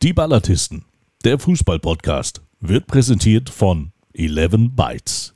Die 0.00 0.12
Ballatisten, 0.12 0.84
der 1.24 1.40
Fußball-Podcast, 1.40 2.40
wird 2.60 2.86
präsentiert 2.86 3.50
von 3.50 3.90
11 4.14 4.70
Bytes. 4.76 5.34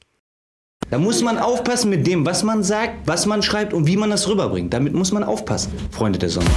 Da 0.88 0.99
muss 0.99 1.21
man 1.21 1.37
aufpassen 1.37 1.91
mit 1.91 2.07
dem, 2.07 2.25
was 2.25 2.45
man 2.45 2.62
sagt, 2.62 3.09
was 3.09 3.27
man 3.27 3.43
schreibt 3.43 3.75
und 3.75 3.88
wie 3.88 3.96
man 3.96 4.11
das 4.11 4.29
rüberbringt. 4.29 4.72
Damit 4.72 4.95
muss 4.95 5.11
man 5.11 5.25
aufpassen, 5.25 5.72
Freunde 5.90 6.21
der 6.21 6.29
Sonne. 6.29 6.48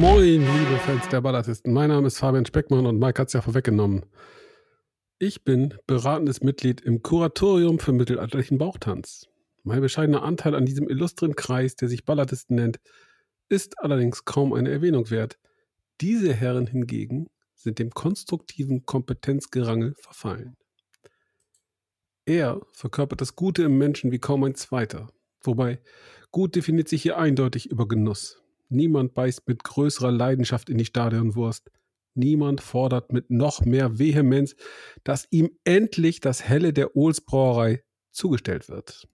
Moin, 0.00 0.40
liebe 0.40 0.78
Fans 0.86 1.06
der 1.10 1.20
Ballatisten. 1.20 1.70
Mein 1.70 1.90
Name 1.90 2.06
ist 2.06 2.16
Fabian 2.16 2.46
Speckmann 2.46 2.86
und 2.86 2.98
Mike 2.98 3.20
hat 3.20 3.28
es 3.28 3.34
ja 3.34 3.42
vorweggenommen. 3.42 4.06
Ich 5.18 5.44
bin 5.44 5.74
beratendes 5.86 6.40
Mitglied 6.40 6.80
im 6.80 7.02
Kuratorium 7.02 7.78
für 7.78 7.92
mittelalterlichen 7.92 8.56
Bauchtanz. 8.56 9.28
Mein 9.62 9.80
bescheidener 9.80 10.22
Anteil 10.22 10.54
an 10.54 10.66
diesem 10.66 10.88
illustren 10.88 11.36
Kreis, 11.36 11.76
der 11.76 11.88
sich 11.88 12.04
Ballatisten 12.04 12.56
nennt, 12.56 12.80
ist 13.48 13.78
allerdings 13.78 14.24
kaum 14.24 14.52
eine 14.52 14.70
Erwähnung 14.70 15.10
wert. 15.10 15.38
Diese 16.00 16.32
Herren 16.34 16.66
hingegen 16.66 17.28
sind 17.54 17.78
dem 17.78 17.90
konstruktiven 17.90 18.86
Kompetenzgerangel 18.86 19.94
verfallen. 19.98 20.56
Er 22.24 22.60
verkörpert 22.72 23.20
das 23.20 23.36
Gute 23.36 23.64
im 23.64 23.78
Menschen 23.78 24.12
wie 24.12 24.18
kaum 24.18 24.44
ein 24.44 24.54
zweiter. 24.54 25.08
Wobei, 25.42 25.80
gut 26.30 26.54
definiert 26.54 26.88
sich 26.88 27.02
hier 27.02 27.18
eindeutig 27.18 27.70
über 27.70 27.86
Genuss. 27.88 28.40
Niemand 28.68 29.14
beißt 29.14 29.46
mit 29.48 29.64
größerer 29.64 30.10
Leidenschaft 30.10 30.70
in 30.70 30.78
die 30.78 30.84
Stadionwurst. 30.84 31.70
Niemand 32.14 32.60
fordert 32.60 33.12
mit 33.12 33.30
noch 33.30 33.60
mehr 33.64 33.98
Vehemenz, 33.98 34.54
dass 35.04 35.26
ihm 35.30 35.50
endlich 35.64 36.20
das 36.20 36.42
Helle 36.42 36.72
der 36.72 36.96
Ohls 36.96 37.20
Brauerei 37.20 37.82
zugestellt 38.12 38.68
wird. 38.68 39.08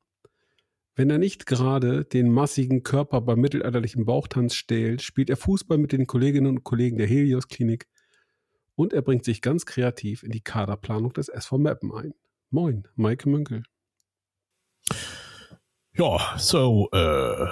Wenn 0.99 1.11
er 1.11 1.19
nicht 1.19 1.47
gerade 1.47 2.05
den 2.05 2.29
massigen 2.29 2.83
Körper 2.83 3.21
beim 3.21 3.39
mittelalterlichen 3.39 4.05
Bauchtanz 4.05 4.57
stählt, 4.57 5.01
spielt 5.01 5.31
er 5.31 5.37
Fußball 5.37 5.79
mit 5.79 5.93
den 5.93 6.09
Kolleginnen 6.09 6.49
und 6.49 6.65
Kollegen 6.65 6.99
der 6.99 7.07
Helios 7.07 7.47
Klinik 7.47 7.87
und 8.75 8.93
er 8.93 9.03
bringt 9.03 9.25
sich 9.25 9.41
ganz 9.41 9.65
kreativ 9.65 10.25
in 10.25 10.33
die 10.33 10.41
Kaderplanung 10.41 11.13
des 11.13 11.29
SV 11.29 11.59
Meppen 11.59 11.95
ein. 11.95 12.15
Moin, 12.51 12.89
Maike 12.97 13.29
Münkel. 13.29 13.63
Ja, 15.95 16.35
so, 16.37 16.89
äh, 16.93 17.47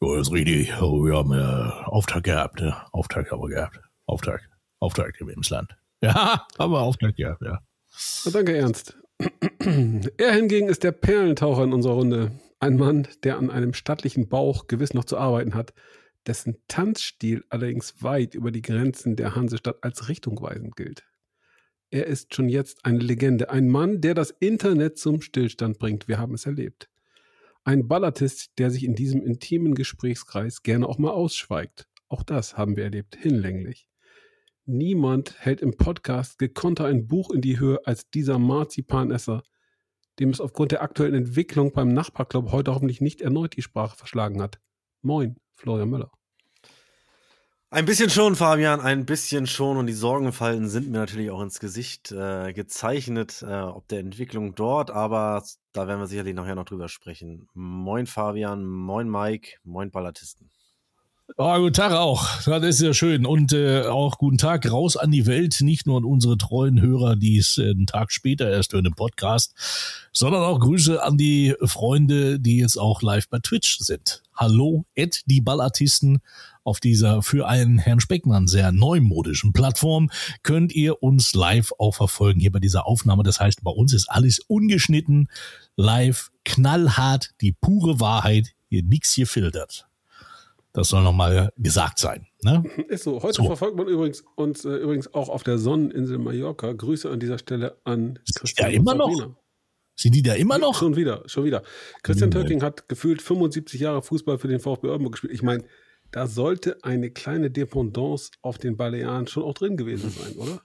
ja, 0.00 0.20
ist 0.20 0.32
richtig. 0.32 0.72
Oh, 0.82 1.04
wir 1.04 1.18
haben 1.18 1.32
äh, 1.32 1.84
Auftrag 1.86 2.24
gehabt, 2.24 2.60
ne? 2.60 2.74
Auftrag 2.90 3.30
haben 3.30 3.42
wir 3.42 3.48
gehabt. 3.48 3.80
Auftrag. 4.06 4.40
Auftrag 4.80 5.20
im 5.20 5.28
Emsland. 5.28 5.76
Ja, 6.02 6.44
haben 6.58 6.72
wir 6.72 6.80
Auftrag 6.80 7.14
gehabt, 7.14 7.42
ja. 7.42 7.60
Na, 8.24 8.30
danke, 8.32 8.56
Ernst. 8.56 8.96
Er 10.16 10.32
hingegen 10.32 10.68
ist 10.68 10.82
der 10.82 10.92
Perlentaucher 10.92 11.64
in 11.64 11.72
unserer 11.72 11.94
Runde. 11.94 12.32
Ein 12.58 12.76
Mann, 12.76 13.08
der 13.22 13.38
an 13.38 13.50
einem 13.50 13.74
stattlichen 13.74 14.28
Bauch 14.28 14.66
gewiss 14.66 14.94
noch 14.94 15.04
zu 15.04 15.18
arbeiten 15.18 15.54
hat, 15.54 15.72
dessen 16.26 16.56
Tanzstil 16.68 17.44
allerdings 17.48 18.02
weit 18.02 18.34
über 18.34 18.50
die 18.50 18.62
Grenzen 18.62 19.16
der 19.16 19.34
Hansestadt 19.34 19.82
als 19.82 20.08
richtungweisend 20.08 20.76
gilt. 20.76 21.04
Er 21.90 22.06
ist 22.06 22.34
schon 22.34 22.48
jetzt 22.48 22.84
eine 22.84 23.00
Legende, 23.00 23.50
ein 23.50 23.68
Mann, 23.68 24.00
der 24.00 24.14
das 24.14 24.30
Internet 24.30 24.98
zum 24.98 25.20
Stillstand 25.22 25.78
bringt. 25.78 26.06
Wir 26.06 26.18
haben 26.18 26.34
es 26.34 26.46
erlebt. 26.46 26.88
Ein 27.64 27.88
Ballatist, 27.88 28.52
der 28.58 28.70
sich 28.70 28.84
in 28.84 28.94
diesem 28.94 29.22
intimen 29.22 29.74
Gesprächskreis 29.74 30.62
gerne 30.62 30.88
auch 30.88 30.98
mal 30.98 31.10
ausschweigt. 31.10 31.88
Auch 32.08 32.22
das 32.22 32.56
haben 32.56 32.76
wir 32.76 32.84
erlebt, 32.84 33.16
hinlänglich. 33.16 33.89
Niemand 34.72 35.34
hält 35.40 35.62
im 35.62 35.76
Podcast 35.76 36.38
gekonter 36.38 36.84
ein 36.84 37.08
Buch 37.08 37.30
in 37.30 37.40
die 37.40 37.58
Höhe 37.58 37.80
als 37.86 38.08
dieser 38.08 38.38
Marzipanesser, 38.38 39.42
dem 40.20 40.30
es 40.30 40.40
aufgrund 40.40 40.70
der 40.70 40.82
aktuellen 40.82 41.14
Entwicklung 41.14 41.72
beim 41.72 41.92
Nachbarclub 41.92 42.52
heute 42.52 42.72
hoffentlich 42.72 43.00
nicht 43.00 43.20
erneut 43.20 43.56
die 43.56 43.62
Sprache 43.62 43.96
verschlagen 43.96 44.40
hat. 44.40 44.60
Moin, 45.02 45.34
Florian 45.54 45.90
Müller. 45.90 46.12
Ein 47.70 47.84
bisschen 47.84 48.10
schon, 48.10 48.36
Fabian, 48.36 48.80
ein 48.80 49.06
bisschen 49.06 49.48
schon. 49.48 49.76
Und 49.76 49.88
die 49.88 49.92
Sorgenfalten 49.92 50.68
sind 50.68 50.88
mir 50.88 50.98
natürlich 50.98 51.32
auch 51.32 51.42
ins 51.42 51.58
Gesicht 51.58 52.12
äh, 52.12 52.52
gezeichnet, 52.52 53.42
äh, 53.42 53.62
ob 53.62 53.88
der 53.88 53.98
Entwicklung 53.98 54.54
dort. 54.54 54.92
Aber 54.92 55.42
da 55.72 55.88
werden 55.88 55.98
wir 55.98 56.06
sicherlich 56.06 56.36
nachher 56.36 56.54
noch 56.54 56.64
drüber 56.64 56.88
sprechen. 56.88 57.48
Moin, 57.54 58.06
Fabian. 58.06 58.64
Moin, 58.64 59.10
Mike. 59.10 59.56
Moin, 59.64 59.90
Ballatisten. 59.90 60.52
Oh, 61.36 61.56
guten 61.58 61.74
Tag 61.74 61.92
auch. 61.92 62.42
Das 62.44 62.64
ist 62.64 62.80
ja 62.80 62.92
schön. 62.92 63.24
Und 63.24 63.52
äh, 63.52 63.82
auch 63.82 64.18
guten 64.18 64.36
Tag 64.36 64.70
raus 64.70 64.96
an 64.96 65.10
die 65.10 65.26
Welt. 65.26 65.60
Nicht 65.60 65.86
nur 65.86 65.98
an 65.98 66.04
unsere 66.04 66.36
treuen 66.36 66.80
Hörer, 66.80 67.14
die 67.14 67.38
es 67.38 67.56
äh, 67.56 67.70
einen 67.70 67.86
Tag 67.86 68.10
später 68.10 68.50
erst 68.50 68.72
hören 68.72 68.86
im 68.86 68.94
Podcast, 68.94 69.54
sondern 70.12 70.42
auch 70.42 70.58
Grüße 70.58 71.02
an 71.02 71.16
die 71.16 71.54
Freunde, 71.62 72.40
die 72.40 72.58
jetzt 72.58 72.76
auch 72.78 73.00
live 73.02 73.28
bei 73.28 73.38
Twitch 73.38 73.78
sind. 73.78 74.22
Hallo, 74.34 74.84
Ed, 74.94 75.22
die 75.26 75.40
Ballartisten. 75.40 76.18
Auf 76.64 76.80
dieser 76.80 77.22
für 77.22 77.48
einen 77.48 77.78
Herrn 77.78 78.00
Speckmann 78.00 78.46
sehr 78.46 78.72
neumodischen 78.72 79.52
Plattform 79.52 80.10
könnt 80.42 80.72
ihr 80.72 81.02
uns 81.02 81.34
live 81.34 81.72
auch 81.78 81.94
verfolgen 81.94 82.40
hier 82.40 82.52
bei 82.52 82.60
dieser 82.60 82.86
Aufnahme. 82.86 83.22
Das 83.22 83.40
heißt, 83.40 83.62
bei 83.62 83.70
uns 83.70 83.92
ist 83.92 84.10
alles 84.10 84.40
ungeschnitten, 84.40 85.28
live, 85.76 86.30
knallhart, 86.44 87.30
die 87.40 87.52
pure 87.52 88.00
Wahrheit, 88.00 88.52
hier 88.68 88.82
nichts 88.82 89.14
gefiltert. 89.14 89.89
Das 90.72 90.88
soll 90.88 91.02
nochmal 91.02 91.52
gesagt 91.56 91.98
sein. 91.98 92.26
Ne? 92.42 92.62
Ist 92.88 93.04
so. 93.04 93.22
Heute 93.22 93.34
so. 93.34 93.44
verfolgt 93.44 93.76
man 93.76 93.88
übrigens 93.88 94.22
uns 94.36 94.64
äh, 94.64 94.76
übrigens 94.76 95.12
auch 95.14 95.28
auf 95.28 95.42
der 95.42 95.58
Sonneninsel 95.58 96.18
Mallorca. 96.18 96.72
Grüße 96.72 97.10
an 97.10 97.20
dieser 97.20 97.38
Stelle 97.38 97.80
an 97.84 98.18
Christian. 98.34 98.70
Ja, 98.70 98.76
immer 98.76 98.94
noch. 98.94 99.34
Sind 99.96 100.14
die 100.14 100.22
da 100.22 100.34
immer 100.34 100.58
noch? 100.58 100.78
Schon 100.78 100.96
wieder, 100.96 101.22
schon 101.26 101.44
wieder. 101.44 101.62
Christian 102.02 102.30
Töcking 102.30 102.62
hat 102.62 102.88
gefühlt 102.88 103.20
75 103.20 103.80
Jahre 103.80 104.00
Fußball 104.00 104.38
für 104.38 104.48
den 104.48 104.58
VfB 104.58 104.88
Oldenburg 104.88 105.12
gespielt. 105.12 105.34
Ich 105.34 105.42
meine, 105.42 105.64
da 106.10 106.26
sollte 106.26 106.82
eine 106.82 107.10
kleine 107.10 107.50
Dependance 107.50 108.30
auf 108.40 108.56
den 108.56 108.76
Balearen 108.76 109.26
schon 109.26 109.42
auch 109.42 109.54
drin 109.54 109.76
gewesen 109.76 110.10
sein, 110.10 110.32
oder? 110.36 110.62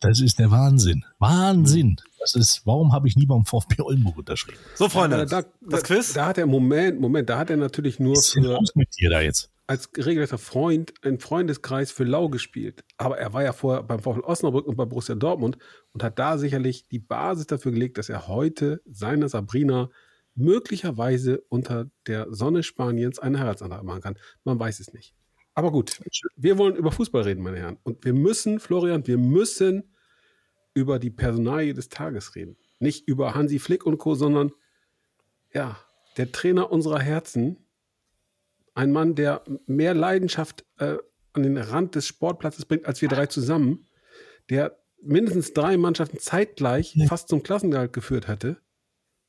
Das 0.00 0.20
ist 0.20 0.38
der 0.38 0.50
Wahnsinn. 0.50 1.04
Wahnsinn. 1.18 1.96
Das 2.20 2.34
ist, 2.34 2.62
warum 2.64 2.92
habe 2.92 3.08
ich 3.08 3.16
nie 3.16 3.26
beim 3.26 3.44
VfB 3.44 3.82
Oldenburg 3.82 4.18
unterschrieben? 4.18 4.58
So, 4.74 4.88
Freunde, 4.88 5.24
da, 5.26 5.42
da, 5.42 5.48
das 5.62 5.84
Quiz? 5.84 6.12
Da, 6.12 6.26
hat 6.26 6.38
er, 6.38 6.46
Moment, 6.46 7.00
Moment, 7.00 7.28
da 7.30 7.38
hat 7.38 7.50
er 7.50 7.56
natürlich 7.56 7.98
nur 7.98 8.20
für, 8.20 8.58
mit 8.74 8.88
dir 8.98 9.10
da 9.10 9.20
jetzt? 9.20 9.50
als 9.66 9.90
regelrechter 9.96 10.38
Freund, 10.38 10.94
ein 11.02 11.18
Freundeskreis 11.18 11.90
für 11.90 12.04
Lau 12.04 12.28
gespielt. 12.28 12.84
Aber 12.98 13.18
er 13.18 13.32
war 13.32 13.42
ja 13.42 13.52
vorher 13.52 13.82
beim 13.82 13.98
VfL 13.98 14.20
Osnabrück 14.20 14.66
und 14.66 14.76
bei 14.76 14.84
Borussia 14.84 15.14
Dortmund 15.14 15.58
und 15.92 16.02
hat 16.02 16.18
da 16.18 16.38
sicherlich 16.38 16.86
die 16.88 17.00
Basis 17.00 17.46
dafür 17.46 17.72
gelegt, 17.72 17.98
dass 17.98 18.08
er 18.08 18.28
heute 18.28 18.80
seiner 18.86 19.28
Sabrina 19.28 19.90
möglicherweise 20.34 21.40
unter 21.48 21.90
der 22.06 22.32
Sonne 22.32 22.62
Spaniens 22.62 23.18
eine 23.18 23.40
Heiratsantrag 23.40 23.82
machen 23.82 24.02
kann. 24.02 24.18
Man 24.44 24.58
weiß 24.58 24.80
es 24.80 24.92
nicht. 24.92 25.14
Aber 25.56 25.72
gut, 25.72 25.98
wir 26.36 26.58
wollen 26.58 26.76
über 26.76 26.92
Fußball 26.92 27.22
reden, 27.22 27.42
meine 27.42 27.56
Herren. 27.56 27.78
Und 27.82 28.04
wir 28.04 28.12
müssen, 28.12 28.60
Florian, 28.60 29.06
wir 29.06 29.16
müssen 29.16 29.94
über 30.74 30.98
die 30.98 31.08
Personalie 31.10 31.72
des 31.72 31.88
Tages 31.88 32.34
reden. 32.34 32.58
Nicht 32.78 33.08
über 33.08 33.34
Hansi 33.34 33.58
Flick 33.58 33.86
und 33.86 33.96
Co., 33.96 34.14
sondern 34.14 34.52
ja, 35.54 35.78
der 36.18 36.30
Trainer 36.30 36.70
unserer 36.70 37.00
Herzen, 37.00 37.56
ein 38.74 38.92
Mann, 38.92 39.14
der 39.14 39.44
mehr 39.66 39.94
Leidenschaft 39.94 40.66
äh, 40.76 40.98
an 41.32 41.42
den 41.42 41.56
Rand 41.56 41.94
des 41.94 42.06
Sportplatzes 42.06 42.66
bringt, 42.66 42.84
als 42.84 43.00
wir 43.00 43.08
drei 43.08 43.24
zusammen, 43.24 43.86
der 44.50 44.78
mindestens 45.00 45.54
drei 45.54 45.78
Mannschaften 45.78 46.18
zeitgleich 46.18 46.94
ja. 46.96 47.06
fast 47.06 47.28
zum 47.30 47.42
Klassengehalt 47.42 47.94
geführt 47.94 48.28
hätte, 48.28 48.60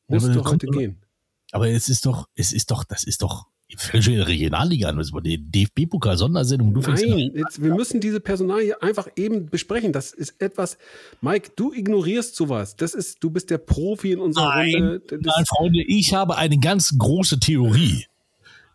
müsste 0.10 0.34
doch 0.34 0.52
heute 0.52 0.68
gehen. 0.68 1.06
Aber 1.54 1.70
es 1.70 1.88
ist 1.88 2.06
doch, 2.06 2.28
es 2.36 2.52
ist 2.52 2.70
doch, 2.70 2.84
das 2.84 3.06
ist 3.06 3.22
doch 3.22 3.48
Frische 3.76 4.26
Regionalliga, 4.26 4.94
das 4.94 5.12
war 5.12 5.22
die 5.22 5.38
DFB-Pokal-Sondersendung. 5.38 6.72
Nein, 6.72 7.32
jetzt, 7.36 7.62
wir 7.62 7.76
müssen 7.76 8.00
diese 8.00 8.22
Personalie 8.22 8.82
einfach 8.82 9.10
eben 9.18 9.48
besprechen. 9.48 9.92
Das 9.92 10.14
ist 10.14 10.42
etwas, 10.42 10.78
Mike, 11.20 11.52
du 11.58 11.74
ignorierst 11.74 12.38
sowas. 12.38 12.78
Das 12.78 12.94
ist, 12.94 13.22
du 13.22 13.30
bist 13.30 13.50
der 13.50 13.58
Profi 13.58 14.14
in 14.14 14.20
unserer 14.20 14.56
nein, 14.56 14.74
Runde. 14.74 15.02
Das 15.10 15.20
nein, 15.22 15.46
Freunde, 15.46 15.84
ich 15.84 16.14
habe 16.14 16.38
eine 16.38 16.58
ganz 16.60 16.98
große 16.98 17.42
Theorie. 17.42 18.06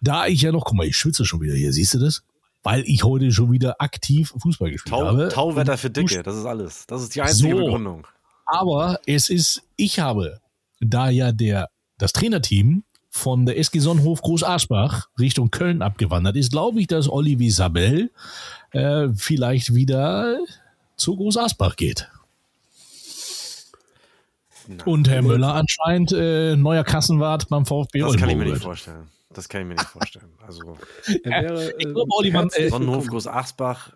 Da 0.03 0.27
ich 0.27 0.43
ja 0.43 0.53
noch, 0.53 0.67
guck 0.67 0.77
mal, 0.77 0.87
ich 0.87 0.97
schwitze 0.97 1.25
schon 1.25 1.41
wieder 1.41 1.55
hier, 1.55 1.73
siehst 1.73 1.95
du 1.95 1.99
das? 1.99 2.23
Weil 2.63 2.83
ich 2.87 3.03
heute 3.03 3.33
schon 3.33 3.51
wieder 3.51 3.81
aktiv 3.81 4.35
Fußball 4.37 4.71
gespielt 4.71 4.91
Tau, 4.91 5.07
habe. 5.07 5.29
Tauwetter 5.29 5.79
für 5.79 5.89
Dicke, 5.89 6.23
das 6.23 6.37
ist 6.37 6.45
alles. 6.45 6.87
Das 6.87 7.03
ist 7.03 7.15
die 7.15 7.23
einzige 7.23 7.57
so, 7.57 7.65
Begründung. 7.65 8.07
Aber 8.45 9.01
es 9.07 9.31
ist, 9.31 9.63
ich 9.77 10.01
habe, 10.01 10.41
da 10.81 11.09
ja 11.09 11.33
der, 11.33 11.71
das 11.97 12.13
Trainerteam 12.13 12.85
von 13.15 13.45
der 13.45 13.59
SG 13.59 13.79
Sonnenhof 13.79 14.23
Groß 14.23 14.43
Asbach 14.43 15.11
Richtung 15.21 15.51
Köln 15.51 15.83
abgewandert 15.83 16.35
ist, 16.35 16.51
glaube 16.51 16.81
ich, 16.81 16.87
dass 16.87 17.11
Olivier 17.11 17.53
Sabel 17.53 18.11
äh, 18.71 19.09
vielleicht 19.15 19.75
wieder 19.75 20.39
zu 20.97 21.15
Groß 21.17 21.37
Asbach 21.37 21.77
geht. 21.77 22.09
Na, 24.67 24.83
Und 24.85 25.11
Herr 25.11 25.21
Müller 25.21 25.55
anscheinend 25.55 26.13
äh, 26.13 26.57
neuer 26.57 26.85
Kassenwart 26.85 27.51
beim 27.51 27.67
VfB 27.67 28.01
Das 28.01 28.17
kann 28.17 28.31
ich 28.31 28.37
mir 28.37 28.47
nicht 28.47 28.63
vorstellen. 28.63 29.09
Das 29.35 29.47
kann 29.47 29.61
ich 29.61 29.69
mir 29.69 29.75
nicht 29.75 29.89
vorstellen. 29.89 30.33
Also, 30.47 30.79
er 31.23 31.43
wäre, 31.43 31.73
äh, 31.73 31.75
ich 31.79 31.85
glaube, 31.85 32.11
Oliver, 32.17 32.49
äh, 32.55 32.71
Sonnenhof 32.71 33.09
Groß 33.09 33.27
Asbach. 33.27 33.93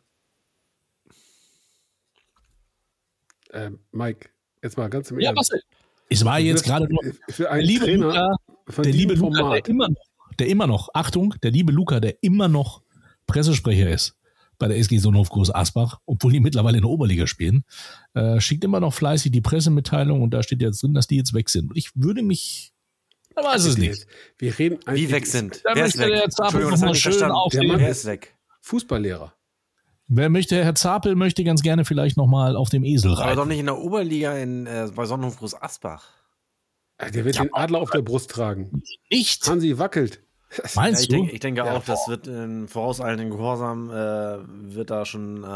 Äh, 3.49 3.71
Mike, 3.93 4.29
jetzt 4.63 4.77
mal 4.77 4.91
ganz 4.91 5.11
im 5.11 5.19
Ernst. 5.21 5.53
Ja, 5.53 5.57
was, 5.57 5.63
es 6.11 6.25
war 6.25 6.39
jetzt 6.39 6.65
gerade 6.65 6.87
nur, 6.89 7.03
für 7.29 7.51
einen 7.51 7.79
Trainer, 7.79 8.37
von 8.69 8.85
der 8.85 8.93
liebe 8.93 9.15
Luca, 9.15 9.37
Format. 9.39 9.67
der 9.67 9.71
immer 9.71 9.89
noch, 9.89 9.97
der 10.39 10.47
immer 10.49 10.67
noch, 10.67 10.89
Achtung, 10.95 11.35
der 11.43 11.51
liebe 11.51 11.73
Luca, 11.73 12.01
der 12.01 12.23
immer 12.23 12.49
noch 12.49 12.83
Pressesprecher 13.27 13.91
ist 13.91 14.17
bei 14.59 14.69
der 14.69 14.79
SG 14.79 14.99
Sonnenhof 14.99 15.29
Groß 15.29 15.55
Asbach, 15.55 16.01
obwohl 16.07 16.33
die 16.33 16.41
mittlerweile 16.41 16.79
in 16.79 16.83
der 16.83 16.91
Oberliga 16.91 17.27
spielen, 17.27 17.65
äh, 18.15 18.41
schickt 18.41 18.65
immer 18.65 18.81
noch 18.81 18.95
fleißig 18.95 19.31
die 19.31 19.43
Pressemitteilung 19.43 20.23
und 20.23 20.31
da 20.31 20.43
steht 20.43 20.63
jetzt 20.63 20.83
drin, 20.83 20.95
dass 20.95 21.07
die 21.07 21.17
jetzt 21.17 21.35
weg 21.35 21.51
sind. 21.51 21.71
Und 21.71 21.77
ich 21.77 21.91
würde 21.95 22.23
mich, 22.23 22.73
man 23.35 23.45
weiß 23.45 23.65
es 23.67 23.77
nicht. 23.77 24.07
Wir 24.39 24.59
reden 24.59 24.79
Wie 24.87 25.11
weg 25.11 25.27
sind? 25.27 25.61
Da 25.65 25.75
Wer 25.75 25.85
ist 25.85 25.97
möchte 25.97 26.11
weg? 26.13 26.21
der 26.23 26.31
Zapel 26.31 26.63
Entschuldigung, 26.63 26.71
noch 26.71 26.71
das 26.71 26.81
mal 26.81 26.87
habe 26.87 26.97
ich 26.97 27.03
schön. 27.03 27.19
Der 27.19 27.61
Wer 27.61 27.69
Mann 27.69 27.81
ist 27.91 28.05
weg? 28.07 28.35
Fußballlehrer. 28.63 29.33
Wer 30.09 30.31
möchte, 30.31 30.65
Herr 30.65 30.75
Zapel 30.75 31.17
möchte 31.17 31.45
ganz 31.45 31.63
gerne 31.63 31.85
vielleicht 31.85 32.17
nochmal 32.17 32.57
auf 32.57 32.71
dem 32.71 32.85
Esel 32.85 33.13
Aber 33.13 33.23
reiten. 33.23 33.37
doch 33.37 33.45
nicht 33.47 33.59
in 33.59 33.67
der 33.67 33.77
Oberliga 33.79 34.37
in, 34.39 34.67
äh, 34.67 34.89
bei 34.95 35.05
Sonnenhof 35.05 35.37
Groß 35.37 35.61
Asbach. 35.61 36.05
Ah, 36.99 37.11
Der 37.11 37.25
wird 37.25 37.39
den 37.39 37.53
Adler 37.53 37.81
auf 37.81 37.91
der 37.91 38.03
Brust 38.03 38.31
tragen. 38.31 38.83
Nicht? 39.11 39.47
Hansi 39.47 39.79
wackelt. 39.79 40.23
Ja, 40.57 40.65
Meinst 40.77 41.03
ich, 41.03 41.09
du? 41.09 41.17
denke, 41.17 41.33
ich 41.33 41.41
denke 41.41 41.61
Ja, 41.65 41.77
auch, 41.77 41.85
das 41.85 42.09
wird 42.09 42.27
in 42.27 42.69
vorauseilendem 42.69 43.31
Gehorsam, 43.31 43.91
äh, 43.91 44.75
wird 44.75 44.91
da 44.91 45.05
schon, 45.05 45.43
äh, 45.43 45.47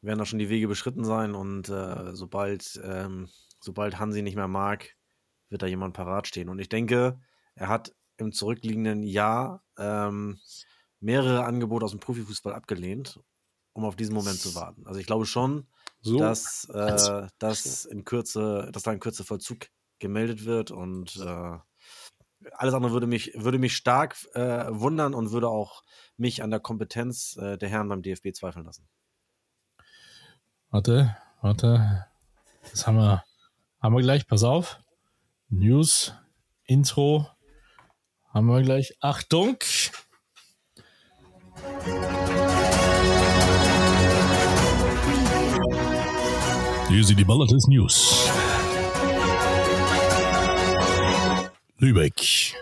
werden 0.00 0.18
da 0.18 0.24
schon 0.24 0.38
die 0.38 0.48
Wege 0.48 0.68
beschritten 0.68 1.04
sein 1.04 1.34
und 1.34 1.68
äh, 1.68 2.14
sobald, 2.14 2.80
ähm, 2.84 3.28
sobald 3.60 3.98
Hansi 3.98 4.22
nicht 4.22 4.36
mehr 4.36 4.48
mag, 4.48 4.94
wird 5.50 5.62
da 5.62 5.66
jemand 5.66 5.94
parat 5.94 6.26
stehen. 6.28 6.48
Und 6.48 6.60
ich 6.60 6.68
denke, 6.68 7.20
er 7.54 7.68
hat 7.68 7.92
im 8.18 8.32
zurückliegenden 8.32 9.02
Jahr 9.02 9.64
ähm, 9.78 10.38
mehrere 11.00 11.44
Angebote 11.44 11.84
aus 11.84 11.90
dem 11.90 12.00
Profifußball 12.00 12.54
abgelehnt, 12.54 13.20
um 13.72 13.84
auf 13.84 13.96
diesen 13.96 14.14
Moment 14.14 14.40
zu 14.40 14.54
warten. 14.54 14.86
Also 14.86 15.00
ich 15.00 15.06
glaube 15.06 15.26
schon, 15.26 15.66
So. 16.00 16.18
dass, 16.18 16.68
äh, 16.72 17.26
dass 17.38 17.84
in 17.84 18.04
Kürze, 18.04 18.70
dass 18.72 18.84
da 18.84 18.92
in 18.92 19.00
Kürze 19.00 19.24
Vollzug 19.24 19.66
gemeldet 19.98 20.44
wird 20.44 20.70
und 20.70 21.16
äh, 21.16 21.58
alles 22.52 22.74
andere 22.74 22.92
würde 22.92 23.06
mich, 23.06 23.32
würde 23.34 23.58
mich 23.58 23.76
stark 23.76 24.16
äh, 24.34 24.66
wundern 24.68 25.14
und 25.14 25.32
würde 25.32 25.48
auch 25.48 25.82
mich 26.16 26.42
an 26.42 26.50
der 26.50 26.60
Kompetenz 26.60 27.36
äh, 27.36 27.58
der 27.58 27.68
Herren 27.68 27.88
beim 27.88 28.02
DFB 28.02 28.32
zweifeln 28.32 28.64
lassen. 28.64 28.88
Warte, 30.70 31.16
warte. 31.40 32.06
Das 32.70 32.86
haben 32.86 32.96
wir, 32.96 33.24
haben 33.80 33.94
wir 33.94 34.02
gleich. 34.02 34.26
Pass 34.26 34.44
auf. 34.44 34.80
News, 35.48 36.14
Intro. 36.64 37.26
Haben 38.32 38.46
wir 38.46 38.62
gleich. 38.62 38.96
Achtung. 39.00 39.56
Hier 46.88 47.04
sind 47.04 47.18
die 47.18 47.24
Ballatis 47.24 47.66
News. 47.66 48.30
Lübeck. 51.80 52.54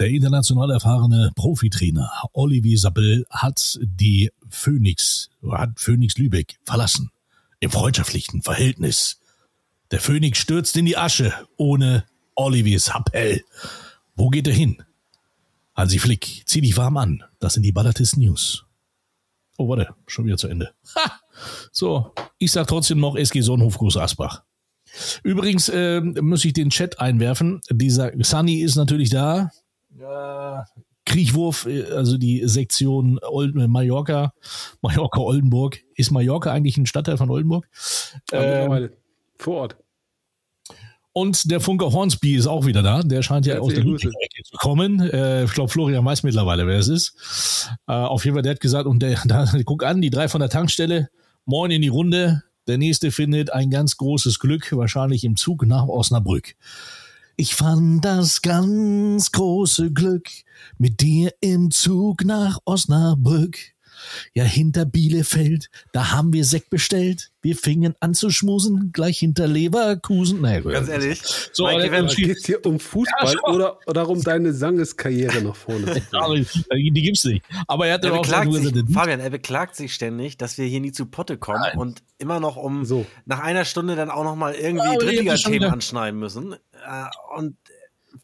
Der 0.00 0.08
international 0.08 0.70
erfahrene 0.70 1.32
Profitrainer 1.36 2.10
Olivier 2.32 2.78
Sappel 2.78 3.26
hat 3.28 3.78
die 3.82 4.30
Phoenix, 4.48 5.28
hat 5.50 5.78
Phoenix 5.78 6.16
Lübeck 6.16 6.58
verlassen. 6.64 7.10
Im 7.60 7.70
freundschaftlichen 7.70 8.40
Verhältnis. 8.40 9.20
Der 9.90 10.00
Phoenix 10.00 10.38
stürzt 10.38 10.78
in 10.78 10.86
die 10.86 10.96
Asche 10.96 11.34
ohne 11.58 12.06
Olivier 12.36 12.80
Sappel. 12.80 13.44
Wo 14.16 14.30
geht 14.30 14.46
er 14.46 14.54
hin? 14.54 14.82
Hansi 15.74 15.98
Flick, 15.98 16.44
zieh 16.46 16.62
dich 16.62 16.78
warm 16.78 16.96
an. 16.96 17.22
Das 17.38 17.52
sind 17.52 17.64
die 17.64 17.72
Ballatis 17.72 18.16
News. 18.16 18.64
Oh, 19.58 19.68
warte, 19.68 19.94
schon 20.06 20.24
wieder 20.24 20.38
zu 20.38 20.48
Ende. 20.48 20.72
Ha! 20.94 21.20
So, 21.70 22.14
ich 22.38 22.50
sag 22.50 22.66
trotzdem 22.66 22.98
noch 22.98 23.14
SG 23.14 23.42
Sonnenhof 23.42 23.76
Groß 23.76 23.98
Asbach. 23.98 24.42
Übrigens 25.22 25.68
äh, 25.68 26.00
muss 26.00 26.44
ich 26.44 26.52
den 26.52 26.70
Chat 26.70 27.00
einwerfen. 27.00 27.60
Dieser 27.70 28.12
Sunny 28.22 28.60
ist 28.60 28.76
natürlich 28.76 29.10
da. 29.10 29.50
Ja. 29.98 30.64
Kriechwurf, 31.04 31.66
äh, 31.66 31.84
also 31.92 32.16
die 32.16 32.46
Sektion 32.46 33.18
Old 33.22 33.56
äh, 33.56 33.66
Mallorca, 33.66 34.32
Mallorca 34.82 35.20
Oldenburg. 35.20 35.80
Ist 35.94 36.10
Mallorca 36.10 36.52
eigentlich 36.52 36.76
ein 36.76 36.86
Stadtteil 36.86 37.16
von 37.16 37.30
Oldenburg? 37.30 37.68
Ähm, 38.32 38.90
vor 39.38 39.56
Ort. 39.56 39.76
und 41.12 41.50
der 41.50 41.60
Funker 41.60 41.92
Hornsby 41.92 42.36
ist 42.36 42.46
auch 42.46 42.64
wieder 42.66 42.82
da. 42.82 43.02
Der 43.02 43.22
scheint 43.22 43.46
ja 43.46 43.58
aus 43.58 43.74
der. 43.74 43.82
Ludwig-Ecke 43.82 44.42
zu 44.44 44.56
kommen. 44.58 45.00
Äh, 45.00 45.44
ich 45.44 45.52
glaube, 45.52 45.70
Florian 45.70 46.04
weiß 46.04 46.22
mittlerweile, 46.22 46.66
wer 46.66 46.78
es 46.78 46.88
ist. 46.88 47.68
Äh, 47.88 47.92
auf 47.92 48.24
jeden 48.24 48.36
Fall, 48.36 48.42
der 48.42 48.52
hat 48.52 48.60
gesagt, 48.60 48.86
und 48.86 49.00
der, 49.00 49.18
da, 49.24 49.46
guck 49.64 49.82
an, 49.82 50.00
die 50.00 50.10
drei 50.10 50.28
von 50.28 50.40
der 50.40 50.50
Tankstelle, 50.50 51.10
moin 51.44 51.70
in 51.70 51.82
die 51.82 51.88
Runde. 51.88 52.42
Der 52.68 52.78
nächste 52.78 53.10
findet 53.10 53.52
ein 53.52 53.70
ganz 53.70 53.96
großes 53.96 54.38
Glück, 54.38 54.70
wahrscheinlich 54.72 55.24
im 55.24 55.36
Zug 55.36 55.66
nach 55.66 55.88
Osnabrück. 55.88 56.54
Ich 57.36 57.56
fand 57.56 58.04
das 58.04 58.40
ganz 58.42 59.32
große 59.32 59.92
Glück 59.92 60.28
mit 60.78 61.00
dir 61.00 61.32
im 61.40 61.72
Zug 61.72 62.24
nach 62.24 62.58
Osnabrück. 62.64 63.58
Ja, 64.34 64.44
hinter 64.44 64.84
Bielefeld, 64.84 65.70
da 65.92 66.12
haben 66.12 66.32
wir 66.32 66.44
Sekt 66.44 66.70
bestellt. 66.70 67.30
Wir 67.42 67.56
fingen 67.56 67.94
an 68.00 68.14
zu 68.14 68.30
schmusen, 68.30 68.90
gleich 68.92 69.18
hinter 69.18 69.48
Leverkusen. 69.48 70.40
Naja. 70.40 70.60
Ganz 70.60 70.88
ehrlich. 70.88 71.20
So, 71.52 71.66
Mike, 71.66 71.90
werden- 71.90 72.06
jetzt- 72.08 72.16
Geht 72.16 72.36
es 72.38 72.46
hier 72.46 72.64
um 72.64 72.78
Fußball 72.78 73.36
oder, 73.44 73.78
oder 73.86 74.08
um 74.08 74.22
deine 74.22 74.52
Sangeskarriere 74.52 75.42
nach 75.42 75.56
vorne? 75.56 75.86
zu 76.46 76.62
bringen? 76.68 76.94
Die, 76.94 77.02
gibt's 77.02 77.24
nicht. 77.24 77.44
Aber 77.66 77.86
er 77.88 77.94
hat 77.94 78.04
er 78.04 78.10
ja 78.12 78.16
auch 78.18 78.22
beklagt 78.22 78.52
sich, 78.52 78.62
gesagt, 78.72 78.92
Fabian, 78.92 79.20
er 79.20 79.30
beklagt 79.30 79.74
sich 79.76 79.92
ständig, 79.92 80.36
dass 80.38 80.56
wir 80.58 80.66
hier 80.66 80.80
nie 80.80 80.92
zu 80.92 81.06
Potte 81.06 81.36
kommen 81.36 81.60
Nein. 81.60 81.78
und 81.78 82.02
immer 82.18 82.38
noch 82.38 82.56
um 82.56 82.84
So. 82.84 83.06
nach 83.26 83.40
einer 83.40 83.64
Stunde 83.64 83.96
dann 83.96 84.10
auch 84.10 84.24
noch 84.24 84.36
mal 84.36 84.54
irgendwie 84.54 84.86
Ja, 84.86 84.96
Drittliga-Themen 84.96 85.64
anschneiden 85.70 86.20
müssen. 86.20 86.52
Äh, 86.54 86.56
und 87.36 87.56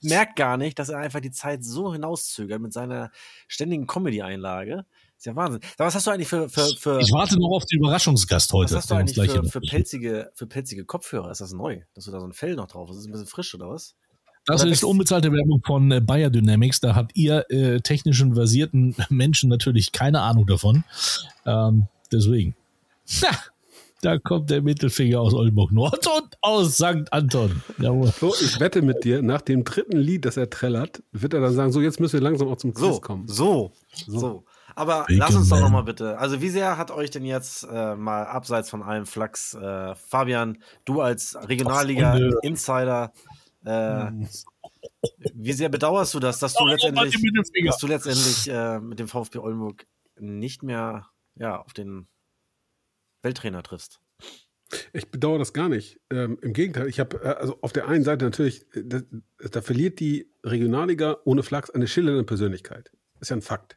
merkt 0.02 0.36
gar 0.36 0.56
nicht, 0.58 0.78
dass 0.78 0.90
er 0.90 0.98
einfach 0.98 1.20
die 1.20 1.30
Zeit 1.32 1.64
so 1.64 1.92
hinauszögert 1.92 2.60
mit 2.60 2.72
seiner 2.72 3.10
ständigen 3.48 3.86
Comedy-Einlage. 3.86 4.84
Ist 5.18 5.26
ja 5.26 5.34
Wahnsinn. 5.34 5.60
Aber 5.76 5.88
was 5.88 5.96
hast 5.96 6.06
du 6.06 6.12
eigentlich 6.12 6.28
für, 6.28 6.48
für, 6.48 6.68
für 6.78 7.00
ich 7.00 7.10
warte 7.10 7.36
noch 7.40 7.50
auf 7.50 7.64
den 7.64 7.80
Überraschungsgast 7.80 8.52
heute. 8.52 8.74
was 8.74 8.82
hast 8.82 8.90
du 8.92 8.94
eigentlich 8.94 9.30
für, 9.32 9.42
für, 9.42 9.60
pelzige, 9.60 10.30
für 10.34 10.46
pelzige 10.46 10.84
Kopfhörer? 10.84 11.32
Ist 11.32 11.40
das 11.40 11.52
neu? 11.52 11.80
Dass 11.94 12.04
du 12.04 12.12
da 12.12 12.20
so 12.20 12.26
ein 12.26 12.32
Fell 12.32 12.54
noch 12.54 12.68
drauf 12.68 12.88
hast? 12.88 12.98
Ist 12.98 13.02
das 13.02 13.08
ein 13.08 13.12
bisschen 13.12 13.26
frisch 13.26 13.52
oder 13.56 13.68
was? 13.68 13.96
Das 14.46 14.62
ist 14.62 14.84
unbezahlte 14.84 15.32
Werbung 15.32 15.60
von 15.66 15.90
äh, 15.90 16.00
Bayer 16.00 16.30
Dynamics. 16.30 16.78
Da 16.80 16.94
habt 16.94 17.16
ihr 17.16 17.44
äh, 17.50 17.80
technischen 17.80 18.34
versierten 18.34 18.94
Menschen 19.10 19.50
natürlich 19.50 19.90
keine 19.90 20.20
Ahnung 20.20 20.46
davon. 20.46 20.84
Ähm, 21.44 21.88
deswegen. 22.12 22.54
Ha, 23.22 23.36
da 24.02 24.18
kommt 24.18 24.50
der 24.50 24.62
Mittelfinger 24.62 25.20
aus 25.20 25.34
Oldenburg 25.34 25.72
Nord 25.72 26.06
und 26.06 26.38
aus 26.42 26.76
St. 26.76 27.12
Anton. 27.12 27.60
Jawohl. 27.78 28.12
So, 28.20 28.32
ich 28.40 28.60
wette 28.60 28.82
mit 28.82 29.02
dir, 29.02 29.20
nach 29.22 29.40
dem 29.40 29.64
dritten 29.64 29.96
Lied, 29.96 30.24
das 30.24 30.36
er 30.36 30.48
trällert, 30.48 31.02
wird 31.10 31.34
er 31.34 31.40
dann 31.40 31.54
sagen, 31.54 31.72
so, 31.72 31.80
jetzt 31.80 31.98
müssen 31.98 32.12
wir 32.14 32.20
langsam 32.20 32.46
auch 32.48 32.56
zum 32.56 32.72
Quiz 32.72 32.94
So, 32.94 33.00
kommen. 33.00 33.26
so, 33.26 33.72
so. 34.06 34.44
Aber 34.78 35.06
Big 35.08 35.18
lass 35.18 35.34
uns 35.34 35.48
doch 35.48 35.56
Man. 35.56 35.64
noch 35.64 35.70
mal 35.70 35.82
bitte. 35.82 36.18
Also 36.18 36.40
wie 36.40 36.50
sehr 36.50 36.78
hat 36.78 36.92
euch 36.92 37.10
denn 37.10 37.24
jetzt 37.24 37.64
äh, 37.64 37.96
mal 37.96 38.24
abseits 38.26 38.70
von 38.70 38.84
allem 38.84 39.06
Flachs, 39.06 39.54
äh, 39.54 39.96
Fabian, 39.96 40.62
du 40.84 41.00
als. 41.00 41.36
Regionalliga-Insider, 41.48 43.12
äh, 43.64 44.10
wie 45.34 45.52
sehr 45.52 45.68
bedauerst 45.68 46.14
du 46.14 46.20
das, 46.20 46.38
dass 46.38 46.54
du 46.54 46.64
letztendlich, 46.64 47.16
dass 47.66 47.78
du 47.78 47.88
letztendlich 47.88 48.48
äh, 48.48 48.78
mit 48.78 49.00
dem 49.00 49.08
VfB 49.08 49.38
Oldenburg 49.38 49.84
nicht 50.16 50.62
mehr 50.62 51.08
ja, 51.34 51.60
auf 51.60 51.72
den 51.72 52.06
Welttrainer 53.22 53.64
triffst? 53.64 53.98
Ich 54.92 55.10
bedauere 55.10 55.40
das 55.40 55.52
gar 55.52 55.68
nicht. 55.68 55.98
Ähm, 56.10 56.38
Im 56.40 56.52
Gegenteil, 56.52 56.86
ich 56.86 57.00
habe 57.00 57.20
äh, 57.24 57.30
also 57.30 57.58
auf 57.62 57.72
der 57.72 57.88
einen 57.88 58.04
Seite 58.04 58.24
natürlich, 58.26 58.62
äh, 58.76 58.84
da, 58.84 59.00
da 59.38 59.60
verliert 59.60 59.98
die 59.98 60.30
Regionalliga 60.44 61.16
ohne 61.24 61.42
Flachs 61.42 61.68
eine 61.70 61.88
schillernde 61.88 62.22
Persönlichkeit. 62.22 62.92
Ist 63.18 63.30
ja 63.30 63.36
ein 63.36 63.42
Fakt. 63.42 63.74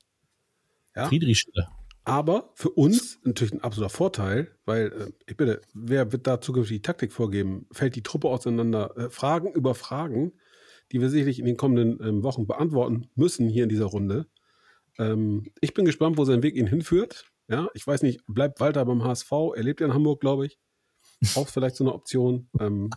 Ja? 0.96 1.08
Friedrich 1.08 1.40
Schiller. 1.40 1.72
Aber 2.04 2.52
für 2.56 2.72
uns 2.72 3.20
natürlich 3.24 3.54
ein 3.54 3.62
absoluter 3.62 3.94
Vorteil, 3.94 4.56
weil, 4.66 4.88
äh, 4.88 5.12
ich 5.28 5.38
bitte, 5.38 5.62
wer 5.74 6.12
wird 6.12 6.26
da 6.26 6.42
zukünftig 6.42 6.78
die 6.78 6.82
Taktik 6.82 7.12
vorgeben? 7.12 7.68
Fällt 7.72 7.96
die 7.96 8.04
Truppe 8.04 8.30
auseinander? 8.30 8.98
Äh, 8.98 9.10
Fragen 9.10 9.54
über 9.54 9.76
Fragen, 9.76 10.34
die 10.92 11.00
wir 11.00 11.10
sicherlich 11.10 11.40
in 11.40 11.46
den 11.46 11.58
kommenden 11.58 12.06
ähm, 12.06 12.24
Wochen 12.24 12.48
beantworten 12.48 13.10
müssen 13.16 13.48
hier 13.48 13.64
in 13.64 13.70
dieser 13.70 13.86
Runde. 13.86 14.28
Ähm, 14.98 15.52
ich 15.62 15.74
bin 15.74 15.86
gespannt, 15.86 16.18
wo 16.18 16.26
sein 16.26 16.44
Weg 16.44 16.56
ihn 16.56 16.68
hinführt. 16.68 17.32
Ja, 17.48 17.68
ich 17.74 17.86
weiß 17.86 18.02
nicht, 18.02 18.22
bleibt 18.28 18.60
Walter 18.60 18.84
beim 18.86 19.04
HSV? 19.04 19.32
Er 19.56 19.64
lebt 19.64 19.82
ja 19.82 19.88
in 19.88 19.94
Hamburg, 19.94 20.22
glaube 20.22 20.46
ich. 20.46 20.58
Auch 21.36 21.48
vielleicht 21.48 21.76
so 21.76 21.84
eine 21.84 21.94
Option. 21.94 22.50
Ähm, 22.60 22.90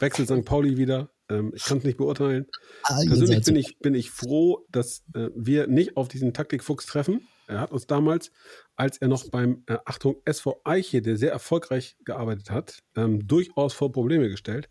wechselt 0.00 0.28
St. 0.28 0.44
Pauli 0.44 0.76
wieder. 0.76 1.10
Ähm, 1.30 1.52
ich 1.54 1.64
kann 1.64 1.78
es 1.78 1.84
nicht 1.84 1.96
beurteilen. 1.96 2.46
Persönlich 2.86 3.44
bin 3.44 3.56
ich, 3.56 3.78
bin 3.78 3.94
ich 3.94 4.10
froh, 4.10 4.66
dass 4.70 5.02
äh, 5.14 5.28
wir 5.34 5.66
nicht 5.66 5.96
auf 5.96 6.08
diesen 6.08 6.32
Taktikfuchs 6.34 6.86
treffen. 6.86 7.26
Er 7.46 7.60
hat 7.60 7.72
uns 7.72 7.86
damals, 7.86 8.30
als 8.76 8.98
er 8.98 9.08
noch 9.08 9.28
beim, 9.30 9.64
äh, 9.66 9.78
Achtung, 9.84 10.16
SV 10.24 10.60
Eiche, 10.64 11.02
der 11.02 11.16
sehr 11.16 11.32
erfolgreich 11.32 11.96
gearbeitet 12.04 12.50
hat, 12.50 12.82
ähm, 12.96 13.26
durchaus 13.26 13.74
vor 13.74 13.92
Probleme 13.92 14.28
gestellt. 14.28 14.68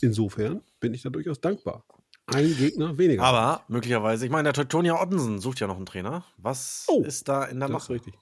Insofern 0.00 0.62
bin 0.80 0.94
ich 0.94 1.02
da 1.02 1.10
durchaus 1.10 1.40
dankbar. 1.40 1.84
Ein 2.26 2.56
Gegner 2.56 2.96
weniger. 2.98 3.22
Aber 3.24 3.64
möglicherweise, 3.68 4.24
ich 4.24 4.30
meine, 4.30 4.44
der 4.44 4.52
Teutonia 4.52 5.00
Ottensen 5.00 5.40
sucht 5.40 5.58
ja 5.60 5.66
noch 5.66 5.76
einen 5.76 5.86
Trainer. 5.86 6.24
Was 6.36 6.84
Oh, 6.88 7.02
ist 7.02 7.28
da 7.28 7.44
in 7.44 7.58
der 7.58 7.68
das 7.68 7.84
ist 7.84 7.90
richtig. 7.90 8.14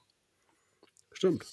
Stimmt. 1.19 1.45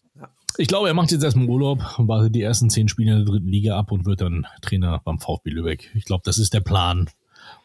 Ich 0.59 0.69
glaube, 0.69 0.87
er 0.87 0.95
macht 0.95 1.11
jetzt 1.11 1.25
erstmal 1.25 1.49
Urlaub, 1.49 1.81
wartet 1.99 2.37
die 2.37 2.43
ersten 2.43 2.71
zehn 2.71 2.87
Spiele 2.87 3.11
in 3.11 3.17
der 3.17 3.27
dritten 3.27 3.49
Liga 3.49 3.77
ab 3.77 3.91
und 3.91 4.07
wird 4.07 4.21
dann 4.21 4.47
Trainer 4.63 5.01
beim 5.05 5.19
VfB 5.19 5.51
Lübeck. 5.51 5.91
Ich 5.97 6.05
glaube, 6.05 6.23
das 6.25 6.39
ist 6.39 6.55
der 6.55 6.61
Plan 6.61 7.11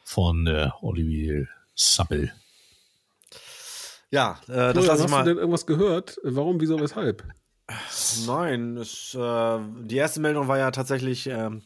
von 0.04 0.48
äh, 0.48 0.70
Olivier 0.82 1.48
Sappel. 1.76 2.34
Ja, 4.10 4.40
äh, 4.48 4.48
das 4.48 4.72
Florian, 4.72 4.74
lasse 4.74 4.82
ich 4.82 4.90
hast 4.90 5.06
du 5.06 5.16
mal. 5.16 5.24
denn 5.26 5.38
irgendwas 5.38 5.68
gehört? 5.68 6.18
Warum, 6.24 6.60
wieso, 6.60 6.80
weshalb? 6.80 7.24
Nein, 8.26 8.78
es, 8.78 9.14
äh, 9.14 9.60
die 9.84 9.98
erste 9.98 10.22
Meldung 10.22 10.48
war 10.48 10.58
ja 10.58 10.72
tatsächlich, 10.72 11.28
ähm, 11.28 11.62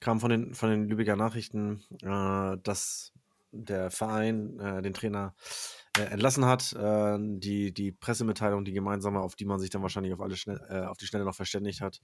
kam 0.00 0.18
von 0.18 0.30
den, 0.30 0.54
von 0.54 0.68
den 0.68 0.88
Lübecker 0.88 1.14
Nachrichten, 1.14 1.84
äh, 2.02 2.56
dass 2.60 3.12
der 3.52 3.92
Verein 3.92 4.58
äh, 4.58 4.82
den 4.82 4.94
Trainer 4.94 5.36
entlassen 6.04 6.44
hat. 6.44 6.72
Äh, 6.72 7.18
die, 7.20 7.72
die 7.72 7.92
Pressemitteilung, 7.92 8.64
die 8.64 8.72
gemeinsame, 8.72 9.20
auf 9.20 9.36
die 9.36 9.44
man 9.44 9.58
sich 9.58 9.70
dann 9.70 9.82
wahrscheinlich 9.82 10.12
auf, 10.12 10.20
alle 10.20 10.36
schnell, 10.36 10.60
äh, 10.68 10.86
auf 10.86 10.96
die 10.96 11.06
Schnelle 11.06 11.24
noch 11.24 11.34
verständigt 11.34 11.80
hat, 11.80 12.00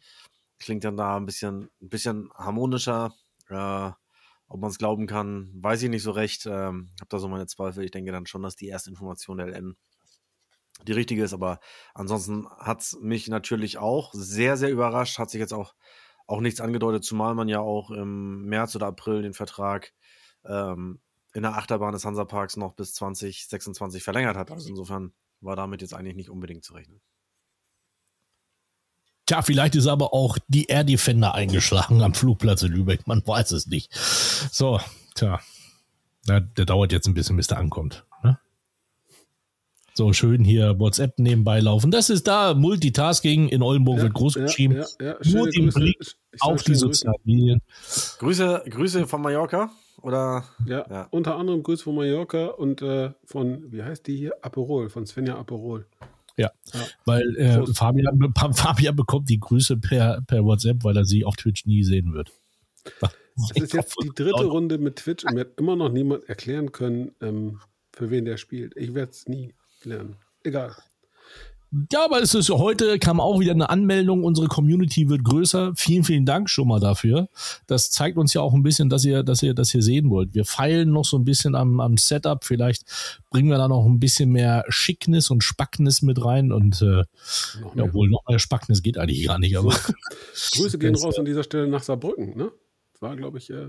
klingt 0.58 0.84
dann 0.84 0.96
da 0.96 1.16
ein 1.16 1.26
bisschen, 1.26 1.70
ein 1.80 1.88
bisschen 1.88 2.30
harmonischer. 2.34 3.14
Äh, 3.48 3.90
ob 4.48 4.60
man 4.60 4.70
es 4.70 4.76
glauben 4.76 5.06
kann, 5.06 5.50
weiß 5.54 5.82
ich 5.82 5.88
nicht 5.88 6.02
so 6.02 6.10
recht. 6.10 6.44
Ähm, 6.44 6.90
habe 7.00 7.08
da 7.08 7.18
so 7.18 7.28
meine 7.28 7.46
Zweifel. 7.46 7.84
Ich 7.84 7.90
denke 7.90 8.12
dann 8.12 8.26
schon, 8.26 8.42
dass 8.42 8.54
die 8.54 8.68
erste 8.68 8.90
Information 8.90 9.38
der 9.38 9.46
LN 9.46 9.76
die 10.86 10.92
richtige 10.92 11.22
ist, 11.22 11.32
aber 11.32 11.60
ansonsten 11.94 12.48
hat 12.58 12.80
es 12.80 12.98
mich 13.00 13.28
natürlich 13.28 13.78
auch 13.78 14.10
sehr, 14.12 14.56
sehr 14.56 14.70
überrascht. 14.70 15.18
Hat 15.18 15.30
sich 15.30 15.40
jetzt 15.40 15.54
auch, 15.54 15.74
auch 16.26 16.40
nichts 16.40 16.60
angedeutet, 16.60 17.04
zumal 17.04 17.34
man 17.34 17.48
ja 17.48 17.60
auch 17.60 17.90
im 17.90 18.44
März 18.44 18.74
oder 18.76 18.86
April 18.86 19.22
den 19.22 19.34
Vertrag 19.34 19.92
ähm, 20.44 21.00
in 21.34 21.42
der 21.42 21.56
Achterbahn 21.56 21.92
des 21.92 22.04
Hansaparks 22.04 22.56
noch 22.56 22.74
bis 22.74 22.94
2026 22.94 24.02
verlängert 24.02 24.36
hat. 24.36 24.50
Also 24.50 24.68
insofern 24.68 25.12
war 25.40 25.56
damit 25.56 25.80
jetzt 25.80 25.94
eigentlich 25.94 26.16
nicht 26.16 26.30
unbedingt 26.30 26.64
zu 26.64 26.74
rechnen. 26.74 27.00
Tja, 29.26 29.40
vielleicht 29.42 29.74
ist 29.76 29.86
aber 29.86 30.12
auch 30.12 30.36
die 30.48 30.66
Air 30.66 30.84
Defender 30.84 31.34
eingeschlagen 31.34 32.02
am 32.02 32.14
Flugplatz 32.14 32.62
in 32.62 32.72
Lübeck. 32.72 33.06
Man 33.06 33.26
weiß 33.26 33.52
es 33.52 33.66
nicht. 33.66 33.94
So, 33.94 34.80
tja. 35.14 35.40
Ja, 36.26 36.40
der 36.40 36.66
dauert 36.66 36.92
jetzt 36.92 37.06
ein 37.06 37.14
bisschen, 37.14 37.36
bis 37.36 37.46
der 37.48 37.58
ankommt. 37.58 38.04
Ne? 38.22 38.38
So 39.94 40.12
schön 40.12 40.44
hier 40.44 40.78
WhatsApp 40.78 41.18
nebenbei 41.18 41.60
laufen. 41.60 41.90
Das 41.90 42.10
ist 42.10 42.26
da 42.26 42.54
Multitasking 42.54 43.48
in 43.48 43.62
Oldenburg 43.62 44.02
wird 44.02 44.14
groß 44.14 44.34
geschrieben. 44.34 44.84
Ja, 45.00 45.06
ja, 45.06 45.16
Nur 45.24 45.50
den 45.50 45.70
Grüße. 45.70 45.80
Blick 45.80 46.16
auf 46.40 46.62
die 46.62 46.74
sozialen 46.74 47.20
Medien. 47.24 47.62
Grüße, 48.18 48.64
Grüße 48.68 49.06
von 49.06 49.22
Mallorca 49.22 49.70
oder 50.02 50.44
Ja, 50.66 50.86
Ja. 50.90 51.08
unter 51.10 51.36
anderem 51.36 51.62
Grüße 51.62 51.84
von 51.84 51.94
Mallorca 51.94 52.46
und 52.46 52.82
äh, 52.82 53.10
von, 53.24 53.70
wie 53.72 53.82
heißt 53.82 54.06
die 54.06 54.16
hier? 54.16 54.32
Aperol, 54.42 54.88
von 54.88 55.06
Svenja 55.06 55.36
Aperol. 55.38 55.86
Ja, 56.36 56.50
Ja. 56.72 56.80
weil 57.04 57.36
äh. 57.36 57.66
Fabian, 57.74 58.32
Fabian 58.54 58.96
bekommt 58.96 59.28
die 59.28 59.38
Grüße 59.40 59.76
per, 59.78 60.20
per 60.26 60.44
WhatsApp, 60.44 60.82
weil 60.84 60.96
er 60.96 61.04
sie 61.04 61.24
auf 61.24 61.36
Twitch 61.36 61.66
nie 61.66 61.82
sehen 61.84 62.12
wird. 62.14 62.32
Das 63.00 63.50
ist 63.54 63.72
jetzt 63.72 63.96
die 64.02 64.10
dritte 64.14 64.44
Runde 64.44 64.78
mit 64.78 64.96
Twitch 64.96 65.24
und 65.24 65.34
mir 65.34 65.40
hat 65.40 65.58
immer 65.58 65.76
noch 65.76 65.90
niemand 65.90 66.28
erklären 66.28 66.72
können, 66.72 67.12
ähm, 67.20 67.60
für 67.92 68.10
wen 68.10 68.24
der 68.24 68.36
spielt. 68.38 68.76
Ich 68.76 68.94
werde 68.94 69.12
es 69.12 69.28
nie 69.28 69.54
lernen. 69.84 70.16
Egal. 70.44 70.74
Ja, 71.90 72.04
aber 72.04 72.20
es 72.20 72.34
ist 72.34 72.50
heute 72.50 72.98
kam 72.98 73.18
auch 73.18 73.40
wieder 73.40 73.52
eine 73.52 73.70
Anmeldung. 73.70 74.24
Unsere 74.24 74.46
Community 74.46 75.08
wird 75.08 75.24
größer. 75.24 75.72
Vielen, 75.74 76.04
vielen 76.04 76.26
Dank 76.26 76.50
schon 76.50 76.68
mal 76.68 76.80
dafür. 76.80 77.28
Das 77.66 77.90
zeigt 77.90 78.18
uns 78.18 78.34
ja 78.34 78.42
auch 78.42 78.52
ein 78.52 78.62
bisschen, 78.62 78.90
dass 78.90 79.06
ihr, 79.06 79.22
dass 79.22 79.42
ihr 79.42 79.54
das 79.54 79.70
hier 79.70 79.80
sehen 79.80 80.10
wollt. 80.10 80.34
Wir 80.34 80.44
feilen 80.44 80.90
noch 80.90 81.06
so 81.06 81.16
ein 81.16 81.24
bisschen 81.24 81.54
am, 81.54 81.80
am 81.80 81.96
Setup. 81.96 82.44
Vielleicht 82.44 82.84
bringen 83.30 83.48
wir 83.48 83.56
da 83.56 83.68
noch 83.68 83.86
ein 83.86 84.00
bisschen 84.00 84.30
mehr 84.30 84.64
Schicknis 84.68 85.30
und 85.30 85.42
Spacknis 85.42 86.02
mit 86.02 86.22
rein. 86.22 86.52
Und 86.52 86.82
äh, 86.82 87.04
Noch 87.62 87.74
ja, 87.74 87.84
obwohl 87.84 88.10
noch 88.10 88.24
mehr 88.28 88.38
Spacknis 88.38 88.82
geht 88.82 88.98
eigentlich 88.98 89.26
gar 89.26 89.38
nicht. 89.38 89.56
Aber 89.56 89.70
Grüße 90.52 90.78
gehen 90.78 90.94
raus 90.94 91.18
an 91.18 91.24
dieser 91.24 91.42
Stelle 91.42 91.68
nach 91.68 91.82
Saarbrücken, 91.82 92.36
ne? 92.36 92.52
Das 92.92 93.00
war, 93.00 93.16
glaube 93.16 93.38
ich, 93.38 93.48
äh, 93.48 93.68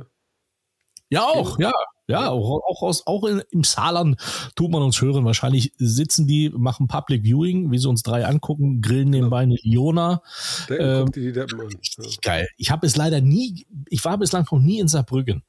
ja, 1.13 1.23
auch, 1.23 1.59
ja, 1.59 1.71
ja, 2.07 2.29
auch, 2.29 2.61
auch, 2.67 2.81
aus, 2.81 3.07
auch 3.07 3.23
in, 3.23 3.41
im 3.51 3.63
Saarland 3.63 4.19
tut 4.55 4.71
man 4.71 4.81
uns 4.81 5.01
hören. 5.01 5.23
Wahrscheinlich 5.23 5.71
sitzen 5.77 6.27
die, 6.27 6.49
machen 6.49 6.87
Public 6.87 7.23
Viewing, 7.23 7.71
wie 7.71 7.77
sie 7.77 7.87
uns 7.87 8.03
drei 8.03 8.25
angucken, 8.25 8.81
grillen 8.81 9.09
nebenbei 9.09 9.41
eine 9.41 9.55
Iona. 9.63 10.21
Ähm, 10.69 11.11
die. 11.11 11.29
Richtig 11.29 12.21
geil. 12.21 12.47
Ich 12.57 12.71
habe 12.71 12.85
es 12.85 12.97
leider 12.97 13.21
nie, 13.21 13.65
ich 13.87 14.03
war 14.03 14.17
bislang 14.17 14.45
noch 14.51 14.59
nie 14.59 14.79
in 14.79 14.87
Saarbrücken. 14.87 15.43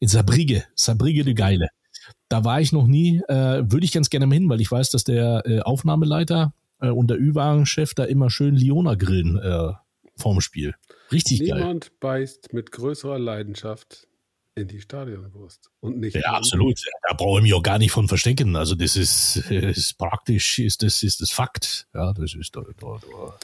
In 0.00 0.08
Saarbrügge, 0.08 0.64
Saarbrügge 0.74 1.24
de 1.24 1.34
Geile. 1.34 1.68
Da 2.28 2.44
war 2.44 2.60
ich 2.60 2.72
noch 2.72 2.86
nie, 2.86 3.22
äh, 3.28 3.62
würde 3.70 3.84
ich 3.84 3.92
ganz 3.92 4.10
gerne 4.10 4.26
mal 4.26 4.34
hin, 4.34 4.48
weil 4.48 4.60
ich 4.60 4.70
weiß, 4.70 4.90
dass 4.90 5.04
der 5.04 5.42
äh, 5.46 5.60
Aufnahmeleiter 5.60 6.52
äh, 6.80 6.88
und 6.88 7.08
der 7.08 7.18
Ü-Wagen-Chef 7.20 7.94
da 7.94 8.04
immer 8.04 8.28
schön 8.28 8.56
Liona 8.56 8.96
grillen 8.96 9.38
äh, 9.38 9.72
vorm 10.16 10.40
Spiel. 10.40 10.74
Richtig 11.12 11.40
geil. 11.40 11.58
Niemand 11.58 12.00
beißt 12.00 12.52
mit 12.52 12.72
größerer 12.72 13.18
Leidenschaft 13.18 14.08
in 14.54 14.68
die 14.68 14.80
Stadionwurst. 14.80 15.70
Und 15.80 15.98
nicht 15.98 16.14
Ja, 16.14 16.32
absolut. 16.32 16.78
Da 17.08 17.14
brauche 17.14 17.38
ich 17.38 17.42
mich 17.44 17.54
auch 17.54 17.62
gar 17.62 17.78
nicht 17.78 17.92
von 17.92 18.08
verstecken. 18.08 18.56
Also 18.56 18.74
das 18.74 18.96
ist, 18.96 19.50
äh, 19.50 19.70
ist 19.70 19.96
praktisch, 19.98 20.58
ist 20.58 20.82
das, 20.82 21.02
ist 21.02 21.20
das 21.20 21.30
Fakt. 21.30 21.86
Ja, 21.94 22.12
das 22.12 22.34
ist 22.34 22.54
da, 22.54 22.62
da, 22.78 22.98
da 23.00 23.38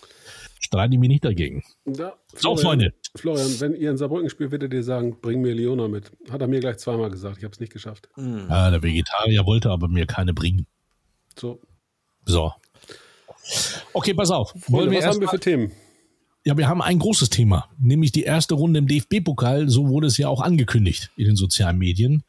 streite 0.61 0.95
ich 0.95 1.01
mich 1.01 1.09
nicht 1.09 1.25
dagegen. 1.25 1.65
Ja, 1.87 2.15
So, 2.35 2.57
Freunde. 2.57 2.93
Florian, 3.17 3.59
wenn 3.61 3.75
ihr 3.75 3.91
in 3.91 3.97
Saarbrücken 3.97 4.29
spielt, 4.29 4.51
wird 4.51 4.63
er 4.65 4.69
dir 4.69 4.83
sagen, 4.83 5.19
bring 5.21 5.41
mir 5.41 5.55
Leona 5.55 5.89
mit. 5.89 6.13
Hat 6.31 6.41
er 6.43 6.47
mir 6.47 6.61
gleich 6.61 6.77
zweimal 6.79 7.11
gesagt. 7.11 7.39
Ich 7.39 7.45
habe 7.45 7.53
es 7.53 7.61
nicht 7.61 7.73
geschafft. 7.73 8.09
Ja, 8.17 8.71
der 8.71 8.83
Vegetarier 8.83 9.47
wollte 9.47 9.71
aber 9.71 9.89
mir 9.89 10.07
keine 10.07 10.35
bringen. 10.35 10.67
So, 11.39 11.61
So. 12.27 12.53
Okay, 13.95 14.13
pass 14.13 14.31
auf. 14.31 14.53
Freunde, 14.61 14.95
was 14.95 15.07
haben 15.07 15.21
wir 15.21 15.29
für 15.29 15.41
Themen? 15.41 15.73
Ja, 16.45 16.57
wir 16.57 16.69
haben 16.69 16.81
ein 16.81 16.99
großes 16.99 17.31
Thema, 17.31 17.69
nämlich 17.79 18.13
die 18.13 18.23
erste 18.23 18.55
Runde 18.55 18.79
im 18.79 18.87
DFB-Pokal. 18.87 19.69
So 19.69 19.89
wurde 19.89 20.07
es 20.07 20.17
ja 20.17 20.29
auch 20.29 20.41
angekündigt 20.41 21.11
in 21.17 21.27
den 21.27 21.37
sozialen 21.37 21.77
Medien. 21.79 22.23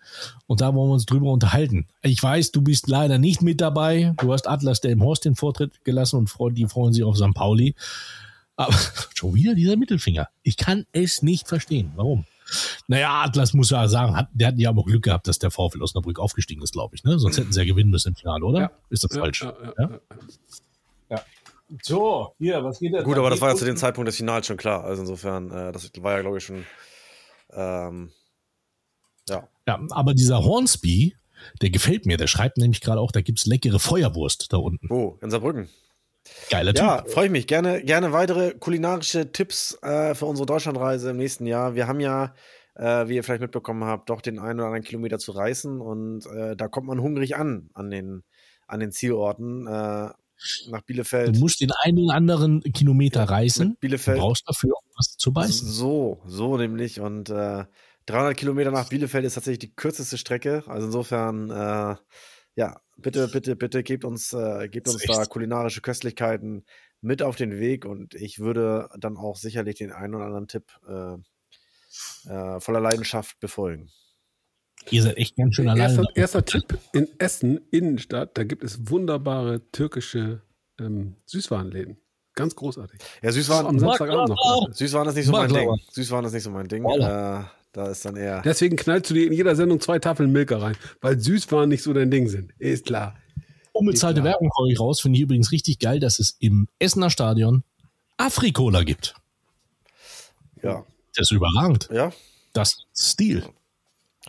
Und 0.48 0.62
da 0.62 0.74
wollen 0.74 0.90
wir 0.90 0.94
uns 0.96 1.06
drüber 1.06 1.32
unterhalten. 1.32 1.88
Ich 2.02 2.22
weiß, 2.22 2.52
du 2.52 2.62
bist 2.62 2.90
leider 2.90 3.18
nicht 3.18 3.42
mit 3.42 3.62
dabei. 3.62 4.14
Du 4.20 4.34
hast 4.34 4.48
Atlas, 4.48 4.82
der 4.82 4.92
im 4.92 5.04
Horst 5.04 5.26
den 5.26 5.36
Vortritt 5.36 5.84
gelassen 5.86 6.18
und 6.18 6.58
die 6.58 6.66
freuen 6.66 6.92
sich 6.94 7.04
auf 7.04 7.16
St. 7.18 7.34
Pauli. 7.34 7.76
Aber 8.58 8.74
schon 9.16 9.36
wieder 9.36 9.56
dieser 9.56 9.78
Mittelfinger. 9.78 10.28
Ich 10.44 10.58
kann 10.58 10.86
es 10.92 11.22
nicht 11.22 11.48
verstehen. 11.48 11.92
Warum? 11.96 12.26
Naja, 12.88 13.22
Atlas 13.24 13.54
muss 13.54 13.70
ja 13.70 13.88
sagen, 13.88 14.18
hat, 14.18 14.28
der 14.34 14.48
hat 14.50 14.58
ja 14.58 14.70
aber 14.70 14.84
Glück 14.84 15.04
gehabt, 15.04 15.28
dass 15.28 15.38
der 15.40 15.52
VfL 15.52 15.84
Osnabrück 15.84 16.20
aufgestiegen 16.20 16.64
ist, 16.64 16.74
glaube 16.74 16.96
ich. 16.96 17.04
Ne? 17.04 17.20
Sonst 17.20 17.38
hätten 17.38 17.54
sie 17.54 17.60
ja 17.60 17.66
gewinnen 17.66 17.92
müssen 17.92 18.10
im 18.10 18.16
Finale, 18.16 18.44
oder? 18.44 18.60
Ja. 18.60 18.72
Ist 18.90 19.04
das 19.04 19.14
Ja, 19.14 19.22
falsch? 19.22 19.44
ja. 19.78 20.00
So, 21.84 22.34
hier, 22.40 22.64
was 22.64 22.80
geht 22.80 22.94
denn? 22.94 23.04
Gut, 23.04 23.18
aber 23.18 23.30
das 23.30 23.42
war 23.42 23.50
ja 23.50 23.56
zu 23.56 23.66
dem 23.66 23.78
Zeitpunkt 23.78 24.08
des 24.08 24.18
Finals 24.18 24.48
schon 24.48 24.58
klar. 24.58 24.84
Also 24.84 25.02
insofern, 25.04 25.52
äh, 25.52 25.72
das 25.72 25.92
war 26.02 26.16
ja, 26.16 26.22
glaube 26.22 26.38
ich, 26.38 26.44
schon. 26.44 26.66
Ähm, 27.52 28.12
ja. 29.28 29.48
Ja, 29.68 29.80
aber 29.92 30.14
dieser 30.14 30.44
Hornsby, 30.44 31.16
der 31.62 31.70
gefällt 31.70 32.06
mir. 32.06 32.18
Der 32.18 32.28
schreibt 32.28 32.58
nämlich 32.58 32.82
gerade 32.82 33.00
auch, 33.00 33.12
da 33.12 33.22
gibt's 33.22 33.46
leckere 33.46 33.80
Feuerwurst 33.80 34.52
da 34.52 34.58
unten. 34.58 34.90
Wo? 34.90 35.18
In 35.22 35.30
Saarbrücken. 35.30 35.70
Geiler 36.50 36.76
Ja, 36.76 37.02
Typ. 37.02 37.12
freue 37.12 37.26
ich 37.26 37.32
mich. 37.32 37.48
Gerne, 37.48 37.84
gerne 37.84 38.12
weitere 38.12 38.54
kulinarische 38.54 39.32
Tipps 39.32 39.78
äh, 39.82 40.16
für 40.16 40.26
unsere 40.26 40.46
Deutschlandreise 40.46 41.12
im 41.12 41.18
nächsten 41.18 41.46
Jahr. 41.46 41.76
Wir 41.76 41.88
haben 41.88 42.00
ja, 42.00 42.34
äh, 42.76 43.08
wie 43.08 43.16
ihr 43.16 43.24
vielleicht 43.24 43.42
mitbekommen 43.42 43.84
habt, 43.84 44.10
doch 44.10 44.22
den 44.22 44.40
einen 44.40 44.60
oder 44.60 44.68
anderen 44.68 44.84
Kilometer 44.84 45.18
zu 45.18 45.32
reißen 45.32 45.80
und 45.82 46.26
äh, 46.28 46.56
da 46.56 46.68
kommt 46.68 46.88
man 46.88 47.00
hungrig 47.02 47.36
an, 47.36 47.70
an 47.74 47.90
den, 47.90 48.24
an 48.68 48.80
den 48.80 48.92
Zielorten. 48.92 49.68
Nach 50.70 50.82
Bielefeld. 50.82 51.36
Du 51.36 51.40
musst 51.40 51.62
den 51.62 51.72
einen 51.84 52.00
oder 52.00 52.14
anderen 52.16 52.62
Kilometer 52.62 53.24
reißen. 53.24 53.68
mit 53.70 53.76
Du 53.78 53.80
Bielefeld. 53.82 54.20
brauchst 54.20 54.48
dafür 54.48 54.74
auch 54.76 54.84
was 54.98 55.18
zu 55.18 55.34
beißen. 55.34 55.68
So, 55.68 56.22
so 56.26 56.58
nämlich. 56.58 57.00
Und 57.00 57.30
äh, 57.30 57.66
300 58.06 58.38
Kilometer 58.38 58.72
nach 58.72 58.90
Bielefeld 58.90 59.26
ist 59.26 59.36
tatsächlich 59.36 59.60
die 59.60 59.76
kürzeste 59.76 60.18
Strecke. 60.18 60.64
Also 60.68 60.88
insofern, 60.88 61.50
äh, 61.50 61.96
ja, 62.56 62.82
bitte, 62.98 63.28
bitte, 63.28 63.56
bitte 63.56 63.84
gebt 63.84 64.06
uns, 64.06 64.34
äh, 64.34 64.68
gebt 64.70 64.88
uns 64.88 65.04
da 65.04 65.26
kulinarische 65.26 65.82
Köstlichkeiten 65.82 66.66
mit 67.02 67.22
auf 67.22 67.36
den 67.36 67.60
Weg. 67.60 67.86
Und 67.86 68.16
ich 68.16 68.40
würde 68.40 68.90
dann 68.98 69.18
auch 69.18 69.36
sicherlich 69.36 69.76
den 69.76 69.92
einen 69.92 70.16
oder 70.16 70.26
anderen 70.26 70.48
Tipp 70.48 70.66
äh, 70.88 71.16
äh, 72.30 72.60
voller 72.60 72.80
Leidenschaft 72.82 73.40
befolgen. 73.40 73.90
Ihr 74.92 75.04
seid 75.04 75.18
echt 75.18 75.36
ganz 75.36 75.56
schön 75.56 75.70
alleine. 75.70 75.94
Erster, 75.94 76.06
erster 76.16 76.46
Tipp 76.46 76.78
in 76.94 77.08
Essen, 77.20 77.60
Innenstadt, 77.72 78.38
da 78.38 78.44
gibt 78.44 78.64
es 78.64 78.90
wunderbare 78.90 79.62
türkische 79.72 80.42
ähm, 80.80 81.16
Süßwarenläden. 81.26 81.98
Ganz 82.36 82.56
großartig. 82.56 83.00
Ja, 83.22 83.30
Am 83.30 83.34
Süßwaren, 83.34 83.80
Samstagabend 83.80 84.30
noch. 84.30 84.70
Süßwaren 84.72 85.10
ist 85.10 85.16
nicht 85.16 85.26
so 85.26 85.32
mein. 85.32 85.50
Ding. 85.50 85.70
Süßwaren 85.92 86.26
ist 86.26 86.34
nicht 86.34 86.44
so 86.44 86.52
mein 86.52 86.68
Ding. 86.68 86.86
Äh, 86.86 87.44
da 87.72 87.88
ist 87.90 88.06
dann 88.06 88.16
eher. 88.16 88.42
Deswegen 88.44 88.78
knallst 88.78 89.10
du 89.10 89.14
dir 89.14 89.28
in 89.28 89.34
jeder 89.34 89.56
Sendung 89.56 89.80
zwei 89.80 90.00
Tafeln 90.00 90.32
Milka 90.32 90.58
rein, 90.58 90.78
weil 91.02 91.20
Süßwaren 91.20 91.70
nicht 91.70 91.84
so 91.84 91.94
dein 91.94 92.10
Ding 92.10 92.30
sind. 92.30 92.54
Ist 92.58 92.86
klar. 92.86 93.16
Unbezahlte 93.74 94.22
Klar. 94.22 94.34
Werbung 94.34 94.52
hau 94.58 94.66
ich 94.66 94.80
raus. 94.80 95.02
Finde 95.02 95.18
ich 95.18 95.24
übrigens 95.24 95.52
richtig 95.52 95.80
geil, 95.80 96.00
dass 96.00 96.20
es 96.20 96.36
im 96.40 96.68
Essener 96.80 97.10
Stadion 97.10 97.64
Afrikola 98.18 98.84
gibt. 98.84 99.16
Ja. 100.64 100.86
Das 101.16 101.30
ist 101.30 101.32
überragend. 101.32 101.90
Ja. 101.92 102.12
Das 102.54 102.86
ist 102.94 103.20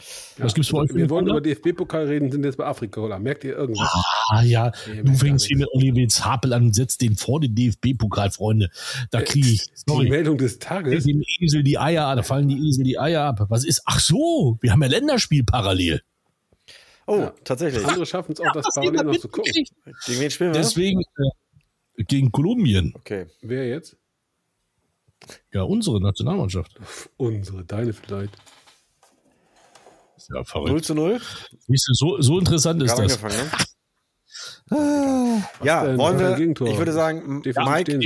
Stil. 0.00 0.44
Was 0.44 0.54
gibt's 0.54 0.70
bei 0.72 0.78
euch 0.78 0.90
für 0.90 0.96
Wir 0.96 1.10
wollen 1.10 1.26
über 1.28 1.40
DFB-Pokal 1.40 2.06
reden, 2.06 2.32
sind 2.32 2.44
jetzt 2.44 2.56
bei 2.56 2.64
Afrika-Cola. 2.66 3.18
Merkt 3.18 3.44
ihr 3.44 3.56
irgendwas? 3.56 3.88
Ah 4.30 4.42
ja, 4.42 4.72
Nee, 4.92 5.02
du 5.02 5.14
fängst 5.14 5.46
hier 5.46 5.58
mit 5.58 5.68
Olivier 5.72 6.08
Zapel 6.08 6.52
an 6.52 6.62
und 6.64 6.74
setzt 6.74 7.00
den 7.02 7.16
vor 7.16 7.40
den 7.40 7.54
DFB-Pokal, 7.54 8.30
Freunde. 8.30 8.70
Da 9.10 9.22
kriege 9.22 9.48
ich, 9.48 9.66
Die 9.66 9.72
sorry, 9.86 10.08
Meldung 10.08 10.38
des 10.38 10.58
Tages. 10.58 11.04
dem 11.04 11.22
Esel 11.40 11.62
die 11.62 11.78
Eier, 11.78 12.14
da 12.16 12.22
fallen 12.22 12.48
die 12.48 12.68
Esel 12.68 12.84
die 12.84 12.98
Eier 12.98 13.22
ab. 13.24 13.46
Was 13.48 13.64
ist? 13.64 13.82
Ach 13.86 14.00
so, 14.00 14.58
wir 14.60 14.72
haben 14.72 14.82
ja 14.82 14.88
Länderspiel 14.88 15.44
parallel. 15.44 16.02
Oh, 17.06 17.18
Ja. 17.18 17.34
tatsächlich. 17.44 17.84
Andere 17.84 18.06
schaffen 18.06 18.32
es 18.32 18.40
auch, 18.40 18.52
das 18.52 18.66
Hast 18.66 18.76
du 18.76 18.82
parallel 18.82 19.04
noch 19.12 19.18
zu 19.18 19.28
gucken. 19.28 19.52
Gegen 19.52 20.20
wen 20.20 20.30
spielen 20.30 20.52
wir? 20.54 20.60
Deswegen 20.60 21.00
äh, 21.96 22.04
gegen 22.04 22.30
Kolumbien, 22.30 22.92
Okay. 22.96 23.26
Wer 23.42 23.68
jetzt? 23.68 23.96
ja 25.52 25.62
unsere 25.62 26.00
Nationalmannschaft. 26.00 26.80
Unsere, 27.16 27.64
deine 27.64 27.92
vielleicht. 27.92 28.32
Ja 30.28 30.36
0 30.36 30.44
verrückt. 30.44 30.84
zu 30.84 30.94
0. 30.94 31.20
Siehst 31.66 31.88
du, 31.88 31.94
so, 31.94 32.20
so 32.20 32.38
interessant 32.38 32.82
ist 32.82 32.96
das. 32.96 33.22
ne? 33.22 33.50
ja, 35.64 35.84
denn? 35.84 35.98
wollen 35.98 36.18
wir, 36.18 36.38
ich 36.38 36.78
würde 36.78 36.92
sagen, 36.92 37.42
DFB 37.42 37.58
Mike. 37.58 37.98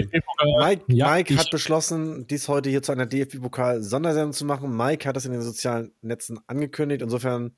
Mike, 0.58 0.84
Ja, 0.88 1.10
Mike 1.12 1.36
hat 1.36 1.50
beschlossen, 1.50 2.26
dies 2.26 2.48
heute 2.48 2.70
hier 2.70 2.82
zu 2.82 2.92
einer 2.92 3.06
DFB-Pokal-Sondersendung 3.06 4.32
zu 4.32 4.44
machen. 4.44 4.74
Mike 4.74 5.06
hat 5.06 5.16
das 5.16 5.26
in 5.26 5.32
den 5.32 5.42
sozialen 5.42 5.92
Netzen 6.00 6.40
angekündigt. 6.46 7.02
Insofern 7.02 7.56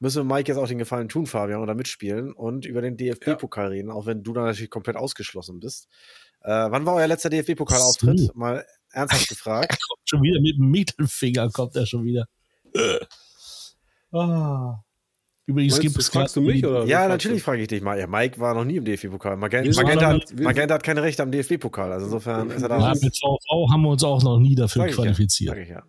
müssen 0.00 0.28
wir 0.28 0.34
Mike 0.34 0.50
jetzt 0.50 0.58
auch 0.58 0.66
den 0.66 0.78
Gefallen 0.78 1.08
tun, 1.08 1.26
Fabian, 1.26 1.60
oder 1.60 1.74
mitspielen 1.74 2.32
und 2.32 2.66
über 2.66 2.82
den 2.82 2.96
DFB-Pokal 2.96 3.68
reden, 3.68 3.90
auch 3.90 4.06
wenn 4.06 4.22
du 4.22 4.32
da 4.32 4.42
natürlich 4.42 4.70
komplett 4.70 4.96
ausgeschlossen 4.96 5.60
bist. 5.60 5.88
Äh, 6.42 6.48
wann 6.48 6.86
war 6.86 6.94
euer 6.94 7.06
letzter 7.06 7.30
DFB-Pokal-Auftritt? 7.30 8.34
Mal 8.34 8.64
ernsthaft 8.90 9.28
gefragt. 9.28 9.78
Kommt 9.88 10.00
schon 10.08 10.22
wieder 10.22 10.40
mit 10.40 10.56
dem 10.56 10.70
Mittelfinger, 10.70 11.50
kommt 11.50 11.76
er 11.76 11.86
schon 11.86 12.04
wieder. 12.04 12.26
Ah. 14.12 14.82
Übrigens 15.46 15.72
Meinst 15.74 15.82
gibt 15.82 15.96
du, 15.96 16.00
es 16.00 16.08
fragst 16.08 16.36
du 16.36 16.40
mich 16.42 16.64
oder? 16.64 16.84
ja, 16.84 17.08
natürlich 17.08 17.42
frage 17.42 17.62
ich 17.62 17.68
dich 17.68 17.82
mal. 17.82 17.98
Ja, 17.98 18.06
Mike 18.06 18.38
war 18.38 18.54
noch 18.54 18.64
nie 18.64 18.76
im 18.76 18.84
DFB-Pokal. 18.84 19.36
Magenta, 19.36 19.82
noch 19.82 20.02
hat, 20.02 20.40
Magenta 20.40 20.74
hat 20.74 20.82
keine 20.84 21.02
Rechte 21.02 21.22
am 21.24 21.32
DFB-Pokal. 21.32 21.92
Also 21.92 22.06
insofern 22.06 22.50
ist 22.50 22.62
er 22.62 22.68
da 22.68 22.78
Ja, 22.78 22.94
mit 22.94 23.16
VV 23.16 23.70
haben 23.72 23.82
wir 23.82 23.90
uns 23.90 24.04
auch 24.04 24.22
noch 24.22 24.38
nie 24.38 24.54
dafür 24.54 24.82
Sag 24.82 24.90
ich 24.90 24.96
ja, 24.96 25.02
qualifiziert. 25.02 25.54
sag 25.54 25.62
ich 25.62 25.68
ja. 25.70 25.82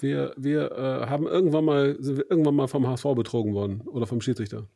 Wir, 0.00 0.34
wir 0.36 0.72
äh, 0.72 1.06
haben 1.06 1.26
irgendwann 1.26 1.64
mal, 1.64 1.96
sind 2.00 2.18
wir 2.18 2.30
irgendwann 2.30 2.56
mal 2.56 2.66
vom 2.66 2.86
HSV 2.86 3.04
betrogen 3.14 3.54
worden 3.54 3.80
oder 3.82 4.06
vom 4.06 4.20
Schiedsrichter. 4.20 4.66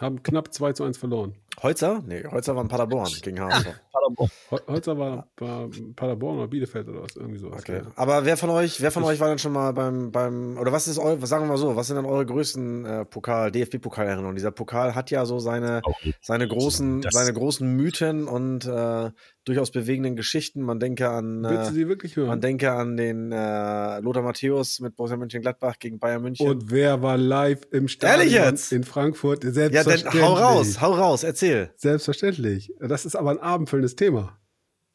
Haben 0.00 0.22
knapp 0.22 0.52
2 0.52 0.72
zu 0.72 0.84
1 0.84 0.96
verloren. 0.96 1.34
Holzer? 1.62 2.02
Nee, 2.06 2.24
Holzer 2.30 2.54
war 2.54 2.62
in 2.62 2.68
Paderborn 2.68 3.10
gegen 3.22 3.40
HSV. 3.40 3.66
He- 3.68 4.56
Holzer 4.68 4.96
war, 4.98 5.28
war 5.36 5.68
Paderborn 5.96 6.38
oder 6.38 6.48
Bielefeld 6.48 6.88
oder 6.88 7.02
was, 7.02 7.16
irgendwie 7.16 7.38
sowas. 7.38 7.60
Okay. 7.62 7.82
Ja. 7.84 7.92
Aber 7.96 8.24
wer 8.24 8.36
von 8.36 8.48
euch, 8.50 8.80
wer 8.80 8.90
von 8.90 9.02
euch 9.04 9.20
war 9.20 9.28
denn 9.28 9.38
schon 9.38 9.52
mal 9.52 9.72
beim, 9.72 10.10
beim, 10.12 10.56
oder 10.58 10.72
was 10.72 10.88
ist 10.88 10.98
eu, 10.98 11.16
sagen 11.26 11.44
wir 11.44 11.48
mal 11.48 11.56
so, 11.58 11.76
was 11.76 11.88
sind 11.88 11.96
denn 11.96 12.06
eure 12.06 12.24
größten 12.24 12.84
äh, 12.86 13.04
Pokal, 13.04 13.50
DFB-Pokalerinnerungen? 13.50 14.36
Dieser 14.36 14.50
Pokal 14.50 14.94
hat 14.94 15.10
ja 15.10 15.26
so 15.26 15.38
seine, 15.38 15.82
seine 16.22 16.48
großen, 16.48 17.02
Das- 17.02 17.12
seine 17.14 17.32
großen 17.32 17.68
Mythen 17.76 18.26
und 18.28 18.64
äh, 18.66 19.10
durchaus 19.44 19.70
bewegenden 19.70 20.14
Geschichten. 20.14 20.62
Man 20.62 20.78
denke 20.78 21.08
an, 21.08 21.42
Willst 21.42 21.70
du 21.70 21.72
äh, 21.72 21.74
sie 21.74 21.88
wirklich 21.88 22.16
hören? 22.16 22.28
man 22.28 22.40
denke 22.40 22.72
an 22.72 22.96
den 22.96 23.32
äh, 23.32 23.98
Lothar 24.00 24.22
Matthäus 24.22 24.80
mit 24.80 24.94
Borussia 24.96 25.16
Mönchengladbach 25.16 25.78
gegen 25.78 25.98
Bayern 25.98 26.22
München. 26.22 26.48
Und 26.48 26.70
wer 26.70 27.02
war 27.02 27.16
live 27.16 27.60
im 27.72 27.88
Stadion 27.88 28.20
Ehrlich 28.20 28.34
jetzt? 28.34 28.72
in 28.72 28.84
Frankfurt? 28.84 29.44
ja, 29.44 29.50
Selbstverständlich. 29.50 30.12
dann 30.22 30.22
hau 30.22 30.34
raus, 30.34 30.80
hau 30.80 30.92
raus, 30.92 31.22
erzähl. 31.24 31.47
Selbstverständlich. 31.76 32.72
Das 32.80 33.04
ist 33.04 33.16
aber 33.16 33.30
ein 33.30 33.38
abendfüllendes 33.38 33.96
Thema. 33.96 34.38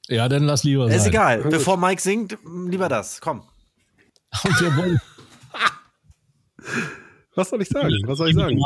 Ja, 0.07 0.27
dann 0.27 0.43
lass 0.43 0.63
lieber 0.63 0.87
sein. 0.87 0.97
Ist 0.97 1.07
egal. 1.07 1.43
Bevor 1.43 1.77
Mike 1.77 2.01
singt, 2.01 2.37
lieber 2.67 2.89
das. 2.89 3.21
Komm. 3.21 3.43
Und 4.43 4.59
wir 4.61 4.75
wollen, 4.75 4.99
Was 7.35 7.49
soll 7.49 7.61
ich 7.61 7.69
sagen? 7.69 7.93
Was 8.05 8.17
soll 8.17 8.29
ich 8.29 8.35
sagen? 8.35 8.59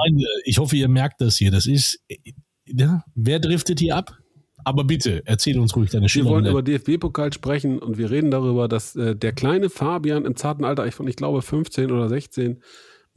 Ich 0.45 0.57
hoffe, 0.57 0.75
ihr 0.75 0.89
merkt 0.89 1.21
das 1.21 1.37
hier. 1.37 1.51
Das 1.51 1.65
ist, 1.65 1.99
äh, 2.07 2.17
ja, 2.65 3.03
wer 3.15 3.39
driftet 3.39 3.79
hier 3.79 3.95
ab? 3.95 4.17
Aber 4.63 4.83
bitte, 4.83 5.21
erzähl 5.25 5.57
uns 5.59 5.75
ruhig 5.75 5.91
deine 5.91 6.07
Wir 6.07 6.25
wollen 6.25 6.43
Schilderung. 6.43 6.59
über 6.59 6.61
DFB-Pokal 6.61 7.31
sprechen 7.31 7.79
und 7.79 7.97
wir 7.97 8.11
reden 8.11 8.31
darüber, 8.31 8.67
dass 8.67 8.95
äh, 8.97 9.15
der 9.15 9.31
kleine 9.31 9.69
Fabian 9.69 10.25
im 10.25 10.35
zarten 10.35 10.65
Alter, 10.65 10.85
ich, 10.85 10.95
von, 10.95 11.07
ich 11.07 11.15
glaube 11.15 11.41
15 11.41 11.89
oder 11.91 12.09
16, 12.09 12.61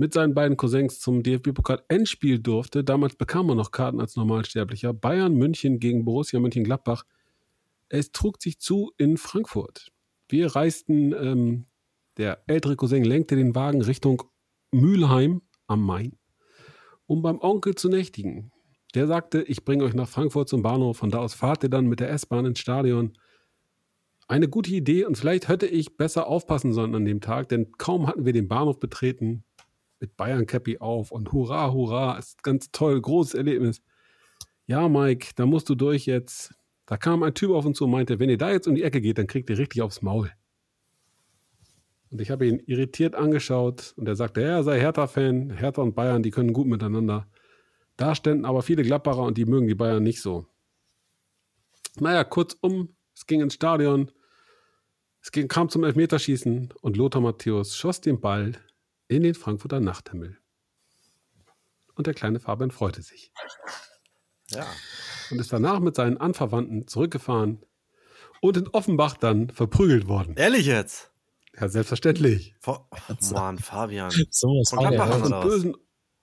mit 0.01 0.15
seinen 0.15 0.33
beiden 0.33 0.57
Cousins 0.57 0.99
zum 0.99 1.23
DFB-Pokal 1.23 1.83
Endspiel 1.89 2.39
durfte. 2.39 2.83
Damals 2.83 3.17
bekam 3.17 3.51
er 3.51 3.55
noch 3.55 3.71
Karten 3.71 4.01
als 4.01 4.17
Normalsterblicher. 4.17 4.95
Bayern 4.95 5.35
München 5.35 5.79
gegen 5.79 6.07
Borussia 6.07 6.41
Mönchengladbach. 6.41 7.05
Es 7.91 8.11
trug 8.11 8.41
sich 8.41 8.59
zu 8.59 8.93
in 8.97 9.19
Frankfurt. 9.19 9.93
Wir 10.27 10.57
reisten, 10.57 11.13
ähm, 11.13 11.67
der 12.17 12.43
ältere 12.47 12.77
Cousin 12.77 13.05
lenkte 13.05 13.37
den 13.37 13.55
Wagen 13.55 13.83
Richtung 13.83 14.23
Mülheim 14.71 15.43
am 15.67 15.85
Main, 15.85 16.17
um 17.07 17.21
beim 17.21 17.39
Onkel 17.39 17.75
zu 17.75 17.91
nächtigen. 17.91 18.53
Der 18.95 19.07
sagte, 19.07 19.43
ich 19.43 19.67
bringe 19.67 19.85
euch 19.85 19.93
nach 19.93 20.09
Frankfurt 20.09 20.49
zum 20.49 20.63
Bahnhof, 20.63 20.97
von 20.97 21.11
da 21.11 21.19
aus 21.19 21.35
fahrt 21.35 21.63
ihr 21.63 21.69
dann 21.69 21.85
mit 21.85 22.01
der 22.01 22.11
S-Bahn 22.11 22.47
ins 22.47 22.59
Stadion. 22.59 23.19
Eine 24.29 24.49
gute 24.49 24.71
Idee 24.71 25.05
und 25.05 25.19
vielleicht 25.19 25.49
hätte 25.49 25.67
ich 25.67 25.99
besser 25.99 26.27
aufpassen 26.27 26.73
sollen 26.73 26.95
an 26.95 27.05
dem 27.05 27.21
Tag, 27.21 27.51
denn 27.51 27.73
kaum 27.73 28.07
hatten 28.07 28.25
wir 28.25 28.33
den 28.33 28.49
Bahnhof 28.49 28.81
betreten, 28.81 29.45
mit 30.01 30.17
Bayern 30.17 30.47
Cappy 30.47 30.79
auf 30.79 31.13
und 31.13 31.33
hurra, 31.33 31.73
hurra, 31.73 32.19
ist 32.19 32.43
ganz 32.43 32.71
toll, 32.73 33.01
großes 33.01 33.35
Erlebnis. 33.35 33.83
Ja, 34.67 34.89
Mike, 34.89 35.33
da 35.37 35.47
musst 35.47 35.69
du 35.69 35.75
durch 35.75 36.07
jetzt. 36.07 36.55
Da 36.87 36.97
kam 36.97 37.23
ein 37.23 37.35
Typ 37.35 37.51
auf 37.51 37.67
uns 37.67 37.79
zu 37.79 37.85
und 37.85 37.91
meinte, 37.93 38.19
wenn 38.19 38.31
ihr 38.31 38.39
da 38.39 38.51
jetzt 38.51 38.67
um 38.67 38.75
die 38.75 38.83
Ecke 38.83 39.01
geht, 39.01 39.19
dann 39.19 39.27
kriegt 39.27 39.51
ihr 39.51 39.59
richtig 39.59 39.83
aufs 39.83 40.03
Maul. 40.03 40.33
Und 42.11 42.21
ich 42.21 42.31
habe 42.31 42.47
ihn 42.47 42.59
irritiert 42.67 43.15
angeschaut 43.15 43.95
und 43.97 44.09
er 44.09 44.17
sagte, 44.17 44.43
er 44.43 44.65
sei 44.65 44.81
Hertha-Fan, 44.81 45.51
Hertha 45.51 45.83
und 45.83 45.95
Bayern, 45.95 46.23
die 46.23 46.33
können 46.33 46.53
gut 46.53 46.67
miteinander. 46.67 47.29
Da 47.97 48.15
ständen 48.15 48.45
aber 48.45 48.63
viele 48.63 48.83
Gladbacher 48.83 49.23
und 49.23 49.39
die 49.39 49.45
mögen 49.45 49.69
die 49.69 49.75
Bayern 49.75 50.03
nicht 50.03 50.21
so. 50.21 50.47
Naja, 52.01 52.25
kurzum, 52.25 52.97
es 53.15 53.27
ging 53.27 53.41
ins 53.41 53.55
Stadion, 53.55 54.11
es 55.23 55.31
ging, 55.31 55.49
kam 55.49 55.69
zum 55.69 55.85
Elfmeterschießen 55.85 56.73
und 56.81 56.97
Lothar 56.97 57.21
Matthäus 57.21 57.77
schoss 57.77 58.01
den 58.01 58.21
Ball 58.21 58.57
in 59.11 59.23
den 59.25 59.35
Frankfurter 59.35 59.81
Nachthimmel. 59.81 60.39
Und 61.95 62.07
der 62.07 62.15
kleine 62.15 62.39
Fabian 62.41 62.71
freute 62.71 63.03
sich 63.03 63.33
Ja. 64.51 64.67
und 65.31 65.39
ist 65.41 65.53
danach 65.53 65.81
mit 65.81 65.97
seinen 65.97 66.17
Anverwandten 66.17 66.87
zurückgefahren 66.87 67.59
und 68.41 68.57
in 68.57 68.69
Offenbach 68.69 69.17
dann 69.17 69.51
verprügelt 69.51 70.07
worden. 70.09 70.35
Ehrlich 70.37 70.67
jetzt? 70.67 71.11
Ja, 71.61 71.69
selbstverständlich. 71.69 72.55
Vor, 72.61 72.89
oh 72.93 73.15
Mann, 73.33 73.59
Fabian. 73.59 74.11
Sowas 74.31 74.71
Von 74.71 74.79
oder 74.87 75.19
Von 75.19 75.41
bösen, 75.43 75.77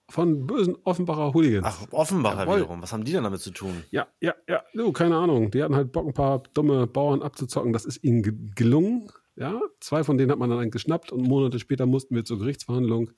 von 0.09 0.47
bösen 0.47 0.77
Offenbacher 0.85 1.33
Hooligans. 1.33 1.67
Ach, 1.67 1.85
Offenbacher 1.91 2.39
Jawohl. 2.43 2.55
wiederum. 2.57 2.81
Was 2.81 2.93
haben 2.93 3.03
die 3.03 3.11
denn 3.11 3.23
damit 3.25 3.41
zu 3.41 3.51
tun? 3.51 3.83
Ja, 3.91 4.07
ja, 4.21 4.33
ja, 4.47 4.63
du, 4.73 4.93
keine 4.93 5.17
Ahnung. 5.17 5.51
Die 5.51 5.61
hatten 5.61 5.75
halt 5.75 5.91
Bock, 5.91 6.07
ein 6.07 6.13
paar 6.13 6.41
dumme 6.53 6.87
Bauern 6.87 7.21
abzuzocken. 7.21 7.73
Das 7.73 7.83
ist 7.85 8.01
ihnen 8.03 8.23
ge 8.23 8.33
gelungen. 8.55 9.11
Ja, 9.37 9.61
zwei 9.79 10.03
von 10.03 10.17
denen 10.17 10.31
hat 10.31 10.39
man 10.39 10.49
dann 10.49 10.71
geschnappt 10.71 11.11
und 11.11 11.21
Monate 11.21 11.59
später 11.59 11.85
mussten 11.85 12.15
wir 12.15 12.25
zur 12.25 12.39
Gerichtsverhandlung. 12.39 13.11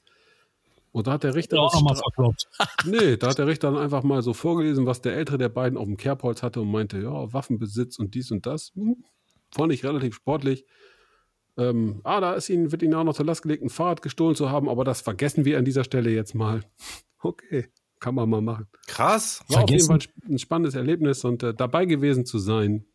Und 0.92 1.08
da 1.08 1.14
hat 1.14 1.24
der 1.24 1.34
Richter. 1.34 1.60
auch 1.60 1.74
nochmal 1.74 1.96
verkloppt. 1.96 2.48
nee, 2.86 3.16
da 3.16 3.30
hat 3.30 3.38
der 3.38 3.48
Richter 3.48 3.72
dann 3.72 3.82
einfach 3.82 4.04
mal 4.04 4.22
so 4.22 4.34
vorgelesen, 4.34 4.86
was 4.86 5.02
der 5.02 5.16
ältere 5.16 5.38
der 5.38 5.50
beiden 5.50 5.78
auf 5.78 5.86
dem 5.86 5.98
Kerbholz 5.98 6.44
hatte 6.44 6.62
und 6.62 6.72
meinte, 6.72 7.00
ja, 7.00 7.32
Waffenbesitz 7.32 8.00
und 8.00 8.16
dies 8.16 8.32
und 8.32 8.46
das. 8.46 8.72
Hm, 8.76 9.04
fand 9.52 9.72
ich 9.72 9.86
relativ 9.86 10.16
sportlich. 10.16 10.66
Ähm, 11.58 12.02
ah, 12.04 12.20
da 12.20 12.34
ist 12.34 12.50
ihnen, 12.50 12.72
wird 12.72 12.82
ihnen 12.82 12.96
auch 12.96 13.04
noch 13.04 13.16
zur 13.16 13.26
Last 13.26 13.44
gelegt, 13.44 13.64
ein 13.64 13.70
Fahrrad 13.70 14.02
gestohlen 14.02 14.36
zu 14.36 14.50
haben, 14.50 14.68
aber 14.68 14.84
das 14.84 15.02
vergessen 15.02 15.46
wir 15.46 15.58
an 15.58 15.66
dieser 15.66 15.84
Stelle 15.84 16.12
jetzt 16.12 16.36
mal. 16.36 16.62
Okay, 17.22 17.68
kann 18.00 18.16
man 18.16 18.30
mal 18.30 18.40
machen. 18.40 18.68
Krass. 18.88 19.44
War 19.50 19.66
auf 19.66 19.70
jeden 19.70 19.86
Vergessen? 19.86 20.14
Fall 20.22 20.32
ein 20.32 20.40
spannendes 20.40 20.74
Erlebnis 20.74 21.26
und 21.26 21.44
äh, 21.44 21.54
dabei 21.54 21.84
gewesen 21.84 22.26
zu 22.26 22.40
sein. 22.40 22.86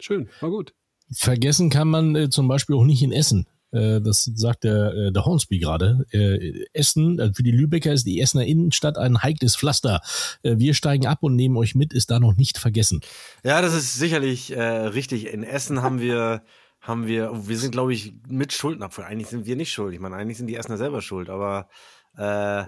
Schön, 0.00 0.28
war 0.40 0.50
gut. 0.50 0.74
Vergessen 1.12 1.70
kann 1.70 1.88
man 1.88 2.16
äh, 2.16 2.30
zum 2.30 2.48
Beispiel 2.48 2.76
auch 2.76 2.84
nicht 2.84 3.02
in 3.02 3.12
Essen. 3.12 3.46
Äh, 3.72 4.00
das 4.00 4.24
sagt 4.24 4.64
der, 4.64 4.94
äh, 4.94 5.12
der 5.12 5.24
Hornsby 5.24 5.58
gerade. 5.58 6.04
Äh, 6.10 6.66
Essen, 6.72 7.18
äh, 7.18 7.32
für 7.34 7.42
die 7.42 7.50
Lübecker 7.50 7.92
ist 7.92 8.06
die 8.06 8.20
Essener 8.20 8.46
Innenstadt 8.46 8.98
ein 8.98 9.22
heikles 9.22 9.56
Pflaster. 9.56 10.00
Äh, 10.42 10.56
wir 10.58 10.74
steigen 10.74 11.06
ab 11.06 11.18
und 11.22 11.36
nehmen 11.36 11.56
euch 11.56 11.74
mit, 11.74 11.92
ist 11.92 12.10
da 12.10 12.20
noch 12.20 12.36
nicht 12.36 12.58
vergessen. 12.58 13.00
Ja, 13.44 13.62
das 13.62 13.74
ist 13.74 13.94
sicherlich 13.94 14.52
äh, 14.52 14.62
richtig. 14.62 15.32
In 15.32 15.42
Essen 15.42 15.82
haben 15.82 16.00
wir, 16.00 16.42
haben 16.80 17.06
wir, 17.06 17.48
wir 17.48 17.58
sind, 17.58 17.72
glaube 17.72 17.94
ich, 17.94 18.12
mit 18.28 18.52
Schulden 18.52 18.82
abvoll. 18.82 19.04
Eigentlich 19.04 19.28
sind 19.28 19.46
wir 19.46 19.56
nicht 19.56 19.72
schuld. 19.72 19.94
Ich 19.94 20.00
meine, 20.00 20.16
eigentlich 20.16 20.38
sind 20.38 20.46
die 20.46 20.56
Essener 20.56 20.76
selber 20.76 21.00
schuld, 21.00 21.30
aber 21.30 21.68
äh, 22.16 22.64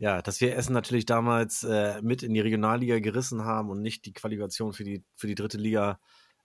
ja, 0.00 0.20
dass 0.22 0.40
wir 0.40 0.56
Essen 0.56 0.72
natürlich 0.72 1.06
damals 1.06 1.62
äh, 1.62 2.02
mit 2.02 2.24
in 2.24 2.34
die 2.34 2.40
Regionalliga 2.40 2.98
gerissen 2.98 3.44
haben 3.44 3.70
und 3.70 3.82
nicht 3.82 4.04
die 4.04 4.12
Qualifikation 4.12 4.72
für 4.72 4.82
die, 4.82 5.04
für 5.14 5.28
die 5.28 5.36
dritte 5.36 5.58
Liga 5.58 6.00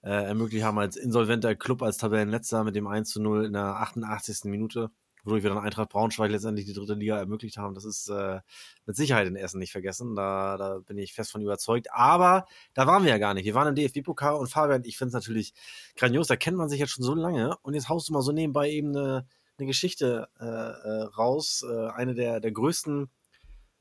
äh, 0.06 0.26
ermöglicht 0.26 0.64
haben 0.64 0.78
als 0.78 0.96
insolventer 0.96 1.56
Club, 1.56 1.82
als 1.82 1.98
Tabellenletzter 1.98 2.64
mit 2.64 2.76
dem 2.76 2.86
1 2.86 3.10
zu 3.10 3.22
0 3.22 3.46
in 3.46 3.54
der 3.54 3.64
88. 3.64 4.46
Minute, 4.46 4.92
wodurch 5.24 5.42
wir 5.42 5.50
dann 5.50 5.58
Eintracht 5.58 5.90
Braunschweig 5.90 6.30
letztendlich 6.30 6.68
die 6.68 6.74
dritte 6.74 6.94
Liga 6.94 7.18
ermöglicht 7.18 7.58
haben. 7.58 7.74
Das 7.74 7.86
ist 7.86 8.10
äh, 8.10 8.40
mit 8.86 8.96
Sicherheit 8.96 9.28
in 9.28 9.36
Essen 9.36 9.58
nicht 9.58 9.72
vergessen. 9.72 10.16
Da, 10.16 10.58
da 10.58 10.78
bin 10.78 11.00
ich 11.00 11.14
fest 11.14 11.32
von 11.32 11.42
überzeugt. 11.42 11.88
Aber 11.92 12.46
da 12.76 12.86
waren 12.86 13.04
wir 13.04 13.10
ja 13.10 13.18
gar 13.18 13.34
nicht. 13.34 13.46
Wir 13.46 13.56
waren 13.56 13.68
im 13.68 13.76
DFB-Pokal 13.76 14.36
und 14.36 14.48
Fabian, 14.48 14.84
ich 14.86 14.96
finde 14.96 15.10
es 15.10 15.14
natürlich 15.14 15.56
grandios. 15.96 16.28
Da 16.28 16.36
kennt 16.36 16.56
man 16.56 16.70
sich 16.70 16.80
jetzt 16.80 16.92
schon 16.92 17.04
so 17.04 17.16
lange 17.16 17.58
und 17.64 17.74
jetzt 17.74 17.90
haust 17.90 18.08
du 18.08 18.14
mal 18.14 18.22
so 18.22 18.32
nebenbei 18.32 18.70
eben 18.70 18.96
eine, 18.96 19.26
eine 19.58 19.66
Geschichte 19.66 20.30
äh, 20.40 20.46
äh, 20.46 21.04
raus. 21.18 21.66
Äh, 21.68 21.88
eine 21.88 22.14
der, 22.14 22.40
der 22.40 22.52
größten 22.52 23.10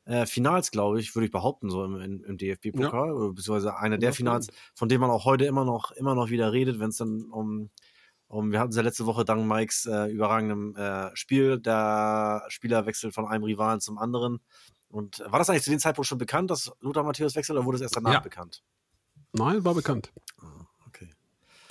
äh, 0.06 0.26
Finals, 0.26 0.70
glaube 0.70 1.00
ich, 1.00 1.14
würde 1.14 1.26
ich 1.26 1.32
behaupten, 1.32 1.70
so 1.70 1.84
im, 1.84 2.00
im, 2.00 2.24
im 2.24 2.36
DFB-Pokal, 2.36 3.08
ja. 3.08 3.28
beziehungsweise 3.28 3.76
eine 3.76 3.98
der 3.98 4.12
Finals, 4.12 4.48
von 4.74 4.88
dem 4.88 5.00
man 5.00 5.10
auch 5.10 5.24
heute 5.24 5.46
immer 5.46 5.64
noch, 5.64 5.92
immer 5.92 6.14
noch 6.14 6.30
wieder 6.30 6.52
redet, 6.52 6.78
wenn 6.78 6.90
es 6.90 6.98
dann 6.98 7.24
um, 7.30 7.70
um, 8.26 8.52
wir 8.52 8.60
hatten 8.60 8.70
es 8.70 8.76
ja 8.76 8.82
letzte 8.82 9.06
Woche 9.06 9.24
dank 9.24 9.46
Mikes 9.46 9.86
äh, 9.86 10.06
überragendem 10.10 10.76
äh, 10.76 11.14
Spiel, 11.16 11.58
der 11.58 12.44
Spieler 12.48 12.86
wechselt 12.86 13.14
von 13.14 13.26
einem 13.26 13.44
Rivalen 13.44 13.80
zum 13.80 13.98
anderen. 13.98 14.40
Und 14.88 15.20
war 15.26 15.38
das 15.38 15.50
eigentlich 15.50 15.64
zu 15.64 15.70
dem 15.70 15.80
Zeitpunkt 15.80 16.06
schon 16.06 16.18
bekannt, 16.18 16.50
dass 16.50 16.70
Lothar 16.80 17.02
Matthäus 17.02 17.34
wechselt, 17.34 17.56
oder 17.58 17.66
wurde 17.66 17.76
es 17.76 17.82
erst 17.82 17.96
danach 17.96 18.12
ja. 18.12 18.20
bekannt? 18.20 18.62
Nein, 19.32 19.64
war 19.64 19.74
bekannt. 19.74 20.12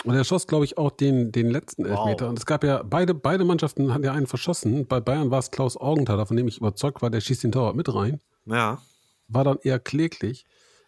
Und 0.04 0.14
er 0.14 0.24
schoss, 0.24 0.46
glaube 0.46 0.66
ich, 0.66 0.76
auch 0.76 0.90
den, 0.90 1.32
den 1.32 1.50
letzten 1.50 1.86
Elfmeter. 1.86 2.26
Wow. 2.26 2.30
Und 2.30 2.38
es 2.38 2.46
gab 2.46 2.62
ja, 2.62 2.82
beide, 2.82 3.14
beide 3.14 3.44
Mannschaften 3.44 3.92
hatten 3.92 4.04
ja 4.04 4.12
einen 4.12 4.26
verschossen. 4.26 4.86
Bei 4.86 5.00
Bayern 5.00 5.30
war 5.30 5.38
es 5.38 5.50
Klaus 5.50 5.76
Augenthaler, 5.78 6.26
von 6.26 6.36
dem 6.36 6.46
ich 6.46 6.58
überzeugt 6.58 7.00
war, 7.00 7.10
der 7.10 7.20
schießt 7.20 7.42
den 7.42 7.52
Torwart 7.52 7.74
mit 7.74 7.92
rein. 7.92 8.20
Ja. 8.44 8.82
War 9.28 9.44
dann 9.44 9.58
eher 9.62 9.78
kläglich. 9.78 10.44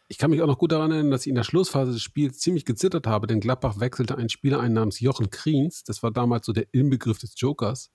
Ich 0.09 0.19
kann 0.19 0.31
mich 0.31 0.43
auch 0.43 0.47
noch 0.47 0.59
gut 0.59 0.71
daran 0.71 0.93
erinnern, 0.93 1.11
dass 1.11 1.23
ich 1.23 1.29
in 1.29 1.35
der 1.35 1.45
Schlussphase 1.45 1.93
des 1.93 2.03
Spiels 2.03 2.39
ziemlich 2.39 2.65
gezittert 2.65 3.07
habe, 3.07 3.27
denn 3.27 3.41
Gladbach 3.41 3.81
wechselte 3.81 4.17
einen 4.17 4.29
Spieler 4.29 4.61
ein 4.61 4.75
namens 4.75 5.01
Jochen 5.01 5.31
Kriens. 5.31 5.83
Das 5.83 6.03
war 6.03 6.11
damals 6.11 6.47
so 6.47 6.53
der 6.53 6.67
Inbegriff 6.73 7.19
des 7.19 7.41
Jokers. 7.41 7.91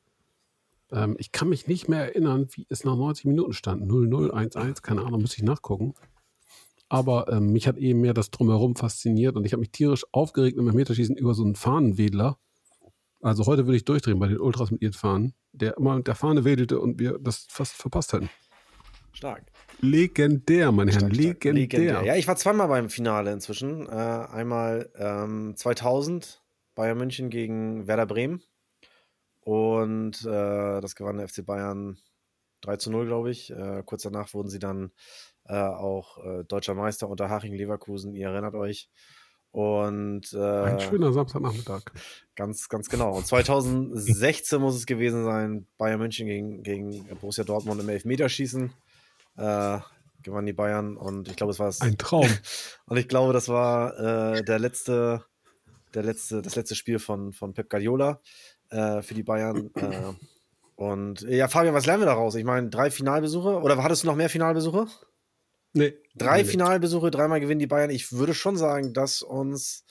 Ähm, 0.92 1.16
ich 1.20 1.32
kann 1.32 1.50
mich 1.50 1.68
nicht 1.68 1.88
mehr 1.88 2.04
erinnern, 2.04 2.50
wie 2.54 2.66
es 2.70 2.84
nach 2.84 2.96
90 2.96 3.26
Minuten 3.26 3.54
stand. 3.54 3.84
0-0, 3.84 4.32
1-1, 4.32 4.82
keine 4.82 5.02
Ahnung, 5.04 5.22
muss 5.22 5.38
ich 5.38 5.44
nachgucken. 5.44 5.94
Aber 6.92 7.32
ähm, 7.32 7.54
mich 7.54 7.70
hat 7.70 7.78
eben 7.78 8.02
mehr 8.02 8.14
das 8.14 8.32
Drumherum 8.32 8.76
fasziniert 8.76 9.38
und 9.38 9.46
ich 9.46 9.54
habe 9.54 9.62
mich 9.62 9.72
tierisch 9.72 10.06
aufgeregt 10.12 10.58
im 10.58 10.66
Meterschießen 10.66 11.16
über 11.16 11.34
so 11.34 11.42
einen 11.42 11.56
Fahnenwedler. 11.56 12.38
Also 13.22 13.46
heute 13.46 13.66
würde 13.66 13.78
ich 13.78 13.86
durchdrehen 13.86 14.20
bei 14.20 14.28
den 14.28 14.42
Ultras 14.42 14.72
mit 14.72 14.82
ihren 14.82 14.92
Fahnen, 14.92 15.34
der 15.54 15.78
immer 15.78 15.96
mit 15.96 16.08
der 16.08 16.16
Fahne 16.16 16.44
wedelte 16.44 16.82
und 16.82 17.00
wir 17.00 17.18
das 17.18 17.48
fast 17.50 17.76
verpasst 17.76 18.12
hätten. 18.12 18.30
Stark. 19.14 19.46
Legendär, 19.80 20.74
meine 20.74 20.92
Herren, 20.92 21.12
legendär. 21.12 21.54
legendär. 21.54 22.04
Ja, 22.04 22.16
ich 22.18 22.28
war 22.28 22.36
zweimal 22.36 22.68
beim 22.68 22.90
Finale 22.90 23.32
inzwischen. 23.32 23.88
Äh, 23.88 23.92
einmal 23.92 24.92
ähm, 24.96 25.54
2000 25.56 26.44
Bayern 26.76 26.98
München 26.98 27.30
gegen 27.30 27.88
Werder 27.88 28.06
Bremen 28.06 28.44
und 29.40 30.26
äh, 30.26 30.82
das 30.82 30.96
gewann 30.96 31.20
der 31.20 31.30
FC 31.30 31.46
Bayern 31.46 31.98
3 32.62 32.76
zu 32.76 32.92
0, 32.92 33.06
glaube 33.06 33.32
ich. 33.32 33.50
Äh, 33.52 33.82
kurz 33.86 34.04
danach 34.04 34.34
wurden 34.34 34.50
sie 34.50 34.60
dann 34.60 34.92
äh, 35.52 35.56
auch 35.56 36.18
äh, 36.24 36.44
deutscher 36.46 36.76
Meister 36.76 37.10
unter 37.10 37.30
Haching 37.30 37.54
Leverkusen, 37.54 38.16
ihr 38.16 38.30
erinnert 38.30 38.56
euch. 38.56 38.90
Und 39.52 40.32
äh, 40.32 40.38
ein 40.38 40.80
schöner 40.80 41.12
Samstagnachmittag. 41.12 41.82
Ganz, 42.36 42.70
ganz 42.70 42.88
genau. 42.88 43.18
Und 43.18 43.28
2016 43.28 44.62
muss 44.62 44.76
es 44.76 44.86
gewesen 44.86 45.26
sein, 45.26 45.68
Bayern 45.78 46.00
München 46.00 46.26
gegen, 46.26 46.64
gegen 46.64 47.06
Borussia 47.20 47.44
Dortmund 47.44 47.82
im 47.82 47.90
Elfmeterschießen. 47.90 48.72
Äh, 49.36 49.80
gewannen 50.24 50.46
die 50.46 50.54
Bayern 50.54 50.96
und 50.96 51.28
ich 51.28 51.36
glaube, 51.36 51.52
es 51.52 51.60
war 51.60 51.74
ein 51.82 51.98
Traum. 51.98 52.30
und 52.86 52.98
ich 52.98 53.10
glaube, 53.10 53.34
das 53.34 53.50
war 53.50 54.38
äh, 54.38 54.44
der 54.44 54.60
letzte, 54.60 55.26
der 55.94 56.04
letzte, 56.04 56.42
das 56.42 56.56
letzte 56.56 56.76
Spiel 56.76 57.00
von, 57.00 57.34
von 57.34 57.54
Pep 57.54 57.70
Guardiola 57.70 58.22
äh, 58.70 59.02
für 59.02 59.16
die 59.16 59.24
Bayern. 59.24 59.70
Äh, 59.76 60.14
und 60.76 61.22
ja, 61.22 61.50
Fabian, 61.50 61.74
was 61.74 61.86
lernen 61.86 62.04
wir 62.04 62.08
daraus? 62.08 62.36
Ich 62.36 62.46
meine, 62.46 62.70
drei 62.70 62.90
Finalbesuche 62.90 63.60
oder 63.60 63.84
hattest 63.84 64.04
du 64.04 64.08
noch 64.08 64.16
mehr 64.16 64.30
Finalbesuche? 64.30 64.88
Nee. 65.74 65.94
Drei 66.16 66.44
Finalbesuche, 66.44 67.12
dreimal 67.12 67.40
gewinnen 67.40 67.60
die 67.60 67.68
Bayern. 67.68 67.90
Ich 67.90 68.12
würde 68.12 68.34
schon 68.34 68.58
sagen, 68.58 68.94
dass 68.94 69.22
uns 69.22 69.86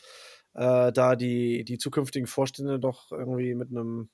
äh, 0.54 0.92
da 0.92 1.16
die, 1.16 1.64
die 1.64 1.78
zukünftigen 1.78 2.26
Vorstände 2.26 2.78
doch 2.78 3.10
irgendwie 3.12 3.54
mit 3.54 3.70
einem 3.70 4.10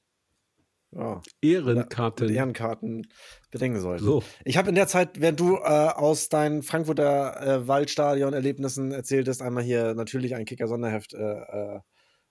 ja, 0.92 1.20
Ehrenkarten. 1.42 2.26
Mit 2.26 2.36
Ehrenkarten 2.36 3.06
bedenken 3.50 3.80
sollten. 3.80 4.04
So. 4.04 4.22
Ich 4.44 4.56
habe 4.56 4.68
in 4.68 4.74
der 4.74 4.86
Zeit, 4.86 5.20
während 5.20 5.40
du 5.40 5.56
äh, 5.56 5.58
aus 5.58 6.28
deinen 6.28 6.62
Frankfurter 6.62 7.40
äh, 7.40 7.68
Waldstadion-Erlebnissen 7.68 8.92
erzähltest, 8.92 9.42
einmal 9.42 9.64
hier 9.64 9.94
natürlich 9.94 10.34
ein 10.34 10.44
Kicker-Sonderheft 10.44 11.14
äh, 11.14 11.18
äh, 11.18 11.80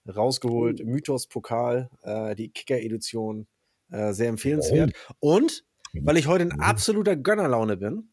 rausgeholt. 0.10 0.82
Oh. 0.82 0.86
Mythos-Pokal, 0.86 1.90
äh, 2.04 2.36
die 2.36 2.50
Kicker-Edition. 2.50 3.48
sehr 3.90 4.30
empfehlenswert. 4.30 4.94
Oh. 5.20 5.36
Und 5.36 5.64
weil 6.02 6.18
ich 6.18 6.28
heute 6.28 6.44
in 6.44 6.60
absoluter 6.60 7.16
Gönnerlaune 7.16 7.78
bin, 7.78 8.10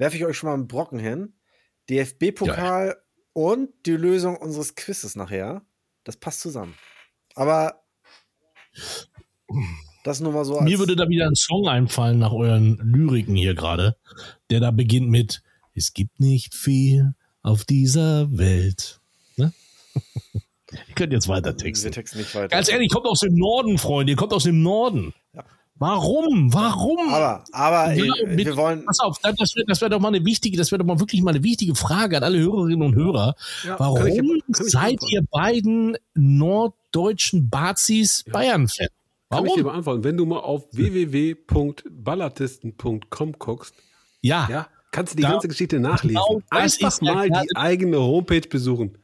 werfe 0.00 0.16
ich 0.16 0.24
euch 0.24 0.36
schon 0.36 0.48
mal 0.48 0.54
einen 0.54 0.66
Brocken 0.66 0.98
hin. 0.98 1.34
DFB-Pokal 1.90 2.88
ja. 2.88 2.94
und 3.34 3.70
die 3.84 3.92
Lösung 3.92 4.36
unseres 4.36 4.74
Quizzes 4.74 5.14
nachher. 5.14 5.62
Das 6.04 6.16
passt 6.16 6.40
zusammen. 6.40 6.74
Aber 7.34 7.82
das 10.02 10.20
nur 10.20 10.32
mal 10.32 10.44
so. 10.46 10.58
Mir 10.62 10.78
würde 10.78 10.96
da 10.96 11.08
wieder 11.08 11.26
ein 11.26 11.34
Song 11.34 11.68
einfallen 11.68 12.18
nach 12.18 12.32
euren 12.32 12.78
Lyriken 12.78 13.34
hier 13.34 13.54
gerade, 13.54 13.96
der 14.48 14.60
da 14.60 14.70
beginnt 14.70 15.10
mit 15.10 15.42
Es 15.74 15.92
gibt 15.92 16.18
nicht 16.18 16.54
viel 16.54 17.14
auf 17.42 17.66
dieser 17.66 18.36
Welt. 18.36 19.00
Ne? 19.36 19.52
Ihr 20.88 20.94
könnt 20.94 21.12
jetzt 21.12 21.28
weiter 21.28 21.56
texten. 21.56 21.86
Wir 21.86 21.92
texten 21.92 22.18
nicht 22.18 22.34
weiter. 22.34 22.48
Ganz 22.48 22.70
ehrlich, 22.70 22.90
kommt 22.90 23.06
aus 23.06 23.20
dem 23.20 23.34
Norden, 23.34 23.76
Freunde. 23.76 24.12
Ihr 24.12 24.16
kommt 24.16 24.32
aus 24.32 24.44
dem 24.44 24.62
Norden. 24.62 25.12
Ja. 25.34 25.44
Warum? 25.80 26.52
Warum? 26.52 27.08
Aber, 27.08 27.42
aber 27.52 27.94
ja, 27.94 28.12
mit, 28.26 28.46
wir 28.46 28.56
wollen. 28.58 28.84
Pass 28.84 29.00
auf, 29.00 29.18
das 29.18 29.56
wäre 29.56 29.64
das 29.66 29.80
wär 29.80 29.88
doch 29.88 29.98
mal 29.98 30.08
eine 30.08 30.22
wichtige, 30.26 30.58
das 30.58 30.70
wäre 30.70 30.80
doch 30.80 30.86
mal 30.86 31.00
wirklich 31.00 31.22
mal 31.22 31.30
eine 31.30 31.42
wichtige 31.42 31.74
Frage 31.74 32.18
an 32.18 32.22
alle 32.22 32.38
Hörerinnen 32.38 32.82
und 32.82 32.94
Hörer. 32.94 33.34
Ja, 33.64 33.80
Warum 33.80 34.06
ich, 34.06 34.20
seid 34.50 35.00
ihr 35.08 35.22
beiden 35.30 35.96
norddeutschen 36.12 37.48
Bazis 37.48 38.24
ja. 38.26 38.32
Bayern-Fan? 38.34 38.88
Warum? 39.30 39.46
Kann 39.46 39.52
ich 39.52 39.54
dir 39.54 39.64
beantworten. 39.64 40.04
Wenn 40.04 40.18
du 40.18 40.26
mal 40.26 40.40
auf 40.40 40.66
www.ballatisten.com 40.72 43.32
guckst, 43.38 43.74
ja. 44.20 44.48
ja, 44.50 44.68
kannst 44.90 45.14
du 45.14 45.16
die 45.16 45.22
da, 45.22 45.30
ganze 45.30 45.48
Geschichte 45.48 45.80
nachlesen. 45.80 46.20
Genau 46.28 46.42
Einfach 46.50 47.00
mal 47.00 47.30
die 47.30 47.56
eigene 47.56 48.00
Homepage 48.00 48.46
besuchen. 48.46 48.98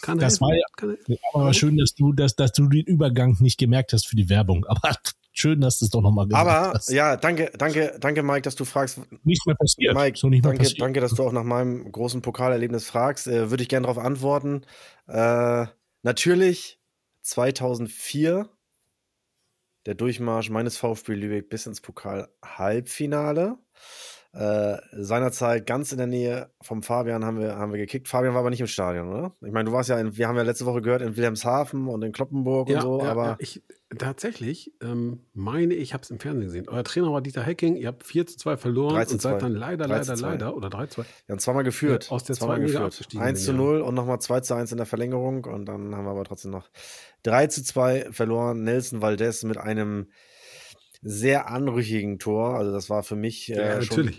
Kann 0.00 0.18
das 0.18 0.40
helfen. 0.40 0.46
war 0.46 0.54
ja, 0.54 0.64
Kann 0.76 0.96
aber 1.34 1.52
schön, 1.52 1.76
dass 1.76 1.94
du, 1.94 2.14
dass, 2.14 2.36
dass 2.36 2.52
du 2.52 2.68
den 2.68 2.86
Übergang 2.86 3.36
nicht 3.40 3.58
gemerkt 3.58 3.92
hast 3.92 4.06
für 4.06 4.16
die 4.16 4.30
Werbung. 4.30 4.64
Aber 4.64 4.96
schön, 5.32 5.60
dass 5.60 5.78
du 5.78 5.86
es 5.86 5.90
doch 5.90 6.00
nochmal 6.00 6.26
gesagt 6.26 6.46
Aber, 6.46 6.72
hast. 6.74 6.88
Aber 6.88 6.96
ja, 6.96 7.16
danke, 7.16 7.50
danke, 7.56 7.96
danke, 7.98 8.22
Mike, 8.22 8.42
dass 8.42 8.54
du 8.54 8.64
fragst. 8.64 9.00
Nicht 9.24 9.46
mehr 9.46 9.56
passiert. 9.56 9.94
Mike, 9.94 10.18
so 10.18 10.28
nicht 10.28 10.42
mehr 10.42 10.50
danke, 10.52 10.64
passiert. 10.64 10.80
danke, 10.80 11.00
dass 11.00 11.14
du 11.14 11.24
auch 11.24 11.32
nach 11.32 11.44
meinem 11.44 11.90
großen 11.90 12.22
Pokalerlebnis 12.22 12.86
fragst. 12.86 13.26
Äh, 13.26 13.50
Würde 13.50 13.62
ich 13.62 13.68
gerne 13.68 13.86
darauf 13.86 14.02
antworten. 14.02 14.62
Äh, 15.08 15.66
natürlich 16.02 16.78
2004 17.22 18.48
der 19.86 19.94
Durchmarsch 19.94 20.50
meines 20.50 20.76
VfB 20.76 21.14
Lübeck 21.14 21.48
bis 21.48 21.66
ins 21.66 21.80
Pokal-Halbfinale. 21.80 23.58
Äh, 24.34 24.78
seinerzeit 24.92 25.66
ganz 25.66 25.92
in 25.92 25.98
der 25.98 26.06
Nähe 26.06 26.50
vom 26.62 26.82
Fabian 26.82 27.22
haben 27.22 27.38
wir, 27.38 27.56
haben 27.56 27.70
wir 27.70 27.78
gekickt. 27.78 28.08
Fabian 28.08 28.32
war 28.32 28.40
aber 28.40 28.48
nicht 28.48 28.62
im 28.62 28.66
Stadion, 28.66 29.10
oder? 29.10 29.36
Ich 29.42 29.52
meine, 29.52 29.68
du 29.68 29.72
warst 29.72 29.90
ja, 29.90 29.98
in, 29.98 30.16
wir 30.16 30.26
haben 30.26 30.36
ja 30.36 30.42
letzte 30.42 30.64
Woche 30.64 30.80
gehört, 30.80 31.02
in 31.02 31.16
Wilhelmshaven 31.16 31.86
und 31.86 32.02
in 32.02 32.12
Kloppenburg 32.12 32.70
ja, 32.70 32.76
und 32.76 32.82
so, 32.82 33.00
ja, 33.02 33.10
aber. 33.10 33.24
Ja, 33.26 33.36
ich, 33.40 33.62
tatsächlich 33.98 34.72
ähm, 34.82 35.20
meine, 35.34 35.74
ich 35.74 35.92
habe 35.92 36.02
es 36.02 36.10
im 36.10 36.18
Fernsehen 36.18 36.46
gesehen. 36.46 36.68
Euer 36.70 36.82
Trainer 36.82 37.12
war 37.12 37.20
Dieter 37.20 37.42
Hecking, 37.42 37.76
ihr 37.76 37.88
habt 37.88 38.04
4 38.04 38.26
zu 38.26 38.38
2 38.38 38.56
verloren 38.56 38.96
und 38.96 39.20
seid 39.20 39.42
dann 39.42 39.52
leider, 39.52 39.86
leider, 39.86 40.16
leider, 40.16 40.56
oder 40.56 40.70
3 40.70 40.86
zu 40.86 41.02
2. 41.02 41.06
Wir 41.26 41.32
haben 41.34 41.38
zweimal 41.38 41.64
geführt. 41.64 42.10
aus 42.10 42.24
der 42.24 42.34
zweimal 42.34 42.60
geführt. 42.60 43.06
1 43.14 43.44
zu 43.44 43.52
0 43.52 43.82
und 43.82 43.94
nochmal 43.94 44.18
2 44.18 44.40
zu 44.40 44.54
1 44.54 44.72
in 44.72 44.78
der 44.78 44.86
Verlängerung 44.86 45.44
und 45.44 45.66
dann 45.66 45.94
haben 45.94 46.04
wir 46.04 46.10
aber 46.10 46.24
trotzdem 46.24 46.52
noch 46.52 46.70
3 47.24 47.48
zu 47.48 47.62
2 47.62 48.12
verloren. 48.12 48.64
Nelson 48.64 49.02
Valdez 49.02 49.42
mit 49.42 49.58
einem 49.58 50.06
sehr 51.02 51.48
anrüchigen 51.48 52.18
Tor. 52.18 52.56
Also 52.56 52.72
das 52.72 52.88
war 52.88 53.02
für 53.02 53.16
mich 53.16 53.50
äh, 53.50 53.56
ja, 53.56 53.82
schon 53.82 54.10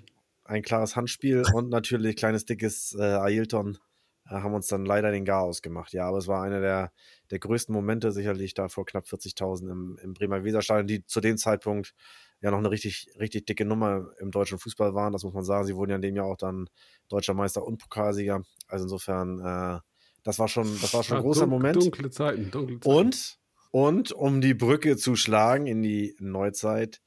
ein 0.43 0.61
klares 0.61 0.95
Handspiel 0.95 1.43
und 1.53 1.69
natürlich 1.69 2.15
kleines, 2.15 2.45
dickes 2.45 2.95
äh, 2.99 3.01
Ailton 3.01 3.77
äh, 4.25 4.35
haben 4.35 4.53
uns 4.53 4.67
dann 4.67 4.85
leider 4.85 5.11
den 5.11 5.25
Gar 5.25 5.43
ausgemacht. 5.43 5.93
Ja, 5.93 6.07
aber 6.07 6.17
es 6.17 6.27
war 6.27 6.43
einer 6.43 6.61
der, 6.61 6.91
der 7.31 7.39
größten 7.39 7.73
Momente, 7.73 8.11
sicherlich 8.11 8.53
da 8.53 8.67
vor 8.67 8.85
knapp 8.85 9.05
40.000 9.05 9.71
im, 9.71 9.97
im 10.01 10.13
Bremer 10.13 10.43
Weserstadion, 10.43 10.87
die 10.87 11.05
zu 11.05 11.21
dem 11.21 11.37
Zeitpunkt 11.37 11.93
ja 12.41 12.51
noch 12.51 12.57
eine 12.57 12.71
richtig, 12.71 13.07
richtig 13.19 13.45
dicke 13.45 13.65
Nummer 13.65 14.11
im 14.19 14.31
deutschen 14.31 14.59
Fußball 14.59 14.93
waren. 14.93 15.13
Das 15.13 15.23
muss 15.23 15.33
man 15.33 15.45
sagen. 15.45 15.65
Sie 15.65 15.75
wurden 15.75 15.91
ja 15.91 15.95
in 15.95 16.01
dem 16.01 16.15
Jahr 16.15 16.25
auch 16.25 16.37
dann 16.37 16.69
deutscher 17.07 17.33
Meister 17.33 17.65
und 17.65 17.77
Pokalsieger. 17.77 18.41
Also 18.67 18.83
insofern, 18.83 19.39
äh, 19.39 19.79
das 20.23 20.39
war 20.39 20.49
schon, 20.49 20.65
das 20.81 20.93
war 20.93 21.03
schon 21.03 21.17
ein 21.17 21.23
großer 21.23 21.41
dun 21.41 21.49
Moment. 21.49 21.77
Dunkle 21.77 22.09
Zeiten, 22.09 22.51
dunkle 22.51 22.79
Zeiten. 22.81 22.97
Und, 22.97 23.39
und 23.73 24.11
um 24.11 24.39
die 24.39 24.53
Brücke 24.53 24.97
zu 24.97 25.15
schlagen 25.15 25.65
in 25.65 25.81
die 25.81 26.15
Neuzeit, 26.19 27.01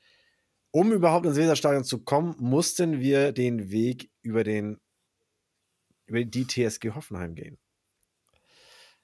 um 0.72 0.92
überhaupt 0.92 1.24
ins 1.24 1.36
Weserstadion 1.36 1.84
zu 1.84 2.02
kommen, 2.02 2.34
mussten 2.40 3.00
wir 3.00 3.30
den 3.30 3.70
Weg 3.70 4.10
über 4.22 4.42
den 4.42 4.80
über 6.06 6.24
die 6.24 6.46
TSG 6.46 6.90
Hoffenheim 6.94 7.36
gehen. 7.36 7.58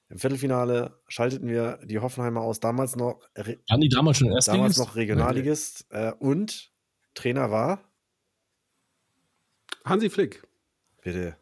Im 0.09 0.19
Viertelfinale 0.19 1.01
schalteten 1.07 1.47
wir 1.47 1.79
die 1.85 1.99
Hoffenheimer 1.99 2.41
aus, 2.41 2.59
damals 2.59 2.97
noch 2.97 3.21
Waren 3.33 3.81
die 3.81 3.89
damals 3.89 4.17
schon 4.17 4.27
Erstligist? 4.27 4.47
Damals 4.47 4.77
noch 4.77 4.95
Regionalligist 4.97 5.85
äh, 5.89 6.11
und 6.19 6.71
Trainer 7.13 7.49
war 7.49 7.81
Hansi 9.85 10.09
Flick. 10.09 10.43
Bitte. 11.01 11.37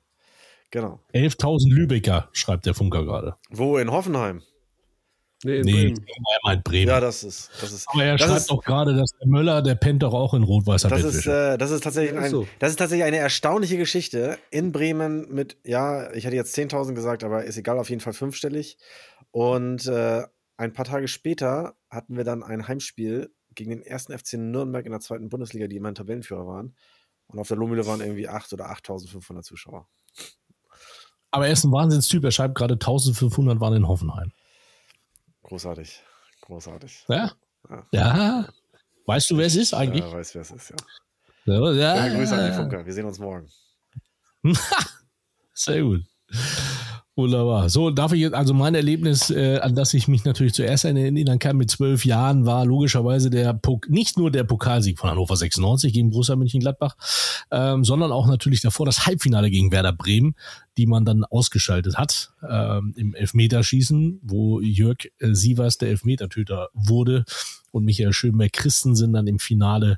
Genau. 0.70 1.00
11.000 1.14 1.74
Lübecker, 1.74 2.30
schreibt 2.32 2.68
der 2.68 2.76
Funker 2.76 3.04
gerade. 3.04 3.38
Wo 3.50 3.78
in 3.78 3.92
Hoffenheim? 3.92 4.44
Nee, 5.44 5.58
in 5.58 5.66
Nee, 5.66 5.72
Bremen. 5.72 6.06
er 6.08 6.40
meint 6.44 6.64
Bremen. 6.64 6.88
Ja, 6.88 7.00
das 7.00 7.24
ist, 7.24 7.50
das 7.62 7.72
ist. 7.72 7.88
Aber 7.90 8.04
er 8.04 8.18
das 8.18 8.28
schreibt 8.28 8.42
ist, 8.42 8.52
auch 8.52 8.64
gerade, 8.64 8.96
dass 8.96 9.12
der 9.20 9.28
Möller, 9.28 9.62
der 9.62 9.76
pennt 9.76 10.04
doch 10.04 10.14
auch 10.14 10.34
in 10.34 10.44
rot-weißer 10.44 10.90
Das 10.90 11.04
ist, 11.04 11.26
äh, 11.26 11.58
das 11.58 11.72
ist 11.72 11.84
tatsächlich 11.84 12.18
ein, 12.18 12.30
so. 12.30 12.48
das 12.60 12.72
ist 12.72 12.78
tatsächlich 12.78 13.06
eine 13.06 13.18
erstaunliche 13.18 13.78
Geschichte 13.78 14.38
in 14.52 14.72
Bremen 14.72 15.34
mit, 15.34 15.58
ja, 15.64 16.12
ich 16.14 16.26
hätte 16.26 16.36
jetzt 16.36 16.56
10.000 16.58 16.94
gesagt, 16.94 17.24
aber 17.24 17.44
ist 17.44 17.58
egal, 17.58 17.80
auf 17.80 17.90
jeden 17.90 18.02
Fall 18.02 18.14
fünfstellig. 18.14 18.78
Und 19.32 19.88
äh, 19.88 20.24
ein 20.58 20.74
paar 20.74 20.86
Tage 20.86 21.08
später 21.08 21.76
hatten 21.90 22.18
wir 22.18 22.24
dann 22.24 22.44
ein 22.44 22.68
Heimspiel 22.68 23.34
gegen 23.56 23.72
den 23.72 23.82
ersten 23.82 24.18
FC 24.18 24.34
Nürnberg 24.34 24.86
in 24.86 24.92
der 24.92 25.02
zweiten 25.02 25.30
Bundesliga, 25.30 25.68
die 25.68 25.78
immerhin 25.78 25.96
Tabellenführer 25.96 26.46
waren. 26.46 26.76
Und 27.28 27.40
auf 27.40 27.48
der 27.48 27.58
Lohmühle 27.58 27.86
waren 27.88 28.02
irgendwie 28.02 28.28
8 28.28 28.54
oder 28.54 28.70
8.500 28.72 29.42
Zuschauer. 29.42 29.88
Aber 31.32 31.48
er 31.48 31.54
ist 31.54 31.64
ein 31.64 31.72
Wahnsinnstyp. 31.72 32.24
Er 32.26 32.32
schreibt 32.32 32.56
gerade 32.56 32.74
1500 32.74 33.60
waren 33.60 33.76
in 33.76 33.88
Hoffenheim. 33.88 34.32
Großartig. 35.52 36.02
Großartig. 36.40 37.04
Ja? 37.10 37.30
Ja. 37.70 37.86
Ja. 37.92 38.50
Weißt 39.06 39.30
du, 39.30 39.38
wer 39.38 39.48
es 39.48 39.56
ist 39.58 39.74
eigentlich? 39.74 40.02
Ja, 40.02 40.14
weiß, 40.14 40.34
wer 40.34 40.44
es 40.44 40.52
ist, 40.52 40.70
ja. 40.70 40.76
Ja. 41.44 41.72
ja. 41.74 42.08
ja. 42.08 42.16
Grüße 42.16 42.36
an 42.38 42.50
die 42.50 42.56
Funker. 42.56 42.86
Wir 42.86 42.94
sehen 42.94 43.04
uns 43.04 43.20
morgen. 43.20 43.50
Sehr 45.54 45.84
gut. 45.84 46.06
Wunderbar. 47.18 47.70
So, 47.70 47.90
darf 47.90 48.14
ich 48.14 48.22
jetzt, 48.22 48.34
also 48.34 48.54
mein 48.54 48.74
Erlebnis, 48.74 49.30
äh, 49.30 49.60
an 49.60 49.76
das 49.76 49.94
ich 49.94 50.08
mich 50.08 50.24
natürlich 50.24 50.54
zuerst 50.54 50.86
erinnern 50.86 51.40
kann 51.40 51.58
mit 51.58 51.70
zwölf 51.70 52.06
Jahren, 52.06 52.46
war 52.46 52.66
logischerweise 52.66 53.30
der 53.30 53.54
Pok 53.54 53.90
nicht 53.90 54.18
nur 54.18 54.32
der 54.32 54.46
Pokalsieg 54.46 54.98
von 54.98 55.10
Hannover 55.10 55.36
96 55.36 55.92
gegen 55.92 56.12
Borussia 56.12 56.38
Mönchengladbach, 56.38 56.96
ähm, 57.52 57.84
sondern 57.84 58.14
auch 58.14 58.28
natürlich 58.28 58.62
davor 58.62 58.86
das 58.86 59.06
Halbfinale 59.06 59.52
gegen 59.52 59.74
Werder 59.74 59.92
Bremen, 59.92 60.36
die 60.78 60.88
man 60.88 61.04
dann 61.04 61.26
ausgeschaltet 61.26 61.98
hat 61.98 62.32
ähm, 62.50 62.94
im 62.96 63.14
Elfmeterschießen, 63.14 64.22
wo 64.24 64.62
Jörg 64.62 65.10
äh, 65.20 65.34
Sievers 65.34 65.78
der 65.78 65.90
Elfmetertöter 65.90 66.70
wurde 66.74 67.26
und 67.72 67.84
Michael 67.84 68.14
Schönberg-Christensen 68.14 69.12
dann 69.12 69.28
im 69.28 69.40
Finale 69.40 69.98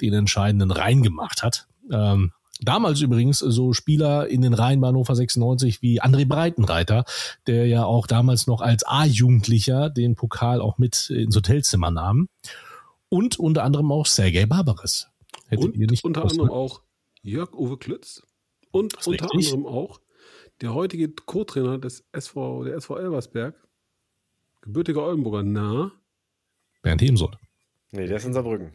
den 0.00 0.12
entscheidenden 0.12 0.70
reingemacht 0.70 1.42
hat. 1.42 1.66
Ähm, 1.90 2.30
Damals 2.62 3.00
übrigens 3.00 3.40
so 3.40 3.72
Spieler 3.72 4.28
in 4.28 4.40
den 4.40 4.54
Reihen 4.54 4.80
bei 4.80 4.88
Hannover 4.88 5.16
96 5.16 5.82
wie 5.82 6.00
André 6.00 6.26
Breitenreiter, 6.26 7.04
der 7.46 7.66
ja 7.66 7.84
auch 7.84 8.06
damals 8.06 8.46
noch 8.46 8.60
als 8.60 8.84
A-Jugendlicher 8.86 9.90
den 9.90 10.14
Pokal 10.14 10.60
auch 10.60 10.78
mit 10.78 11.10
ins 11.10 11.34
Hotelzimmer 11.34 11.90
nahm. 11.90 12.28
Und 13.08 13.38
unter 13.38 13.64
anderem 13.64 13.90
auch 13.90 14.06
Sergei 14.06 14.46
Barbares. 14.46 15.08
Hättet 15.48 15.74
ihr 15.74 15.82
Und 15.82 15.90
nicht 15.90 16.04
unter 16.04 16.22
anderem 16.22 16.46
ne? 16.46 16.52
auch 16.52 16.82
Jörg-Uwe 17.22 17.76
Klütz. 17.78 18.22
Und 18.70 18.94
unter 19.06 19.24
richtig. 19.24 19.52
anderem 19.52 19.66
auch 19.66 20.00
der 20.60 20.72
heutige 20.72 21.08
Co-Trainer 21.10 21.78
des 21.78 22.04
SV, 22.12 22.64
der 22.64 22.76
SV 22.76 22.96
Elversberg, 22.96 23.54
gebürtiger 24.62 25.02
Oldenburger, 25.02 25.42
nah. 25.42 25.92
Bernd 26.80 27.02
Hemsold. 27.02 27.36
Nee, 27.90 28.06
der 28.06 28.16
ist 28.16 28.24
in 28.24 28.32
Saarbrücken. 28.32 28.72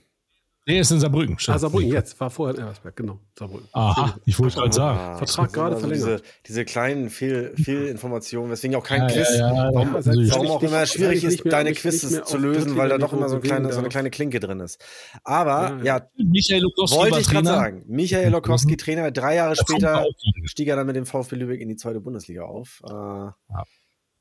Der 0.67 0.81
ist 0.81 0.91
in 0.91 0.99
Saarbrücken. 0.99 1.35
Ah, 1.35 1.39
stimmt. 1.39 1.59
Saarbrücken, 1.61 1.91
jetzt, 1.93 2.19
war 2.19 2.29
vorher 2.29 2.55
in 2.55 2.61
Elversberg, 2.61 2.95
genau, 2.97 3.19
Saarbrücken. 3.39 3.69
Aha, 3.71 4.17
ich 4.25 4.37
wollte 4.37 4.55
gerade 4.57 4.73
sagen. 4.73 4.99
Ah, 4.99 5.15
Vertrag 5.17 5.45
sind 5.45 5.53
gerade 5.53 5.75
also 5.75 5.87
verlängert. 5.87 6.21
Diese, 6.21 6.33
diese 6.45 6.65
kleinen 6.65 7.09
Fehl, 7.09 7.53
Fehlinformationen, 7.55 8.51
weswegen 8.51 8.75
auch 8.75 8.83
kein 8.83 9.01
Ja, 9.03 9.07
Quiz. 9.07 9.27
ja, 9.37 9.53
ja, 9.53 9.69
warum, 9.73 9.89
ja, 9.89 9.95
also 9.95 10.11
warum 10.11 10.47
auch 10.47 10.61
nicht- 10.61 10.69
immer 10.69 10.85
schwierig 10.85 11.23
ist, 11.23 11.45
mehr- 11.45 11.51
deine 11.51 11.71
Quizzes 11.73 12.11
mehr 12.11 12.23
zu 12.25 12.37
lösen, 12.37 12.75
weil 12.75 12.89
da 12.89 12.97
doch 12.97 13.13
immer 13.13 13.29
so, 13.29 13.35
ein 13.37 13.41
kleine, 13.41 13.71
so 13.71 13.79
eine 13.79 13.87
kleine 13.87 14.09
Klinke 14.09 14.41
drin 14.41 14.59
ist. 14.59 14.83
Aber, 15.23 15.69
Ja, 15.69 15.77
ja, 15.77 15.83
ja. 15.99 16.07
Michael 16.17 16.61
Lukowski 16.63 16.97
wollte 16.97 17.19
ich 17.21 17.27
gerade 17.27 17.45
Trainer. 17.45 17.57
sagen, 17.59 17.83
Michael 17.87 18.31
Lokowski, 18.31 18.75
Trainer, 18.75 19.09
drei 19.11 19.35
Jahre 19.35 19.51
er 19.51 19.55
später 19.55 20.05
stieg 20.43 20.67
er 20.67 20.75
dann 20.75 20.85
mit 20.87 20.97
dem 20.97 21.05
VfB 21.05 21.37
Lübeck 21.37 21.61
in 21.61 21.69
die 21.69 21.77
zweite 21.77 22.01
Bundesliga 22.01 22.41
auf. 22.43 22.81
Äh, 22.83 22.89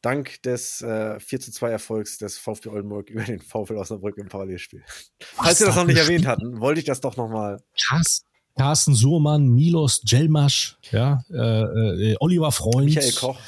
Dank 0.06 0.40
des 0.42 0.82
äh, 0.82 1.18
4 1.18 1.40
zu 1.40 1.50
2 1.50 1.68
Erfolgs 1.68 2.18
des 2.18 2.38
VfB 2.38 2.68
Oldenburg 2.68 3.10
über 3.10 3.24
den 3.24 3.40
VfL 3.40 3.76
Osnabrück 3.76 4.16
im 4.18 4.28
Parallelspiel. 4.28 4.84
Falls 5.18 5.58
wir 5.58 5.66
das 5.66 5.74
da 5.74 5.80
noch 5.80 5.88
nicht 5.88 5.98
erwähnt 5.98 6.28
hatten, 6.28 6.60
wollte 6.60 6.78
ich 6.78 6.86
das 6.86 7.00
doch 7.00 7.16
nochmal. 7.16 7.60
Carsten, 7.88 8.28
Carsten 8.56 8.94
Surmann, 8.94 9.48
Milos 9.48 10.02
Jelmasch, 10.04 10.78
ja, 10.92 11.24
äh, 11.28 12.12
äh, 12.12 12.16
Oliver 12.20 12.52
Freund. 12.52 12.86
Michael 12.86 13.12
Koch. 13.14 13.40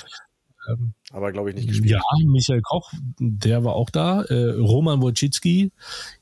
Ähm, 0.69 0.95
Aber 1.13 1.31
glaube 1.31 1.51
ich 1.51 1.57
nicht 1.57 1.69
gespielt. 1.69 1.93
Ja, 1.93 2.01
Michael 2.27 2.61
Koch, 2.63 2.93
der 3.21 3.63
war 3.63 3.77
auch 3.77 3.91
da. 3.91 4.23
Äh, 4.23 4.51
Roman 4.59 5.01
Wojcicki 5.01 5.71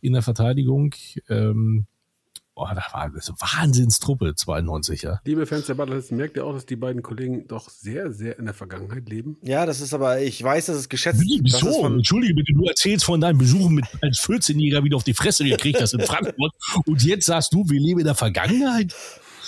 in 0.03 0.13
der 0.13 0.23
Verteidigung. 0.23 0.95
Ähm, 1.31 1.87
boah, 2.57 2.75
da 2.75 2.83
war 2.93 3.03
eine 3.03 3.15
Wahnsinnstruppe, 3.15 4.35
92, 4.35 5.03
ja. 5.03 5.21
Liebe 5.25 5.47
Fans 5.47 5.67
der 5.67 5.75
Butlerlisten, 5.75 6.17
merkt 6.17 6.37
ihr 6.37 6.45
auch, 6.45 6.55
dass 6.55 6.65
die 6.65 6.75
beiden 6.75 7.03
Kollegen 7.03 7.47
doch 7.47 7.69
sehr, 7.69 8.13
sehr 8.13 8.39
in 8.39 8.47
der 8.47 8.55
Vergangenheit 8.55 9.09
leben? 9.09 9.37
Ja, 9.43 9.67
das 9.67 9.81
ist 9.81 9.93
aber, 9.93 10.23
ich 10.23 10.43
weiß, 10.43 10.67
dass 10.67 10.77
es 10.77 10.89
geschätzt 10.89 11.21
Wie, 11.21 11.43
das 11.43 11.61
ist 11.61 11.67
Wieso? 11.67 11.83
von, 11.83 11.95
Entschuldige 11.99 12.35
bitte, 12.35 12.55
du 12.55 12.65
erzählst 12.65 13.05
von 13.05 13.21
deinen 13.21 13.39
Besuchen 13.39 13.75
mit 13.75 13.85
als 14.01 14.19
14-Jähriger 14.21 14.83
wieder 14.83 14.97
auf 14.97 15.05
die 15.05 15.15
Fresse 15.15 15.45
gekriegt 15.45 15.81
hast 15.81 15.93
in 15.93 16.01
Frankfurt 16.07 16.53
und 16.87 17.05
jetzt 17.05 17.27
sagst 17.27 17.53
du, 17.53 17.69
wir 17.69 17.79
leben 17.79 18.01
in 18.01 18.07
der 18.07 18.15
Vergangenheit? 18.15 18.95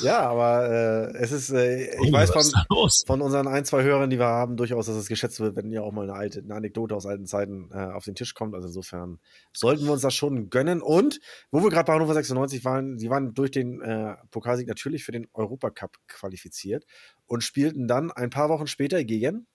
Ja, 0.01 0.21
aber 0.29 1.13
äh, 1.15 1.17
es 1.19 1.33
ist, 1.33 1.51
äh, 1.51 1.85
ich 1.95 2.11
Oh, 2.11 2.13
weiß 2.13 2.31
von, 2.31 2.93
von 3.07 3.21
unseren 3.21 3.49
ein, 3.49 3.65
zwei 3.65 3.83
Hörern, 3.83 4.11
die 4.11 4.19
wir 4.19 4.27
haben, 4.27 4.57
durchaus, 4.57 4.87
dass 4.87 4.97
es 4.97 5.09
geschätzt 5.09 5.41
wird, 5.41 5.57
wenn 5.57 5.71
ja 5.71 5.83
auch 5.83 5.93
mal 5.93 6.05
eine 6.05 6.15
alte, 6.15 6.41
eine 6.41 6.55
Anekdote 6.55 6.95
aus 6.95 7.07
alten 7.07 7.27
Zeiten 7.27 7.71
äh, 7.73 7.79
auf 7.79 8.05
den 8.05 8.15
Tisch 8.15 8.35
kommt. 8.35 8.55
Also 8.55 8.69
insofern 8.69 9.19
sollten 9.53 9.85
wir 9.85 9.93
uns 9.93 10.03
das 10.03 10.15
schon 10.15 10.51
gönnen. 10.51 10.83
Und 10.83 11.21
wo 11.51 11.63
wir 11.63 11.71
gerade 11.71 11.87
bei 11.87 11.95
Hannover 11.95 12.15
96 12.15 12.65
waren, 12.65 12.99
sie 12.99 13.11
waren 13.11 13.35
durch 13.35 13.51
den 13.51 13.81
äh, 13.81 14.17
Pokalsieg 14.31 14.69
natürlich 14.69 15.05
für 15.05 15.13
den 15.13 15.27
Europacup 15.33 15.97
qualifiziert 16.07 16.85
und 17.27 17.43
spielten 17.43 17.87
dann 17.89 18.11
ein 18.11 18.31
paar 18.31 18.49
Wochen 18.49 18.67
später 18.67 19.05
gegen. 19.05 19.47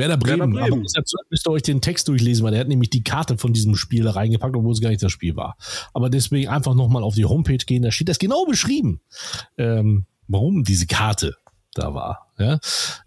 Werder 0.00 0.16
Bremen. 0.16 0.52
Bremen. 0.52 0.58
Aber 0.58 0.76
müsst 0.76 1.46
ihr 1.46 1.50
euch 1.50 1.62
den 1.62 1.80
Text 1.80 2.08
durchlesen, 2.08 2.44
weil 2.44 2.52
der 2.52 2.60
hat 2.60 2.68
nämlich 2.68 2.90
die 2.90 3.04
Karte 3.04 3.38
von 3.38 3.52
diesem 3.52 3.76
Spiel 3.76 4.04
da 4.04 4.12
reingepackt, 4.12 4.56
obwohl 4.56 4.72
es 4.72 4.80
gar 4.80 4.90
nicht 4.90 5.02
das 5.02 5.12
Spiel 5.12 5.36
war. 5.36 5.56
Aber 5.94 6.10
deswegen 6.10 6.48
einfach 6.48 6.74
nochmal 6.74 7.02
auf 7.02 7.14
die 7.14 7.24
Homepage 7.24 7.58
gehen, 7.58 7.82
da 7.82 7.90
steht 7.90 8.08
das 8.08 8.18
genau 8.18 8.44
beschrieben, 8.44 9.00
ähm, 9.58 10.06
warum 10.26 10.64
diese 10.64 10.86
Karte 10.86 11.36
da 11.74 11.94
war. 11.94 12.26
Ja? 12.38 12.58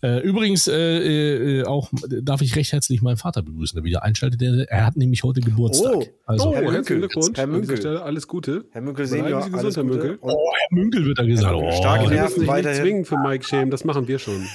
Äh, 0.01 0.19
übrigens 0.21 0.67
äh, 0.67 1.59
äh, 1.59 1.63
auch 1.65 1.89
darf 2.21 2.41
ich 2.41 2.55
recht 2.55 2.71
herzlich 2.71 3.01
meinen 3.01 3.17
Vater 3.17 3.41
begrüßen, 3.41 3.75
der 3.75 3.83
wieder 3.83 4.03
einschaltet. 4.03 4.39
Der, 4.41 4.65
er 4.69 4.85
hat 4.85 4.95
nämlich 4.95 5.23
heute 5.23 5.41
Geburtstag. 5.41 5.95
Oh. 5.95 6.05
also, 6.25 6.49
Oh, 6.49 6.53
Herr 6.53 6.61
Münkel. 6.61 6.75
herzlichen 6.75 6.99
Glückwunsch. 7.01 7.37
Herr 7.37 7.43
An 7.43 7.49
dieser 7.49 7.59
Münkel. 7.59 7.77
Stelle 7.77 8.03
alles 8.03 8.27
Gute. 8.27 8.65
Herr 8.71 8.81
Münkel 8.81 9.05
Senior, 9.07 9.41
Sie 9.41 9.49
gesund, 9.49 9.63
alles 9.65 9.75
Herr 9.75 9.83
Gute. 9.83 9.95
Münkel. 9.97 10.15
Und 10.21 10.31
Herr 10.31 10.77
Münkel 10.77 11.05
wird 11.05 11.19
da 11.19 11.23
gesagt. 11.23 11.51
Münkel, 11.53 11.69
Oh, 11.73 11.77
starke 11.77 12.07
Sie 12.07 12.13
Nerven 12.13 12.29
sich 12.29 12.37
nicht 12.39 12.47
weiterhin. 12.47 12.81
zwingen 12.81 13.05
für 13.05 13.17
Mike 13.17 13.43
Shame, 13.45 13.69
das 13.71 13.83
machen 13.83 14.07
wir 14.07 14.19
schon. 14.19 14.41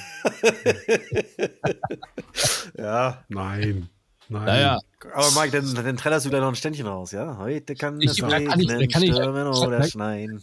ja, 2.77 3.23
Nein. 3.29 3.89
Nein. 4.31 4.45
Naja, 4.45 4.79
aber 5.13 5.41
Mike, 5.41 5.59
dann, 5.59 5.73
dann 5.85 5.97
trällerst 5.97 6.25
du 6.25 6.29
gleich 6.29 6.41
noch 6.41 6.49
ein 6.49 6.55
Ständchen 6.55 6.85
raus, 6.85 7.11
ja? 7.11 7.37
Heute 7.39 7.73
kann 7.73 7.99
Ich- 7.99 8.11
es 8.11 8.17
da 8.17 8.27
kann 8.29 8.59
ich- 8.59 8.67
da 8.67 8.73
regnen, 8.75 8.89
kann 8.89 9.01
ich- 9.01 9.11
stürmen 9.15 9.47
oder 9.47 9.79
da- 9.79 9.83
schneien. 9.83 10.39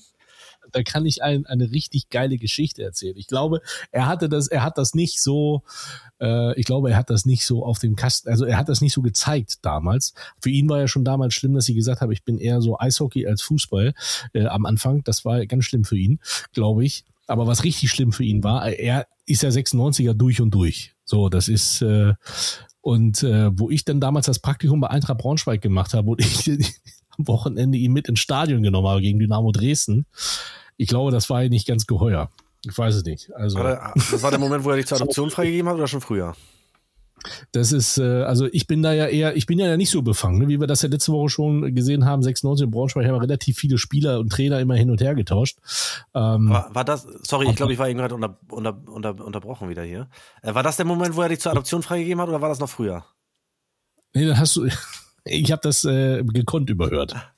Da 0.72 0.82
kann 0.82 1.06
ich 1.06 1.22
ein, 1.22 1.46
eine 1.46 1.70
richtig 1.70 2.08
geile 2.10 2.38
Geschichte 2.38 2.82
erzählen. 2.82 3.16
Ich 3.16 3.26
glaube, 3.26 3.60
er 3.90 4.06
hatte 4.06 4.28
das, 4.28 4.48
er 4.48 4.62
hat 4.62 4.78
das 4.78 4.94
nicht 4.94 5.22
so, 5.22 5.62
äh, 6.20 6.58
ich 6.58 6.66
glaube, 6.66 6.90
er 6.90 6.96
hat 6.96 7.10
das 7.10 7.26
nicht 7.26 7.44
so 7.44 7.64
auf 7.64 7.78
dem 7.78 7.96
Kasten, 7.96 8.28
also 8.28 8.44
er 8.44 8.58
hat 8.58 8.68
das 8.68 8.80
nicht 8.80 8.92
so 8.92 9.02
gezeigt 9.02 9.64
damals. 9.64 10.14
Für 10.40 10.50
ihn 10.50 10.68
war 10.68 10.78
ja 10.78 10.88
schon 10.88 11.04
damals 11.04 11.34
schlimm, 11.34 11.54
dass 11.54 11.66
sie 11.66 11.74
gesagt 11.74 12.00
haben, 12.00 12.12
ich 12.12 12.24
bin 12.24 12.38
eher 12.38 12.60
so 12.60 12.78
Eishockey 12.78 13.26
als 13.26 13.42
Fußball 13.42 13.94
äh, 14.32 14.46
am 14.46 14.66
Anfang. 14.66 15.02
Das 15.04 15.24
war 15.24 15.44
ganz 15.46 15.64
schlimm 15.64 15.84
für 15.84 15.96
ihn, 15.96 16.20
glaube 16.52 16.84
ich. 16.84 17.04
Aber 17.26 17.46
was 17.46 17.64
richtig 17.64 17.90
schlimm 17.90 18.12
für 18.12 18.24
ihn 18.24 18.44
war, 18.44 18.68
er 18.68 19.06
ist 19.26 19.42
ja 19.42 19.48
96er 19.48 20.14
durch 20.14 20.40
und 20.40 20.52
durch. 20.52 20.94
So, 21.04 21.28
das 21.28 21.48
ist 21.48 21.82
äh, 21.82 22.14
und 22.80 23.24
äh, 23.24 23.50
wo 23.58 23.68
ich 23.68 23.84
dann 23.84 24.00
damals 24.00 24.26
das 24.26 24.38
Praktikum 24.38 24.80
bei 24.80 24.88
Eintracht 24.88 25.18
Braunschweig 25.18 25.60
gemacht 25.60 25.92
habe, 25.92 26.06
wo 26.06 26.16
ich 26.16 26.48
am 27.18 27.26
Wochenende 27.26 27.78
ihn 27.78 27.92
mit 27.92 28.08
ins 28.08 28.20
Stadion 28.20 28.62
genommen 28.62 28.86
habe 28.86 29.00
gegen 29.00 29.18
Dynamo 29.18 29.50
Dresden. 29.50 30.06
Ich 30.76 30.88
glaube, 30.88 31.10
das 31.10 31.30
war 31.30 31.42
ihm 31.42 31.50
nicht 31.50 31.66
ganz 31.66 31.86
geheuer. 31.86 32.30
Ich 32.64 32.76
weiß 32.76 32.94
es 32.94 33.04
nicht. 33.04 33.34
Also 33.34 33.58
War 33.58 33.64
der, 33.64 33.92
das 33.94 34.22
war 34.22 34.30
der 34.30 34.40
Moment, 34.40 34.64
wo 34.64 34.70
er 34.70 34.76
dich 34.76 34.86
zur 34.86 34.96
Adoption 35.00 35.30
freigegeben 35.30 35.68
hat 35.68 35.76
oder 35.76 35.88
schon 35.88 36.00
früher? 36.00 36.34
das 37.52 37.72
ist, 37.72 37.98
äh, 37.98 38.22
also 38.22 38.46
ich 38.52 38.66
bin 38.66 38.82
da 38.82 38.92
ja 38.92 39.06
eher, 39.06 39.36
ich 39.36 39.46
bin 39.46 39.58
ja 39.58 39.76
nicht 39.76 39.90
so 39.90 40.02
befangen, 40.02 40.38
ne? 40.38 40.48
wie 40.48 40.60
wir 40.60 40.66
das 40.66 40.82
ja 40.82 40.88
letzte 40.88 41.12
Woche 41.12 41.28
schon 41.28 41.74
gesehen 41.74 42.04
haben. 42.04 42.22
96 42.22 42.64
in 42.64 42.70
Braunschweig 42.70 43.06
haben 43.06 43.14
wir 43.14 43.22
relativ 43.22 43.58
viele 43.58 43.78
Spieler 43.78 44.20
und 44.20 44.30
Trainer 44.30 44.60
immer 44.60 44.74
hin 44.74 44.90
und 44.90 45.00
her 45.00 45.14
getauscht. 45.14 45.58
Ähm, 46.14 46.50
War, 46.50 46.74
war 46.74 46.84
das, 46.84 47.06
sorry, 47.22 47.48
ich 47.48 47.56
glaube, 47.56 47.72
ich 47.72 47.78
war 47.78 47.88
eben 47.88 47.98
gerade 47.98 48.14
unter, 48.14 48.38
unter, 48.48 48.78
unter, 48.86 49.24
unterbrochen 49.24 49.68
wieder 49.68 49.82
hier. 49.82 50.08
Äh, 50.42 50.54
war 50.54 50.62
das 50.62 50.76
der 50.76 50.86
Moment, 50.86 51.16
wo 51.16 51.22
er 51.22 51.28
dich 51.28 51.40
zur 51.40 51.52
Adoption 51.52 51.82
freigegeben 51.82 52.20
hat 52.20 52.28
oder 52.28 52.40
war 52.40 52.48
das 52.48 52.60
noch 52.60 52.70
früher? 52.70 53.04
nee, 54.14 54.26
dann 54.26 54.38
hast 54.38 54.56
du, 54.56 54.66
ich 55.24 55.52
habe 55.52 55.62
das 55.62 55.84
äh, 55.84 56.22
gekonnt 56.24 56.70
überhört. 56.70 57.14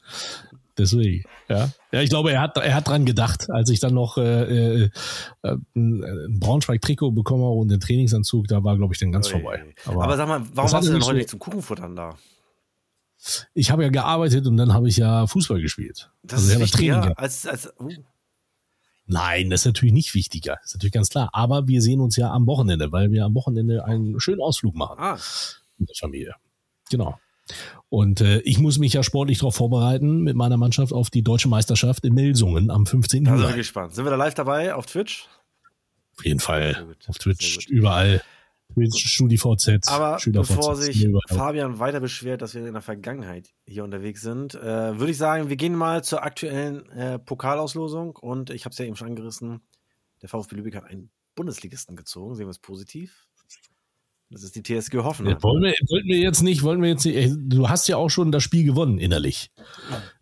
Deswegen, 0.79 1.25
ja. 1.49 1.71
Ja, 1.91 2.01
ich 2.03 2.09
glaube, 2.11 2.31
er 2.33 2.41
hat, 2.41 2.57
er 2.57 2.75
hat 2.75 2.87
dran 2.89 3.05
gedacht, 3.05 3.51
als 3.51 3.69
ich 3.71 3.81
dann 3.81 3.95
noch 3.95 4.17
äh, 4.19 4.83
äh, 4.85 4.91
äh, 5.43 5.57
ein 5.75 6.39
Braunschweig-Trikot 6.39 7.11
bekommen 7.13 7.43
habe 7.43 7.55
und 7.55 7.69
den 7.69 7.81
Trainingsanzug, 7.81 8.47
da 8.47 8.63
war, 8.63 8.77
glaube 8.77 8.95
ich, 8.95 9.01
dann 9.01 9.11
ganz 9.11 9.27
Ui. 9.27 9.33
vorbei. 9.41 9.75
Aber, 9.87 10.17
sag 10.17 10.29
mal, 10.29 10.43
warum 10.55 10.71
warst 10.73 10.87
du 10.89 10.93
denn 10.93 11.01
heute 11.03 11.05
so- 11.07 11.13
nicht 11.13 11.31
zum 11.31 11.39
Kuchenfuttern 11.39 11.97
da? 11.97 12.17
ich 13.53 13.73
habe 13.73 13.83
ja 13.83 13.89
gearbeitet 13.89 14.47
und 14.47 14.57
dann 14.57 14.73
habe 14.73 14.89
ich 14.89 14.97
ja 14.99 15.27
Fußball 15.27 15.61
gespielt. 15.61 16.09
Das 16.23 16.41
Also 16.43 16.53
ist 16.53 16.61
wichtiger 16.61 17.01
gehabt. 17.01 17.19
als, 17.19 17.47
als 17.47 17.73
uh, 17.81 17.91
Nein, 19.07 19.51
das 19.51 19.63
ist 19.63 19.67
natürlich 19.67 19.93
nicht 19.93 20.15
wichtiger. 20.15 20.57
Das 20.63 20.67
ist 20.71 20.75
natürlich 20.75 20.93
ganz 20.93 21.09
klar. 21.09 21.31
Aber 21.33 21.67
wir 21.67 21.83
sehen 21.83 22.01
uns 22.01 22.15
ja 22.17 22.31
am 22.31 22.47
Wochenende, 22.47 22.93
weil 22.93 23.11
wir 23.11 23.25
am 23.25 23.35
Wochenende 23.35 23.85
einen 23.85 24.21
schönen 24.21 24.41
Ausflug 24.41 24.75
machen. 24.77 24.97
ah, 25.01 25.19
mit 25.79 25.89
der 25.89 25.97
Familie. 25.99 26.35
Genau. 26.91 27.19
Und 27.89 28.21
äh, 28.21 28.41
ich 28.41 28.59
muss 28.59 28.79
mich 28.79 28.93
ja 28.93 29.03
sportlich 29.03 29.39
darauf 29.39 29.57
vorbereiten 29.57 30.23
mit 30.23 30.37
meiner 30.37 30.57
Mannschaft 30.57 30.93
auf 30.93 31.11
die 31.11 31.23
deutsche 31.23 31.49
Meisterschaft 31.49 32.05
in 32.05 32.15
Melsungen 32.15 32.71
am 32.71 32.87
15. 32.87 33.25
Da 33.25 33.31
sind 33.31 33.41
wir 33.41 33.47
Juli. 33.47 33.57
gespannt. 33.59 33.95
Sind 33.95 34.05
wir 34.05 34.11
da 34.11 34.17
live 34.17 34.35
dabei 34.35 34.75
auf 34.75 34.87
Twitch? 34.87 35.29
Auf 36.19 36.25
jeden 36.25 36.41
Fall. 36.41 36.87
Auf 37.07 37.19
Twitch, 37.19 37.69
überall. 37.69 38.23
Twitch, 38.75 39.07
StudiVZ, 39.07 39.89
Aber 39.89 40.19
SchülerVZ, 40.19 40.57
bevor 40.57 40.77
sich 40.77 41.05
überall. 41.05 41.23
Fabian 41.29 41.79
weiter 41.79 42.01
beschwert, 42.01 42.43
dass 42.43 42.55
wir 42.55 42.67
in 42.67 42.75
der 42.75 42.83
Vergangenheit 42.83 43.51
hier 43.67 43.83
unterwegs 43.83 44.21
sind, 44.21 44.55
äh, 44.55 44.99
würde 44.99 45.11
ich 45.11 45.17
sagen, 45.17 45.49
wir 45.49 45.57
gehen 45.57 45.75
mal 45.75 46.05
zur 46.05 46.23
aktuellen 46.23 46.89
äh, 46.91 47.19
Pokalauslosung. 47.19 48.17
Und 48.17 48.51
ich 48.51 48.65
habe 48.65 48.73
es 48.73 48.79
ja 48.79 48.85
eben 48.85 48.97
schon 48.97 49.09
angerissen, 49.09 49.61
der 50.21 50.29
VfB 50.29 50.57
Lübeck 50.57 50.77
hat 50.77 50.85
einen 50.85 51.11
Bundesligisten 51.35 51.97
gezogen. 51.97 52.35
Sehen 52.35 52.47
wir 52.47 52.51
es 52.51 52.59
positiv? 52.59 53.28
Das 54.31 54.43
ist 54.43 54.55
die 54.57 54.63
TSG 54.63 54.99
Hoffenheim. 54.99 55.43
Wollen, 55.43 55.63
wir, 55.63 55.75
wollten 55.89 56.09
wir 56.09 56.19
jetzt 56.19 56.43
nicht, 56.43 56.63
wollen 56.63 56.83
wir 56.83 56.91
jetzt 56.91 57.07
nicht, 57.07 57.33
du 57.35 57.71
hast 57.71 57.89
ja 57.89 57.97
auch 57.97 58.11
schon 58.11 58.31
das 58.31 58.43
Spiel 58.43 58.63
gewonnen 58.63 58.99
innerlich. 58.99 59.51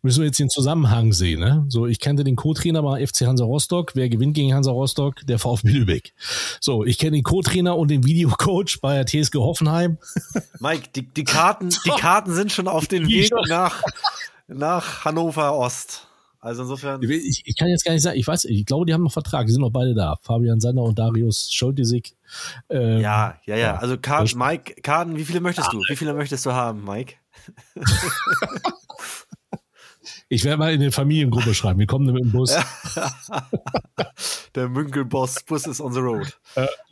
Müssen 0.01 0.21
wir 0.21 0.27
jetzt 0.27 0.39
den 0.39 0.49
Zusammenhang 0.49 1.13
sehen, 1.13 1.41
ne? 1.41 1.65
So, 1.69 1.87
ich 1.87 1.99
kannte 1.99 2.23
den 2.23 2.37
Co-Trainer 2.37 2.83
mal 2.83 3.05
FC 3.05 3.23
Hansa 3.23 3.45
Rostock. 3.45 3.97
Wer 3.97 4.09
gewinnt 4.09 4.35
gegen 4.35 4.55
Hansa 4.55 4.71
Rostock? 4.71 5.27
Der 5.27 5.41
VfB 5.41 5.71
Lübeck. 5.71 6.13
So, 6.61 6.85
ich 6.85 6.99
kenne 6.99 7.17
den 7.17 7.25
Co-Trainer 7.25 7.77
und 7.77 7.91
den 7.91 8.05
Videocoach 8.05 8.79
bei 8.81 8.95
der 9.03 9.07
TSG 9.07 9.39
Hoffenheim. 9.39 9.99
Mike, 10.61 10.91
die, 10.95 11.03
die, 11.03 11.25
Karten, 11.25 11.71
die 11.71 11.91
Karten 11.99 12.33
sind 12.33 12.53
schon 12.53 12.69
auf 12.69 12.87
dem 12.87 13.09
Weg 13.09 13.33
nach, 13.49 13.83
nach 14.47 15.05
Hannover 15.05 15.53
Ost. 15.57 16.07
Also 16.41 16.63
insofern. 16.63 17.03
Ich, 17.03 17.43
ich 17.45 17.57
kann 17.57 17.69
jetzt 17.69 17.85
gar 17.85 17.93
nicht 17.93 18.03
sagen, 18.03 18.19
ich 18.19 18.27
weiß, 18.27 18.45
ich 18.47 18.67
glaube, 18.67 18.87
die 18.87 18.95
haben 18.95 19.03
noch 19.03 19.13
Vertrag, 19.13 19.47
die 19.47 19.53
sind 19.53 19.63
noch 19.63 19.71
beide 19.71 19.95
da. 19.95 20.17
Fabian 20.23 20.61
Sander 20.61 20.83
und 20.83 20.99
Darius 20.99 21.53
Scholtisik. 21.53 22.15
Ähm, 22.69 23.01
Ja, 23.01 23.39
ja, 23.45 23.57
ja. 23.57 23.77
Also 23.77 23.99
Karten, 23.99 24.39
Mike, 24.39 24.81
Karten, 24.83 25.17
wie 25.17 25.25
viele 25.25 25.41
möchtest 25.41 25.73
du? 25.73 25.79
Wie 25.89 25.97
viele 25.97 26.15
möchtest 26.15 26.47
du 26.47 26.53
haben, 26.53 26.85
Mike? 26.85 27.15
Ich 30.29 30.45
werde 30.45 30.59
mal 30.59 30.73
in 30.73 30.81
die 30.81 30.91
Familiengruppe 30.91 31.55
schreiben. 31.55 31.79
Wir 31.79 31.87
kommen 31.87 32.13
mit 32.13 32.23
dem 32.23 32.33
Bus. 32.33 32.57
Der 34.55 34.69
Münkelboss, 34.69 35.43
Bus 35.45 35.67
ist 35.67 35.81
on 35.81 35.93
the 35.93 36.01
road. 36.01 36.37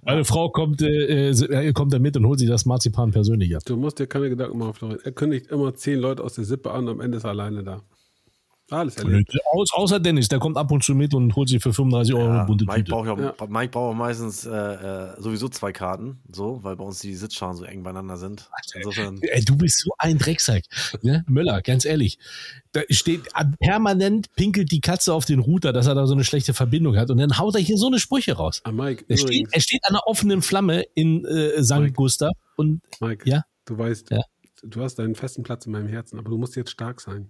Meine 0.02 0.24
Frau 0.24 0.50
kommt, 0.50 0.82
äh, 0.82 1.30
äh, 1.30 1.72
kommt 1.72 1.92
da 1.92 1.98
mit 1.98 2.16
und 2.16 2.26
holt 2.26 2.38
sich 2.38 2.48
das 2.48 2.64
Marzipan 2.64 3.10
persönlich 3.10 3.56
ab. 3.56 3.62
Du 3.64 3.76
musst 3.76 3.98
dir 3.98 4.06
keine 4.06 4.28
Gedanken 4.28 4.58
machen, 4.58 4.74
Florian. 4.74 5.00
Er 5.02 5.12
kündigt 5.12 5.48
immer 5.48 5.74
zehn 5.74 5.98
Leute 5.98 6.22
aus 6.22 6.34
der 6.34 6.44
Sippe 6.44 6.70
an, 6.70 6.88
am 6.88 7.00
Ende 7.00 7.16
ist 7.18 7.24
er 7.24 7.30
alleine 7.30 7.64
da. 7.64 7.80
Alles 8.70 8.96
erlebt. 8.96 9.30
Aus, 9.52 9.68
außer 9.74 10.00
Dennis, 10.00 10.28
der 10.28 10.38
kommt 10.38 10.56
ab 10.56 10.70
und 10.72 10.82
zu 10.82 10.94
mit 10.94 11.12
und 11.12 11.36
holt 11.36 11.50
sich 11.50 11.62
für 11.62 11.72
35 11.74 12.14
Euro 12.14 12.24
eine 12.28 12.38
Ja, 12.38 12.44
bunte 12.44 12.64
Mike, 12.64 12.78
Tüte. 12.84 12.92
braucht 12.92 13.06
ja, 13.06 13.34
Ja. 13.38 13.46
Mike 13.46 13.70
braucht 13.72 13.92
auch 13.92 13.94
meistens 13.94 14.46
äh, 14.46 14.50
äh, 14.50 15.20
sowieso 15.20 15.48
zwei 15.50 15.70
Karten, 15.72 16.20
so, 16.32 16.60
weil 16.62 16.74
bei 16.76 16.84
uns 16.84 16.98
die 17.00 17.14
Sitzschalen 17.14 17.56
so 17.56 17.64
eng 17.64 17.82
beieinander 17.82 18.16
sind. 18.16 18.48
Insofern. 18.74 19.18
Ey, 19.20 19.44
du 19.44 19.56
bist 19.56 19.80
so 19.82 19.90
ein 19.98 20.16
Drecksack. 20.16 20.64
Ne? 21.02 21.24
Möller, 21.28 21.60
ganz 21.60 21.84
ehrlich. 21.84 22.18
Da 22.72 22.80
steht 22.88 23.22
permanent 23.60 24.34
pinkelt 24.34 24.70
die 24.72 24.80
Katze 24.80 25.12
auf 25.12 25.24
den 25.26 25.40
Router, 25.40 25.72
dass 25.72 25.86
er 25.86 25.94
da 25.94 26.06
so 26.06 26.14
eine 26.14 26.24
schlechte 26.24 26.54
Verbindung 26.54 26.96
hat. 26.96 27.10
Und 27.10 27.18
dann 27.18 27.38
haut 27.38 27.54
er 27.54 27.60
hier 27.60 27.76
so 27.76 27.86
eine 27.88 27.98
Sprüche 27.98 28.32
raus. 28.32 28.62
Ah, 28.64 28.72
Mike, 28.72 29.04
Er 29.08 29.16
steht, 29.18 29.48
er 29.52 29.60
steht 29.60 29.80
an 29.84 29.94
einer 29.94 30.06
offenen 30.06 30.42
Flamme 30.42 30.84
in 30.94 31.24
äh, 31.26 31.62
St. 31.62 31.76
Mike. 31.80 31.92
Gustav 31.92 32.32
und 32.56 32.80
Mike, 33.00 33.28
Ja? 33.28 33.42
du 33.66 33.76
weißt, 33.78 34.10
Ja. 34.10 34.22
du 34.62 34.82
hast 34.82 34.96
deinen 34.98 35.14
festen 35.14 35.42
Platz 35.42 35.66
in 35.66 35.72
meinem 35.72 35.88
Herzen, 35.88 36.18
aber 36.18 36.30
du 36.30 36.38
musst 36.38 36.56
jetzt 36.56 36.70
stark 36.70 37.00
sein. 37.00 37.28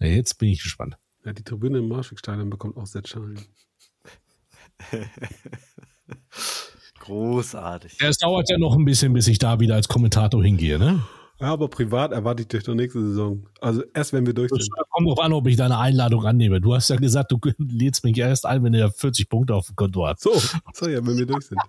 Ja, 0.00 0.06
jetzt 0.06 0.38
bin 0.38 0.48
ich 0.50 0.62
gespannt. 0.62 0.96
Ja, 1.24 1.32
die 1.32 1.42
Tribüne 1.42 1.78
im 1.78 1.88
Marschwegstadion 1.88 2.50
bekommt 2.50 2.76
auch 2.76 2.86
Sitzschalen. 2.86 3.38
Großartig. 7.00 7.98
Ja, 8.00 8.08
es 8.08 8.18
dauert 8.18 8.50
ja 8.50 8.58
noch 8.58 8.76
ein 8.76 8.84
bisschen, 8.84 9.12
bis 9.12 9.28
ich 9.28 9.38
da 9.38 9.60
wieder 9.60 9.74
als 9.74 9.88
Kommentator 9.88 10.42
hingehe. 10.42 10.78
Ne? 10.78 11.02
Ja, 11.40 11.52
aber 11.52 11.68
privat 11.68 12.12
erwarte 12.12 12.42
ich 12.42 12.48
dich 12.48 12.64
doch 12.64 12.74
nächste 12.74 13.00
Saison. 13.00 13.46
Also 13.60 13.82
erst 13.94 14.12
wenn 14.12 14.26
wir 14.26 14.34
durch 14.34 14.50
Das 14.50 14.64
sind. 14.64 14.74
kommt 14.90 15.08
drauf 15.08 15.20
an, 15.20 15.32
ob 15.32 15.46
ich 15.46 15.56
deine 15.56 15.78
Einladung 15.78 16.24
annehme. 16.26 16.60
Du 16.60 16.74
hast 16.74 16.90
ja 16.90 16.96
gesagt, 16.96 17.30
du 17.30 17.38
lädst 17.58 18.04
mich 18.04 18.18
erst 18.18 18.44
ein, 18.44 18.64
wenn 18.64 18.72
du 18.72 18.90
40 18.90 19.28
Punkte 19.28 19.54
auf 19.54 19.66
dem 19.66 19.76
Konto 19.76 20.06
hast. 20.06 20.22
So, 20.22 20.32
so 20.74 20.88
ja, 20.88 21.04
wenn 21.06 21.16
wir 21.16 21.26
durch 21.26 21.46
sind. 21.46 21.60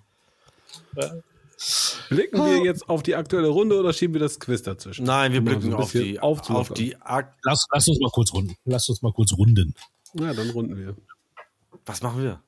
Blicken 2.08 2.38
wir 2.44 2.64
jetzt 2.64 2.88
auf 2.88 3.02
die 3.02 3.14
aktuelle 3.16 3.48
Runde 3.48 3.78
oder 3.78 3.92
schieben 3.92 4.14
wir 4.14 4.20
das 4.20 4.40
Quiz 4.40 4.62
dazwischen? 4.62 5.04
Nein, 5.04 5.32
wir 5.32 5.42
blicken 5.42 5.70
so 5.70 5.76
auf 5.76 5.92
die, 5.92 6.18
auf 6.18 6.40
die 6.72 6.96
Lass, 7.44 7.66
lass 7.72 7.88
uns 7.88 8.00
mal 8.00 8.10
kurz 8.10 8.32
runden. 8.32 8.56
Lass 8.64 8.88
uns 8.88 9.02
mal 9.02 9.12
kurz 9.12 9.32
runden. 9.36 9.74
Ja, 10.14 10.32
dann 10.32 10.50
runden 10.50 10.76
wir. 10.76 10.96
Was 11.84 12.02
machen 12.02 12.22
wir? 12.22 12.40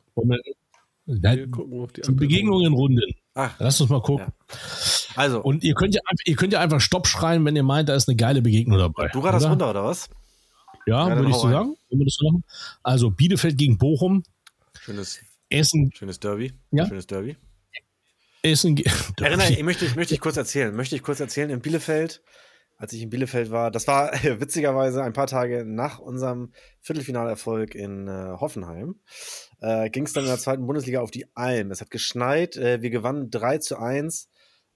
Wir- 1.06 1.50
gucken 1.50 1.80
auf 1.80 1.92
die 1.92 2.00
Begegnungen 2.12 2.72
runden. 2.72 3.02
Ach, 3.34 3.54
Lass 3.58 3.80
uns 3.80 3.90
mal 3.90 4.00
gucken. 4.02 4.32
also, 5.16 5.42
Und 5.42 5.62
ihr 5.64 5.74
könnt, 5.74 5.94
ja, 5.94 6.00
einfach- 6.06 6.24
ihr 6.26 6.36
könnt 6.36 6.52
ja 6.52 6.60
einfach 6.60 6.80
Stopp 6.80 7.06
schreien, 7.06 7.44
wenn 7.44 7.56
ihr 7.56 7.62
meint, 7.62 7.88
da 7.88 7.94
ist 7.94 8.08
eine 8.08 8.16
geile 8.16 8.40
Begegnung 8.40 8.78
dabei. 8.78 9.08
du 9.08 9.18
oder? 9.20 9.48
runter, 9.48 9.70
oder 9.70 9.84
was? 9.84 10.08
Ja, 10.86 11.08
Ja, 11.08 11.16
würde 11.16 11.28
ich 11.30 11.34
so 11.36 11.42
sagen. 11.42 11.68
Wollen 11.90 12.00
wir 12.00 12.04
das 12.04 12.14
so 12.18 12.30
machen? 12.30 12.44
Also 12.82 13.10
Bielefeld 13.10 13.56
gegen 13.58 13.78
Bochum, 13.78 14.22
Schönes, 14.80 15.20
Essen, 15.48 15.90
schönes 15.94 16.18
Derby. 16.18 16.52
Ja? 16.72 16.86
Schönes 16.86 17.06
Derby. 17.06 17.36
Essen. 18.42 18.74
ge- 18.74 18.86
Erinnere, 19.20 19.50
ich 19.52 19.62
möchte, 19.62 19.84
ich 19.84 19.96
möchte 19.96 20.14
ich 20.14 20.20
kurz 20.20 20.36
erzählen. 20.36 20.74
Möchte 20.74 20.96
ich 20.96 21.02
kurz 21.02 21.20
erzählen, 21.20 21.50
in 21.50 21.60
Bielefeld, 21.60 22.22
als 22.76 22.92
ich 22.92 23.02
in 23.02 23.10
Bielefeld 23.10 23.50
war, 23.50 23.70
das 23.70 23.86
war 23.86 24.12
witzigerweise 24.40 25.02
ein 25.02 25.12
paar 25.12 25.26
Tage 25.28 25.64
nach 25.64 25.98
unserem 25.98 26.52
Viertelfinalerfolg 26.80 27.74
in 27.74 28.08
äh, 28.08 28.36
Hoffenheim, 28.40 28.96
äh, 29.60 29.88
ging 29.90 30.04
es 30.04 30.12
dann 30.12 30.24
in 30.24 30.30
der 30.30 30.38
zweiten 30.38 30.66
Bundesliga 30.66 31.00
auf 31.00 31.10
die 31.10 31.26
Alm. 31.36 31.70
Es 31.70 31.80
hat 31.80 31.90
geschneit, 31.90 32.56
äh, 32.56 32.82
wir 32.82 32.90
gewannen 32.90 33.30
3 33.30 33.58
zu 33.58 33.78
1 33.78 34.28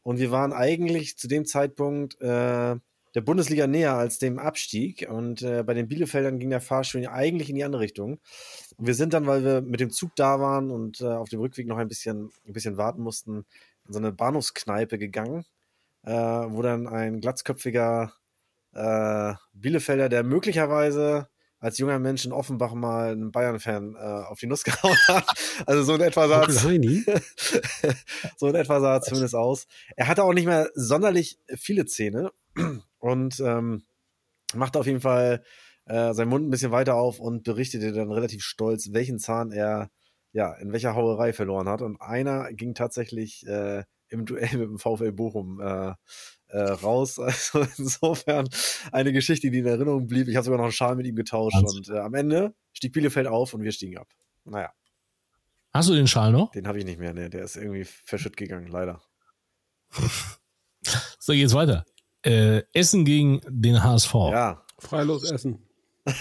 und 0.03 0.19
wir 0.21 0.31
waren 0.31 0.53
eigentlich 0.53 1.19
zu 1.19 1.27
dem 1.27 1.45
Zeitpunkt 1.47 2.21
äh, 2.21 2.77
der 3.17 3.23
Bundesliga 3.23 3.67
näher 3.67 3.95
als 3.95 4.19
dem 4.19 4.39
Abstieg 4.39 5.09
und 5.09 5.41
äh, 5.41 5.63
bei 5.63 5.73
den 5.73 5.89
Bielefeldern 5.89 6.39
ging 6.39 6.51
der 6.51 6.61
Fahrstuhl 6.61 7.07
eigentlich 7.07 7.49
in 7.49 7.57
die 7.57 7.65
andere 7.65 7.81
Richtung. 7.81 8.21
Und 8.77 8.87
wir 8.87 8.95
sind 8.95 9.15
dann, 9.15 9.27
weil 9.27 9.43
wir 9.43 9.63
mit 9.63 9.81
dem 9.81 9.91
Zug 9.91 10.15
da 10.17 10.39
waren 10.39 10.71
und 10.71 11.01
äh, 11.01 11.07
auf 11.07 11.31
dem 11.31 11.41
Rückweg 11.41 11.67
noch 11.67 11.79
ein 11.79 11.89
bisschen, 11.89 12.31
ein 12.47 12.53
bisschen 12.53 12.77
warten 12.77 13.01
mussten, 13.01 13.47
in 13.87 13.93
so 13.95 13.99
eine 13.99 14.13
Bahnhofskneipe 14.13 14.99
gegangen, 14.99 15.47
äh, 16.03 16.13
wo 16.13 16.61
dann 16.61 16.87
ein 16.87 17.23
glatzköpfiger 17.23 18.13
äh, 18.75 19.33
Bielefelder, 19.55 20.11
der 20.11 20.23
möglicherweise 20.23 21.29
als 21.59 21.79
junger 21.79 21.99
Mensch 21.99 22.27
in 22.27 22.33
Offenbach 22.33 22.75
mal 22.75 23.13
einen 23.13 23.33
Bayern-Fan 23.33 23.95
äh, 23.95 24.27
auf 24.27 24.39
die 24.41 24.47
Nuss 24.47 24.63
gehauen 24.65 24.99
hat. 25.09 25.25
Also 25.65 25.85
so 25.85 25.95
in 25.95 26.03
etwa 26.03 26.29
sah 26.29 26.51
so 26.51 26.69
in 26.69 28.55
etwa 28.55 28.81
sah 28.81 28.97
er 28.97 29.01
zumindest 29.01 29.35
aus. 29.35 29.67
Er 29.97 30.07
hatte 30.07 30.23
auch 30.23 30.35
nicht 30.35 30.45
mehr 30.45 30.69
sonderlich 30.75 31.39
viele 31.57 31.87
Zähne 31.87 32.31
und 33.07 33.41
ähm, 33.41 33.85
machte 34.55 34.79
auf 34.79 34.87
jeden 34.87 35.01
Fall 35.01 35.43
äh, 35.87 36.13
seinen 36.15 36.29
Mund 36.29 36.47
ein 36.47 36.51
bisschen 36.51 36.73
weiter 36.73 36.95
auf 36.97 37.21
und 37.21 37.45
berichtete 37.45 37.93
dann 37.93 38.11
relativ 38.11 38.43
stolz, 38.43 38.89
welchen 38.93 39.19
Zahn 39.19 39.53
er 39.53 39.91
ja 40.33 40.53
in 40.55 40.73
welcher 40.73 40.95
Hauerei 40.95 41.33
verloren 41.33 41.69
hat. 41.69 41.83
Und 41.83 42.01
einer 42.01 42.53
ging 42.53 42.75
tatsächlich 42.75 43.47
äh, 43.47 43.85
im 44.09 44.27
Duell 44.27 44.49
mit 44.59 44.69
dem 44.69 44.79
VfL 44.79 45.13
Bochum 45.13 45.61
äh, 45.61 45.95
äh, 46.49 46.59
raus. 46.59 47.19
Also 47.23 47.67
insofern 47.79 48.49
eine 48.93 49.13
Geschichte, 49.13 49.51
die 49.51 49.59
in 49.59 49.67
Erinnerung 49.67 50.07
blieb. 50.07 50.29
Ich 50.29 50.37
habe 50.37 50.45
sogar 50.45 50.59
noch 50.59 50.65
einen 50.65 50.73
Schal 50.73 50.97
mit 50.97 51.07
ihm 51.07 51.17
getauscht 51.17 51.57
Wahnsinn. 51.57 51.79
und 51.79 51.89
äh, 51.91 52.01
am 52.01 52.15
Ende 52.15 52.55
stieg 52.73 52.93
Bielefeld 52.93 53.27
auf 53.27 53.55
und 53.55 53.63
wir 53.63 53.73
stiegen 53.73 53.99
ab. 53.99 54.09
Naja, 54.45 54.73
Hast 55.73 55.91
du 55.91 55.95
den 55.95 56.07
Schal 56.07 56.33
noch? 56.33 56.53
den 56.53 56.67
habe 56.67 56.79
ich 56.79 56.85
nicht 56.87 56.99
mehr. 56.99 57.13
Ne, 57.13 57.29
der 57.29 57.43
ist 57.45 57.57
irgendwie 57.57 57.85
verschütt 57.85 58.37
gegangen, 58.37 58.69
leider. 58.69 59.03
So, 61.19 61.33
geht's 61.33 61.55
weiter. 61.55 61.85
Äh, 62.27 62.65
Essen 62.73 63.05
gegen 63.05 63.41
den 63.49 63.83
HSV. 63.83 64.15
Ja, 64.15 64.63
Freilos 64.79 65.31
essen. 65.31 65.63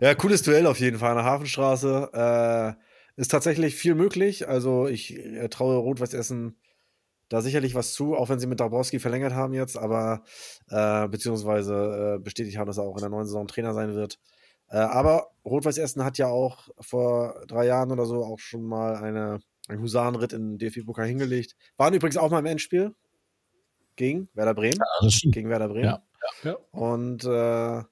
Ja, 0.00 0.14
cooles 0.14 0.42
Duell 0.42 0.66
auf 0.66 0.78
jeden 0.78 0.98
Fall 0.98 1.10
an 1.10 1.16
der 1.16 1.24
Hafenstraße. 1.24 2.76
Äh, 3.16 3.20
ist 3.20 3.30
tatsächlich 3.30 3.74
viel 3.74 3.94
möglich. 3.94 4.48
Also 4.48 4.86
ich 4.86 5.16
äh, 5.16 5.48
traue 5.48 5.76
Rot-Weiß 5.76 6.14
Essen 6.14 6.56
da 7.28 7.40
sicherlich 7.40 7.74
was 7.74 7.92
zu, 7.92 8.14
auch 8.14 8.28
wenn 8.28 8.38
sie 8.38 8.46
mit 8.46 8.60
Dabrowski 8.60 8.98
verlängert 8.98 9.32
haben 9.32 9.54
jetzt, 9.54 9.76
aber 9.76 10.22
äh, 10.68 11.08
beziehungsweise 11.08 12.16
äh, 12.16 12.22
bestätigt 12.22 12.58
haben, 12.58 12.66
dass 12.66 12.78
er 12.78 12.84
auch 12.84 12.96
in 12.96 13.00
der 13.00 13.10
neuen 13.10 13.26
Saison 13.26 13.48
Trainer 13.48 13.72
sein 13.72 13.94
wird. 13.94 14.18
Äh, 14.68 14.76
aber 14.76 15.30
Rot-Weiß 15.44 15.78
Essen 15.78 16.04
hat 16.04 16.18
ja 16.18 16.28
auch 16.28 16.68
vor 16.80 17.44
drei 17.46 17.66
Jahren 17.66 17.90
oder 17.90 18.04
so 18.06 18.24
auch 18.24 18.38
schon 18.38 18.62
mal 18.62 18.96
eine, 18.96 19.40
einen 19.68 19.80
Husarenritt 19.80 20.32
in 20.32 20.58
DFB-Pokal 20.58 21.06
hingelegt. 21.06 21.56
Waren 21.76 21.94
übrigens 21.94 22.16
auch 22.16 22.30
mal 22.30 22.40
im 22.40 22.46
Endspiel 22.46 22.94
gegen 23.96 24.28
Werder 24.34 24.54
Bremen. 24.54 24.78
Ja. 25.02 25.08
Gegen 25.30 25.48
Werder 25.48 25.68
Bremen. 25.68 25.84
Ja. 25.84 26.02
Ja. 26.42 26.56
Und 26.72 27.24
äh, 27.24 27.82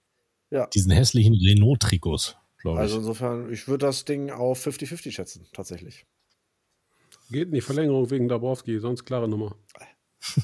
Diesen 0.75 0.91
hässlichen 0.91 1.35
Renault-Trikots, 1.35 2.37
glaube 2.61 2.79
ich. 2.79 2.83
Also 2.83 2.99
insofern, 2.99 3.53
ich 3.53 3.69
würde 3.69 3.87
das 3.87 4.05
Ding 4.05 4.31
auf 4.31 4.67
50-50 4.67 5.13
schätzen, 5.13 5.47
tatsächlich. 5.53 6.07
Geht 7.31 7.49
in 7.49 7.55
die 7.55 7.61
Verlängerung 7.61 8.11
wegen 8.11 8.29
Dabrowski, 8.29 8.79
sonst 8.79 9.05
klare 9.05 9.29
Nummer. 9.29 9.55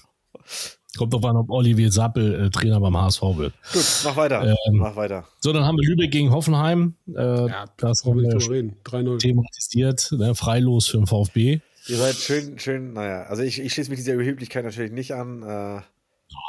Kommt 0.97 1.13
drauf 1.13 1.25
an, 1.27 1.37
ob 1.37 1.51
Olivier 1.51 1.93
Sappel 1.93 2.47
äh, 2.47 2.51
Trainer 2.51 2.81
beim 2.81 2.97
HSV 2.97 3.23
wird. 3.37 3.53
Gut, 3.73 3.85
mach 4.05 4.17
weiter. 4.17 4.43
Ähm, 4.43 4.77
mach 4.79 4.97
weiter. 4.97 5.27
So, 5.41 5.53
dann 5.53 5.65
haben 5.65 5.77
wir 5.77 5.87
Lübeck 5.89 6.11
gegen 6.11 6.31
Hoffenheim. 6.33 6.95
Äh, 7.09 7.47
Ja, 7.49 7.67
das 7.77 8.05
haben 8.05 8.21
wir 8.21 8.51
reden. 8.51 8.77
3-0. 8.85 9.19
thematisiert. 9.19 10.11
Ne? 10.13 10.35
Freilos 10.35 10.89
für 10.89 10.97
den 10.97 11.07
VfB. 11.07 11.61
Ihr 11.89 11.97
seid 11.97 12.17
schön, 12.17 12.59
schön, 12.59 12.93
naja, 12.93 13.23
also 13.25 13.43
ich, 13.43 13.59
ich 13.59 13.73
schließe 13.73 13.89
mich 13.89 13.99
dieser 13.99 14.13
Überheblichkeit 14.13 14.63
natürlich 14.65 14.93
nicht 14.93 15.15
an. 15.15 15.43
Äh, 15.43 15.81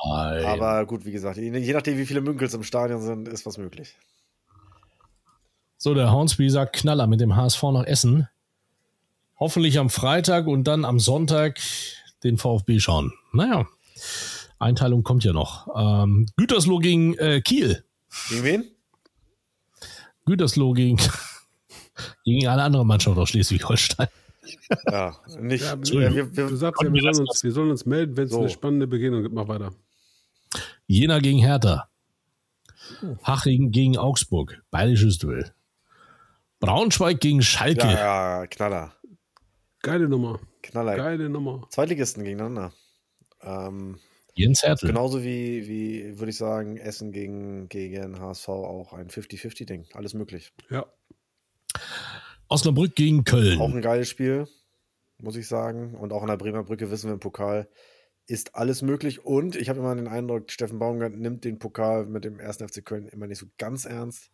Nein. 0.05 0.45
aber 0.45 0.85
gut, 0.85 1.05
wie 1.05 1.13
gesagt, 1.13 1.37
je, 1.37 1.73
nachdem, 1.73 1.97
wie 1.97 2.05
viele 2.05 2.19
Münkels 2.19 2.53
im 2.53 2.63
Stadion 2.63 3.01
sind, 3.01 3.29
ist 3.29 3.45
was 3.45 3.57
möglich. 3.57 3.95
So, 5.77 5.93
der 5.93 6.11
Hornsby 6.11 6.49
sagt 6.49 6.75
Knaller 6.75 7.07
mit 7.07 7.21
dem 7.21 7.37
HSV 7.37 7.63
nach 7.63 7.85
Essen. 7.85 8.27
Hoffentlich 9.39 9.79
am 9.79 9.89
Freitag 9.89 10.45
und 10.45 10.65
dann 10.65 10.83
am 10.83 10.99
Sonntag 10.99 11.61
den 12.25 12.37
VfB 12.37 12.79
schauen. 12.79 13.13
Naja, 13.31 13.65
Einteilung 14.59 15.03
kommt 15.03 15.23
ja 15.23 15.31
noch. 15.31 15.69
Ähm, 15.73 16.25
Gütersloh 16.35 16.79
gegen 16.79 17.17
äh, 17.17 17.39
Kiel. 17.39 17.85
Gegen 18.27 18.43
wen? 18.43 18.71
Gütersloh 20.25 20.73
gegen, 20.73 20.99
gegen 22.25 22.45
eine 22.45 22.63
andere 22.63 22.85
Mannschaft 22.85 23.17
aus 23.17 23.29
Schleswig-Holstein. 23.29 24.09
Ja, 24.89 25.15
nicht. 25.39 25.63
Ja, 25.63 25.73
äh, 25.73 26.15
wir, 26.15 26.35
wir, 26.35 26.47
du 26.47 26.55
sagst 26.55 26.81
ja, 26.83 26.91
wir 26.93 27.01
sollen 27.01 27.27
uns, 27.27 27.43
wir 27.43 27.51
sollen 27.51 27.71
uns 27.71 27.85
melden, 27.85 28.17
wenn 28.17 28.25
es 28.25 28.31
So. 28.31 28.39
eine 28.39 28.49
spannende 28.49 28.87
Begegnung 28.87 29.23
gibt. 29.23 29.33
Mach 29.35 29.47
weiter. 29.47 29.73
Jena 30.87 31.19
gegen 31.19 31.39
Hertha. 31.39 31.89
Haching 33.23 33.71
gegen 33.71 33.97
Augsburg. 33.97 34.61
Bayerisches 34.71 35.17
Duell. 35.19 35.53
Braunschweig 36.59 37.19
gegen 37.19 37.41
Schalke. 37.41 37.85
ja, 37.87 38.41
ja, 38.41 38.47
Knaller. 38.47 38.93
Geile 39.81 40.09
Nummer. 40.09 40.39
Knaller. 40.61 40.95
Geile 40.95 41.29
Nummer. 41.29 41.65
Zweitligisten 41.69 42.23
gegeneinander. 42.23 42.73
Ähm, 43.41 43.99
Jens 44.33 44.63
Hertel. 44.63 44.87
genauso 44.89 45.23
wie, 45.23 45.67
wie 45.67 46.17
würde 46.19 46.31
ich 46.31 46.37
sagen, 46.37 46.77
Essen 46.77 47.11
gegen, 47.11 47.69
gegen 47.69 48.19
HSV 48.19 48.49
auch 48.49 48.93
ein 48.93 49.09
50-50-Ding. 49.09 49.85
Alles 49.93 50.13
möglich. 50.13 50.51
Ja. 50.69 50.85
Osnabrück 52.49 52.95
gegen 52.95 53.23
Köln. 53.23 53.61
Auch 53.61 53.73
ein 53.73 53.81
geiles 53.81 54.09
Spiel, 54.09 54.47
muss 55.19 55.35
ich 55.35 55.47
sagen. 55.47 55.95
Und 55.95 56.11
auch 56.11 56.21
an 56.21 56.27
der 56.27 56.37
Bremer 56.37 56.63
Brücke 56.63 56.91
wissen 56.91 57.07
wir 57.07 57.13
im 57.13 57.19
Pokal 57.19 57.69
ist 58.29 58.55
alles 58.55 58.81
möglich. 58.81 59.25
Und 59.25 59.55
ich 59.55 59.69
habe 59.69 59.79
immer 59.79 59.95
den 59.95 60.07
Eindruck, 60.07 60.51
Steffen 60.51 60.77
Baumgart 60.77 61.13
nimmt 61.13 61.43
den 61.43 61.57
Pokal 61.57 62.05
mit 62.05 62.23
dem 62.23 62.39
1. 62.39 62.57
FC 62.57 62.85
Köln 62.85 63.07
immer 63.07 63.27
nicht 63.27 63.39
so 63.39 63.47
ganz 63.57 63.85
ernst. 63.85 64.31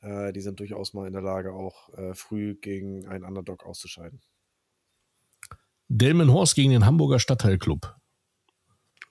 Äh, 0.00 0.32
die 0.32 0.40
sind 0.40 0.58
durchaus 0.58 0.92
mal 0.92 1.06
in 1.06 1.12
der 1.12 1.22
Lage, 1.22 1.52
auch 1.52 1.92
äh, 1.94 2.14
früh 2.14 2.56
gegen 2.56 3.06
einen 3.06 3.24
Underdog 3.24 3.64
auszuscheiden. 3.64 4.20
Delmenhorst 5.88 6.54
gegen 6.54 6.70
den 6.70 6.84
Hamburger 6.84 7.18
Stadtteilclub. 7.18 7.94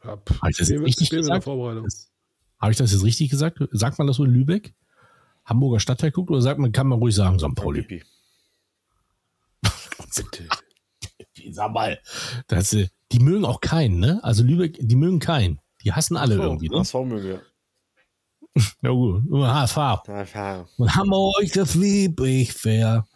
ja 0.04 0.22
ich 0.50 0.58
das 0.58 0.70
richtig 0.70 1.10
gesagt? 1.10 1.46
Vorbereitung. 1.46 1.88
Habe 2.60 2.72
ich 2.72 2.78
das 2.78 2.92
jetzt 2.92 3.04
richtig 3.04 3.30
gesagt? 3.30 3.60
Sagt 3.72 3.98
man 3.98 4.08
das 4.08 4.18
so 4.18 4.26
in 4.26 4.32
Lübeck? 4.32 4.74
Hamburger 5.46 5.80
Stadtteilclub 5.80 6.30
oder 6.30 6.42
sagt 6.42 6.60
man, 6.60 6.72
kann 6.72 6.88
man 6.88 7.00
ruhig 7.00 7.16
sagen, 7.16 7.40
St. 7.40 7.56
Pauli? 7.56 8.04
Bitte. 10.16 10.48
Sag 11.52 11.72
mal, 11.72 12.00
das, 12.48 12.74
äh, 12.74 12.88
die 13.12 13.20
mögen 13.20 13.46
auch 13.46 13.62
keinen, 13.62 14.00
ne? 14.00 14.20
Also 14.24 14.44
Lübeck, 14.44 14.78
die 14.80 14.96
mögen 14.96 15.20
keinen. 15.20 15.60
Die 15.84 15.94
hassen 15.94 16.18
alle 16.18 16.36
irgendwie, 16.36 16.70
ne? 16.70 16.80
HSV 16.80 16.96
möge. 17.06 17.42
Ja 18.82 18.90
gut, 18.90 19.24
nur 19.26 19.54
HSV. 19.54 19.78
Und 20.78 20.96
Hamburg, 20.96 21.46
das 21.54 21.76
lieb 21.76 22.20
ich 22.22 22.54
fair. 22.54 23.08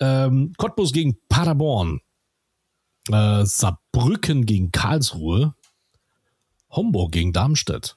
Ähm, 0.00 0.52
Cottbus 0.56 0.92
gegen 0.92 1.16
Paderborn. 1.28 2.00
Äh, 3.08 3.44
Saarbrücken 3.44 4.44
gegen 4.44 4.72
Karlsruhe. 4.72 5.54
Homburg 6.68 7.12
gegen 7.12 7.32
Darmstadt. 7.32 7.96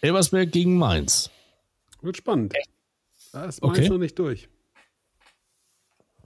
Elversberg 0.00 0.50
gegen 0.50 0.76
Mainz. 0.78 1.30
Wird 2.00 2.16
spannend. 2.16 2.54
Da 3.32 3.44
ist 3.44 3.62
Okay. 3.62 3.82
meins 3.82 3.90
noch 3.90 3.98
nicht 3.98 4.18
durch. 4.18 4.48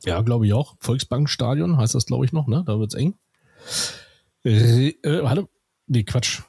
Ja, 0.07 0.23
glaube 0.23 0.47
ich 0.47 0.53
auch. 0.53 0.77
Volksbankstadion 0.81 1.77
heißt 1.77 1.95
das, 1.95 2.07
glaube 2.07 2.25
ich, 2.25 2.33
noch, 2.33 2.47
ne? 2.47 2.63
Da 2.67 2.79
wird's 2.79 2.95
eng. 2.95 3.19
Re 4.45 4.95
äh, 5.03 5.23
warte. 5.23 5.49
Nee, 5.87 6.05
Quatsch. 6.05 6.43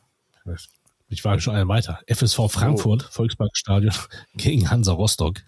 Ich 1.10 1.24
war 1.26 1.39
schon 1.39 1.55
einen 1.55 1.68
weiter. 1.68 1.99
FSV 2.08 2.49
Frankfurt, 2.49 3.03
Volksbankstadion 3.03 3.93
gegen 4.36 4.70
Hansa 4.70 4.93
Rostock. 4.93 5.41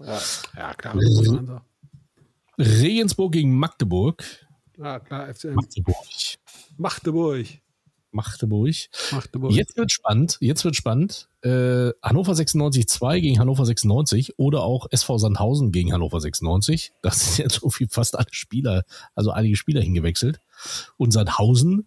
Ja. 0.00 0.20
Ja, 0.56 0.74
klar. 0.74 0.94
Hansa. 0.94 1.64
Regensburg 2.58 3.32
gegen 3.32 3.56
Magdeburg. 3.56 4.24
Ja, 4.76 5.00
klar. 5.00 5.28
FCM. 5.34 5.54
Magdeburg. 5.54 5.96
Magdeburg. 6.76 7.46
Magdeburg. 8.10 8.74
Magdeburg. 9.10 9.52
Jetzt 9.52 9.76
wird 9.76 9.90
spannend. 9.90 10.38
Jetzt 10.40 10.64
wird 10.64 10.76
spannend. 10.76 11.28
Äh, 11.44 11.92
Hannover 12.02 12.34
96 12.34 12.88
2 12.88 13.20
gegen 13.20 13.38
Hannover 13.38 13.66
96 13.66 14.38
oder 14.38 14.62
auch 14.62 14.86
SV 14.90 15.18
Sandhausen 15.18 15.72
gegen 15.72 15.92
Hannover 15.92 16.18
96. 16.18 16.92
Das 17.02 17.36
sind 17.36 17.44
jetzt 17.44 17.60
so 17.60 17.68
viel 17.68 17.88
fast 17.90 18.16
alle 18.16 18.28
Spieler, 18.30 18.84
also 19.14 19.30
einige 19.30 19.56
Spieler 19.56 19.82
hingewechselt. 19.82 20.40
Und 20.96 21.10
Sandhausen, 21.10 21.86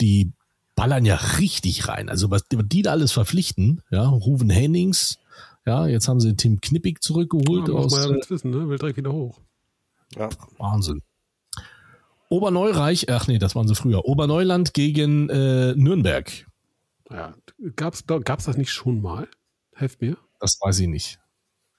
die 0.00 0.32
ballern 0.74 1.04
ja 1.04 1.14
richtig 1.38 1.86
rein. 1.86 2.08
Also 2.08 2.30
was 2.32 2.44
die 2.48 2.82
da 2.82 2.90
alles 2.90 3.12
verpflichten, 3.12 3.82
ja, 3.90 4.08
Ruven 4.08 4.50
Hennings, 4.50 5.18
ja, 5.64 5.86
jetzt 5.86 6.08
haben 6.08 6.20
sie 6.20 6.34
Tim 6.34 6.60
Knippig 6.60 7.02
zurückgeholt 7.02 7.68
ja, 7.68 7.74
muss 7.74 7.92
aus 7.92 7.92
man 7.92 8.10
ja 8.10 8.16
äh, 8.16 8.30
wissen, 8.30 8.50
ne? 8.50 8.68
Will 8.68 8.78
direkt 8.78 8.96
wieder 8.96 9.12
hoch. 9.12 9.38
ja. 10.16 10.28
Wahnsinn. 10.58 11.02
Oberneurreich, 12.30 13.10
ach 13.10 13.26
nee, 13.28 13.38
das 13.38 13.54
waren 13.54 13.68
sie 13.68 13.74
früher. 13.74 14.04
Oberneuland 14.04 14.74
gegen 14.74 15.28
äh, 15.30 15.74
Nürnberg. 15.74 16.46
Ja, 17.10 17.34
gab's, 17.76 18.04
da- 18.06 18.18
gab's 18.18 18.44
das 18.44 18.56
nicht 18.56 18.70
schon 18.70 19.00
mal? 19.00 19.28
Helft 19.74 20.00
mir. 20.00 20.16
Das 20.40 20.58
weiß 20.60 20.80
ich 20.80 20.88
nicht. 20.88 21.18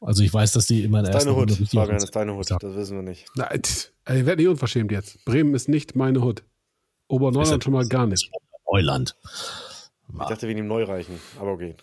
Also 0.02 0.24
ich 0.24 0.34
weiß, 0.34 0.54
dass 0.54 0.66
die 0.66 0.84
immer 0.84 1.00
in 1.00 1.06
der 1.06 1.14
ersten 1.14 1.28
deine 1.28 1.38
Hut, 1.38 1.50
Runde 1.50 1.60
richtig 1.60 1.80
Fabian, 1.80 1.98
ist 1.98 2.16
deine 2.16 2.36
Hut. 2.36 2.50
Das 2.50 2.76
wissen 2.76 2.96
wir 2.96 3.04
nicht. 3.04 3.26
Na, 3.36 3.50
tch, 3.50 3.92
ey, 4.06 4.26
werd 4.26 4.38
nicht 4.38 4.48
unverschämt 4.48 4.92
jetzt. 4.92 5.24
Bremen 5.26 5.54
ist 5.54 5.68
nicht 5.68 5.96
meine 5.96 6.22
Hut. 6.22 6.44
Oberneuland 7.08 7.64
schon 7.64 7.74
mal 7.74 7.88
gar 7.88 8.08
nicht. 8.08 8.32
Neuland. 8.72 9.16
Ich 10.12 10.18
dachte 10.18 10.48
wegen 10.48 10.58
dem 10.58 10.68
Neureichen, 10.68 11.20
aber 11.40 11.52
okay. 11.52 11.76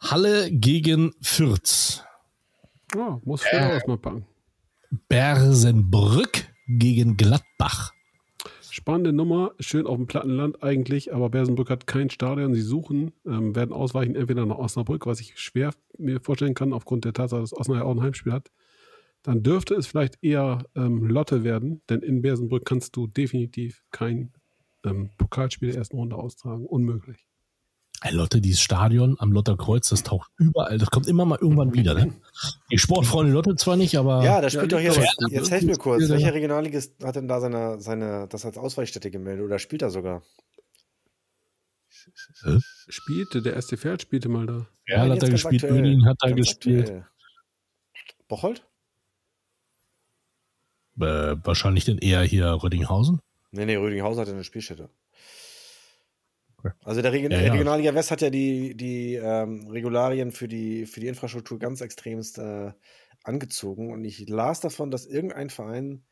Halle 0.00 0.50
gegen 0.52 1.14
Fürth. 1.20 2.04
Ja, 2.94 3.20
muss 3.24 3.42
Fehler 3.42 3.82
äh. 3.82 3.86
mal 3.86 3.98
packen. 3.98 4.26
Bersenbrück 5.08 6.46
gegen 6.68 7.16
Gladbach. 7.16 7.93
Spannende 8.74 9.12
Nummer, 9.12 9.52
schön 9.60 9.86
auf 9.86 9.96
dem 9.96 10.08
Plattenland 10.08 10.60
eigentlich, 10.64 11.14
aber 11.14 11.30
Bersenbrück 11.30 11.70
hat 11.70 11.86
kein 11.86 12.10
Stadion. 12.10 12.54
Sie 12.54 12.60
suchen, 12.60 13.12
ähm, 13.24 13.54
werden 13.54 13.72
ausweichen 13.72 14.16
entweder 14.16 14.46
nach 14.46 14.58
Osnabrück, 14.58 15.06
was 15.06 15.20
ich 15.20 15.38
schwer 15.38 15.70
mir 15.96 16.18
vorstellen 16.20 16.54
kann, 16.54 16.72
aufgrund 16.72 17.04
der 17.04 17.12
Tatsache, 17.12 17.40
dass 17.40 17.56
Osnabrück 17.56 17.86
auch 17.86 17.92
ein 17.92 18.02
Heimspiel 18.02 18.32
hat. 18.32 18.50
Dann 19.22 19.44
dürfte 19.44 19.76
es 19.76 19.86
vielleicht 19.86 20.18
eher 20.24 20.64
ähm, 20.74 21.06
Lotte 21.06 21.44
werden, 21.44 21.82
denn 21.88 22.00
in 22.00 22.20
Bersenbrück 22.20 22.64
kannst 22.64 22.96
du 22.96 23.06
definitiv 23.06 23.84
kein 23.92 24.32
ähm, 24.84 25.10
Pokalspiel 25.18 25.68
der 25.68 25.78
ersten 25.78 25.96
Runde 25.96 26.16
austragen. 26.16 26.66
Unmöglich. 26.66 27.28
Lotte, 28.10 28.40
dieses 28.40 28.60
Stadion 28.60 29.16
am 29.18 29.32
Lotterkreuz, 29.32 29.88
das 29.88 30.02
taucht 30.02 30.30
überall, 30.36 30.78
das 30.78 30.90
kommt 30.90 31.06
immer 31.06 31.24
mal 31.24 31.38
irgendwann 31.40 31.72
wieder. 31.74 31.94
Ne? 31.94 32.12
Die 32.70 32.78
Sportfreunde 32.78 33.32
Lotte 33.32 33.56
zwar 33.56 33.76
nicht, 33.76 33.96
aber 33.96 34.22
Ja, 34.24 34.40
da 34.40 34.50
spielt 34.50 34.72
ja, 34.72 34.78
doch 34.78 34.94
hier. 34.94 35.02
Jetzt, 35.02 35.16
jetzt 35.30 35.50
helf 35.50 35.64
mir 35.64 35.76
kurz. 35.76 36.02
Ja. 36.02 36.10
Welcher 36.10 36.34
Regionalligist 36.34 37.02
hat 37.02 37.16
denn 37.16 37.28
da 37.28 37.40
seine, 37.40 37.80
seine, 37.80 38.28
das 38.28 38.44
als 38.44 38.58
Ausweichstätte 38.58 39.10
gemeldet 39.10 39.44
oder 39.44 39.58
spielt 39.58 39.82
er 39.82 39.90
sogar? 39.90 40.22
Spielte, 42.88 43.40
der 43.42 43.54
erste 43.54 43.76
Pferd 43.76 44.02
spielte 44.02 44.28
mal 44.28 44.46
da. 44.46 44.66
ja, 44.86 45.00
hat 45.00 45.08
jetzt 45.14 45.22
er 45.22 45.30
gespielt, 45.30 45.64
aktuell. 45.64 45.80
Önin 45.80 46.04
hat 46.04 46.18
Ganz 46.20 46.36
gespielt. 46.36 46.80
aktuell. 46.82 47.06
Bocholt? 48.28 48.66
Äh, 51.00 51.36
wahrscheinlich 51.42 51.84
dann 51.84 51.98
eher 51.98 52.22
hier 52.22 52.46
Rödinghausen. 52.62 53.20
Nee, 53.52 53.66
nee, 53.66 53.76
Rödinghausen 53.76 54.20
hat 54.20 54.28
ja 54.28 54.34
eine 54.34 54.44
Spielstätte. 54.44 54.90
Also 56.84 57.02
der 57.02 57.12
Region 57.12 57.30
Ja, 57.32 57.40
ja. 57.40 57.52
Regionalliga 57.52 57.94
West 57.94 58.10
hat 58.10 58.20
ja 58.20 58.30
die, 58.30 58.76
die 58.76 59.14
ähm, 59.14 59.68
Regularien 59.68 60.32
für 60.32 60.48
die, 60.48 60.86
für 60.86 61.00
die 61.00 61.08
Infrastruktur 61.08 61.58
ganz 61.58 61.80
extremst 61.80 62.38
äh, 62.38 62.72
angezogen. 63.22 63.92
Und 63.92 64.04
ich 64.04 64.28
las 64.28 64.60
davon, 64.60 64.90
dass 64.90 65.06
irgendein 65.06 65.50
Verein 65.50 66.04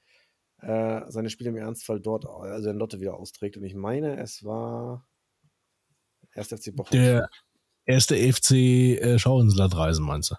äh, 0.61 1.03
seine 1.09 1.31
Spiele 1.31 1.51
im 1.51 1.57
Ernstfall 1.57 2.01
dort, 2.01 2.27
also 2.27 2.71
in 2.71 2.77
Lotte 2.77 3.01
wieder 3.01 3.15
austrägt. 3.15 3.57
Und 3.57 3.65
ich 3.65 3.75
meine, 3.75 4.21
es 4.21 4.45
war 4.45 5.07
1. 6.35 6.49
FC 6.49 6.75
Bocholt. 6.75 6.95
Der 6.95 7.29
erste 7.85 8.17
FC 8.17 8.53
äh, 8.53 9.19
Schauinslandreisen, 9.19 10.05
meinst 10.05 10.31
du? 10.31 10.35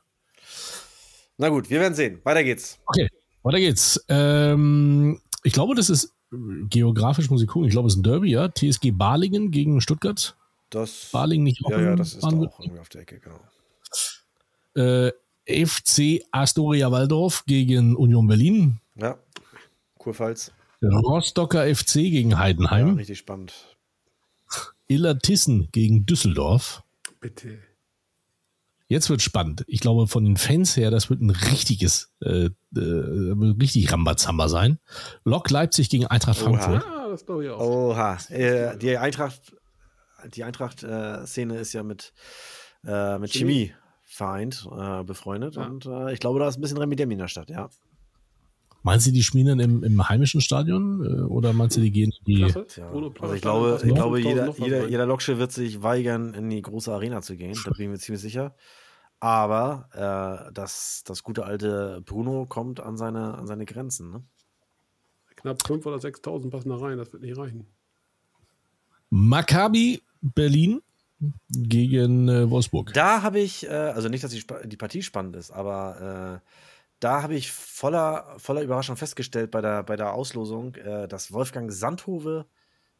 Na 1.38 1.50
gut, 1.50 1.70
wir 1.70 1.80
werden 1.80 1.96
sehen. 1.96 2.22
Weiter 2.24 2.44
geht's. 2.44 2.80
Okay, 2.86 3.10
weiter 3.42 3.60
geht's. 3.60 4.04
Ähm, 4.08 5.22
ich 5.44 5.54
glaube, 5.54 5.76
das 5.76 5.90
ist 5.90 6.14
geografisch, 6.70 7.30
muss 7.30 7.42
ich 7.42 7.48
gucken, 7.48 7.68
ich 7.68 7.72
glaube, 7.74 7.88
es 7.88 7.94
ist 7.94 8.00
ein 8.00 8.04
Derby, 8.04 8.32
ja. 8.32 8.50
TSG 8.50 8.92
Balingen 8.92 9.52
gegen 9.52 9.82
Stuttgart. 9.82 10.36
Das, 10.70 11.10
Balingen 11.12 11.44
nicht 11.44 11.62
ja, 11.70 11.80
ja, 11.80 11.96
das 11.96 12.14
ist 12.14 12.24
da 12.24 12.28
Wahnsinn. 12.28 12.48
auch 12.48 12.60
irgendwie 12.60 12.80
auf 12.80 12.90
der 12.90 13.02
Ecke, 13.02 13.20
genau. 13.20 13.40
äh, 14.76 15.12
FC 15.66 16.24
Astoria 16.32 16.92
Waldorf 16.92 17.44
gegen 17.46 17.96
Union 17.96 18.28
Berlin. 18.28 18.80
Ja, 18.96 19.18
Kurpfalz. 19.98 20.52
Rostocker 20.82 21.64
FC 21.74 21.94
gegen 21.96 22.32
Ja, 22.32 22.40
Heidenheim. 22.40 22.96
richtig 22.96 23.20
spannend. 23.20 23.54
Illertissen 24.88 25.70
gegen 25.72 26.06
Düsseldorf. 26.06 26.84
Bitte. 27.22 27.60
Jetzt 28.88 29.10
wird 29.10 29.22
spannend. 29.22 29.64
Ich 29.68 29.80
glaube, 29.80 30.08
von 30.08 30.26
den 30.26 30.38
Fans 30.38 30.76
her, 30.78 30.92
das 30.92 31.10
wird 31.10 31.22
ein 31.22 31.30
richtiges, 31.30 32.12
äh, 32.22 32.50
äh, 32.76 33.34
richtig 33.60 33.92
Rambazamba 33.92 34.50
sein. 34.50 34.80
Lok 35.24 35.50
Leipzig 35.50 35.90
gegen 35.90 36.06
Eintracht 36.08 36.42
Oha. 36.42 36.50
Frankfurt. 36.50 36.84
Ja, 36.84 37.10
das 37.10 37.26
glaube 37.26 37.46
ich 37.46 37.50
auch. 37.50 37.60
Oha. 37.60 38.18
Äh, 38.30 38.78
die 38.78 38.98
Eintracht, 38.98 39.56
die 40.36 40.44
Eintracht-Szene 40.44 41.58
ist 41.58 41.74
ja 41.74 41.84
mit, 41.84 42.14
äh, 42.86 43.18
mit 43.20 43.32
Chemie. 43.32 43.68
Chemie 43.68 43.74
vereint, 44.04 44.68
äh, 44.72 45.04
befreundet. 45.04 45.56
Ja. 45.56 45.66
Und 45.66 45.86
äh, 45.86 46.14
ich 46.14 46.20
glaube, 46.20 46.40
da 46.40 46.48
ist 46.48 46.58
ein 46.58 46.62
bisschen 46.62 46.78
Remi 46.78 46.96
Demi 46.96 47.14
in 47.14 47.20
der 47.20 47.28
Stadt, 47.28 47.50
ja. 47.50 47.70
Meinst 48.86 49.08
du, 49.08 49.12
die 49.12 49.24
spielen 49.24 49.48
dann 49.48 49.60
im, 49.60 49.84
im 49.84 50.10
heimischen 50.10 50.42
Stadion 50.42 51.06
äh, 51.06 51.22
oder 51.22 51.54
meinst 51.54 51.78
du, 51.78 51.82
die 51.82 51.92
gehen 51.92 52.12
in 52.20 52.26
die. 52.26 52.40
Ja. 52.42 52.48
Also 52.48 53.34
ich 53.34 53.42
glaube, 53.42 53.80
ich 53.86 53.94
glaube 53.94 54.20
5000 54.20 54.26
jeder, 54.26 54.54
jeder, 54.58 54.88
jeder 54.90 55.06
Loksche 55.06 55.40
wird 55.40 55.52
sich 55.54 55.82
weigern, 55.82 56.34
in 56.34 56.50
die 56.50 56.62
große 56.62 56.92
Arena 56.92 57.22
zu 57.22 57.38
gehen. 57.38 57.58
Da 57.64 57.72
bin 57.72 57.86
ich 57.86 57.90
mir 57.92 57.98
ziemlich 57.98 58.22
sicher. 58.22 58.56
Aber 59.22 59.88
äh, 60.50 60.52
das, 60.54 61.04
das 61.06 61.24
gute 61.24 61.46
alte 61.46 62.02
Bruno 62.06 62.46
kommt 62.46 62.82
an 62.82 62.98
seine, 62.98 63.36
an 63.38 63.48
seine 63.48 63.66
Grenzen. 63.66 64.12
Ne? 64.12 64.24
Knapp 65.38 65.62
5.000 65.62 65.86
oder 65.88 65.98
6.000 65.98 66.50
passen 66.50 66.70
da 66.70 66.76
rein, 66.76 66.98
das 66.98 67.14
wird 67.14 67.24
nicht 67.24 67.38
reichen. 67.38 67.66
Maccabi 69.10 70.02
Berlin 70.22 70.82
gegen 71.50 72.28
äh, 72.28 72.50
Wolfsburg. 72.50 72.92
Da 72.94 73.22
habe 73.22 73.40
ich, 73.40 73.66
äh, 73.66 73.70
also 73.70 74.10
nicht, 74.10 74.24
dass 74.24 74.32
die, 74.32 74.42
Spa- 74.42 74.66
die 74.66 74.76
Partie 74.78 75.02
spannend 75.02 75.36
ist, 75.38 75.52
aber 75.52 76.42
äh, 76.44 76.50
da 77.04 77.22
habe 77.24 77.36
ich 77.36 77.52
voller, 77.52 78.36
voller 78.38 78.62
Überraschung 78.62 78.96
festgestellt 78.96 79.52
bei 79.52 79.62
der, 79.62 79.84
bei 79.84 79.96
der 79.96 80.14
Auslosung, 80.14 80.76
äh, 80.76 81.08
dass 81.08 81.32
Wolfgang 81.34 81.72
Sandhove 81.72 82.46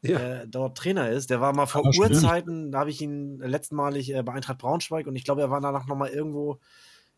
Ja. 0.02 0.20
äh, 0.42 0.48
dort 0.48 0.78
Trainer 0.78 1.10
ist. 1.10 1.30
Der 1.30 1.40
war 1.42 1.54
mal 1.54 1.66
vor 1.66 1.86
Ah, 1.86 1.94
stimmt. 1.94 2.12
Urzeiten, 2.12 2.72
da 2.72 2.80
habe 2.80 2.90
ich 2.90 3.02
ihn 3.02 3.38
letztmalig 3.40 4.14
äh, 4.14 4.22
bei 4.24 4.34
Eintracht 4.34 4.58
Braunschweig 4.60 5.08
und 5.08 5.16
ich 5.16 5.24
glaube, 5.24 5.42
er 5.42 5.50
war 5.50 5.62
danach 5.62 5.88
nochmal 5.88 6.10
irgendwo 6.10 6.60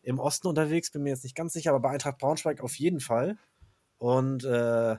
im 0.02 0.20
Osten 0.20 0.46
unterwegs, 0.46 0.92
bin 0.92 1.02
mir 1.02 1.10
jetzt 1.10 1.24
nicht 1.24 1.34
ganz 1.34 1.52
sicher, 1.52 1.70
aber 1.70 1.80
bei 1.80 1.90
Eintracht 1.90 2.18
Braunschweig 2.18 2.60
auf 2.60 2.76
jeden 2.76 3.00
Fall. 3.00 3.36
Und 3.98 4.44
äh, 4.44 4.96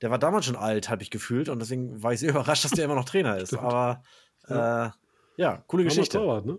der 0.00 0.10
war 0.10 0.18
damals 0.18 0.46
schon 0.46 0.56
alt, 0.56 0.88
habe 0.88 1.02
ich 1.02 1.10
gefühlt, 1.10 1.50
und 1.50 1.58
deswegen 1.58 2.02
war 2.02 2.12
ich 2.14 2.20
sehr 2.20 2.30
überrascht, 2.30 2.64
dass 2.64 2.70
der 2.72 2.86
immer 2.86 2.94
noch 2.94 3.04
Trainer 3.04 3.36
ist. 3.36 3.48
Stimmt. 3.48 3.62
Aber 3.64 4.02
Ja. 4.48 4.86
äh, 4.86 4.90
ja, 5.36 5.64
coole 5.66 5.84
Geschichte. 5.84 6.18
Torwart, 6.18 6.46
ne? 6.46 6.58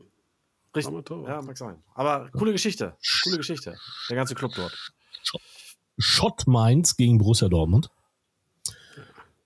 Richtig. 0.76 1.06
Torwart. 1.06 1.28
Ja, 1.30 1.42
mag 1.42 1.58
sein. 1.58 1.76
Aber 1.94 2.30
coole 2.32 2.52
Geschichte. 2.54 2.96
Coole 3.24 3.38
Geschichte. 3.38 3.76
Der 4.10 4.16
ganze 4.16 4.36
Club 4.36 4.54
dort. 4.56 4.74
Schott 5.98 6.48
Mainz 6.48 6.96
gegen 6.96 7.18
Borussia 7.18 7.50
Dortmund. 7.50 7.90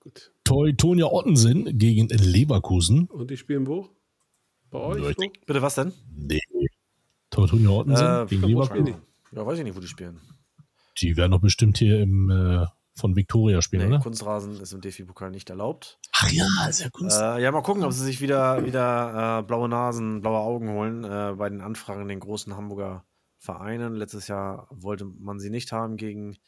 Gut. 0.00 0.32
Teutonia 0.44 1.06
Ottensen 1.06 1.76
gegen 1.78 2.08
Leverkusen. 2.08 3.06
Und 3.06 3.30
die 3.30 3.36
spielen 3.36 3.66
wo? 3.66 3.88
Bei 4.70 4.78
euch? 4.78 5.02
Ja, 5.02 5.12
So? 5.18 5.32
Bitte 5.46 5.62
was 5.62 5.74
denn? 5.74 5.92
Nee. 6.14 6.40
Teutonia 7.30 7.70
Ottensen 7.70 8.06
Äh, 8.06 8.26
gegen 8.26 8.42
Leverkusen. 8.44 8.94
Ja, 9.32 9.44
weiß 9.44 9.58
ich 9.58 9.64
nicht, 9.64 9.76
wo 9.76 9.80
die 9.80 9.88
spielen. 9.88 10.20
Die 11.02 11.16
werden 11.16 11.32
doch 11.32 11.40
bestimmt 11.40 11.78
hier 11.78 12.00
im 12.00 12.30
äh, 12.30 12.66
von 12.96 13.14
Victoria 13.14 13.60
spielen, 13.60 13.88
Nee, 13.88 13.94
oder? 13.94 14.02
Kunstrasen 14.02 14.58
ist 14.58 14.72
im 14.72 14.80
DFB-Pokal 14.80 15.30
nicht 15.30 15.50
erlaubt. 15.50 15.98
Ach 16.12 16.30
ja, 16.30 16.46
ist 16.68 16.80
ja 16.80 16.88
Kunst. 16.88 17.20
Äh, 17.20 17.42
ja, 17.42 17.52
mal 17.52 17.62
gucken, 17.62 17.84
ob 17.84 17.92
sie 17.92 18.04
sich 18.04 18.20
wieder, 18.22 18.64
wieder 18.64 19.40
äh, 19.40 19.42
blaue 19.42 19.68
Nasen, 19.68 20.22
blaue 20.22 20.38
Augen 20.38 20.70
holen 20.70 21.04
äh, 21.04 21.34
bei 21.36 21.50
den 21.50 21.60
Anfragen 21.60 22.02
in 22.02 22.08
den 22.08 22.20
großen 22.20 22.56
Hamburger 22.56 23.04
Vereinen. 23.38 23.94
Letztes 23.94 24.28
Jahr 24.28 24.66
wollte 24.70 25.04
man 25.04 25.38
sie 25.38 25.50
nicht 25.50 25.72
haben 25.72 25.98
gegen, 25.98 26.38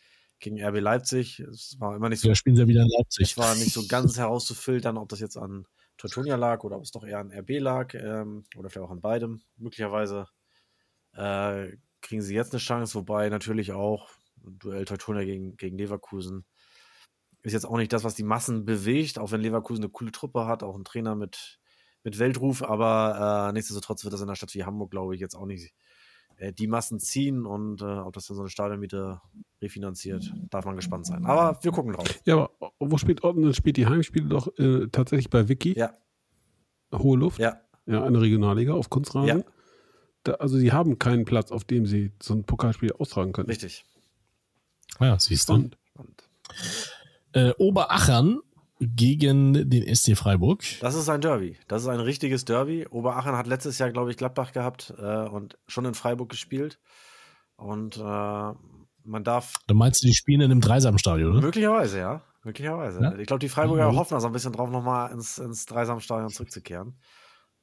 gegen 0.40 0.58
RB 0.62 0.80
Leipzig. 0.80 1.40
Es 1.40 1.76
war 1.78 1.94
immer 1.94 2.08
nicht 2.08 2.20
so 2.20 2.28
Ja, 2.28 2.34
spielen 2.34 2.56
sie 2.56 2.66
wieder 2.66 2.82
in 2.82 2.88
Leipzig. 2.96 3.30
Es 3.30 3.36
war 3.36 3.54
nicht 3.54 3.72
so 3.72 3.86
ganz 3.86 4.16
herauszufiltern, 4.16 4.96
ob 4.96 5.10
das 5.10 5.20
jetzt 5.20 5.36
an 5.36 5.66
Teutonia 5.98 6.36
lag 6.36 6.64
oder 6.64 6.76
ob 6.76 6.84
es 6.84 6.92
doch 6.92 7.04
eher 7.04 7.18
an 7.18 7.30
RB 7.30 7.60
lag 7.60 7.92
ähm, 7.92 8.44
oder 8.56 8.70
vielleicht 8.70 8.86
auch 8.86 8.90
an 8.90 9.02
beidem. 9.02 9.42
Möglicherweise 9.58 10.28
äh, 11.12 11.76
kriegen 12.00 12.22
sie 12.22 12.34
jetzt 12.34 12.52
eine 12.52 12.60
Chance, 12.60 12.94
wobei 12.94 13.28
natürlich 13.28 13.72
auch 13.72 14.08
Duell 14.50 14.84
Teutonia 14.84 15.24
gegen, 15.24 15.56
gegen 15.56 15.78
Leverkusen 15.78 16.44
ist 17.42 17.52
jetzt 17.52 17.66
auch 17.66 17.76
nicht 17.76 17.92
das, 17.92 18.04
was 18.04 18.14
die 18.14 18.24
Massen 18.24 18.64
bewegt, 18.64 19.18
auch 19.18 19.32
wenn 19.32 19.40
Leverkusen 19.40 19.84
eine 19.84 19.90
coole 19.90 20.12
Truppe 20.12 20.46
hat, 20.46 20.62
auch 20.62 20.76
ein 20.76 20.84
Trainer 20.84 21.14
mit, 21.14 21.60
mit 22.02 22.18
Weltruf, 22.18 22.62
aber 22.62 23.48
äh, 23.48 23.52
nichtsdestotrotz 23.52 24.04
wird 24.04 24.12
das 24.12 24.20
in 24.20 24.28
einer 24.28 24.36
Stadt 24.36 24.54
wie 24.54 24.64
Hamburg, 24.64 24.90
glaube 24.90 25.14
ich, 25.14 25.20
jetzt 25.20 25.36
auch 25.36 25.46
nicht 25.46 25.72
äh, 26.36 26.52
die 26.52 26.66
Massen 26.66 26.98
ziehen 26.98 27.46
und 27.46 27.80
äh, 27.80 27.84
ob 27.84 28.12
das 28.12 28.26
dann 28.26 28.36
so 28.36 28.42
eine 28.42 28.50
Stadionmiete 28.50 29.20
refinanziert, 29.62 30.32
darf 30.50 30.64
man 30.64 30.76
gespannt 30.76 31.06
sein. 31.06 31.24
Aber 31.26 31.58
wir 31.62 31.70
gucken 31.70 31.92
drauf. 31.92 32.20
Ja, 32.24 32.34
aber 32.34 32.72
wo 32.78 32.98
spielt 32.98 33.24
Ottensen? 33.24 33.54
Spielt 33.54 33.76
die 33.76 33.86
Heimspiele 33.86 34.28
doch 34.28 34.48
äh, 34.58 34.88
tatsächlich 34.88 35.30
bei 35.30 35.48
Wiki? 35.48 35.78
Ja, 35.78 35.92
Hohe 36.92 37.18
Luft? 37.18 37.38
ja. 37.38 37.60
Ja, 37.86 38.04
eine 38.04 38.20
Regionalliga 38.20 38.74
auf 38.74 38.90
Kunstrasen. 38.90 39.38
Ja. 39.38 39.44
Da, 40.22 40.32
also 40.32 40.58
sie 40.58 40.72
haben 40.72 40.98
keinen 40.98 41.24
Platz, 41.24 41.50
auf 41.50 41.64
dem 41.64 41.86
sie 41.86 42.12
so 42.22 42.34
ein 42.34 42.44
Pokalspiel 42.44 42.92
austragen 42.92 43.32
können. 43.32 43.48
Richtig. 43.48 43.86
Ja, 45.00 45.18
siehst 45.18 45.48
du. 45.48 45.54
Spannend. 45.54 45.78
Spannend. 45.92 46.28
Äh, 47.32 47.50
Oberachern 47.58 48.40
gegen 48.80 49.68
den 49.68 49.94
SC 49.94 50.16
Freiburg. 50.16 50.62
Das 50.80 50.94
ist 50.94 51.08
ein 51.08 51.20
Derby. 51.20 51.56
Das 51.66 51.82
ist 51.82 51.88
ein 51.88 52.00
richtiges 52.00 52.44
Derby. 52.44 52.86
Oberachern 52.88 53.36
hat 53.36 53.46
letztes 53.46 53.78
Jahr, 53.78 53.90
glaube 53.90 54.10
ich, 54.10 54.16
Gladbach 54.16 54.52
gehabt 54.52 54.94
äh, 54.98 55.02
und 55.28 55.58
schon 55.66 55.84
in 55.84 55.94
Freiburg 55.94 56.28
gespielt. 56.28 56.78
Und 57.56 57.96
äh, 57.96 58.00
man 58.00 59.24
darf 59.24 59.54
Da 59.66 59.74
meinst 59.74 60.02
du, 60.02 60.06
die 60.06 60.14
spielen 60.14 60.40
in 60.42 60.50
einem 60.52 60.60
Dreisamstadion, 60.60 61.32
oder? 61.32 61.40
möglicherweise, 61.40 61.98
ja. 61.98 62.22
Möglicherweise. 62.44 63.00
Ja. 63.02 63.16
Ich 63.18 63.26
glaube, 63.26 63.40
die 63.40 63.48
Freiburger 63.48 63.90
Mhm. 63.90 63.96
hoffen 63.96 64.14
da 64.14 64.20
so 64.20 64.28
ein 64.28 64.32
bisschen 64.32 64.52
drauf, 64.52 64.70
nochmal 64.70 65.10
ins, 65.10 65.38
ins 65.38 65.66
Dreisamstadion 65.66 66.30
zurückzukehren. 66.30 66.94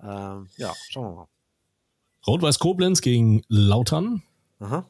Ähm, 0.01 0.47
ja, 0.57 0.73
schauen 0.89 1.05
wir 1.11 1.15
mal. 1.15 1.27
Rot-Weiß 2.27 2.59
Koblenz 2.59 2.99
gegen 3.01 3.41
Lautern. 3.47 4.21
Aha. 4.59 4.85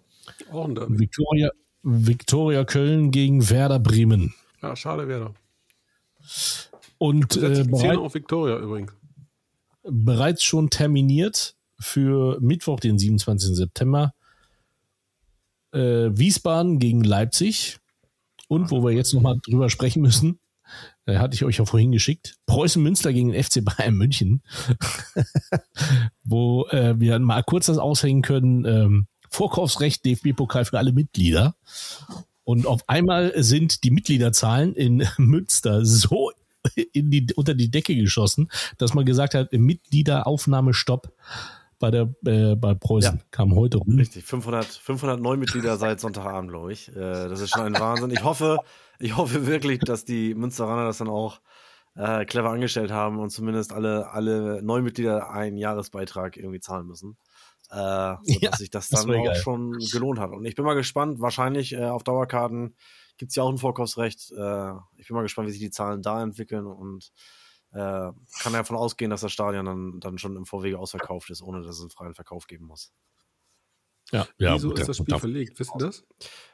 Auch 0.51 0.65
ein 0.65 0.73
Derby. 0.73 0.97
Viktoria, 0.99 1.51
Viktoria 1.85 2.65
Köln 2.65 3.11
gegen 3.11 3.47
Werder 3.49 3.79
Bremen. 3.79 4.33
Ja, 4.61 4.75
schade 4.75 5.07
wäre 5.07 5.35
Und 6.97 7.37
äh, 7.37 7.63
bereit, 7.63 7.97
auf 7.97 8.15
Victoria 8.15 8.57
übrigens. 8.57 8.91
bereits 9.83 10.43
schon 10.43 10.71
terminiert 10.71 11.55
für 11.79 12.39
Mittwoch, 12.41 12.79
den 12.79 12.97
27. 12.97 13.55
September. 13.55 14.13
Äh, 15.73 16.09
Wiesbaden 16.11 16.79
gegen 16.79 17.03
Leipzig. 17.03 17.77
Und 18.47 18.71
wo 18.71 18.83
wir 18.83 18.91
jetzt 18.91 19.13
nochmal 19.13 19.37
drüber 19.43 19.69
sprechen 19.69 20.01
müssen, 20.01 20.39
äh, 21.05 21.17
hatte 21.17 21.35
ich 21.35 21.43
euch 21.43 21.57
ja 21.57 21.65
vorhin 21.65 21.91
geschickt, 21.91 22.35
Preußen 22.47 22.81
Münster 22.81 23.13
gegen 23.13 23.31
den 23.31 23.43
FC 23.43 23.63
Bayern 23.63 23.95
München. 23.95 24.41
wo 26.23 26.65
äh, 26.69 26.99
wir 26.99 27.19
mal 27.19 27.43
kurz 27.43 27.67
das 27.67 27.77
aushängen 27.77 28.23
können, 28.23 28.65
ähm, 28.65 29.07
Vorkaufsrecht 29.29 30.05
DFB-Pokal 30.05 30.65
für 30.65 30.77
alle 30.77 30.91
Mitglieder. 30.91 31.55
Und 32.43 32.67
auf 32.67 32.81
einmal 32.87 33.33
sind 33.43 33.83
die 33.83 33.91
Mitgliederzahlen 33.91 34.75
in 34.75 35.07
Münster 35.17 35.85
so 35.85 36.31
in 36.93 37.11
die, 37.11 37.27
unter 37.35 37.53
die 37.53 37.69
Decke 37.69 37.95
geschossen, 37.95 38.49
dass 38.77 38.93
man 38.93 39.05
gesagt 39.05 39.35
hat, 39.35 39.51
Mitgliederaufnahmestopp 39.53 41.11
bei 41.79 41.91
der 41.91 42.13
äh, 42.25 42.55
bei 42.55 42.73
Preußen 42.73 43.17
Ja. 43.17 43.23
kam 43.31 43.53
heute 43.55 43.77
rum. 43.77 43.95
Richtig. 43.95 44.23
500, 44.23 44.65
500 44.65 45.19
Neumitglieder 45.19 45.77
seit 45.77 45.99
Sonntagabend, 45.99 46.49
glaube 46.49 46.71
ich. 46.73 46.89
Äh, 46.89 47.27
das 47.27 47.41
ist 47.41 47.51
schon 47.51 47.61
ein 47.63 47.79
Wahnsinn. 47.79 48.11
Ich 48.11 48.23
hoffe, 48.23 48.59
ich 48.99 49.15
hoffe 49.17 49.45
wirklich, 49.45 49.79
dass 49.79 50.05
die 50.05 50.33
Münsteraner 50.35 50.85
das 50.85 50.99
dann 50.99 51.09
auch 51.09 51.41
äh, 51.95 52.25
clever 52.25 52.49
angestellt 52.49 52.91
haben 52.91 53.19
und 53.19 53.29
zumindest 53.29 53.73
alle, 53.73 54.09
alle 54.11 54.61
Neumitglieder 54.63 55.29
einen 55.29 55.57
Jahresbeitrag 55.57 56.37
irgendwie 56.37 56.59
zahlen 56.59 56.87
müssen. 56.87 57.17
Äh, 57.71 58.15
sodass 58.23 58.41
Ja, 58.41 58.51
sich 58.53 58.69
das 58.69 58.89
dann 58.89 59.09
auch 59.09 59.25
geil. 59.25 59.35
schon 59.35 59.71
gelohnt 59.91 60.19
hat. 60.19 60.31
Und 60.31 60.45
ich 60.45 60.55
bin 60.55 60.65
mal 60.65 60.75
gespannt, 60.75 61.19
wahrscheinlich 61.19 61.73
äh, 61.73 61.85
auf 61.85 62.03
Dauerkarten 62.03 62.75
gibt 63.17 63.31
es 63.31 63.35
ja 63.35 63.43
auch 63.43 63.49
ein 63.49 63.57
Vorkaufsrecht. 63.57 64.31
Äh, 64.31 64.71
ich 64.97 65.07
bin 65.07 65.15
mal 65.15 65.23
gespannt, 65.23 65.47
wie 65.47 65.51
sich 65.51 65.61
die 65.61 65.71
Zahlen 65.71 66.01
da 66.01 66.21
entwickeln 66.21 66.65
und 66.67 67.11
äh, 67.71 67.77
kann 67.77 68.53
ja 68.53 68.59
davon 68.59 68.77
ausgehen, 68.77 69.09
dass 69.11 69.21
das 69.21 69.31
Stadion 69.31 69.65
dann, 69.65 69.99
dann 69.99 70.17
schon 70.17 70.35
im 70.35 70.45
Vorwege 70.45 70.77
ausverkauft 70.79 71.29
ist, 71.31 71.41
ohne 71.41 71.61
dass 71.61 71.75
es 71.75 71.81
einen 71.81 71.89
freien 71.89 72.13
Verkauf 72.13 72.47
geben 72.47 72.65
muss. 72.65 72.93
Ja, 74.11 74.27
ja, 74.37 74.53
Wieso 74.53 74.69
gut, 74.69 74.79
ist 74.79 74.87
das 74.87 74.97
Spiel 74.97 75.13
da- 75.13 75.19
verlegt? 75.19 75.59
Wisst 75.59 75.71
ihr 75.75 75.79
das? 75.87 76.05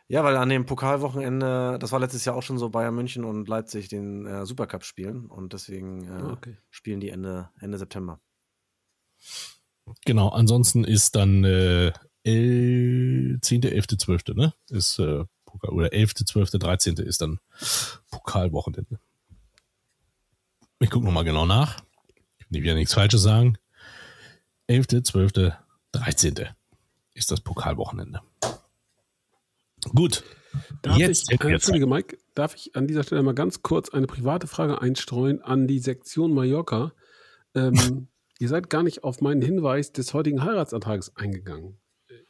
Ja, 0.07 0.23
weil 0.23 0.37
an 0.37 0.47
dem 0.49 0.65
Pokalwochenende, 0.65 1.77
das 1.79 1.91
war 1.91 1.99
letztes 1.99 2.23
Jahr 2.25 2.35
auch 2.35 2.43
schon 2.43 2.57
so, 2.57 2.69
Bayern 2.69 2.95
München 2.95 3.25
und 3.25 3.47
Leipzig 3.49 3.89
den 3.89 4.25
äh, 4.25 4.45
Supercup 4.45 4.83
spielen 4.85 5.25
und 5.25 5.51
deswegen 5.53 6.05
äh, 6.07 6.11
Ah, 6.11 6.31
okay. 6.33 6.57
spielen 6.69 7.01
die 7.01 7.09
Ende, 7.09 7.49
Ende 7.59 7.77
September. 7.77 8.19
Genau, 10.05 10.29
ansonsten 10.29 10.83
ist 10.83 11.15
dann 11.15 11.43
äh, 11.43 11.91
10., 12.23 13.39
11., 13.63 13.87
12., 13.97 14.23
ne? 14.35 14.53
Ist 14.69 14.99
äh, 14.99 15.25
Pokal, 15.45 15.71
oder 15.71 15.93
11., 15.93 16.15
12., 16.25 16.51
13. 16.51 16.95
ist 16.97 17.21
dann 17.21 17.39
Pokalwochenende. 18.09 18.99
Ich 20.79 20.89
gucke 20.89 21.05
nochmal 21.05 21.23
genau 21.23 21.45
nach. 21.45 21.83
Ich 22.39 22.45
will 22.49 22.63
wieder 22.63 22.75
nichts 22.75 22.93
Falsches 22.93 23.21
sagen. 23.21 23.57
11., 24.67 25.03
12., 25.03 25.53
13. 25.91 26.35
ist 27.13 27.31
das 27.31 27.41
Pokalwochenende. 27.41 28.21
Gut. 29.89 30.23
Darf 30.81 30.97
Jetzt 30.97 31.31
ich, 31.31 31.39
wir 31.39 31.49
Entschuldige, 31.49 31.87
Mike, 31.87 32.17
darf 32.35 32.55
ich 32.55 32.75
an 32.75 32.87
dieser 32.87 33.03
Stelle 33.03 33.23
mal 33.23 33.33
ganz 33.33 33.61
kurz 33.61 33.89
eine 33.89 34.07
private 34.07 34.47
Frage 34.47 34.81
einstreuen 34.81 35.41
an 35.41 35.67
die 35.67 35.79
Sektion 35.79 36.33
Mallorca? 36.33 36.93
Ähm, 37.55 38.07
ihr 38.41 38.49
seid 38.49 38.69
gar 38.69 38.81
nicht 38.83 39.03
auf 39.03 39.21
meinen 39.21 39.41
Hinweis 39.41 39.91
des 39.91 40.13
heutigen 40.13 40.43
Heiratsantrags 40.43 41.15
eingegangen. 41.15 41.79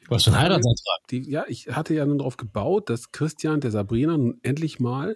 Was 0.09 0.25
für 0.25 0.31
ein 0.31 0.39
Heiratsantrag? 0.39 1.07
Die, 1.09 1.29
ja, 1.29 1.45
ich 1.47 1.69
hatte 1.69 1.93
ja 1.93 2.05
nun 2.05 2.17
darauf 2.17 2.35
gebaut, 2.35 2.89
dass 2.89 3.11
Christian 3.11 3.61
der 3.61 3.71
Sabrina 3.71 4.17
nun 4.17 4.39
endlich 4.43 4.79
mal, 4.79 5.15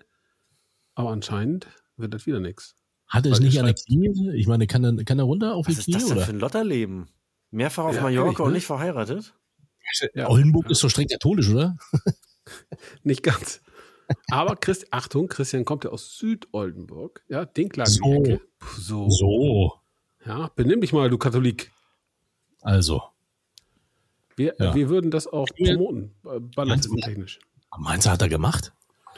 aber 0.93 1.09
anscheinend 1.11 1.67
wird 1.97 2.13
das 2.13 2.25
wieder 2.25 2.39
nichts. 2.39 2.75
Hat 3.07 3.25
er 3.25 3.33
es 3.33 3.39
nicht 3.41 3.59
an 3.59 3.65
der 3.65 3.75
Knie? 3.75 4.31
Ich 4.35 4.47
meine, 4.47 4.67
kann 4.67 4.83
er, 4.83 5.03
kann 5.03 5.19
er 5.19 5.25
runter 5.25 5.55
auf 5.55 5.67
die 5.67 5.73
Was 5.73 5.79
ist 5.79 5.85
Knie? 5.85 5.93
das 5.95 6.05
denn 6.05 6.17
Oder? 6.17 6.25
für 6.25 6.31
ein 6.31 6.39
Lotterleben? 6.39 7.09
Mehrfach 7.51 7.85
auf 7.85 7.95
Ja, 7.95 8.01
Mallorca 8.01 8.25
ehrlich, 8.25 8.39
ne? 8.39 8.45
und 8.45 8.53
nicht 8.53 8.65
verheiratet? 8.65 9.33
Ja. 10.13 10.29
Oldenburg 10.29 10.69
ist 10.71 10.83
doch 10.83 10.89
streng 10.89 11.07
katholisch, 11.07 11.49
oder? 11.49 11.77
Nicht 13.03 13.21
ganz. 13.21 13.61
Aber 14.31 14.55
Christ, 14.55 14.87
Achtung, 14.91 15.27
Christian 15.27 15.63
kommt 15.63 15.83
ja 15.83 15.91
aus 15.91 16.17
Südoldenburg, 16.17 17.23
ja, 17.27 17.45
Dinklage. 17.45 17.91
So. 17.91 18.39
so. 18.77 19.09
So. 19.09 19.73
Ja, 20.25 20.49
benimm 20.55 20.81
dich 20.81 20.93
mal, 20.93 21.09
du 21.09 21.17
Katholik. 21.17 21.71
Also. 22.61 23.03
Wir, 24.35 24.55
Ja. 24.59 24.75
wir 24.75 24.89
würden 24.89 25.11
das 25.11 25.27
auch 25.27 25.47
promoten, 25.47 26.11
äh, 26.25 26.39
ballastentechnisch. 26.39 27.39
Meinst 27.77 28.05
du, 28.05 28.09
hat 28.11 28.21
er 28.21 28.29
gemacht? 28.29 28.73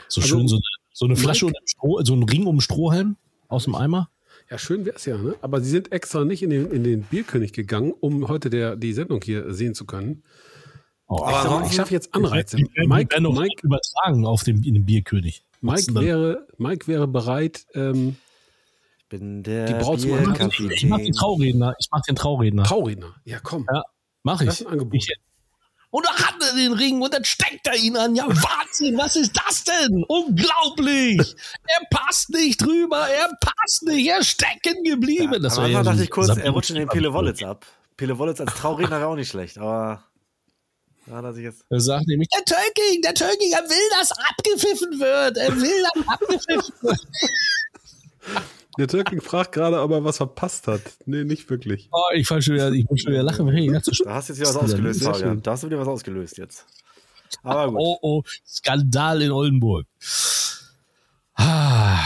So 0.09 0.21
Also, 0.21 0.37
schön 0.37 0.47
so, 0.47 0.55
eine- 0.57 0.61
so 0.93 1.05
eine 1.05 1.13
Mike- 1.13 1.23
Flasche 1.23 1.45
und 1.47 1.55
Stroh, 1.65 2.01
so 2.03 2.13
ein 2.15 2.23
Ring 2.23 2.45
um 2.45 2.59
Strohhalm 2.61 3.17
aus 3.47 3.63
dem 3.65 3.75
Eimer? 3.75 4.09
Ja, 4.49 4.57
schön 4.57 4.85
wär's 4.85 5.05
ja, 5.05 5.17
ne? 5.17 5.35
Aber 5.41 5.61
sie 5.61 5.69
sind 5.69 5.91
extra 5.91 6.23
nicht 6.23 6.43
in 6.43 6.49
den, 6.51 6.71
in 6.71 6.83
den 6.83 7.03
Bierkönig 7.03 7.53
gegangen, 7.53 7.93
um 7.99 8.27
heute 8.27 8.49
der, 8.49 8.75
die 8.75 8.93
Sendung 8.93 9.21
hier 9.23 9.53
sehen 9.53 9.73
zu 9.75 9.85
können. 9.85 10.23
Oh, 11.07 11.23
Aber 11.23 11.31
Ich, 11.31 11.43
sag 11.43 11.65
ich 11.67 11.73
schaffe 11.75 11.93
jetzt 11.93 12.13
Anreize. 12.13 12.57
Die 12.57 12.63
werden, 12.75 12.89
Mike, 12.89 13.21
Mike, 13.21 13.61
übertragen 13.63 14.25
auf 14.25 14.43
dem, 14.43 14.63
in 14.63 14.73
den 14.73 14.85
Bierkönig. 14.85 15.43
Mike, 15.61 15.93
wäre, 15.95 16.47
Mike 16.57 16.87
wäre 16.87 17.07
bereit, 17.07 17.65
ähm, 17.73 18.17
Ich 18.25 18.26
bin 19.09 19.43
der 19.43 19.65
Die 19.65 19.73
Antrag. 19.73 20.59
Ich 20.59 20.85
mach 20.85 20.97
den 20.97 21.13
Trauredner. 21.13 21.73
Ich 21.79 21.87
mach 21.91 22.01
den 22.01 22.15
Trauredner. 22.15 22.63
Trauredner. 22.63 23.15
Ja, 23.23 23.39
komm. 23.41 23.65
Ja, 23.71 23.83
mach 24.23 24.41
ich. 24.41 24.47
Das 24.47 24.61
ist 24.61 24.67
ein 24.67 24.73
Angebot. 24.73 24.95
ich. 24.95 25.13
Und 25.89 26.05
da 26.05 26.11
hat 26.11 26.35
er 26.41 26.53
den 26.55 26.73
Ring 26.73 27.01
und 27.01 27.13
dann 27.13 27.23
steckt 27.23 27.65
er 27.65 27.75
ihn 27.75 27.95
an. 27.95 28.13
Ja, 28.15 28.27
Wahnsinn, 28.27 28.97
was 28.97 29.15
ist 29.15 29.31
das 29.35 29.63
denn? 29.63 30.03
Unglaublich. 30.07 31.35
Er 31.65 31.87
passt 31.89 32.29
nicht 32.29 32.61
drüber, 32.61 33.07
er 33.07 33.29
passt 33.39 33.83
nicht, 33.83 34.05
er 34.05 34.19
ist 34.19 34.27
stecken 34.27 34.83
geblieben. 34.83 35.33
Ja, 35.33 35.39
das 35.39 35.57
war 35.57 35.67
ja 35.67 35.81
dachte 35.83 36.03
ich 36.03 36.11
kurz, 36.11 36.27
er 36.27 36.51
rutscht 36.51 36.71
in 36.71 36.75
den 36.75 36.89
Pele 36.89 37.13
Wollitz 37.13 37.41
ab. 37.41 37.65
Pele 37.95 38.17
Wollitz 38.19 38.41
als 38.41 38.53
Trauredner 38.55 38.99
wäre 38.99 39.07
auch 39.07 39.15
nicht 39.15 39.29
schlecht, 39.29 39.57
aber 39.57 40.03
da 41.05 41.31
jetzt. 41.31 41.63
Er 41.69 41.79
sagt 41.79 42.05
nämlich, 42.07 42.27
der 42.29 42.43
Tölking, 42.43 43.01
der 43.01 43.13
Tölking, 43.13 43.51
er 43.53 43.63
will, 43.63 43.89
dass 43.97 44.11
abgepfiffen 44.11 44.99
wird. 44.99 45.37
Er 45.37 45.55
will, 45.55 45.83
dass 45.93 46.07
abgepfiffen 46.09 46.73
wird. 46.81 46.99
Der 48.77 48.87
Türking 48.87 49.21
fragt 49.21 49.53
gerade, 49.53 49.81
ob 49.81 49.91
er 49.91 50.03
was 50.03 50.17
verpasst 50.17 50.67
hat. 50.67 50.81
Nee, 51.05 51.23
nicht 51.23 51.49
wirklich. 51.49 51.89
Oh, 51.91 52.01
ich, 52.13 52.27
schon 52.27 52.41
wieder, 52.41 52.71
ich 52.71 52.87
muss 52.89 53.01
schon 53.01 53.13
wieder 53.13 53.23
lachen. 53.23 53.47
wenn 53.47 53.57
ich 53.57 53.71
das 53.71 53.85
so 53.85 54.03
Da 54.03 54.15
hast 54.15 54.29
du 54.29 54.33
jetzt 54.33 54.41
wieder 54.41 54.49
was 54.49 54.63
ausgelöst. 54.63 55.03
Fabian. 55.03 55.41
Da 55.41 55.51
hast 55.51 55.63
du 55.63 55.67
wieder 55.67 55.79
was 55.79 55.87
ausgelöst 55.87 56.37
jetzt. 56.37 56.65
Aber 57.43 57.71
gut. 57.71 57.79
Oh, 57.79 57.97
oh, 58.01 58.23
Skandal 58.45 59.21
in 59.21 59.31
Oldenburg. 59.31 59.85
Ah. 61.35 62.03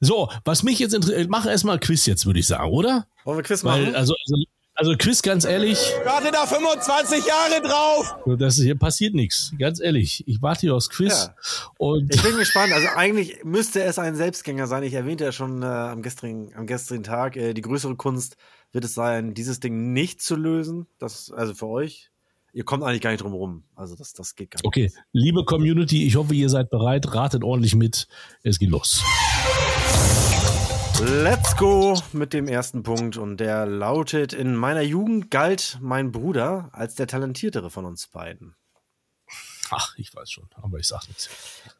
So, 0.00 0.28
was 0.44 0.62
mich 0.62 0.78
jetzt 0.78 0.94
interessiert, 0.94 1.30
mach 1.30 1.46
erstmal 1.46 1.78
Quiz 1.78 2.06
jetzt, 2.06 2.26
würde 2.26 2.40
ich 2.40 2.46
sagen, 2.46 2.70
oder? 2.70 3.06
Wollen 3.24 3.38
wir 3.38 3.42
Quiz 3.42 3.62
machen? 3.62 3.86
Weil, 3.86 3.96
also, 3.96 4.14
also, 4.14 4.44
also 4.76 4.94
Quiz, 4.98 5.22
ganz 5.22 5.44
ehrlich, 5.44 5.78
Warte 6.04 6.30
da 6.32 6.46
25 6.46 7.24
Jahre 7.26 7.62
drauf! 7.62 8.16
das 8.38 8.56
hier 8.56 8.76
passiert 8.76 9.14
nichts. 9.14 9.52
Ganz 9.58 9.80
ehrlich, 9.80 10.24
ich 10.26 10.42
warte 10.42 10.62
hier 10.62 10.74
aufs 10.74 10.90
Quiz 10.90 11.26
Ja. 11.26 11.34
und 11.78 12.12
Ich 12.14 12.22
bin 12.22 12.36
gespannt. 12.36 12.72
Also 12.72 12.88
eigentlich 12.96 13.44
müsste 13.44 13.82
es 13.82 13.98
ein 13.98 14.16
Selbstgänger 14.16 14.66
sein. 14.66 14.82
Ich 14.82 14.94
erwähnte 14.94 15.24
ja 15.24 15.32
schon 15.32 15.62
äh, 15.62 15.66
am, 15.66 16.02
gestrigen, 16.02 16.52
am 16.56 16.66
gestrigen 16.66 17.04
Tag, 17.04 17.36
äh, 17.36 17.54
die 17.54 17.62
größere 17.62 17.96
Kunst 17.96 18.36
wird 18.72 18.84
es 18.84 18.94
sein, 18.94 19.34
dieses 19.34 19.60
Ding 19.60 19.92
nicht 19.92 20.20
zu 20.20 20.34
lösen. 20.34 20.86
Das, 20.98 21.30
also 21.30 21.54
für 21.54 21.68
euch. 21.68 22.10
Ihr 22.52 22.64
kommt 22.64 22.84
eigentlich 22.84 23.00
gar 23.00 23.10
nicht 23.10 23.22
drum 23.22 23.32
rum. 23.32 23.64
Also 23.74 23.96
das, 23.96 24.12
das 24.12 24.36
geht 24.36 24.52
gar 24.52 24.58
nicht. 24.58 24.66
okay, 24.66 24.92
liebe 25.12 25.44
Community, 25.44 26.06
ich 26.06 26.14
hoffe, 26.16 26.34
ihr 26.34 26.48
seid 26.48 26.70
bereit, 26.70 27.12
ratet 27.12 27.42
ordentlich 27.42 27.74
mit. 27.74 28.06
Es 28.44 28.58
geht 28.60 28.70
los. 28.70 29.02
Let's 31.04 31.33
go 31.56 32.00
mit 32.12 32.32
dem 32.32 32.48
ersten 32.48 32.82
Punkt 32.82 33.16
und 33.16 33.38
der 33.38 33.66
lautet, 33.66 34.32
in 34.32 34.54
meiner 34.56 34.82
Jugend 34.82 35.30
galt 35.30 35.78
mein 35.80 36.10
Bruder 36.12 36.70
als 36.72 36.94
der 36.94 37.06
talentiertere 37.06 37.70
von 37.70 37.84
uns 37.84 38.06
beiden. 38.08 38.56
Ach, 39.70 39.94
ich 39.96 40.14
weiß 40.14 40.30
schon, 40.30 40.48
aber 40.54 40.78
ich 40.78 40.88
sag 40.88 41.06
nichts. 41.08 41.28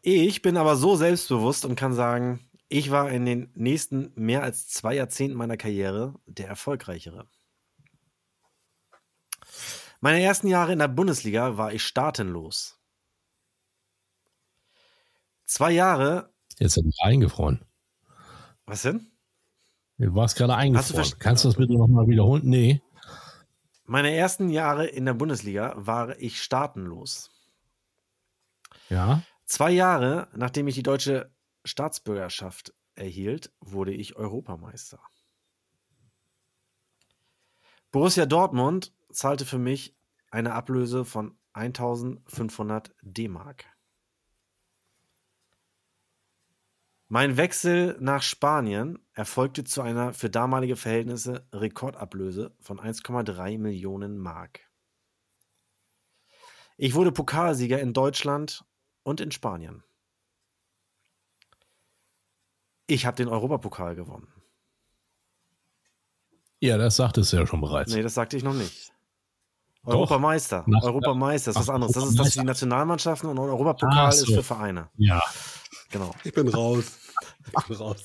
Ich 0.02 0.42
bin 0.42 0.56
aber 0.56 0.76
so 0.76 0.96
selbstbewusst 0.96 1.64
und 1.64 1.76
kann 1.76 1.92
sagen, 1.92 2.40
ich 2.68 2.90
war 2.90 3.10
in 3.10 3.24
den 3.26 3.50
nächsten 3.54 4.12
mehr 4.14 4.42
als 4.42 4.68
zwei 4.68 4.94
Jahrzehnten 4.94 5.36
meiner 5.36 5.56
Karriere 5.56 6.14
der 6.26 6.48
erfolgreichere. 6.48 7.26
Meine 10.00 10.22
ersten 10.22 10.48
Jahre 10.48 10.72
in 10.72 10.78
der 10.78 10.88
Bundesliga 10.88 11.56
war 11.56 11.72
ich 11.72 11.82
staatenlos. 11.84 12.78
Zwei 15.44 15.72
Jahre, 15.72 16.32
Jetzt 16.58 16.76
hat 16.76 16.84
mich 16.84 16.98
eingefroren. 17.02 17.64
was 18.66 18.82
denn? 18.82 19.10
Du 19.98 20.14
warst 20.14 20.36
gerade 20.36 20.52
du 20.52 20.58
eingefroren. 20.58 20.94
verstanden? 20.94 21.22
Kannst 21.22 21.44
du 21.44 21.48
das 21.48 21.56
bitte 21.56 21.74
nochmal 21.74 22.06
wiederholen? 22.08 22.42
Nee. 22.44 22.82
Meine 23.86 24.14
ersten 24.14 24.48
Jahre 24.48 24.86
in 24.86 25.04
der 25.04 25.14
Bundesliga 25.14 25.74
war 25.76 26.18
ich 26.18 26.42
staatenlos. 26.42 27.30
Ja. 28.88 29.22
Zwei 29.44 29.70
Jahre, 29.70 30.28
nachdem 30.34 30.68
ich 30.68 30.74
die 30.74 30.82
deutsche 30.82 31.30
Staatsbürgerschaft 31.64 32.74
erhielt, 32.94 33.52
wurde 33.60 33.92
ich 33.92 34.16
Europameister. 34.16 35.00
Borussia 37.90 38.26
Dortmund 38.26 38.92
zahlte 39.12 39.44
für 39.44 39.58
mich 39.58 39.96
eine 40.30 40.54
Ablöse 40.54 41.04
von 41.04 41.38
1500 41.52 42.92
D-Mark. 43.02 43.66
Mein 47.14 47.36
Wechsel 47.36 47.96
nach 48.00 48.22
Spanien 48.24 48.98
erfolgte 49.12 49.62
zu 49.62 49.82
einer 49.82 50.12
für 50.14 50.28
damalige 50.28 50.74
Verhältnisse 50.74 51.46
Rekordablöse 51.52 52.50
von 52.58 52.80
1,3 52.80 53.56
Millionen 53.56 54.18
Mark. 54.18 54.62
Ich 56.76 56.94
wurde 56.94 57.12
Pokalsieger 57.12 57.78
in 57.78 57.92
Deutschland 57.92 58.64
und 59.04 59.20
in 59.20 59.30
Spanien. 59.30 59.84
Ich 62.88 63.06
habe 63.06 63.16
den 63.16 63.28
Europapokal 63.28 63.94
gewonnen. 63.94 64.26
Ja, 66.58 66.78
das 66.78 66.96
sagtest 66.96 67.32
du 67.32 67.36
ja 67.36 67.46
schon 67.46 67.60
bereits. 67.60 67.92
Nee, 67.94 68.02
das 68.02 68.14
sagte 68.14 68.36
ich 68.36 68.42
noch 68.42 68.54
nicht. 68.54 68.92
Doch. 69.84 69.92
Europameister. 69.92 70.64
Nach- 70.66 70.82
Europameister 70.82 71.52
ist 71.52 71.58
was 71.58 71.68
anderes. 71.70 71.92
Das 71.92 72.08
ist 72.08 72.18
das 72.18 72.32
für 72.32 72.40
die 72.40 72.46
Nationalmannschaften 72.46 73.30
und 73.30 73.38
Europapokal 73.38 74.08
Ach 74.08 74.12
ist 74.12 74.26
so. 74.26 74.34
für 74.34 74.42
Vereine. 74.42 74.90
Ja. 74.96 75.22
Genau. 75.90 76.12
Ich 76.24 76.32
bin 76.34 76.48
raus. 76.48 76.98
Ich 77.46 77.66
bin 77.66 77.76
raus. 77.76 78.02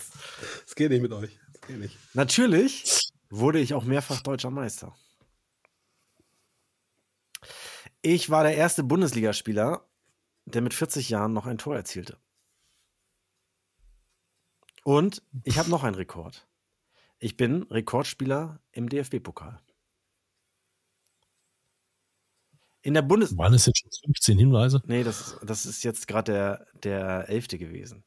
Es 0.66 0.76
geht 0.76 0.92
nicht 0.92 1.02
mit 1.02 1.12
euch. 1.12 1.38
Es 1.54 1.62
geht 1.62 1.80
nicht. 1.80 1.98
Natürlich 2.14 3.10
wurde 3.30 3.60
ich 3.60 3.74
auch 3.74 3.84
mehrfach 3.84 4.22
deutscher 4.22 4.52
Meister. 4.52 4.96
Ich 8.02 8.30
war 8.30 8.44
der 8.44 8.56
erste 8.56 8.84
Bundesligaspieler, 8.84 9.86
der 10.46 10.62
mit 10.62 10.74
40 10.74 11.10
Jahren 11.10 11.34
noch 11.34 11.46
ein 11.46 11.58
Tor 11.58 11.76
erzielte. 11.76 12.18
Und 14.84 15.22
ich 15.44 15.58
habe 15.58 15.70
noch 15.70 15.84
einen 15.84 15.96
Rekord. 15.96 16.48
Ich 17.20 17.36
bin 17.36 17.64
Rekordspieler 17.64 18.62
im 18.72 18.88
DFB-Pokal. 18.88 19.60
In 22.82 22.94
der 22.94 23.02
Bundes... 23.02 23.38
Waren 23.38 23.54
es 23.54 23.66
jetzt 23.66 23.80
schon 23.80 23.92
15 24.06 24.40
Hinweise? 24.40 24.82
Nee, 24.86 25.04
das, 25.04 25.38
das 25.44 25.66
ist 25.66 25.84
jetzt 25.84 26.08
gerade 26.08 26.32
der, 26.32 26.68
der 26.84 27.30
elfte 27.30 27.58
gewesen. 27.58 28.06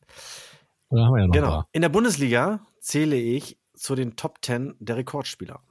Oder 0.93 1.07
haben 1.07 1.14
wir 1.14 1.20
ja 1.20 1.26
noch 1.26 1.32
Genau. 1.32 1.64
In 1.72 1.80
der 1.80 1.88
Bundesliga 1.88 2.61
zähle 2.78 3.16
ich 3.16 3.59
zu 3.74 3.95
den 3.95 4.14
Top 4.16 4.38
10 4.43 4.74
der 4.78 4.99
Rekordspieler. 4.99 5.62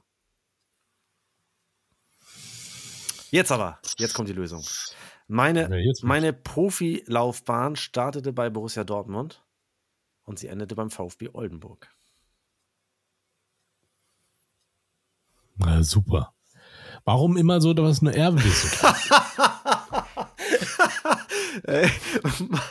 Jetzt 3.30 3.52
aber, 3.52 3.78
jetzt 3.98 4.14
kommt 4.14 4.28
die 4.28 4.34
Lösung. 4.34 4.64
Meine, 5.28 5.78
jetzt 5.78 6.02
meine 6.02 6.32
Profilaufbahn 6.32 7.76
startete 7.76 8.32
bei 8.32 8.50
Borussia 8.50 8.82
Dortmund 8.82 9.44
und 10.24 10.40
sie 10.40 10.48
endete 10.48 10.74
beim 10.74 10.90
VfB 10.90 11.30
Oldenburg. 11.32 11.88
Na, 15.54 15.84
super. 15.84 16.34
Warum 17.04 17.36
immer 17.36 17.60
so, 17.60 17.72
dass 17.74 18.00
eine 18.00 18.14
Erbe 18.14 18.42
bist? 18.42 18.82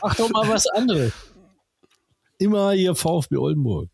Mach 0.01 0.15
doch 0.15 0.29
mal 0.29 0.49
was 0.49 0.67
anderes. 0.67 1.30
Immer 2.41 2.71
hier 2.71 2.95
VfB 2.95 3.37
Oldenburg. 3.37 3.89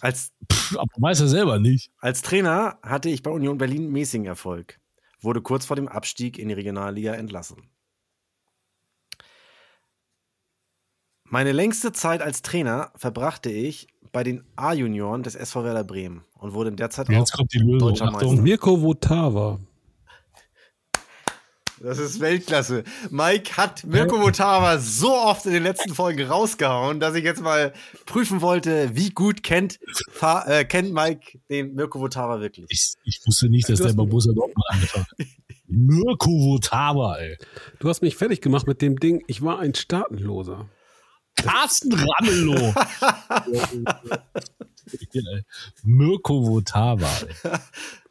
Als, 0.00 0.32
Pff, 0.52 0.76
aber 0.78 0.90
weiß 0.96 1.20
er 1.20 1.28
selber 1.28 1.58
nicht. 1.58 1.90
als 1.98 2.20
Trainer 2.22 2.78
hatte 2.82 3.08
ich 3.08 3.22
bei 3.22 3.30
Union 3.30 3.56
Berlin 3.56 3.90
mäßigen 3.90 4.26
Erfolg, 4.26 4.80
wurde 5.20 5.40
kurz 5.40 5.64
vor 5.64 5.76
dem 5.76 5.88
Abstieg 5.88 6.38
in 6.38 6.48
die 6.48 6.54
Regionalliga 6.54 7.14
entlassen. 7.14 7.70
Meine 11.24 11.52
längste 11.52 11.92
Zeit 11.92 12.20
als 12.20 12.42
Trainer 12.42 12.92
verbrachte 12.96 13.50
ich 13.50 13.88
bei 14.12 14.22
den 14.22 14.44
A-Junioren 14.56 15.22
des 15.22 15.34
SV 15.34 15.64
Werder 15.64 15.84
Bremen 15.84 16.22
und 16.38 16.52
wurde 16.52 16.68
in 16.70 16.76
der 16.76 16.90
Zeit 16.90 17.08
Jetzt 17.08 17.32
auch 17.32 17.38
kommt 17.38 17.52
die 17.52 17.58
Lösung. 17.58 17.78
deutscher 17.78 18.04
Achtung. 18.06 18.28
Meister. 18.28 18.42
Mirko 18.42 18.82
Votava. 18.82 19.58
Das 21.84 21.98
ist 21.98 22.18
Weltklasse. 22.18 22.82
Mike 23.10 23.58
hat 23.58 23.84
Mirko 23.84 24.18
Votava 24.18 24.78
so 24.78 25.12
oft 25.12 25.44
in 25.44 25.52
den 25.52 25.62
letzten 25.62 25.94
Folgen 25.94 26.26
rausgehauen, 26.26 26.98
dass 26.98 27.14
ich 27.14 27.24
jetzt 27.24 27.42
mal 27.42 27.74
prüfen 28.06 28.40
wollte, 28.40 28.96
wie 28.96 29.10
gut 29.10 29.42
kennt, 29.42 29.78
Fa 30.10 30.46
äh, 30.46 30.64
kennt 30.64 30.94
Mike 30.94 31.40
den 31.50 31.74
Mirko 31.74 32.00
Votava 32.00 32.40
wirklich. 32.40 32.66
Ich, 32.70 32.94
ich 33.04 33.20
wusste 33.26 33.50
nicht, 33.50 33.68
dass 33.68 33.80
Du 33.80 33.84
der 33.84 33.92
bei 33.92 34.06
Borussia 34.06 34.32
Dortmund 34.32 34.64
angefangen 34.70 35.04
hat. 35.10 35.26
Mirko 35.66 36.30
Votava, 36.30 37.18
ey. 37.18 37.36
Du 37.80 37.90
hast 37.90 38.00
mich 38.00 38.16
fertig 38.16 38.40
gemacht 38.40 38.66
mit 38.66 38.80
dem 38.80 38.98
Ding. 38.98 39.22
Ich 39.26 39.42
war 39.42 39.58
ein 39.58 39.74
Staatenloser. 39.74 40.70
Carsten 41.36 41.92
Ramelow. 41.92 42.72
Mirko 45.84 46.46
Votava. 46.46 47.10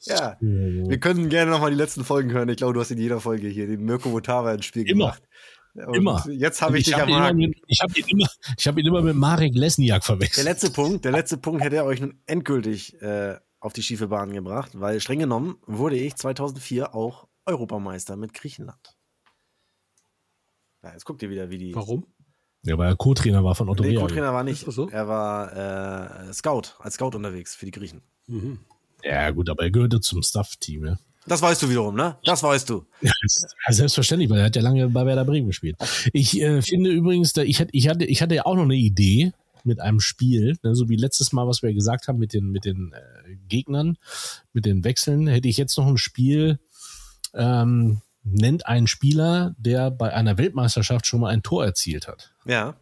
Ja, 0.05 0.35
wir 0.41 0.99
können 0.99 1.29
gerne 1.29 1.49
nochmal 1.51 1.71
die 1.71 1.77
letzten 1.77 2.03
Folgen 2.03 2.29
hören. 2.33 2.49
Ich 2.49 2.57
glaube, 2.57 2.73
du 2.73 2.81
hast 2.81 2.91
in 2.91 2.97
jeder 2.97 3.21
Folge 3.21 3.47
hier 3.47 3.67
den 3.67 3.85
Mirko 3.85 4.11
Votava 4.11 4.53
ins 4.53 4.65
Spiel 4.65 4.81
Immer. 4.85 5.13
gemacht. 5.15 5.23
Und 5.87 5.95
Immer. 5.95 6.25
Jetzt 6.29 6.61
habe 6.61 6.77
ich, 6.77 6.83
dich 6.83 6.93
hab 6.95 7.03
am 7.03 7.07
ihn 7.09 7.15
immer 7.15 7.23
Haken. 7.27 7.37
mit, 7.37 7.61
ich 7.67 7.79
habe 7.81 7.97
ihn, 7.97 8.05
immer- 8.09 8.29
ich 8.57 8.67
hab 8.67 8.77
ihn 8.77 8.85
immer 8.85 9.01
mit 9.01 9.15
Marek 9.15 9.55
Lesniak 9.55 10.01
Der 10.01 10.05
verwechselt. 10.05 10.43
letzte 10.45 10.71
Punkt, 10.71 11.05
der 11.05 11.13
letzte 11.13 11.37
Punkt 11.37 11.63
hätte 11.63 11.77
er 11.77 11.85
euch 11.85 12.01
nun 12.01 12.19
endgültig 12.25 13.01
äh, 13.01 13.37
auf 13.61 13.71
die 13.71 13.81
schiefe 13.81 14.09
Bahn 14.09 14.33
gebracht, 14.33 14.71
weil 14.77 14.99
streng 14.99 15.19
genommen 15.19 15.55
wurde 15.67 15.95
ich 15.95 16.15
2004 16.17 16.93
auch 16.93 17.29
Europameister 17.45 18.17
mit 18.17 18.33
Griechenland. 18.33 18.97
Ja, 20.83 20.91
jetzt 20.91 21.05
guckt 21.05 21.23
ihr 21.23 21.29
wieder, 21.29 21.49
wie 21.49 21.57
die. 21.59 21.73
Warum? 21.75 22.05
Ja, 22.63 22.77
weil 22.77 22.89
er 22.89 22.95
Co-Trainer 22.95 23.43
war 23.43 23.55
von 23.55 23.69
Otto 23.69 23.83
Nee. 23.83 23.95
Co-Trainer 23.95 24.33
war 24.33 24.43
nicht. 24.43 24.65
So? 24.71 24.89
Er 24.89 25.07
war 25.07 26.29
äh, 26.29 26.33
Scout, 26.33 26.75
als 26.79 26.95
Scout 26.95 27.15
unterwegs 27.15 27.55
für 27.55 27.65
die 27.65 27.71
Griechen. 27.71 28.01
Ja, 29.03 29.31
gut, 29.31 29.49
aber 29.49 29.63
er 29.63 29.71
gehörte 29.71 29.99
zum 29.99 30.23
Staff-Team, 30.23 30.85
ja. 30.85 30.97
Das 31.25 31.41
weißt 31.41 31.61
du 31.61 31.69
wiederum, 31.69 31.95
ne? 31.95 32.17
Das 32.25 32.43
weißt 32.43 32.69
du. 32.69 32.85
Ja, 33.01 33.73
selbstverständlich, 33.73 34.29
weil 34.29 34.39
er 34.39 34.45
hat 34.45 34.55
ja 34.55 34.61
lange 34.61 34.89
bei 34.89 35.05
Werder 35.05 35.23
Bremen 35.23 35.47
gespielt. 35.47 35.77
Ich 36.11 36.39
äh, 36.41 36.61
finde 36.61 36.89
übrigens, 36.91 37.31
da, 37.33 37.43
ich, 37.43 37.61
hatte, 37.61 37.69
ich, 37.73 37.87
hatte, 37.87 38.05
ich 38.05 38.21
hatte 38.21 38.35
ja 38.35 38.45
auch 38.45 38.55
noch 38.55 38.63
eine 38.63 38.75
Idee 38.75 39.31
mit 39.63 39.79
einem 39.79 40.01
Spiel, 40.01 40.57
ne, 40.63 40.75
so 40.75 40.89
wie 40.89 40.97
letztes 40.97 41.31
Mal, 41.31 41.47
was 41.47 41.63
wir 41.63 41.73
gesagt 41.73 42.07
haben 42.07 42.19
mit 42.19 42.33
den, 42.33 42.49
mit 42.49 42.65
den 42.65 42.93
äh, 42.93 43.35
Gegnern, 43.47 43.97
mit 44.51 44.65
den 44.65 44.83
Wechseln, 44.83 45.27
hätte 45.27 45.47
ich 45.47 45.55
jetzt 45.55 45.77
noch 45.77 45.87
ein 45.87 45.97
Spiel, 45.97 46.59
ähm, 47.33 48.01
nennt 48.23 48.65
einen 48.65 48.87
Spieler, 48.87 49.55
der 49.57 49.91
bei 49.91 50.13
einer 50.13 50.37
Weltmeisterschaft 50.37 51.05
schon 51.05 51.21
mal 51.21 51.29
ein 51.29 51.43
Tor 51.43 51.63
erzielt 51.63 52.07
hat. 52.09 52.32
Ja. 52.45 52.75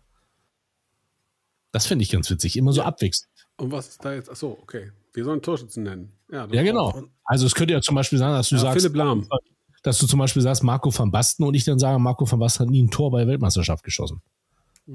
Das 1.71 1.85
finde 1.87 2.03
ich 2.03 2.11
ganz 2.11 2.29
witzig, 2.29 2.57
immer 2.57 2.73
so 2.73 2.81
abwechselnd. 2.81 3.29
Und 3.57 3.71
was 3.71 3.89
ist 3.89 4.03
da 4.03 4.13
jetzt? 4.13 4.29
Achso, 4.29 4.57
okay. 4.61 4.91
Wir 5.13 5.23
sollen 5.23 5.41
Torschützen 5.41 5.83
nennen. 5.83 6.11
Ja, 6.31 6.45
Ja, 6.51 6.63
genau. 6.63 7.03
Also 7.23 7.45
es 7.45 7.53
könnte 7.55 7.73
ja 7.73 7.81
zum 7.81 7.95
Beispiel 7.95 8.17
sein, 8.19 8.31
dass 8.33 8.49
du 8.49 8.55
Ja, 8.55 8.61
sagst, 8.61 8.81
Philipp 8.81 8.95
Lahm. 8.95 9.27
dass 9.83 9.97
du 9.99 10.07
zum 10.07 10.19
Beispiel 10.19 10.41
sagst, 10.41 10.63
Marco 10.63 10.97
van 10.97 11.11
Basten 11.11 11.43
und 11.45 11.53
ich 11.53 11.63
dann 11.63 11.79
sage, 11.79 11.99
Marco 11.99 12.29
van 12.29 12.39
Basten 12.39 12.65
hat 12.65 12.71
nie 12.71 12.81
ein 12.83 12.89
Tor 12.91 13.11
bei 13.11 13.19
der 13.19 13.27
Weltmeisterschaft 13.27 13.83
geschossen. 13.83 14.21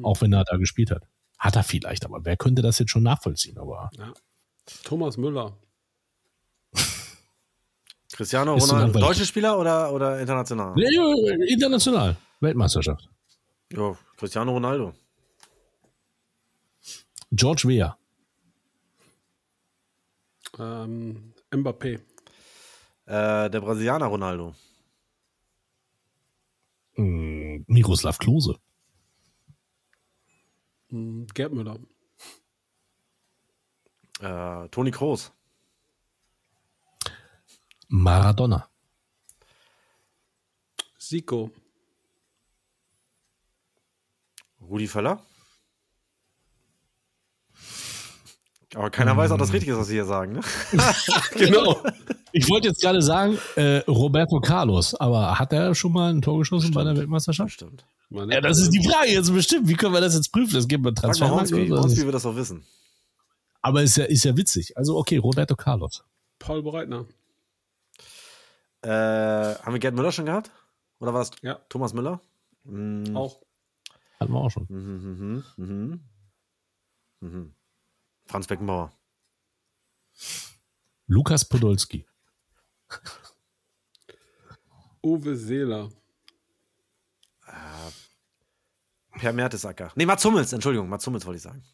Auch 0.03 0.21
wenn 0.21 0.33
er 0.33 0.45
da 0.45 0.57
gespielt 0.57 0.91
hat. 0.91 1.03
Hat 1.39 1.55
er 1.57 1.63
vielleicht, 1.63 2.05
aber 2.05 2.25
wer 2.25 2.37
könnte 2.37 2.61
das 2.63 2.79
jetzt 2.79 2.91
schon 2.91 3.03
nachvollziehen? 3.03 3.59
Aber 3.59 3.91
Ja. 3.97 4.13
Thomas 4.85 5.17
Müller. 5.17 5.57
Cristiano 8.13 8.55
Ronaldo. 8.55 8.99
Deutsche 8.99 9.25
Spieler 9.27 9.59
oder, 9.59 9.93
oder 9.93 10.21
international? 10.21 10.75
Nee, 10.75 10.85
äh, 10.85 11.53
international. 11.53 12.17
Weltmeisterschaft. 12.41 13.09
Ja, 13.73 13.97
Cristiano 14.17 14.53
Ronaldo. 14.53 14.95
George 17.33 17.69
Weah. 17.69 17.99
Ähm, 20.59 21.35
Mbappé. 21.51 22.01
Äh, 23.07 23.51
der 23.51 23.61
Brasilianer 23.61 24.07
Ronaldo. 24.07 24.55
Mm, 26.97 27.65
Miroslav 27.67 28.19
Klose. 28.19 28.59
Hm, 30.89 31.27
Gerd 31.35 31.53
Müller. 31.53 31.79
Äh, 34.21 34.69
Toni 34.71 34.91
Kroos. 34.91 35.33
Maradona. 37.89 38.69
Zico. 40.99 41.51
Rudi 44.69 44.87
Völler. 44.87 45.21
Aber 48.75 48.91
keiner 48.91 49.17
weiß, 49.17 49.31
ob 49.31 49.39
das 49.39 49.53
richtig 49.53 49.71
ist, 49.71 49.79
was 49.79 49.87
sie 49.87 49.95
hier 49.95 50.05
sagen. 50.05 50.33
Ne? 50.35 50.41
Genau. 51.35 51.83
Ich 52.33 52.49
wollte 52.51 52.69
jetzt 52.69 52.83
gerade 52.83 53.01
sagen, 53.01 53.39
äh, 53.55 53.79
Roberto 53.89 54.41
Carlos, 54.41 54.95
aber 54.95 55.39
hat 55.39 55.53
er 55.55 55.75
schon 55.75 55.93
mal 55.93 56.13
ein 56.13 56.21
Tor 56.21 56.39
geschossen 56.39 56.73
bei 56.73 56.85
der 56.85 56.97
Weltmeisterschaft? 56.97 57.53
Stimmt. 57.53 57.87
Meine 58.11 58.35
Ja, 58.35 58.41
das 58.43 58.59
ist 58.59 58.71
die 58.71 58.87
Frage 58.87 59.11
jetzt 59.11 59.33
bestimmt. 59.33 59.69
Wie 59.69 59.75
können 59.75 59.95
wir 59.95 60.01
das 60.03 60.15
jetzt 60.15 60.31
prüfen? 60.31 60.53
Das 60.53 60.67
Frag 60.67 60.81
mal 60.81 60.93
Transfermarkt. 60.93 61.53
Hornsby 61.53 62.05
wird 62.05 62.15
das 62.15 62.27
auch 62.27 62.37
wissen. 62.37 62.65
Aber 63.63 63.83
ist 63.83 63.97
ja, 63.97 64.05
ist 64.05 64.25
ja 64.25 64.37
witzig. 64.37 64.77
Also 64.77 64.97
okay, 64.97 65.17
Roberto 65.17 65.57
Carlos. 65.57 66.05
Paul 66.39 66.63
Breitner. 66.63 67.07
Äh, 68.83 68.89
haben 68.91 69.73
wir 69.73 69.79
Gerd 69.79 69.95
Müller 69.95 70.13
schon 70.13 70.27
gehabt? 70.27 70.51
Oder 71.01 71.15
war 71.15 71.21
das 71.21 71.31
Ja. 71.43 71.59
Thomas 71.69 71.95
Müller? 71.95 72.21
Mhm. 72.65 73.17
Auch. 73.17 73.41
Hatten 74.19 74.33
wir 74.33 74.41
auch 74.41 74.51
schon. 74.51 74.67
Mhm, 74.69 75.45
mhm, 75.57 75.65
mhm. 75.67 76.01
Mhm. 77.21 77.55
Franz 78.27 78.47
Beckenbauer. 78.47 78.93
Lukas 81.07 81.45
Podolski. 81.45 82.07
Uwe 85.03 85.37
Seeler. 85.37 85.91
Per 89.13 89.33
Mertesacker. 89.33 89.93
Nee, 89.95 90.05
Mats 90.07 90.25
Hummels, 90.25 90.53
Entschuldigung, 90.53 90.89
Mats 90.89 91.07
Hummels 91.07 91.25
wollte 91.27 91.37
ich 91.37 91.43
sagen. 91.43 91.65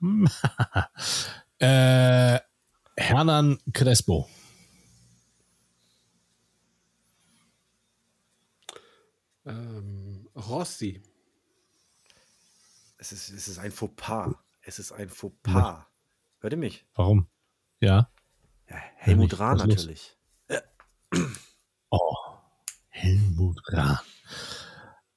Äh, 1.60 2.40
Hernan 2.96 3.58
Crespo. 3.72 4.28
Ähm, 9.46 10.28
Rossi. 10.34 11.00
Es 13.04 13.12
ist, 13.12 13.28
es 13.28 13.48
ist 13.48 13.58
ein 13.58 13.70
Fauxpas. 13.70 14.34
Es 14.62 14.78
ist 14.78 14.90
ein 14.92 15.10
Fauxpas. 15.10 15.84
Hört 16.38 16.52
ihr 16.54 16.56
mich? 16.56 16.86
Warum? 16.94 17.26
Ja. 17.78 18.08
Ja, 18.66 18.76
Helmut. 18.96 19.38
Rahn 19.38 19.58
natürlich. 19.58 20.16
Oh. 21.90 22.16
Helmut 22.88 23.60
Rahn. 23.68 23.98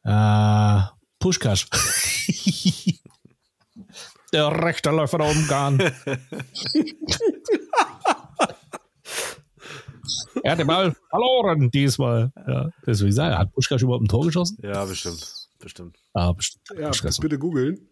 Äh, 0.04 0.82
Puschkasch. 1.18 1.70
Der 4.34 4.52
rechte 4.52 4.90
Läufer 4.90 5.20
da 5.20 5.32
umgarn. 5.32 5.80
er 10.44 10.52
hat 10.52 10.60
den 10.60 10.68
Ball 10.68 10.94
verloren 11.10 11.72
diesmal. 11.72 12.34
Ja, 12.46 12.70
deswegen 12.86 13.14
sagen, 13.14 13.38
hat 13.38 13.54
Puschkasch 13.54 13.82
überhaupt 13.82 14.04
ein 14.04 14.10
Tor 14.10 14.26
geschossen? 14.26 14.58
Ja, 14.62 14.84
bestimmt. 14.84 15.37
Bestimmt. 15.60 15.98
Ah, 16.14 16.32
bestimmt. 16.32 16.80
Ja, 16.80 16.92
bitte 17.20 17.40
googeln. 17.40 17.90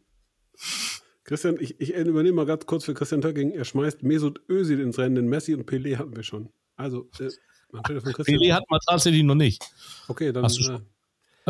Christian, 1.23 1.57
ich, 1.59 1.79
ich 1.81 1.93
übernehme 1.93 2.35
mal 2.35 2.45
ganz 2.45 2.65
kurz 2.65 2.85
für 2.85 2.93
Christian 2.93 3.21
Töcking. 3.21 3.51
Er 3.51 3.65
schmeißt 3.65 4.03
Mesut 4.03 4.41
Özil 4.47 4.79
ins 4.79 4.97
Rennen, 4.99 5.15
den 5.15 5.27
Messi 5.27 5.55
und 5.55 5.69
Pelé 5.69 5.97
hatten 5.97 6.15
wir 6.15 6.23
schon. 6.23 6.49
Also, 6.75 7.09
äh, 7.19 7.29
von 7.71 8.13
Christian. 8.13 8.39
Pelé 8.39 8.53
hat 8.53 8.63
man 8.69 8.79
tatsächlich 8.87 9.23
noch 9.23 9.35
nicht. 9.35 9.63
Okay, 10.07 10.31
dann 10.31 10.43
Hast 10.43 10.59
du 10.59 10.73
äh? 10.73 10.79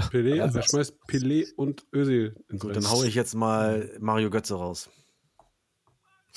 Pelé, 0.01 0.37
er 0.55 0.61
schmeißt 0.63 0.95
Pelé 1.07 1.53
und 1.55 1.85
Özil 1.93 2.35
ins 2.49 2.61
Gut, 2.61 2.71
Rennen. 2.71 2.83
dann 2.83 2.91
haue 2.91 3.07
ich 3.07 3.15
jetzt 3.15 3.35
mal 3.35 3.91
Mario 3.99 4.29
Götze 4.29 4.55
raus. 4.55 4.89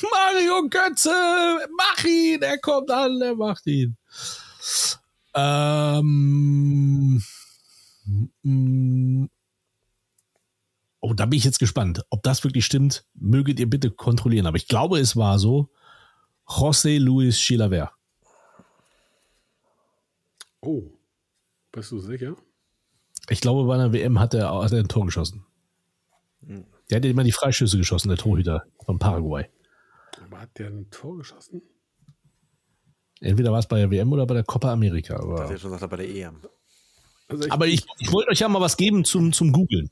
Mario 0.00 0.68
Götze, 0.68 1.10
mach 1.76 2.04
ihn, 2.04 2.40
er 2.42 2.58
kommt 2.58 2.90
an, 2.90 3.20
er 3.20 3.34
macht 3.34 3.66
ihn. 3.66 3.96
Ähm, 5.34 7.22
mm, 8.42 9.26
oh, 11.00 11.14
da 11.14 11.26
bin 11.26 11.38
ich 11.38 11.44
jetzt 11.44 11.58
gespannt. 11.58 12.04
Ob 12.10 12.22
das 12.22 12.44
wirklich 12.44 12.64
stimmt, 12.64 13.04
möget 13.14 13.60
ihr 13.60 13.68
bitte 13.68 13.90
kontrollieren. 13.90 14.46
Aber 14.46 14.56
ich 14.56 14.68
glaube, 14.68 14.98
es 14.98 15.16
war 15.16 15.38
so. 15.38 15.70
José 16.46 16.98
Luis 16.98 17.36
Chilaver. 17.36 17.92
Oh, 20.60 20.82
bist 21.72 21.92
du 21.92 21.98
sicher? 21.98 22.36
Ich 23.28 23.40
glaube, 23.40 23.66
bei 23.66 23.74
einer 23.74 23.92
WM 23.92 24.18
hat 24.18 24.34
er, 24.34 24.52
hat 24.62 24.72
er 24.72 24.80
ein 24.80 24.88
Tor 24.88 25.04
geschossen. 25.04 25.44
Der 26.40 26.96
hat 26.96 27.04
immer 27.04 27.24
die 27.24 27.32
Freischüsse 27.32 27.76
geschossen, 27.76 28.08
der 28.08 28.16
Torhüter 28.16 28.64
von 28.84 28.98
Paraguay. 28.98 29.46
Aber 30.24 30.40
hat 30.40 30.58
der 30.58 30.68
ein 30.68 30.90
Tor 30.90 31.18
geschossen? 31.18 31.62
Entweder 33.20 33.52
war 33.52 33.58
es 33.58 33.66
bei 33.66 33.78
der 33.78 33.90
WM 33.90 34.12
oder 34.12 34.26
bei 34.26 34.34
der 34.34 34.44
Copa 34.44 34.72
America. 34.72 35.14
Das 35.14 35.24
Aber 35.24 35.42
hat 35.42 35.50
er 35.50 35.58
schon 35.58 35.72
gesagt, 35.72 35.90
bei 35.90 35.96
der 35.96 36.08
EM. 36.08 36.40
Also 37.28 37.44
ich- 37.44 37.52
Aber 37.52 37.66
ich, 37.66 37.84
ich 37.98 38.10
wollte 38.12 38.30
euch 38.30 38.38
ja 38.40 38.48
mal 38.48 38.60
was 38.60 38.76
geben 38.76 39.04
zum, 39.04 39.32
zum 39.32 39.52
Googlen. 39.52 39.90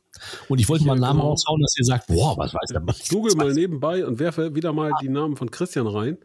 Und 0.48 0.58
ich 0.58 0.68
wollte 0.68 0.84
mal 0.84 0.92
einen 0.92 1.02
Namen 1.02 1.18
genau. 1.20 1.30
raushauen, 1.30 1.60
dass 1.60 1.76
ihr 1.78 1.84
sagt, 1.84 2.06
boah, 2.06 2.36
was 2.38 2.54
weiß 2.54 2.70
der 2.72 2.80
Mann? 2.80 2.94
Ich 2.98 3.08
google 3.10 3.34
mal 3.36 3.52
nebenbei 3.52 4.06
und 4.06 4.18
werfe 4.18 4.54
wieder 4.54 4.72
mal 4.72 4.90
die 5.02 5.08
Namen 5.10 5.36
von 5.36 5.50
Christian 5.50 5.86
rein. 5.86 6.16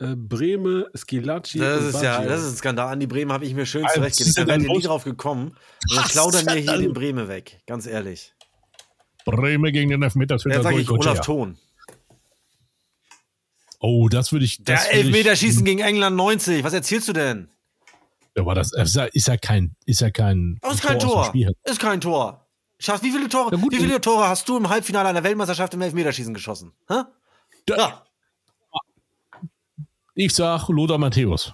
Äh, 0.00 0.16
Breme, 0.16 0.86
Skilacci 0.94 1.58
Das 1.60 1.80
und 1.82 1.88
ist 1.90 2.02
ja, 2.02 2.16
Baggio. 2.16 2.28
das 2.28 2.42
ist 2.42 2.52
ein 2.52 2.56
Skandal. 2.56 2.88
An 2.92 3.00
die 3.00 3.06
Bremen 3.06 3.32
habe 3.32 3.46
ich 3.46 3.54
mir 3.54 3.64
schön 3.64 3.84
Also, 3.84 3.94
zurechtgelegt. 4.00 4.36
Da 4.36 4.46
wäre 4.46 4.58
ja 4.58 4.62
ihr 4.64 4.68
nie 4.68 4.74
los. 4.74 4.82
drauf 4.84 5.04
gekommen. 5.04 5.56
Und 5.90 5.96
dann 5.96 6.04
klaudern 6.06 6.44
mir 6.46 6.54
hier 6.56 6.76
den 6.78 6.92
Bremen 6.92 7.28
weg. 7.28 7.60
Ganz 7.66 7.86
ehrlich. 7.86 8.34
Bremen 9.24 9.72
gegen 9.72 9.90
den 9.90 10.02
Elfmeter. 10.02 10.36
Ja, 10.46 10.62
sag 10.62 10.76
ich 10.76 10.90
Olaf 10.90 11.20
Thon. 11.20 11.56
Oh, 13.80 14.08
das 14.08 14.32
würde 14.32 14.44
ich. 14.44 14.62
Das 14.64 14.84
Der 14.88 14.94
Elfmeterschießen 14.94 15.64
gegen 15.64 15.80
England 15.80 16.16
90. 16.16 16.64
Was 16.64 16.72
erzählst 16.72 17.08
du 17.08 17.12
denn? 17.12 17.48
Ja, 18.36 18.44
war 18.44 18.54
das 18.54 18.72
ist 18.72 18.96
ja, 18.96 19.04
ist 19.04 19.28
ja 19.28 19.36
kein, 19.36 19.76
ist 19.86 20.00
ja 20.00 20.10
kein. 20.10 20.58
Das 20.60 20.74
ist 20.74 20.82
kein 20.82 20.98
Tor. 20.98 21.32
Ist 21.64 21.80
kein 21.80 22.00
Tor. 22.00 22.46
Schaff, 22.80 23.02
wie 23.02 23.12
viele 23.12 23.28
Tore, 23.28 23.54
Ja, 23.54 23.60
gut, 23.60 23.72
wie 23.72 23.78
viele 23.78 24.00
Tore 24.00 24.28
hast 24.28 24.48
du 24.48 24.56
im 24.56 24.68
Halbfinale 24.68 25.08
einer 25.08 25.22
Weltmeisterschaft 25.22 25.74
im 25.74 25.80
Elfmeterschießen 25.80 26.34
geschossen? 26.34 26.72
Hä? 26.88 27.02
Ja. 27.68 27.76
Ja. 27.76 28.06
Ich 30.16 30.34
sag 30.34 30.68
Lothar 30.68 30.98
Matthäus. 30.98 31.52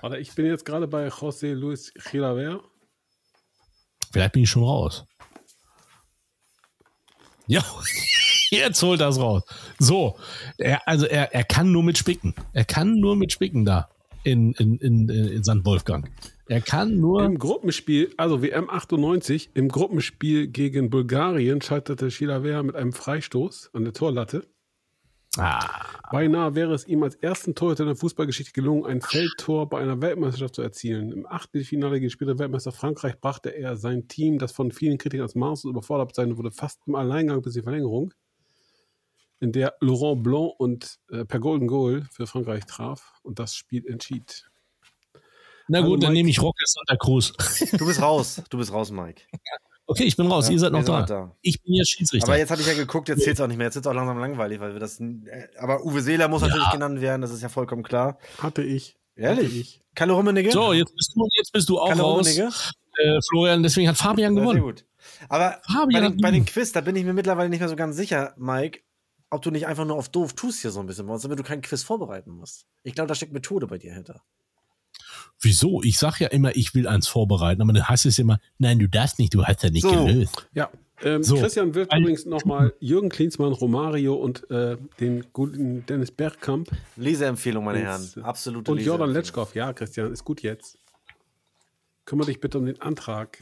Warte, 0.00 0.18
ich 0.18 0.34
bin 0.34 0.46
jetzt 0.46 0.64
gerade 0.64 0.86
bei 0.86 1.08
José 1.08 1.54
Luis 1.54 1.92
Chilaver. 1.98 2.62
Vielleicht 4.12 4.32
bin 4.32 4.42
ich 4.42 4.50
schon 4.50 4.64
raus. 4.64 5.04
Ja, 7.46 7.64
jetzt 8.50 8.82
holt 8.82 9.00
das 9.00 9.18
raus. 9.18 9.42
So, 9.78 10.18
er, 10.58 10.86
also 10.86 11.06
er, 11.06 11.34
er 11.34 11.44
kann 11.44 11.72
nur 11.72 11.82
mit 11.82 11.98
Spicken. 11.98 12.34
Er 12.52 12.64
kann 12.64 12.94
nur 13.00 13.16
mit 13.16 13.32
Spicken 13.32 13.64
da 13.64 13.88
in, 14.24 14.52
in, 14.52 14.76
in, 14.78 15.08
in 15.08 15.44
St. 15.44 15.64
Wolfgang. 15.64 16.10
Er 16.46 16.60
kann 16.60 16.98
nur. 16.98 17.22
Im 17.24 17.38
Gruppenspiel, 17.38 18.12
also 18.16 18.42
WM 18.42 18.68
98, 18.68 19.50
im 19.54 19.68
Gruppenspiel 19.68 20.48
gegen 20.48 20.90
Bulgarien 20.90 21.60
scheiterte 21.62 22.08
Chilaver 22.08 22.62
mit 22.62 22.76
einem 22.76 22.92
Freistoß 22.92 23.70
an 23.72 23.84
der 23.84 23.92
Torlatte. 23.92 24.46
Ah, 25.36 25.60
Beinahe 26.10 26.56
wäre 26.56 26.74
es 26.74 26.88
ihm 26.88 27.04
als 27.04 27.14
ersten 27.14 27.54
Torhüter 27.54 27.84
in 27.84 27.90
der 27.90 27.96
Fußballgeschichte 27.96 28.50
gelungen, 28.50 28.84
ein 28.84 29.00
Feldtor 29.00 29.68
bei 29.68 29.80
einer 29.80 30.02
Weltmeisterschaft 30.02 30.56
zu 30.56 30.62
erzielen. 30.62 31.12
Im 31.12 31.24
Achtelfinale 31.24 32.00
gegen 32.00 32.10
Spieler 32.10 32.36
Weltmeister 32.40 32.72
Frankreich 32.72 33.20
brachte 33.20 33.50
er 33.50 33.76
sein 33.76 34.08
Team, 34.08 34.40
das 34.40 34.50
von 34.50 34.72
vielen 34.72 34.98
Kritikern 34.98 35.26
als 35.26 35.36
maßlos 35.36 35.70
überfordert 35.70 36.08
bezeichnet 36.08 36.36
wurde, 36.36 36.50
fast 36.50 36.80
im 36.86 36.96
Alleingang 36.96 37.42
bis 37.42 37.54
die 37.54 37.62
Verlängerung, 37.62 38.12
in 39.40 39.52
der 39.52 39.74
Laurent 39.80 40.22
Blanc 40.22 40.52
und 40.58 40.98
äh, 41.10 41.24
per 41.24 41.40
Golden 41.40 41.66
Goal 41.66 42.06
für 42.12 42.26
Frankreich 42.26 42.64
traf 42.66 43.14
und 43.22 43.38
das 43.38 43.54
Spiel 43.54 43.86
entschied. 43.86 44.44
na 45.68 45.78
Hallo, 45.78 45.90
gut, 45.90 46.02
dann 46.02 46.10
Mike. 46.10 46.18
nehme 46.18 46.30
ich 46.30 46.40
Rocket 46.42 46.68
Santa 46.68 46.96
Cruz. 46.96 47.32
Du 47.72 47.86
bist 47.86 48.00
raus. 48.02 48.42
Du 48.50 48.58
bist 48.58 48.72
raus, 48.72 48.90
Mike. 48.90 49.22
Okay, 49.86 50.04
ich 50.04 50.16
bin 50.16 50.28
raus. 50.28 50.46
Ja, 50.46 50.52
Ihr 50.52 50.60
seid 50.60 50.70
noch 50.70 50.84
da. 50.84 51.02
da. 51.02 51.36
Ich 51.42 51.60
bin 51.64 51.74
jetzt 51.74 51.90
Schiedsrichter. 51.90 52.28
Aber 52.28 52.38
jetzt 52.38 52.50
hatte 52.52 52.60
ich 52.62 52.68
ja 52.68 52.74
geguckt, 52.74 53.08
jetzt 53.08 53.24
zählt 53.24 53.34
es 53.34 53.40
auch 53.40 53.48
nicht 53.48 53.56
mehr. 53.56 53.66
Jetzt 53.66 53.74
ist 53.74 53.80
es 53.80 53.86
auch 53.88 53.92
langsam 53.92 54.20
langweilig, 54.20 54.60
weil 54.60 54.72
wir 54.72 54.78
das. 54.78 55.00
äh, 55.00 55.48
Aber 55.58 55.84
Uwe 55.84 56.00
Seeler 56.00 56.28
muss 56.28 56.42
natürlich 56.42 56.70
genannt 56.70 57.00
werden, 57.00 57.22
das 57.22 57.32
ist 57.32 57.42
ja 57.42 57.48
vollkommen 57.48 57.82
klar. 57.82 58.16
Hatte 58.38 58.62
ich. 58.62 58.90
Hatte 59.16 59.40
Ehrlich? 59.40 59.60
ich. 59.60 59.82
Kalle 59.96 60.12
Rummenigge? 60.12 60.52
so, 60.52 60.72
jetzt 60.72 60.94
bist 60.94 61.12
du, 61.16 61.26
jetzt 61.36 61.52
bist 61.52 61.68
du 61.68 61.80
auch 61.80 61.88
Kalle 61.88 62.02
raus. 62.02 62.18
Rummenigge? 62.24 62.54
Äh, 63.02 63.18
Florian, 63.28 63.64
deswegen 63.64 63.88
hat 63.88 63.96
Fabian 63.96 64.36
Ja, 64.36 64.40
sehr 64.44 64.52
gewonnen. 64.52 64.62
gut. 64.62 64.84
Aber 65.28 65.60
Fabian 65.66 65.88
bei 66.04 66.08
den, 66.10 66.16
bei 66.18 66.30
den 66.30 66.44
gewonnen. 66.44 66.46
Quiz, 66.46 66.70
da 66.70 66.82
bin 66.82 66.94
ich 66.94 67.04
mir 67.04 67.12
mittlerweile 67.12 67.48
nicht 67.48 67.58
mehr 67.58 67.68
so 67.68 67.74
ganz 67.74 67.96
sicher, 67.96 68.32
Mike, 68.38 68.82
ob 69.30 69.42
du 69.42 69.50
nicht 69.50 69.66
einfach 69.66 69.84
nur 69.84 69.96
auf 69.96 70.08
doof 70.08 70.32
tust 70.34 70.60
hier 70.62 70.70
so 70.70 70.80
ein 70.80 70.86
bisschen 70.86 71.06
bei 71.06 71.12
uns, 71.12 71.22
damit 71.22 71.38
du 71.38 71.42
keinen 71.42 71.62
Quiz 71.62 71.82
vorbereiten 71.82 72.30
musst. 72.32 72.66
Ich 72.82 72.94
glaube, 72.94 73.08
da 73.08 73.14
steckt 73.14 73.32
Methode 73.32 73.66
bei 73.66 73.78
dir 73.78 73.94
hinter. 73.94 74.22
Wieso? 75.40 75.82
Ich 75.82 75.98
sag 75.98 76.20
ja 76.20 76.28
immer, 76.28 76.54
ich 76.56 76.74
will 76.74 76.86
eins 76.86 77.08
vorbereiten, 77.08 77.62
aber 77.62 77.72
dann 77.72 77.88
heißt 77.88 78.06
es 78.06 78.18
immer, 78.18 78.40
nein, 78.58 78.78
du 78.78 78.88
darfst 78.88 79.18
nicht, 79.18 79.32
du 79.32 79.44
hast 79.44 79.62
ja 79.62 79.70
nicht 79.70 79.82
So. 79.84 79.90
gelöst. 80.06 80.46
Ja, 80.52 80.68
ähm, 81.02 81.22
So. 81.22 81.36
Christian 81.36 81.74
wird 81.74 81.90
Ein- 81.92 82.02
übrigens 82.02 82.26
nochmal 82.26 82.74
Jürgen 82.80 83.08
Klinsmann, 83.08 83.52
Romario 83.52 84.14
und 84.14 84.50
äh, 84.50 84.76
den 84.98 85.24
guten 85.32 85.86
Dennis 85.86 86.10
Bergkamp 86.10 86.70
Leseempfehlung, 86.96 87.64
meine 87.64 87.78
Herren. 87.80 88.10
Absolute 88.22 88.70
und 88.72 88.78
Jordan. 88.80 89.10
Letschkow. 89.12 89.54
Ja, 89.54 89.72
Christian, 89.72 90.12
ist 90.12 90.24
gut 90.24 90.42
jetzt. 90.42 90.76
Kümmere 92.04 92.26
dich 92.26 92.40
bitte 92.40 92.58
um 92.58 92.66
den 92.66 92.80
Antrag. 92.82 93.38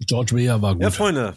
George 0.00 0.36
Weah 0.36 0.60
war 0.60 0.74
gut. 0.74 0.82
Ja, 0.82 0.90
Freunde, 0.90 1.36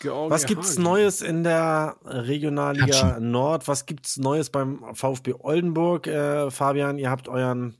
Georgia 0.00 0.30
was 0.30 0.46
gibt's 0.46 0.72
Hagi. 0.72 0.82
Neues 0.82 1.22
in 1.22 1.44
der 1.44 1.96
Regionalliga 2.04 2.86
Katschen. 2.86 3.30
Nord? 3.30 3.68
Was 3.68 3.86
gibt's 3.86 4.16
Neues 4.16 4.50
beim 4.50 4.94
VfB 4.94 5.34
Oldenburg? 5.38 6.06
Äh, 6.06 6.50
Fabian, 6.50 6.98
ihr 6.98 7.10
habt 7.10 7.28
euren 7.28 7.76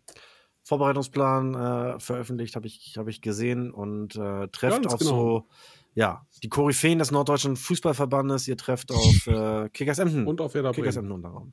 Vorbereitungsplan 0.62 1.54
äh, 1.54 2.00
veröffentlicht, 2.00 2.56
habe 2.56 2.66
ich, 2.66 2.94
hab 2.96 3.08
ich 3.08 3.22
gesehen 3.22 3.70
und 3.70 4.16
äh, 4.16 4.48
trefft 4.48 4.82
Ganz 4.82 4.92
auf 4.92 4.98
genau. 4.98 5.10
so, 5.10 5.48
ja, 5.94 6.26
die 6.42 6.48
Koryphäen 6.48 6.98
des 6.98 7.10
Norddeutschen 7.10 7.56
Fußballverbandes. 7.56 8.48
Ihr 8.48 8.56
trefft 8.56 8.92
auf 8.92 9.26
äh, 9.26 9.68
Kickers 9.70 9.98
Emden. 9.98 10.26
Und 10.26 10.40
auf 10.40 10.54
Werder 10.54 10.72
Kickers 10.72 10.96
Bremen. 10.96 11.10
Emden 11.10 11.24
unter 11.24 11.28
anderem. 11.28 11.52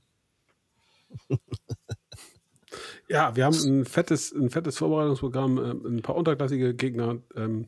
Ja, 3.07 3.35
wir 3.35 3.45
haben 3.45 3.55
ein 3.55 3.85
fettes, 3.85 4.31
ein 4.31 4.49
fettes 4.49 4.77
Vorbereitungsprogramm, 4.77 5.57
ähm, 5.57 5.97
ein 5.97 6.01
paar 6.01 6.15
unterklassige 6.15 6.73
Gegner, 6.73 7.17
ähm, 7.35 7.65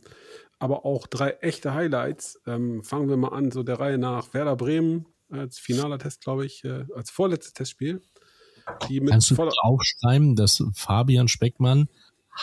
aber 0.59 0.85
auch 0.85 1.07
drei 1.07 1.31
echte 1.41 1.73
Highlights. 1.73 2.41
Ähm, 2.45 2.83
fangen 2.83 3.09
wir 3.09 3.17
mal 3.17 3.29
an, 3.29 3.51
so 3.51 3.63
der 3.63 3.79
Reihe 3.79 3.97
nach. 3.97 4.33
Werder 4.33 4.55
Bremen 4.55 5.05
als 5.29 5.59
finaler 5.59 5.99
Test, 5.99 6.21
glaube 6.21 6.45
ich, 6.45 6.63
äh, 6.63 6.85
als 6.95 7.11
vorletztes 7.11 7.53
Testspiel. 7.53 8.01
Die 8.89 8.99
mit 8.99 9.11
Kannst 9.11 9.31
du 9.31 9.49
aufschreiben, 9.61 10.35
dass 10.35 10.63
Fabian 10.73 11.27
Speckmann 11.27 11.87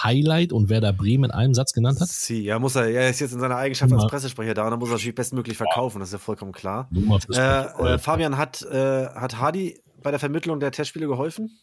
Highlight 0.02 0.52
und 0.52 0.68
Werder 0.68 0.92
Bremen 0.92 1.24
in 1.24 1.30
einem 1.30 1.54
Satz 1.54 1.72
genannt 1.72 2.00
hat? 2.00 2.08
Sie, 2.08 2.42
ja, 2.42 2.58
muss 2.58 2.74
er, 2.74 2.88
er 2.88 3.10
ist 3.10 3.20
jetzt 3.20 3.32
in 3.32 3.40
seiner 3.40 3.56
Eigenschaft 3.56 3.92
als 3.92 4.06
Pressesprecher 4.06 4.54
da 4.54 4.64
und 4.64 4.70
dann 4.70 4.80
muss 4.80 4.88
er 4.88 4.94
natürlich 4.94 5.14
bestmöglich 5.14 5.56
verkaufen, 5.56 6.00
das 6.00 6.08
ist 6.08 6.14
ja 6.14 6.18
vollkommen 6.18 6.52
klar. 6.52 6.90
Äh, 7.30 7.94
äh, 7.94 7.98
Fabian, 7.98 8.36
hat, 8.36 8.62
äh, 8.62 9.06
hat 9.06 9.38
Hardy 9.38 9.80
bei 10.02 10.10
der 10.10 10.18
Vermittlung 10.18 10.60
der 10.60 10.72
Testspiele 10.72 11.06
geholfen? 11.06 11.58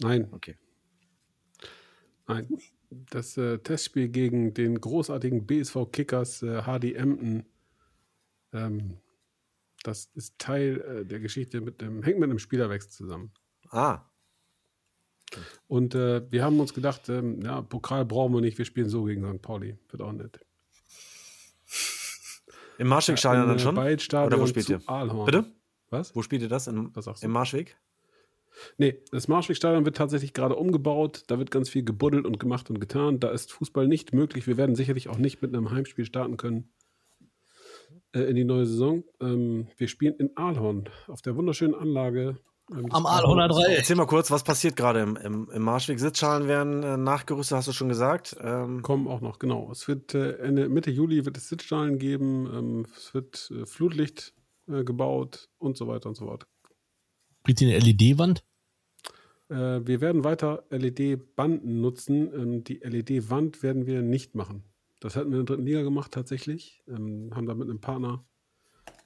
nein, 0.00 0.28
Okay. 0.32 0.56
nein. 2.26 2.48
Das 3.10 3.36
äh, 3.36 3.58
Testspiel 3.58 4.08
gegen 4.08 4.54
den 4.54 4.80
großartigen 4.80 5.46
BSV 5.46 5.90
Kickers 5.92 6.42
äh, 6.42 6.62
HD 6.62 6.94
Emden, 6.94 7.46
ähm, 8.52 8.98
das 9.82 10.10
ist 10.14 10.38
Teil 10.38 10.80
äh, 10.80 11.04
der 11.04 11.20
Geschichte 11.20 11.60
mit 11.60 11.80
dem, 11.80 12.02
hängt 12.02 12.18
mit 12.18 12.30
einem 12.30 12.38
Spielerwechsel 12.38 12.90
zusammen. 12.90 13.32
Ah, 13.70 14.00
Und 15.66 15.94
äh, 15.94 16.30
wir 16.30 16.44
haben 16.44 16.60
uns 16.60 16.74
gedacht, 16.74 17.08
ähm, 17.08 17.42
ja, 17.42 17.62
Pokal 17.62 18.04
brauchen 18.04 18.34
wir 18.34 18.40
nicht, 18.40 18.56
wir 18.58 18.64
spielen 18.64 18.88
so 18.88 19.04
gegen 19.04 19.24
St. 19.24 19.42
Pauli. 19.42 19.76
Wird 19.90 20.02
auch 20.02 20.12
nett. 20.12 20.40
im 22.78 22.88
Marschwegstadion 22.88 23.42
dann 23.48 23.58
Im, 23.58 23.86
äh, 23.88 23.98
schon? 23.98 24.26
Oder 24.26 24.40
wo 24.40 24.46
spielt 24.46 24.68
ihr? 24.68 24.80
Aalhorn. 24.86 25.26
Bitte? 25.26 25.52
Was? 25.90 26.14
Wo 26.14 26.22
spielt 26.22 26.42
ihr 26.42 26.48
das? 26.48 26.66
In, 26.66 26.94
Was 26.94 27.04
sagst 27.04 27.22
du? 27.22 27.26
Im 27.26 27.32
Marschweg? 27.32 27.76
Nee, 28.78 28.98
das 29.10 29.28
Marschwegstadion 29.28 29.84
wird 29.84 29.96
tatsächlich 29.96 30.32
gerade 30.32 30.56
umgebaut. 30.56 31.24
Da 31.28 31.38
wird 31.38 31.50
ganz 31.50 31.68
viel 31.68 31.84
gebuddelt 31.84 32.26
und 32.26 32.38
gemacht 32.38 32.70
und 32.70 32.80
getan. 32.80 33.20
Da 33.20 33.30
ist 33.30 33.52
Fußball 33.52 33.86
nicht 33.86 34.12
möglich. 34.12 34.46
Wir 34.46 34.56
werden 34.56 34.74
sicherlich 34.74 35.08
auch 35.08 35.18
nicht 35.18 35.42
mit 35.42 35.54
einem 35.54 35.70
Heimspiel 35.70 36.04
starten 36.04 36.36
können 36.36 36.68
äh, 38.14 38.20
in 38.20 38.36
die 38.36 38.44
neue 38.44 38.66
Saison. 38.66 39.04
Ähm, 39.20 39.68
wir 39.76 39.88
spielen 39.88 40.14
in 40.14 40.36
Aalhorn 40.36 40.88
auf 41.08 41.22
der 41.22 41.36
wunderschönen 41.36 41.74
Anlage. 41.74 42.38
ähm, 42.70 42.86
Am 42.90 43.06
Aalhorner 43.06 43.48
Dreieck. 43.48 43.78
Erzähl 43.78 43.96
mal 43.96 44.06
kurz, 44.06 44.30
was 44.30 44.44
passiert 44.44 44.76
gerade 44.76 45.00
im, 45.00 45.16
im, 45.16 45.50
im 45.50 45.62
Marschweg? 45.62 45.98
Sitzschalen 45.98 46.48
werden 46.48 46.82
äh, 46.82 46.96
nachgerüstet, 46.96 47.56
hast 47.58 47.68
du 47.68 47.72
schon 47.72 47.88
gesagt. 47.88 48.36
Ähm, 48.40 48.82
Kommen 48.82 49.08
auch 49.08 49.20
noch, 49.20 49.38
genau. 49.38 49.70
Es 49.70 49.88
wird 49.88 50.14
äh, 50.14 50.38
Ende, 50.38 50.68
Mitte 50.68 50.90
Juli 50.90 51.24
wird 51.24 51.36
es 51.36 51.48
Sitzstahlen 51.48 51.98
geben. 51.98 52.46
Ähm, 52.52 52.86
es 52.96 53.14
wird 53.14 53.50
äh, 53.50 53.66
Flutlicht 53.66 54.34
äh, 54.68 54.84
gebaut 54.84 55.48
und 55.58 55.76
so 55.76 55.88
weiter 55.88 56.08
und 56.08 56.14
so 56.14 56.26
fort. 56.26 56.46
Bringt 57.42 57.60
ihr 57.60 57.68
eine 57.68 57.78
LED-Wand? 57.78 58.42
Äh, 59.48 59.86
wir 59.86 60.00
werden 60.00 60.24
weiter 60.24 60.64
LED-Banden 60.70 61.80
nutzen. 61.80 62.32
Ähm, 62.34 62.64
die 62.64 62.78
LED-Wand 62.78 63.62
werden 63.62 63.86
wir 63.86 64.02
nicht 64.02 64.34
machen. 64.34 64.64
Das 65.00 65.16
hatten 65.16 65.30
wir 65.30 65.40
in 65.40 65.46
der 65.46 65.56
dritten 65.56 65.66
Liga 65.66 65.82
gemacht 65.82 66.12
tatsächlich. 66.12 66.82
Ähm, 66.88 67.30
haben 67.34 67.46
da 67.46 67.54
mit 67.54 67.68
einem 67.68 67.80
Partner 67.80 68.24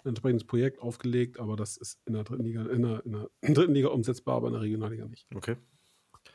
ein 0.05 0.11
entsprechendes 0.11 0.47
Projekt 0.47 0.81
aufgelegt, 0.81 1.41
aber 1.41 1.57
das 1.57 1.77
ist 1.77 2.01
in 2.07 2.15
der 2.15 2.25
dritten 2.25 2.45
Liga, 2.45 2.63
in 2.67 2.83
der, 2.83 3.05
in 3.05 3.13
der 3.13 3.31
dritten 3.55 3.75
Liga 3.75 3.89
umsetzbar, 3.89 4.37
aber 4.37 4.49
in 4.49 4.55
der 4.55 4.63
Regionalliga 4.63 5.07
nicht. 5.07 5.27
okay. 5.35 5.57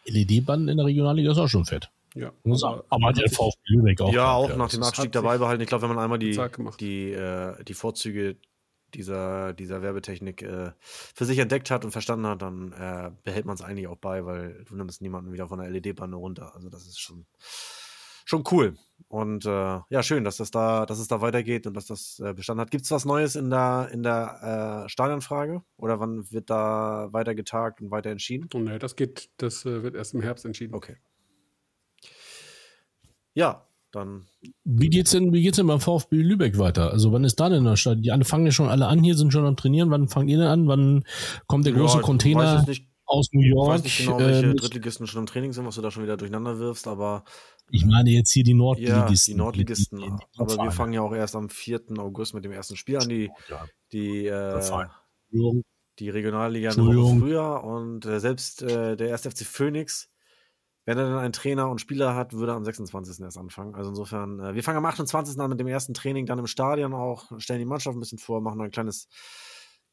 LED-Banden 0.06 0.68
in 0.68 0.78
der 0.78 0.86
Regionalliga 0.86 1.32
ist 1.32 1.38
auch 1.38 1.48
schon 1.48 1.64
fett. 1.66 1.90
Ja, 2.16 2.32
Muss 2.44 2.64
aber, 2.64 2.84
aber 2.90 3.08
hat 3.08 3.18
der 3.18 3.30
VfB 3.30 3.58
Lübeck 3.68 4.02
auch. 4.02 4.14
ja, 4.14 4.34
auch 4.34 4.56
nach 4.56 4.70
dem 4.70 4.84
Abstieg 4.84 5.12
dabei 5.14 5.38
behalten. 5.38 5.62
Ich 5.62 5.68
glaube, 5.68 5.84
wenn 5.84 5.96
man 5.96 6.04
einmal 6.04 6.20
die, 6.20 6.38
die, 6.80 7.12
äh, 7.12 7.64
die 7.64 7.74
Vorzüge 7.74 8.36
dieser, 8.96 9.54
dieser 9.54 9.82
Werbetechnik 9.82 10.42
äh, 10.42 10.72
für 10.82 11.26
sich 11.26 11.40
entdeckt 11.40 11.72
hat 11.72 11.86
und 11.86 11.92
verstanden 11.92 12.28
hat, 12.28 12.42
dann 12.42 12.72
äh, 12.74 13.12
behält 13.24 13.46
man 13.46 13.56
es 13.56 13.62
eigentlich 13.62 13.88
auch 13.88 13.98
bei, 13.98 14.26
weil 14.26 14.64
du 14.66 14.76
nimmst 14.76 15.02
niemanden 15.02 15.32
wieder 15.32 15.48
von 15.48 15.60
der 15.60 15.70
LED-Bande 15.70 16.18
runter. 16.18 16.54
Also 16.56 16.70
das 16.70 16.88
ist 16.88 17.00
schon, 17.00 17.26
schon 18.26 18.44
cool. 18.52 18.78
Und 19.08 19.46
äh, 19.46 19.80
ja, 19.90 20.04
schön, 20.04 20.24
dass 20.24 20.38
das 20.38 20.52
da, 20.52 20.86
dass 20.86 21.00
es 21.00 21.08
da 21.08 21.22
weitergeht 21.22 21.68
und 21.68 21.76
dass 21.76 21.88
das 21.88 22.20
äh, 22.20 22.34
bestanden 22.34 22.62
hat. 22.62 22.72
Gibt 22.72 22.86
es 22.86 22.92
was 22.92 23.06
Neues 23.06 23.36
in 23.36 23.50
der, 23.50 23.90
in 23.92 24.04
der 24.04 24.86
äh, 24.86 24.90
Stadionfrage? 24.90 25.64
Oder 25.78 26.00
wann 26.00 26.32
wird 26.32 26.50
da 26.50 27.10
weiter 27.12 27.36
getagt 27.36 27.82
und 27.82 27.92
weiter 27.92 28.10
entschieden? 28.10 28.50
Nee, 28.54 28.80
das 28.80 28.96
geht, 28.96 29.30
das 29.38 29.66
äh, 29.66 29.84
wird 29.84 29.96
erst 29.96 30.14
im 30.14 30.22
Herbst 30.22 30.46
entschieden. 30.46 30.74
Okay. 30.74 30.98
Ja, 33.34 33.68
dann. 33.96 34.28
Wie 34.64 34.90
geht's 34.90 35.12
denn, 35.12 35.32
wie 35.34 35.42
geht's 35.42 35.58
denn 35.58 35.68
beim 35.68 35.80
VfB 35.80 36.18
Lübeck 36.18 36.58
weiter? 36.58 36.92
Also 36.92 37.12
wann 37.12 37.24
ist 37.24 37.40
da 37.40 37.50
denn 37.50 37.64
der 37.64 37.76
Start? 37.78 38.04
Die 38.04 38.12
alle 38.12 38.26
fangen 38.26 38.46
ja 38.46 38.52
schon 38.52 38.70
alle 38.70 38.88
an 38.88 39.04
hier, 39.04 39.16
sind 39.16 39.32
schon 39.32 39.46
am 39.46 39.56
Trainieren. 39.56 39.90
Wann 39.92 40.08
fangt 40.10 40.30
ihr 40.30 40.38
denn 40.38 40.48
an? 40.48 40.68
Wann 40.68 41.04
kommt 41.48 41.66
der 41.66 41.74
große 41.74 41.96
ja, 41.96 42.00
ich 42.00 42.06
Container 42.06 42.66
nicht, 42.68 42.88
aus 43.06 43.28
New 43.32 43.42
ich 43.42 43.48
York? 43.50 43.70
weiß 43.70 43.84
nicht 43.84 43.98
genau, 44.00 44.20
welche 44.20 44.46
Ähm, 44.48 44.56
Drittligisten 44.58 45.08
schon 45.08 45.22
im 45.22 45.26
Training 45.28 45.54
sind, 45.54 45.66
was 45.66 45.76
du 45.76 45.82
da 45.82 45.92
schon 45.92 46.04
wieder 46.04 46.18
durcheinander 46.18 46.60
wirfst, 46.60 46.88
aber 46.88 47.24
ich 47.72 47.86
meine 47.86 48.10
jetzt 48.10 48.32
hier 48.32 48.44
die 48.44 48.52
ja, 48.52 48.58
Nordligisten. 48.58 49.34
die 49.34 49.38
Nordligisten. 49.38 50.00
die- 50.00 50.06
die- 50.06 50.12
die 50.12 50.40
aber 50.40 50.58
wir 50.64 50.72
fangen 50.72 50.94
ja 50.94 51.02
auch 51.02 51.14
erst 51.14 51.36
am 51.36 51.50
4. 51.50 51.98
August 52.00 52.34
mit 52.34 52.44
dem 52.44 52.52
ersten 52.52 52.76
Spiel 52.76 52.98
an. 52.98 53.08
Die, 53.10 53.30
Ja, 53.50 53.66
die, 53.94 54.28
äh, 54.28 54.62
die 56.00 56.10
Regionalliga 56.10 56.70
Entschuldigung. 56.70 57.20
früher 57.20 57.64
und 57.64 58.06
äh, 58.06 58.20
selbst 58.20 58.64
äh, 58.64 58.96
der 58.98 59.10
erste 59.10 59.30
FC 59.32 59.46
Phoenix, 59.46 60.10
wenn 60.86 60.98
er 60.98 61.06
dann 61.10 61.20
einen 61.20 61.34
Trainer 61.34 61.70
und 61.70 61.80
Spieler 61.80 62.16
hat, 62.16 62.34
würde 62.34 62.54
am 62.54 62.66
26. 62.66 63.22
erst 63.24 63.38
anfangen. 63.38 63.76
Also 63.76 63.90
insofern, 63.90 64.40
äh, 64.40 64.54
wir 64.56 64.64
fangen 64.64 64.78
am 64.78 64.86
28. 64.86 65.40
an 65.40 65.50
mit 65.50 65.60
dem 65.60 65.68
ersten 65.68 65.94
Training, 65.94 66.26
dann 66.26 66.40
im 66.40 66.48
Stadion 66.48 66.94
auch, 66.94 67.32
stellen 67.40 67.60
die 67.60 67.66
Mannschaft 67.66 67.96
ein 67.96 68.00
bisschen 68.00 68.18
vor, 68.20 68.42
machen 68.42 68.60
ein 68.62 68.72
kleines, 68.72 69.08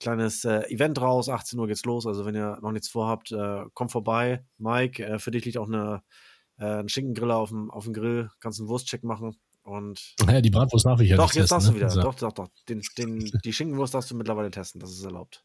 kleines 0.00 0.44
äh, 0.44 0.62
Event 0.68 1.00
raus, 1.00 1.28
18 1.28 1.58
Uhr 1.58 1.66
geht's 1.68 1.84
los. 1.84 2.06
Also 2.06 2.24
wenn 2.24 2.34
ihr 2.34 2.58
noch 2.60 2.72
nichts 2.72 2.88
vorhabt, 2.88 3.30
äh, 3.32 3.64
kommt 3.74 3.92
vorbei. 3.92 4.44
Mike, 4.58 5.04
äh, 5.04 5.18
für 5.18 5.30
dich 5.30 5.44
liegt 5.44 5.58
auch 5.58 5.68
eine, 5.68 6.02
äh, 6.58 6.80
ein 6.80 6.88
Schinkengriller 6.88 7.36
auf 7.36 7.50
dem, 7.50 7.70
auf 7.70 7.84
dem 7.84 7.92
Grill, 7.92 8.30
kannst 8.40 8.58
einen 8.60 8.68
Wurstcheck 8.68 9.04
machen. 9.04 9.36
Und 9.62 10.14
Ja, 10.26 10.40
die 10.40 10.50
Bratwurst 10.50 10.86
darf 10.86 11.00
ich 11.00 11.10
ja 11.10 11.16
doch, 11.16 11.32
jetzt 11.32 11.50
testen, 11.50 11.54
darfst 11.54 11.68
du 11.68 11.72
ne? 11.72 11.76
wieder. 11.76 11.86
Also, 11.86 12.02
Doch, 12.02 12.14
doch, 12.14 12.32
doch. 12.32 12.48
Den, 12.68 12.82
den, 12.98 13.18
die 13.44 13.52
Schinkenwurst 13.52 13.94
darfst 13.94 14.10
du 14.10 14.16
mittlerweile 14.16 14.50
testen, 14.50 14.80
das 14.80 14.90
ist 14.90 15.04
erlaubt. 15.04 15.44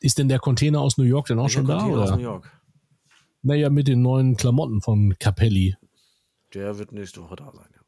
Ist 0.00 0.18
denn 0.18 0.28
der 0.28 0.38
Container 0.40 0.80
aus 0.80 0.98
New 0.98 1.04
York 1.04 1.26
denn 1.28 1.38
auch 1.38 1.44
Der 1.44 1.50
schon 1.50 1.66
da? 1.66 1.78
Container 1.78 2.02
aus 2.02 2.08
Oder? 2.08 2.16
New 2.16 2.22
York. 2.22 2.52
Naja, 3.42 3.70
mit 3.70 3.88
den 3.88 4.02
neuen 4.02 4.36
Klamotten 4.36 4.80
von 4.80 5.16
Capelli. 5.18 5.76
Der 6.54 6.78
wird 6.78 6.92
nächste 6.92 7.22
Woche 7.22 7.36
da 7.36 7.52
sein, 7.54 7.68
ja. 7.74 7.80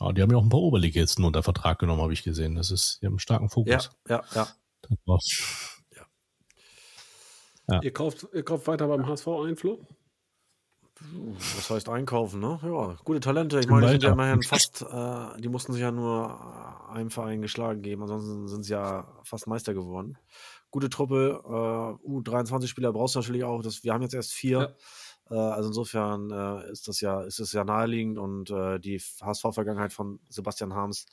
Ja, 0.00 0.12
die 0.12 0.22
haben 0.22 0.30
ja 0.30 0.36
auch 0.36 0.42
ein 0.42 0.48
paar 0.48 0.60
Oberligisten 0.60 1.24
unter 1.24 1.42
Vertrag 1.42 1.78
genommen, 1.78 2.02
habe 2.02 2.12
ich 2.12 2.22
gesehen. 2.22 2.54
Das 2.54 2.70
ist, 2.70 2.98
die 3.00 3.06
haben 3.06 3.14
einen 3.14 3.18
starken 3.20 3.44
Ja, 3.46 3.50
Fokus. 3.50 3.90
ja, 4.08 4.22
ja. 4.34 4.48
Das 4.82 4.98
war's. 5.06 5.82
Ja. 7.68 7.80
Ihr, 7.80 7.92
kauft, 7.92 8.26
ihr 8.32 8.42
kauft 8.42 8.66
weiter 8.66 8.88
beim 8.88 9.06
HSV 9.06 9.28
ein, 9.46 9.56
Flo? 9.56 9.86
Was 11.56 11.70
heißt 11.70 11.88
einkaufen, 11.88 12.40
ne? 12.40 12.60
Ja, 12.62 12.96
gute 13.04 13.20
Talente. 13.20 13.58
Ich 13.60 13.66
meine, 13.68 13.86
die 13.86 13.92
sind 13.92 14.02
ja 14.04 14.12
immerhin 14.12 14.42
fast, 14.42 14.82
äh, 14.82 15.40
die 15.40 15.48
mussten 15.48 15.72
sich 15.72 15.82
ja 15.82 15.90
nur 15.90 16.90
einem 16.90 17.10
Verein 17.10 17.40
geschlagen 17.42 17.82
geben, 17.82 18.02
ansonsten 18.02 18.46
sind 18.48 18.64
sie 18.64 18.72
ja 18.72 19.06
fast 19.24 19.46
Meister 19.46 19.74
geworden. 19.74 20.18
Gute 20.72 20.90
Truppe, 20.90 21.40
äh, 21.44 22.08
U23-Spieler 22.08 22.92
brauchst 22.92 23.14
du 23.14 23.20
natürlich 23.20 23.44
auch. 23.44 23.62
Das, 23.62 23.84
wir 23.84 23.92
haben 23.92 24.02
jetzt 24.02 24.14
erst 24.14 24.32
vier. 24.32 24.74
Äh, 25.30 25.34
also 25.34 25.68
insofern 25.68 26.30
äh, 26.30 26.72
ist 26.72 26.88
das 26.88 27.00
ja, 27.00 27.22
ist 27.22 27.38
es 27.38 27.52
ja 27.52 27.62
naheliegend 27.62 28.18
und 28.18 28.50
äh, 28.50 28.80
die 28.80 28.98
HSV-Vergangenheit 28.98 29.92
von 29.92 30.18
Sebastian 30.28 30.74
Harms 30.74 31.06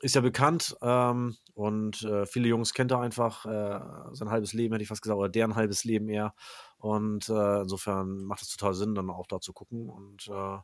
ist 0.00 0.14
ja 0.14 0.20
bekannt 0.20 0.76
ähm, 0.80 1.36
und 1.54 2.02
äh, 2.02 2.24
viele 2.24 2.48
Jungs 2.48 2.72
kennt 2.72 2.92
er 2.92 3.00
einfach 3.00 3.46
äh, 3.46 3.80
sein 4.14 4.30
halbes 4.30 4.52
Leben, 4.52 4.72
hätte 4.72 4.82
ich 4.82 4.88
fast 4.88 5.02
gesagt, 5.02 5.18
oder 5.18 5.28
deren 5.28 5.56
halbes 5.56 5.84
Leben 5.84 6.08
eher. 6.08 6.34
Und 6.78 7.28
äh, 7.28 7.60
insofern 7.62 8.24
macht 8.24 8.42
es 8.42 8.56
total 8.56 8.74
Sinn, 8.74 8.94
dann 8.94 9.10
auch 9.10 9.26
da 9.26 9.40
zu 9.40 9.52
gucken 9.52 9.88
und 9.88 10.28
äh, 10.28 10.58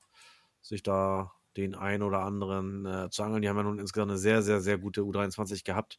sich 0.62 0.82
da 0.82 1.32
den 1.56 1.74
einen 1.74 2.02
oder 2.02 2.20
anderen 2.20 2.86
äh, 2.86 3.10
zu 3.10 3.22
angeln. 3.22 3.42
Die 3.42 3.48
haben 3.48 3.56
ja 3.56 3.62
nun 3.62 3.78
insgesamt 3.78 4.10
eine 4.10 4.18
sehr, 4.18 4.42
sehr, 4.42 4.60
sehr 4.60 4.78
gute 4.78 5.02
U23 5.02 5.64
gehabt. 5.64 5.98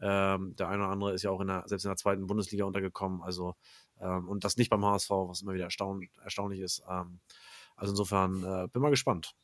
Ähm, 0.00 0.54
der 0.56 0.68
eine 0.68 0.82
oder 0.82 0.92
andere 0.92 1.12
ist 1.14 1.22
ja 1.22 1.30
auch 1.30 1.40
in 1.40 1.48
der, 1.48 1.62
selbst 1.66 1.84
in 1.84 1.90
der 1.90 1.96
zweiten 1.96 2.26
Bundesliga 2.26 2.64
untergekommen. 2.64 3.22
Also, 3.22 3.54
ähm, 4.00 4.28
und 4.28 4.44
das 4.44 4.56
nicht 4.56 4.70
beim 4.70 4.84
HSV, 4.84 5.10
was 5.10 5.42
immer 5.42 5.54
wieder 5.54 5.64
erstaun 5.64 6.08
erstaunlich 6.22 6.60
ist. 6.60 6.82
Ähm, 6.88 7.20
also 7.76 7.92
insofern 7.92 8.42
äh, 8.44 8.68
bin 8.68 8.82
mal 8.82 8.90
gespannt. 8.90 9.34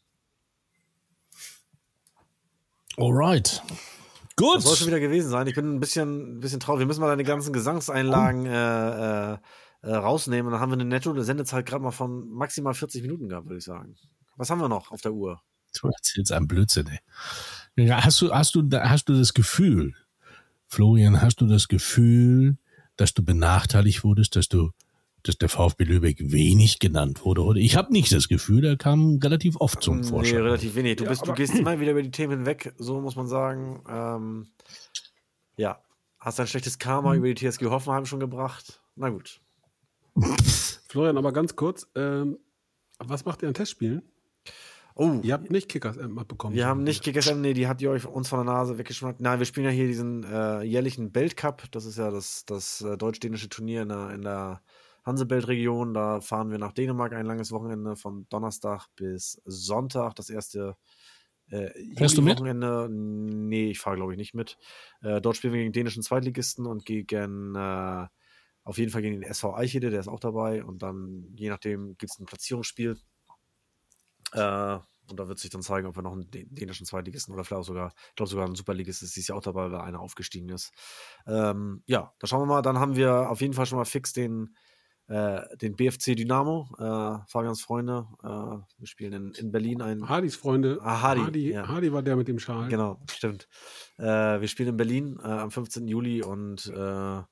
Alright. 2.96 3.62
Das 4.36 4.62
soll 4.64 4.72
Gut. 4.72 4.78
schon 4.78 4.86
wieder 4.86 5.00
gewesen 5.00 5.30
sein. 5.30 5.46
Ich 5.46 5.54
bin 5.54 5.76
ein 5.76 5.80
bisschen, 5.80 6.38
ein 6.38 6.40
bisschen 6.40 6.60
traurig. 6.60 6.80
Wir 6.80 6.86
müssen 6.86 7.00
mal 7.00 7.08
deine 7.08 7.24
ganzen 7.24 7.52
Gesangseinlagen 7.52 8.46
äh, 8.46 9.32
äh, 9.34 9.38
äh, 9.82 9.94
rausnehmen. 9.94 10.46
Und 10.46 10.52
dann 10.52 10.60
haben 10.60 10.70
wir 10.70 10.74
eine 10.74 10.84
netto 10.86 11.18
Sendezeit 11.20 11.66
gerade 11.66 11.82
mal 11.82 11.90
von 11.90 12.28
maximal 12.30 12.74
40 12.74 13.02
Minuten 13.02 13.28
gehabt, 13.28 13.46
würde 13.46 13.58
ich 13.58 13.64
sagen. 13.64 13.96
Was 14.36 14.50
haben 14.50 14.60
wir 14.60 14.68
noch 14.68 14.90
auf 14.90 15.00
der 15.02 15.12
Uhr? 15.12 15.42
Du 15.78 15.88
erzählst 15.88 16.32
einen 16.32 16.48
Blödsinn, 16.48 16.88
ey. 16.88 17.88
Hast 17.90 18.20
du, 18.20 18.32
hast 18.32 18.54
du, 18.54 18.68
hast 18.72 19.08
du 19.08 19.14
das 19.14 19.34
Gefühl, 19.34 19.94
Florian, 20.74 21.20
hast 21.20 21.40
du 21.40 21.46
das 21.46 21.66
Gefühl, 21.68 22.56
dass 22.96 23.12
du 23.12 23.24
benachteiligt 23.24 24.04
wurdest, 24.04 24.36
dass 24.36 24.48
du, 24.48 24.70
dass 25.24 25.36
der 25.36 25.48
VfB 25.48 25.84
Lübeck 25.84 26.18
wenig 26.30 26.78
genannt 26.78 27.24
wurde? 27.24 27.42
Oder 27.42 27.58
ich 27.58 27.74
habe 27.76 27.92
nicht 27.92 28.12
das 28.12 28.28
Gefühl, 28.28 28.64
er 28.64 28.76
kam 28.76 29.18
relativ 29.22 29.56
oft 29.56 29.82
zum 29.82 30.00
Nee, 30.00 30.06
Vorschein. 30.06 30.42
relativ 30.42 30.76
wenig. 30.76 30.96
Du, 30.96 31.04
Ja, 31.04 31.10
bist, 31.10 31.22
du 31.22 31.26
aber- 31.26 31.34
gehst 31.34 31.54
immer 31.56 31.80
wieder 31.80 31.90
über 31.90 32.02
die 32.02 32.12
Themen 32.12 32.38
hinweg, 32.38 32.72
so 32.78 33.00
muss 33.00 33.16
man 33.16 33.26
sagen. 33.26 33.82
Ähm, 33.88 34.46
ja, 35.56 35.80
hast 36.20 36.38
ein 36.38 36.46
schlechtes 36.46 36.78
Karma 36.78 37.14
über 37.14 37.26
die 37.26 37.34
TSG 37.34 37.66
Hoffenheim 37.66 38.06
schon 38.06 38.20
gebracht. 38.20 38.80
Na 38.94 39.08
gut. 39.08 39.40
Florian, 40.88 41.18
aber 41.18 41.32
ganz 41.32 41.56
kurz, 41.56 41.86
ähm, 41.96 42.38
was 42.98 43.24
macht 43.24 43.42
ihr 43.42 43.48
an 43.48 43.54
Testspielen? 43.54 44.02
Oh, 45.00 45.18
Ihr 45.22 45.32
habt 45.32 45.50
nicht 45.50 45.70
Kickers 45.70 45.96
App 45.96 46.28
bekommen. 46.28 46.54
wir 46.54 46.66
haben 46.66 46.82
nicht 46.82 47.02
GGSM, 47.02 47.40
nee, 47.40 47.54
die 47.54 47.66
hat 47.66 47.80
ihr 47.80 47.90
euch 47.90 48.04
uns 48.04 48.28
von 48.28 48.44
der 48.44 48.52
Nase 48.52 48.76
weggeschnappt. 48.76 49.22
Nein, 49.22 49.38
wir 49.38 49.46
spielen 49.46 49.64
ja 49.64 49.72
hier 49.72 49.86
diesen 49.86 50.24
äh, 50.24 50.60
jährlichen 50.60 51.14
Weltcup. 51.14 51.70
Das 51.70 51.86
ist 51.86 51.96
ja 51.96 52.10
das, 52.10 52.44
das 52.44 52.82
äh, 52.82 52.98
deutsch-dänische 52.98 53.48
Turnier 53.48 53.80
in 53.80 53.88
der, 53.88 54.10
in 54.10 54.20
der 54.20 54.60
Hansebelt-Region. 55.06 55.94
Da 55.94 56.20
fahren 56.20 56.50
wir 56.50 56.58
nach 56.58 56.72
Dänemark 56.72 57.14
ein 57.14 57.24
langes 57.24 57.50
Wochenende 57.50 57.96
von 57.96 58.26
Donnerstag 58.28 58.88
bis 58.94 59.40
Sonntag. 59.46 60.16
Das 60.16 60.28
erste 60.28 60.76
äh, 61.48 61.70
Fährst 61.96 62.18
du 62.18 62.22
mit? 62.22 62.36
Wochenende. 62.36 62.86
Nee, 62.90 63.70
ich 63.70 63.78
fahre 63.78 63.96
glaube 63.96 64.12
ich 64.12 64.18
nicht 64.18 64.34
mit. 64.34 64.58
Äh, 65.00 65.22
dort 65.22 65.34
spielen 65.34 65.54
wir 65.54 65.60
gegen 65.60 65.72
dänischen 65.72 66.02
Zweitligisten 66.02 66.66
und 66.66 66.84
gegen 66.84 67.54
äh, 67.54 68.06
auf 68.64 68.76
jeden 68.76 68.92
Fall 68.92 69.00
gegen 69.00 69.18
den 69.18 69.30
SV 69.30 69.54
Eichede, 69.54 69.88
der 69.88 70.00
ist 70.00 70.08
auch 70.08 70.20
dabei. 70.20 70.62
Und 70.62 70.82
dann, 70.82 71.32
je 71.36 71.48
nachdem, 71.48 71.96
gibt 71.96 72.12
es 72.12 72.18
ein 72.18 72.26
Platzierungsspiel. 72.26 72.98
Äh, 74.32 74.78
und 75.10 75.20
da 75.20 75.28
wird 75.28 75.38
sich 75.38 75.50
dann 75.50 75.62
zeigen, 75.62 75.86
ob 75.86 75.96
wir 75.96 76.02
noch 76.02 76.12
einen 76.12 76.30
dän- 76.30 76.48
dänischen 76.50 76.86
Zweitligisten 76.86 77.34
oder 77.34 77.44
vielleicht 77.44 77.60
auch 77.62 77.66
sogar, 77.66 77.92
ich 78.08 78.14
glaube 78.16 78.30
sogar 78.30 78.46
einen 78.46 78.54
Superligist 78.54 79.02
ist 79.02 79.16
dieses 79.16 79.28
Jahr 79.28 79.38
auch 79.38 79.42
dabei, 79.42 79.70
weil 79.70 79.80
einer 79.80 80.00
aufgestiegen 80.00 80.48
ist. 80.48 80.72
Ähm, 81.26 81.82
ja, 81.86 82.12
da 82.18 82.26
schauen 82.26 82.42
wir 82.42 82.46
mal. 82.46 82.62
Dann 82.62 82.78
haben 82.78 82.96
wir 82.96 83.30
auf 83.30 83.40
jeden 83.40 83.54
Fall 83.54 83.66
schon 83.66 83.78
mal 83.78 83.84
fix 83.84 84.12
den, 84.12 84.54
äh, 85.08 85.40
den 85.56 85.74
BFC 85.76 86.14
Dynamo, 86.14 86.68
äh, 86.78 87.18
Fabians 87.28 87.60
Freunde. 87.62 88.06
Äh, 88.22 88.26
wir 88.26 88.86
spielen 88.86 89.12
in, 89.12 89.32
in 89.32 89.50
Berlin 89.50 89.82
ein. 89.82 90.08
Hardys 90.08 90.36
Freunde. 90.36 90.78
Ah, 90.82 91.02
Hardy, 91.02 91.20
Hardy, 91.22 91.52
ja. 91.52 91.66
Hardy 91.68 91.92
war 91.92 92.02
der 92.02 92.16
mit 92.16 92.28
dem 92.28 92.38
Schal. 92.38 92.68
Genau, 92.68 93.00
stimmt. 93.10 93.48
Äh, 93.98 94.04
wir 94.40 94.46
spielen 94.48 94.68
in 94.70 94.76
Berlin 94.76 95.18
äh, 95.22 95.26
am 95.26 95.50
15. 95.50 95.88
Juli 95.88 96.22
und 96.22 96.66
äh, 96.66 97.22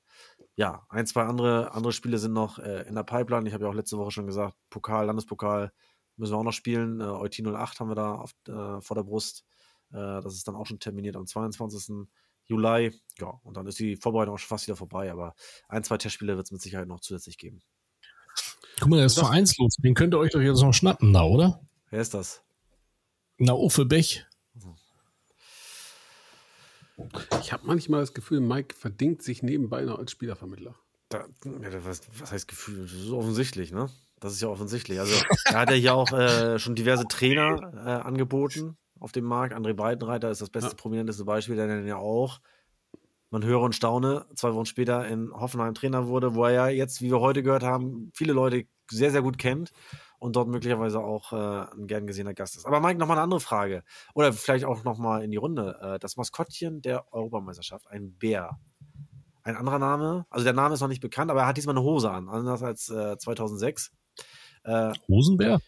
ja, 0.55 0.85
ein, 0.89 1.05
zwei 1.05 1.23
andere, 1.23 1.71
andere 1.73 1.93
Spiele 1.93 2.17
sind 2.17 2.33
noch 2.33 2.59
in 2.59 2.95
der 2.95 3.03
Pipeline. 3.03 3.47
Ich 3.47 3.53
habe 3.53 3.63
ja 3.63 3.69
auch 3.69 3.73
letzte 3.73 3.97
Woche 3.97 4.11
schon 4.11 4.25
gesagt, 4.27 4.55
Pokal, 4.69 5.05
Landespokal 5.05 5.71
müssen 6.19 6.33
wir 6.33 6.37
auch 6.37 6.43
noch 6.43 6.53
spielen. 6.53 7.01
Äh, 7.01 7.05
Eutin 7.05 7.47
08 7.47 7.79
haben 7.79 7.89
wir 7.89 7.95
da 7.95 8.15
auf, 8.15 8.33
äh, 8.47 8.81
vor 8.81 8.95
der 8.95 9.03
Brust. 9.03 9.45
Äh, 9.91 10.21
das 10.21 10.35
ist 10.35 10.47
dann 10.47 10.55
auch 10.55 10.65
schon 10.65 10.79
terminiert 10.79 11.15
am 11.15 11.25
22. 11.25 12.07
Juli. 12.45 12.93
Ja, 13.19 13.39
und 13.43 13.57
dann 13.57 13.67
ist 13.67 13.79
die 13.79 13.95
Vorbereitung 13.95 14.35
auch 14.35 14.39
schon 14.39 14.49
fast 14.49 14.67
wieder 14.67 14.75
vorbei, 14.75 15.11
aber 15.11 15.35
ein, 15.67 15.83
zwei 15.83 15.97
Testspiele 15.97 16.35
wird 16.35 16.47
es 16.47 16.51
mit 16.51 16.61
Sicherheit 16.61 16.87
noch 16.87 16.99
zusätzlich 16.99 17.37
geben. 17.37 17.61
Guck 18.79 18.89
mal, 18.89 18.97
der 18.97 19.07
ist 19.07 19.19
vereinslos. 19.19 19.75
Den 19.77 19.93
könnt 19.93 20.13
ihr 20.13 20.19
euch 20.19 20.31
doch 20.31 20.41
jetzt 20.41 20.61
noch 20.61 20.73
schnappen 20.73 21.13
da, 21.13 21.23
oder? 21.23 21.61
Wer 21.89 22.01
ist 22.01 22.13
das? 22.13 22.43
Na, 23.37 23.53
Uffe 23.53 23.85
Bech. 23.85 24.25
Ich 27.41 27.53
habe 27.53 27.65
manchmal 27.65 28.01
das 28.01 28.13
Gefühl, 28.13 28.41
Mike 28.41 28.75
verdingt 28.75 29.21
sich 29.21 29.41
nebenbei 29.41 29.83
noch 29.83 29.99
als 29.99 30.11
Spielervermittler. 30.11 30.75
Da, 31.07 31.25
ja, 31.45 31.85
was, 31.85 32.01
was 32.19 32.31
heißt 32.31 32.47
Gefühl? 32.47 32.83
Das 32.83 32.91
ist 32.91 33.09
offensichtlich, 33.09 33.71
ne? 33.71 33.89
Das 34.19 34.33
ist 34.33 34.41
ja 34.41 34.49
offensichtlich. 34.49 34.99
Also, 34.99 35.13
er 35.45 35.59
hat 35.59 35.69
ja 35.69 35.75
hier 35.75 35.95
auch 35.95 36.11
äh, 36.11 36.59
schon 36.59 36.75
diverse 36.75 37.05
Trainer 37.07 37.59
äh, 37.73 37.89
angeboten 38.07 38.77
auf 38.99 39.11
dem 39.11 39.23
Markt. 39.25 39.55
André 39.55 39.73
Breitenreiter 39.73 40.29
ist 40.29 40.41
das 40.41 40.49
beste, 40.49 40.71
Ja. 40.71 40.75
prominenteste 40.75 41.23
Beispiel, 41.25 41.55
der 41.55 41.67
dann 41.67 41.87
ja 41.87 41.95
auch, 41.97 42.39
man 43.29 43.43
höre 43.45 43.61
und 43.61 43.75
staune, 43.75 44.25
zwei 44.35 44.53
Wochen 44.53 44.65
später 44.65 45.07
in 45.07 45.31
Hoffenheim 45.31 45.73
Trainer 45.73 46.07
wurde, 46.07 46.35
wo 46.35 46.45
er 46.45 46.51
ja 46.51 46.67
jetzt, 46.67 47.01
wie 47.01 47.11
wir 47.11 47.19
heute 47.19 47.43
gehört 47.43 47.63
haben, 47.63 48.11
viele 48.13 48.33
Leute 48.33 48.65
sehr, 48.91 49.11
sehr 49.11 49.21
gut 49.21 49.37
kennt 49.37 49.71
und 50.17 50.35
dort 50.35 50.47
möglicherweise 50.49 50.99
auch 50.99 51.31
äh, 51.31 51.71
ein 51.75 51.87
gern 51.87 52.07
gesehener 52.07 52.33
Gast 52.33 52.57
ist. 52.57 52.65
Aber 52.65 52.79
Mike, 52.81 52.99
nochmal 52.99 53.17
eine 53.17 53.23
andere 53.23 53.39
Frage. 53.39 53.83
Oder 54.15 54.33
vielleicht 54.33 54.65
auch 54.65 54.83
nochmal 54.83 55.23
in 55.23 55.31
die 55.31 55.37
Runde. 55.37 55.77
Äh, 55.81 55.99
das 55.99 56.17
Maskottchen 56.17 56.81
der 56.81 57.13
Europameisterschaft, 57.13 57.87
ein 57.87 58.17
Bär. 58.17 58.59
Ein 59.43 59.55
anderer 59.55 59.79
Name, 59.79 60.25
also 60.29 60.43
der 60.43 60.53
Name 60.53 60.73
ist 60.73 60.81
noch 60.81 60.89
nicht 60.89 61.01
bekannt, 61.01 61.31
aber 61.31 61.41
er 61.41 61.47
hat 61.47 61.55
diesmal 61.57 61.75
eine 61.77 61.83
Hose 61.85 62.11
an, 62.11 62.27
anders 62.27 62.61
als 62.61 62.89
äh, 62.89 63.17
2006. 63.17 63.91
Äh, 64.69 64.93
Rosenbär? 65.09 65.59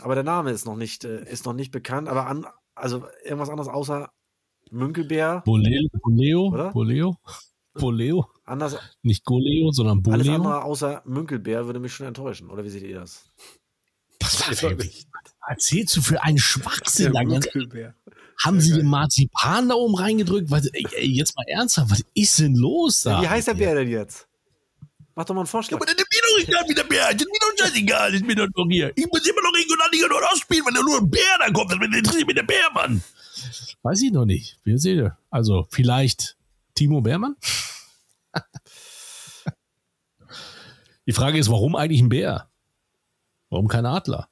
aber 0.00 0.14
der 0.14 0.24
Name 0.24 0.50
ist 0.50 0.66
noch 0.66 0.76
nicht, 0.76 1.04
äh, 1.04 1.24
ist 1.30 1.44
noch 1.46 1.52
nicht 1.54 1.70
bekannt, 1.70 2.08
aber 2.08 2.26
an, 2.26 2.46
also 2.74 3.06
irgendwas 3.24 3.48
anderes 3.50 3.68
außer 3.68 4.10
Münkelbär, 4.70 5.42
Boleo? 5.44 5.88
Boleo? 6.02 6.40
Oder? 6.48 6.70
Boleo? 6.72 7.16
Boleo? 7.74 8.26
anders, 8.44 8.76
Nicht 9.02 9.24
Goleo, 9.24 9.70
sondern 9.72 10.02
alles 10.10 10.26
Boleo? 10.26 10.34
andere 10.34 10.62
außer 10.64 11.02
Münkelbär 11.06 11.66
würde 11.66 11.80
mich 11.80 11.92
schon 11.94 12.06
enttäuschen, 12.06 12.50
oder 12.50 12.64
wie 12.64 12.70
seht 12.70 12.82
ihr 12.82 13.00
das? 13.00 13.30
Deutlich. 14.60 15.06
erzählst 15.48 15.96
du 15.96 16.02
für 16.02 16.22
einen 16.22 16.38
Schwachsinn? 16.38 17.12
Ganz- 17.12 17.46
Mückelbär. 17.46 17.94
haben 18.42 18.60
sie 18.60 18.74
den 18.74 18.86
Marzipan 18.86 19.68
da 19.68 19.74
oben 19.74 19.94
reingedrückt? 19.96 20.50
Was, 20.50 20.66
ey, 20.66 20.86
ey, 20.96 21.06
jetzt 21.10 21.36
mal 21.36 21.44
ernsthaft, 21.46 21.90
was 21.90 22.02
ist 22.14 22.38
denn 22.40 22.54
los 22.54 23.02
da? 23.02 23.22
Wie 23.22 23.28
heißt 23.28 23.48
der 23.48 23.54
Bär 23.54 23.74
denn 23.74 23.88
jetzt? 23.88 24.26
Mach 25.14 25.24
doch 25.24 25.34
mal 25.34 25.42
einen 25.42 25.46
Vorschlag. 25.46 25.76
Aber 25.76 25.86
das 25.86 25.94
ist 26.38 26.48
mir 26.48 26.54
doch 26.54 26.62
egal, 26.62 26.68
wie 26.68 26.74
der 26.74 26.84
Bär. 26.84 27.12
Das 27.12 27.22
ist 27.22 27.28
mir 27.28 27.38
doch 27.40 27.52
scheißegal. 27.64 28.14
Ist 28.14 28.24
mir 28.24 28.34
doch 28.36 28.48
noch 28.54 28.68
hier. 28.68 28.92
Ich 28.96 29.06
muss 29.06 29.26
immer 29.26 29.42
noch 29.42 29.52
Regionalliga 29.54 30.08
Nord 30.08 30.38
spielen, 30.38 30.64
wenn 30.66 30.74
da 30.74 30.82
nur 30.82 30.98
ein 30.98 31.10
Bär 31.10 31.38
da 31.38 31.50
kommt. 31.50 31.72
Dann 31.72 31.82
interessiert 31.82 32.26
mich 32.26 32.36
der 32.36 32.42
Bär, 32.42 32.70
Mann. 32.72 33.02
Weiß 33.82 34.02
ich 34.02 34.12
noch 34.12 34.24
nicht. 34.24 34.58
Wir 34.64 34.78
sehen. 34.78 35.12
Also, 35.30 35.66
vielleicht 35.70 36.36
Timo 36.74 37.00
Bärmann? 37.00 37.36
Die 41.06 41.12
Frage 41.12 41.38
ist, 41.38 41.50
warum 41.50 41.76
eigentlich 41.76 42.00
ein 42.00 42.08
Bär? 42.08 42.48
Warum 43.50 43.68
kein 43.68 43.84
Adler? 43.86 44.28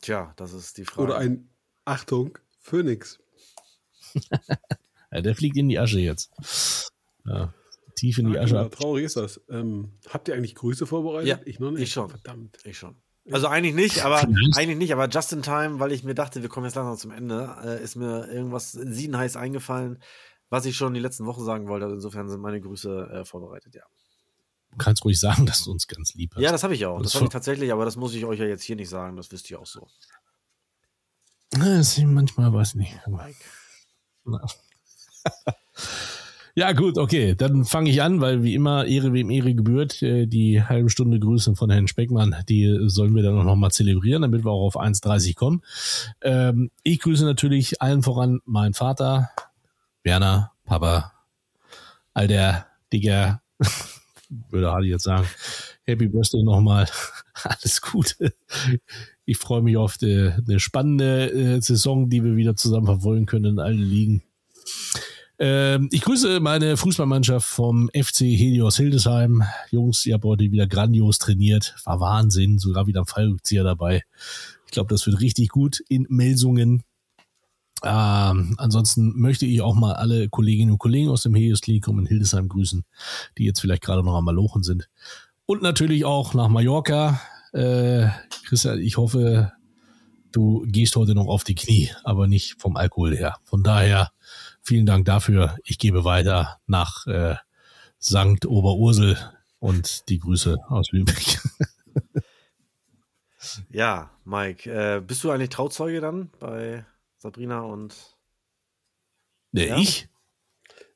Tja, 0.00 0.32
das 0.36 0.52
ist 0.52 0.78
die 0.78 0.84
Frage. 0.84 1.02
Oder 1.02 1.18
ein, 1.18 1.48
Achtung, 1.84 2.38
Phönix. 2.60 3.18
Ja, 5.10 5.22
der 5.22 5.34
fliegt 5.34 5.56
in 5.56 5.70
die 5.70 5.78
Asche 5.78 6.00
jetzt. 6.00 6.30
Ja, 7.24 7.54
tief 7.98 8.18
in 8.18 8.26
die 8.26 8.34
Ja, 8.34 8.42
Asche. 8.42 8.54
genau, 8.54 8.68
traurig 8.68 9.04
ist 9.04 9.16
das. 9.16 9.40
Ähm, 9.48 9.92
habt 10.08 10.28
ihr 10.28 10.34
eigentlich 10.34 10.54
Grüße 10.54 10.86
vorbereitet? 10.86 11.28
Ja, 11.28 11.38
ich 11.44 11.58
noch 11.60 11.70
nicht. 11.70 11.82
ich 11.82 11.92
schon. 11.92 12.08
Verdammt. 12.08 12.58
Ich 12.64 12.78
schon. 12.78 12.96
Also 13.30 13.46
eigentlich 13.48 13.74
nicht, 13.74 14.04
aber 14.04 14.20
eigentlich 14.56 14.78
nicht, 14.78 14.92
aber 14.92 15.06
just 15.08 15.32
in 15.34 15.42
time, 15.42 15.80
weil 15.80 15.92
ich 15.92 16.02
mir 16.02 16.14
dachte, 16.14 16.40
wir 16.40 16.48
kommen 16.48 16.64
jetzt 16.64 16.76
langsam 16.76 16.96
zum 16.96 17.10
Ende, 17.10 17.56
äh, 17.62 17.82
ist 17.84 17.94
mir 17.96 18.26
irgendwas 18.28 18.72
siedenheiß 18.72 19.36
eingefallen, 19.36 20.02
was 20.48 20.64
ich 20.64 20.76
schon 20.76 20.94
die 20.94 21.00
letzten 21.00 21.26
Wochen 21.26 21.44
sagen 21.44 21.68
wollte. 21.68 21.84
Also 21.84 21.96
Insofern 21.96 22.28
sind 22.30 22.40
meine 22.40 22.60
Grüße 22.60 23.10
äh, 23.12 23.24
vorbereitet, 23.26 23.74
ja. 23.74 23.82
Du 24.70 24.78
kannst 24.78 25.04
ruhig 25.04 25.18
sagen, 25.20 25.44
dass 25.44 25.64
du 25.64 25.72
uns 25.72 25.86
ganz 25.88 26.14
lieb 26.14 26.34
hast. 26.34 26.42
Ja, 26.42 26.52
das 26.52 26.62
habe 26.62 26.74
ich 26.74 26.86
auch. 26.86 26.98
Das 26.98 27.12
Das 27.12 27.14
habe 27.16 27.24
ich 27.26 27.30
tatsächlich, 27.30 27.70
aber 27.72 27.84
das 27.84 27.96
muss 27.96 28.14
ich 28.14 28.24
euch 28.24 28.38
ja 28.38 28.46
jetzt 28.46 28.62
hier 28.62 28.76
nicht 28.76 28.88
sagen, 28.88 29.16
das 29.16 29.30
wisst 29.30 29.50
ihr 29.50 29.60
auch 29.60 29.66
so. 29.66 29.86
Das 31.50 31.98
ist 31.98 31.98
manchmal 32.04 32.52
weiß 32.52 32.70
ich 32.70 32.74
nicht. 32.76 32.98
Na. 34.24 34.46
Ja, 36.58 36.72
gut, 36.72 36.98
okay. 36.98 37.36
Dann 37.36 37.64
fange 37.64 37.88
ich 37.88 38.02
an, 38.02 38.20
weil 38.20 38.42
wie 38.42 38.56
immer 38.56 38.84
Ehre 38.84 39.12
wem 39.12 39.30
Ehre 39.30 39.54
gebührt. 39.54 40.02
Äh, 40.02 40.26
Die 40.26 40.60
halbe 40.60 40.90
Stunde 40.90 41.20
Grüße 41.20 41.54
von 41.54 41.70
Herrn 41.70 41.86
Speckmann, 41.86 42.34
die 42.48 42.76
sollen 42.86 43.14
wir 43.14 43.22
dann 43.22 43.38
auch 43.38 43.44
noch 43.44 43.54
mal 43.54 43.70
zelebrieren, 43.70 44.22
damit 44.22 44.44
wir 44.44 44.50
auch 44.50 44.66
auf 44.66 44.76
1,30 44.76 45.36
kommen. 45.36 45.62
Ähm, 46.20 46.72
ich 46.82 46.98
grüße 46.98 47.24
natürlich 47.24 47.80
allen 47.80 48.02
voran 48.02 48.40
meinen 48.44 48.74
Vater, 48.74 49.30
Werner, 50.02 50.50
Papa, 50.64 51.12
all 52.12 52.26
der 52.26 52.66
Digger, 52.92 53.40
würde 54.50 54.72
Hardy 54.72 54.88
jetzt 54.88 55.04
sagen. 55.04 55.28
Happy 55.84 56.08
Birthday 56.08 56.42
nochmal. 56.42 56.88
Alles 57.44 57.80
Gute. 57.80 58.34
Ich 59.24 59.38
freue 59.38 59.62
mich 59.62 59.76
auf 59.76 59.96
die, 59.96 60.32
eine 60.44 60.58
spannende 60.58 61.30
äh, 61.30 61.60
Saison, 61.60 62.10
die 62.10 62.24
wir 62.24 62.34
wieder 62.34 62.56
zusammen 62.56 62.86
verfolgen 62.86 63.26
können 63.26 63.44
in 63.44 63.58
allen 63.60 63.78
Ligen. 63.78 64.24
Ähm, 65.40 65.88
ich 65.92 66.00
grüße 66.00 66.40
meine 66.40 66.76
Fußballmannschaft 66.76 67.46
vom 67.46 67.88
FC 67.94 68.22
Helios 68.22 68.76
Hildesheim. 68.76 69.44
Jungs, 69.70 70.04
ihr 70.04 70.14
habt 70.14 70.24
heute 70.24 70.50
wieder 70.50 70.66
grandios 70.66 71.18
trainiert. 71.18 71.76
War 71.84 72.00
Wahnsinn, 72.00 72.58
sogar 72.58 72.86
wieder 72.86 73.02
ein 73.02 73.06
Fallrückzieher 73.06 73.62
dabei. 73.62 74.02
Ich 74.66 74.72
glaube, 74.72 74.92
das 74.92 75.06
wird 75.06 75.20
richtig 75.20 75.50
gut 75.50 75.80
in 75.88 76.06
Melsungen. 76.08 76.82
Ähm, 77.84 78.54
ansonsten 78.58 79.18
möchte 79.20 79.46
ich 79.46 79.60
auch 79.60 79.76
mal 79.76 79.94
alle 79.94 80.28
Kolleginnen 80.28 80.72
und 80.72 80.78
Kollegen 80.78 81.10
aus 81.10 81.22
dem 81.22 81.36
Helios 81.36 81.60
Klinikum 81.60 82.00
in 82.00 82.06
Hildesheim 82.06 82.48
grüßen, 82.48 82.84
die 83.38 83.44
jetzt 83.44 83.60
vielleicht 83.60 83.82
gerade 83.82 84.02
noch 84.02 84.16
am 84.16 84.24
Malochen 84.24 84.64
sind. 84.64 84.88
Und 85.46 85.62
natürlich 85.62 86.04
auch 86.04 86.34
nach 86.34 86.48
Mallorca. 86.48 87.20
Äh, 87.52 88.08
Christian, 88.44 88.80
ich 88.80 88.96
hoffe, 88.96 89.52
du 90.38 90.64
gehst 90.68 90.94
heute 90.94 91.14
noch 91.16 91.26
auf 91.26 91.42
die 91.42 91.56
Knie, 91.56 91.90
aber 92.04 92.28
nicht 92.28 92.60
vom 92.60 92.76
Alkohol 92.76 93.16
her. 93.16 93.36
Von 93.44 93.64
daher 93.64 94.12
vielen 94.62 94.86
Dank 94.86 95.04
dafür. 95.04 95.56
Ich 95.64 95.78
gebe 95.78 96.04
weiter 96.04 96.60
nach 96.66 97.06
äh, 97.08 97.34
St. 98.00 98.46
Oberursel 98.46 99.18
und 99.58 100.08
die 100.08 100.20
Grüße 100.20 100.58
aus 100.68 100.92
Lübeck. 100.92 101.40
Ja, 103.70 104.10
Mike, 104.24 104.68
äh, 104.70 105.00
bist 105.00 105.22
du 105.22 105.30
eigentlich 105.30 105.50
Trauzeuge 105.50 106.00
dann 106.00 106.28
bei 106.40 106.84
Sabrina 107.18 107.60
und 107.60 107.94
Nee, 109.52 109.68
Ja? 109.68 109.76
Ich? 109.78 110.08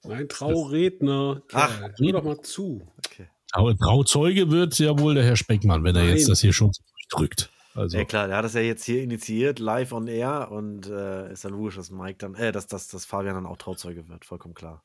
Ein 0.02 0.28
Trauredner. 0.28 1.42
Ach, 1.52 1.80
Hör 1.98 2.12
doch 2.12 2.24
mal 2.24 2.40
zu. 2.42 2.86
okay. 2.98 3.28
Aber 3.52 3.76
Trauzeuge 3.76 4.50
wird 4.50 4.76
ja 4.80 4.98
wohl 4.98 5.14
der 5.14 5.24
Herr 5.24 5.36
Speckmann, 5.36 5.84
wenn 5.84 5.94
er 5.94 6.02
Nein. 6.02 6.16
jetzt 6.16 6.28
das 6.28 6.40
hier 6.40 6.52
schon 6.52 6.72
so 6.72 6.82
drückt. 7.10 7.51
Also, 7.74 7.96
Ja 7.96 8.04
klar, 8.04 8.28
der 8.28 8.36
hat 8.36 8.44
das 8.44 8.54
ja 8.54 8.60
jetzt 8.60 8.84
hier 8.84 9.02
initiiert, 9.02 9.58
live 9.58 9.92
on 9.92 10.06
air 10.06 10.50
und 10.50 10.86
äh, 10.86 11.32
ist 11.32 11.44
dann 11.44 11.52
logisch, 11.52 11.76
dass 11.76 11.90
Mike 11.90 12.18
dann, 12.18 12.34
äh, 12.34 12.52
dass, 12.52 12.66
dass, 12.66 12.88
dass 12.88 13.04
Fabian 13.04 13.34
dann 13.34 13.46
auch 13.46 13.56
Trauzeuge 13.56 14.08
wird, 14.08 14.24
vollkommen 14.24 14.54
klar. 14.54 14.82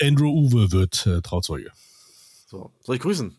Andrew 0.00 0.30
Uwe 0.30 0.72
wird 0.72 1.06
äh, 1.06 1.22
Trauzeuge. 1.22 1.70
So, 2.46 2.72
soll 2.80 2.96
ich 2.96 3.02
grüßen? 3.02 3.36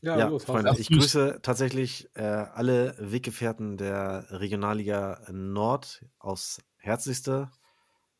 Ja, 0.00 0.28
los, 0.28 0.44
Freunde, 0.44 0.74
ich 0.78 0.88
grüße 0.88 1.40
tatsächlich 1.42 2.08
äh, 2.14 2.22
alle 2.22 2.94
Weggefährten 2.98 3.76
der 3.76 4.26
Regionalliga 4.30 5.20
Nord 5.32 6.04
aufs 6.18 6.62
Herzlichste. 6.76 7.50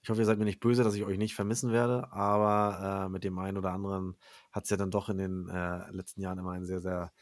Ich 0.02 0.10
hoffe, 0.10 0.20
ihr 0.20 0.26
seid 0.26 0.38
mir 0.38 0.44
nicht 0.44 0.60
böse, 0.60 0.82
dass 0.82 0.94
ich 0.94 1.04
euch 1.04 1.18
nicht 1.18 1.34
vermissen 1.34 1.72
werde, 1.72 2.12
aber 2.12 3.06
äh, 3.06 3.08
mit 3.08 3.22
dem 3.22 3.38
einen 3.38 3.58
oder 3.58 3.72
anderen 3.72 4.16
hat 4.50 4.64
es 4.64 4.70
ja 4.70 4.76
dann 4.76 4.90
doch 4.90 5.08
in 5.08 5.18
den 5.18 5.48
äh, 5.48 5.90
letzten 5.92 6.20
Jahren 6.20 6.38
immer 6.38 6.52
ein 6.52 6.64
sehr, 6.64 6.80
sehr 6.80 7.12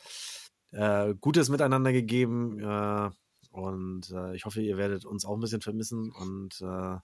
äh, 0.72 1.14
gutes 1.20 1.48
Miteinander 1.48 1.92
gegeben. 1.92 2.58
Äh, 2.60 3.10
und 3.50 4.10
äh, 4.10 4.34
ich 4.34 4.44
hoffe, 4.44 4.60
ihr 4.60 4.76
werdet 4.76 5.04
uns 5.04 5.24
auch 5.24 5.34
ein 5.34 5.40
bisschen 5.40 5.62
vermissen 5.62 6.12
und 6.12 6.60
äh, 6.60 6.96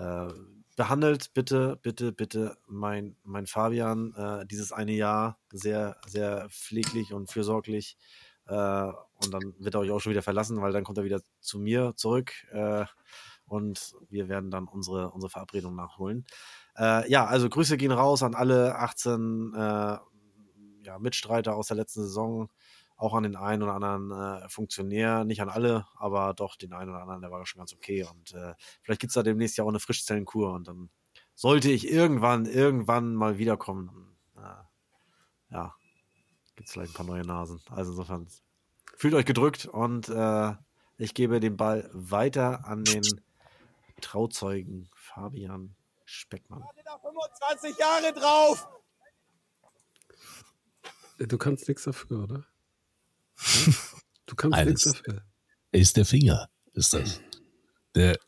äh, 0.00 0.32
behandelt 0.76 1.32
bitte, 1.32 1.78
bitte, 1.82 2.12
bitte 2.12 2.56
mein, 2.66 3.16
mein 3.22 3.46
Fabian 3.46 4.12
äh, 4.14 4.46
dieses 4.46 4.72
eine 4.72 4.92
Jahr 4.92 5.38
sehr, 5.52 5.96
sehr 6.06 6.48
pfleglich 6.50 7.12
und 7.12 7.30
fürsorglich. 7.30 7.96
Und 8.48 9.34
dann 9.34 9.54
wird 9.58 9.74
er 9.74 9.80
euch 9.80 9.90
auch 9.90 9.98
schon 9.98 10.12
wieder 10.12 10.22
verlassen, 10.22 10.62
weil 10.62 10.70
dann 10.70 10.84
kommt 10.84 10.98
er 10.98 11.04
wieder 11.04 11.20
zu 11.40 11.58
mir 11.58 11.94
zurück 11.96 12.32
und 13.46 13.94
wir 14.08 14.28
werden 14.28 14.50
dann 14.50 14.68
unsere, 14.68 15.10
unsere 15.10 15.30
Verabredung 15.30 15.74
nachholen. 15.74 16.26
Äh, 16.76 17.10
ja, 17.10 17.24
also 17.24 17.48
Grüße 17.48 17.76
gehen 17.76 17.92
raus 17.92 18.22
an 18.22 18.34
alle 18.34 18.76
18 18.76 19.52
äh, 19.54 19.58
ja, 19.58 20.98
Mitstreiter 20.98 21.56
aus 21.56 21.68
der 21.68 21.76
letzten 21.76 22.02
Saison, 22.02 22.48
auch 22.96 23.14
an 23.14 23.24
den 23.24 23.36
einen 23.36 23.62
oder 23.62 23.74
anderen 23.74 24.10
äh, 24.10 24.48
Funktionär, 24.48 25.24
nicht 25.24 25.42
an 25.42 25.48
alle, 25.48 25.86
aber 25.96 26.34
doch 26.34 26.56
den 26.56 26.72
einen 26.72 26.90
oder 26.90 27.02
anderen, 27.02 27.20
der 27.20 27.30
war 27.30 27.44
schon 27.46 27.60
ganz 27.60 27.72
okay. 27.74 28.04
Und 28.04 28.32
äh, 28.32 28.54
vielleicht 28.82 29.00
gibt 29.00 29.10
es 29.10 29.14
da 29.14 29.22
demnächst 29.22 29.58
ja 29.58 29.64
auch 29.64 29.68
eine 29.68 29.80
Frischzellenkur 29.80 30.52
und 30.52 30.68
dann 30.68 30.90
sollte 31.34 31.70
ich 31.70 31.90
irgendwann, 31.90 32.46
irgendwann 32.46 33.14
mal 33.14 33.38
wiederkommen, 33.38 34.16
äh, 34.36 35.54
ja, 35.54 35.74
gibt 36.56 36.68
es 36.68 36.72
vielleicht 36.72 36.92
ein 36.92 36.96
paar 36.96 37.06
neue 37.06 37.26
Nasen. 37.26 37.60
Also 37.70 37.92
insofern 37.92 38.26
fühlt 38.96 39.14
euch 39.14 39.26
gedrückt 39.26 39.66
und 39.66 40.08
äh, 40.08 40.54
ich 40.96 41.12
gebe 41.12 41.40
den 41.40 41.58
Ball 41.58 41.90
weiter 41.92 42.64
an 42.66 42.84
den 42.84 43.02
Trauzeugen 44.00 44.88
Fabian 44.94 45.76
Speckmann. 46.06 46.62
Warte 46.62 46.82
da 46.84 46.98
25 46.98 47.78
Jahre 47.78 48.12
drauf. 48.14 48.68
Du 51.18 51.38
kannst 51.38 51.68
nichts 51.68 51.84
dafür, 51.84 52.24
oder? 52.24 52.46
Du 54.26 54.34
kannst 54.34 54.58
Alles. 54.58 54.84
nichts 54.84 55.02
dafür. 55.02 55.22
Ist 55.72 55.96
der 55.96 56.04
Finger, 56.04 56.48
ist 56.72 56.92
das. 56.94 57.20
Der 57.94 58.18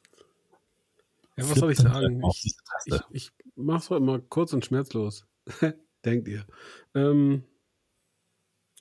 Ja, 1.37 1.49
was 1.49 1.59
soll 1.59 1.73
ich 1.73 1.79
sagen? 1.79 2.23
Ich, 2.31 2.57
ich, 2.87 3.01
ich 3.11 3.33
mach's 3.57 3.91
heute 3.91 4.05
mal 4.05 4.21
kurz 4.21 4.53
und 4.53 4.65
schmerzlos. 4.65 5.27
Denkt 6.05 6.29
ihr. 6.29 6.47
Ähm, 6.95 7.45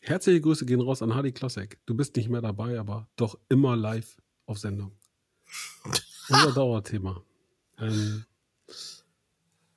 herzliche 0.01 0.41
Grüße 0.41 0.65
gehen 0.65 0.81
raus 0.81 1.01
an 1.01 1.15
Hardy 1.15 1.31
Klossek. 1.31 1.79
Du 1.85 1.95
bist 1.95 2.15
nicht 2.15 2.29
mehr 2.29 2.41
dabei, 2.41 2.79
aber 2.79 3.09
doch 3.15 3.39
immer 3.49 3.75
live 3.75 4.17
auf 4.45 4.59
Sendung. 4.59 4.91
Unser 6.29 6.51
Dauerthema. 6.53 7.23
Ähm, 7.79 8.25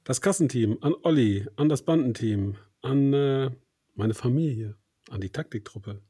das 0.05 0.21
Kassenteam, 0.21 0.79
an 0.81 0.95
Olli, 1.03 1.47
an 1.57 1.69
das 1.69 1.85
Bandenteam, 1.85 2.57
an 2.83 3.13
äh, 3.13 3.51
meine 3.95 4.15
Familie, 4.15 4.77
an 5.11 5.21
die 5.21 5.31
Taktiktruppe, 5.31 6.03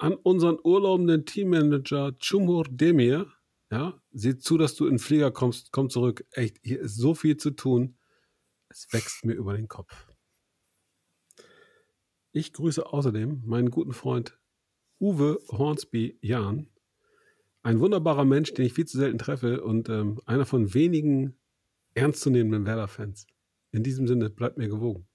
an 0.00 0.14
unseren 0.14 0.58
urlaubenden 0.62 1.26
Teammanager 1.26 2.16
Chumur 2.18 2.64
Demir. 2.70 3.26
Ja, 3.70 4.00
sieh 4.12 4.38
zu, 4.38 4.56
dass 4.56 4.74
du 4.74 4.86
in 4.86 4.94
den 4.94 4.98
Flieger 4.98 5.30
kommst, 5.30 5.72
komm 5.72 5.90
zurück. 5.90 6.26
Echt, 6.32 6.58
hier 6.62 6.80
ist 6.80 6.96
so 6.96 7.14
viel 7.14 7.36
zu 7.36 7.50
tun. 7.50 7.96
Es 8.68 8.88
wächst 8.92 9.24
mir 9.24 9.34
über 9.34 9.54
den 9.54 9.68
Kopf. 9.68 10.06
Ich 12.32 12.52
grüße 12.52 12.86
außerdem 12.86 13.42
meinen 13.44 13.70
guten 13.70 13.92
Freund 13.92 14.38
Uwe 15.00 15.38
Hornsby 15.50 16.18
Jahn. 16.22 16.68
Ein 17.62 17.80
wunderbarer 17.80 18.24
Mensch, 18.24 18.54
den 18.54 18.64
ich 18.64 18.72
viel 18.72 18.86
zu 18.86 18.96
selten 18.96 19.18
treffe 19.18 19.62
und 19.62 19.88
ähm, 19.88 20.20
einer 20.24 20.46
von 20.46 20.72
wenigen 20.72 21.36
ernstzunehmenden 21.94 22.64
Werder-Fans. 22.64 23.26
In 23.72 23.82
diesem 23.82 24.06
Sinne, 24.06 24.30
bleibt 24.30 24.56
mir 24.56 24.68
gewogen. 24.68 25.06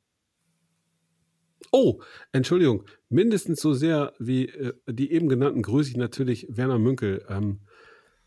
Oh, 1.72 2.02
Entschuldigung. 2.32 2.84
Mindestens 3.10 3.62
so 3.62 3.74
sehr 3.74 4.14
wie 4.20 4.48
äh, 4.48 4.74
die 4.88 5.12
eben 5.12 5.30
genannten 5.30 5.62
grüße 5.62 5.92
ich 5.92 5.98
natürlich 5.98 6.48
Werner 6.50 6.80
Münkel. 6.80 7.26
Ähm, 7.30 7.62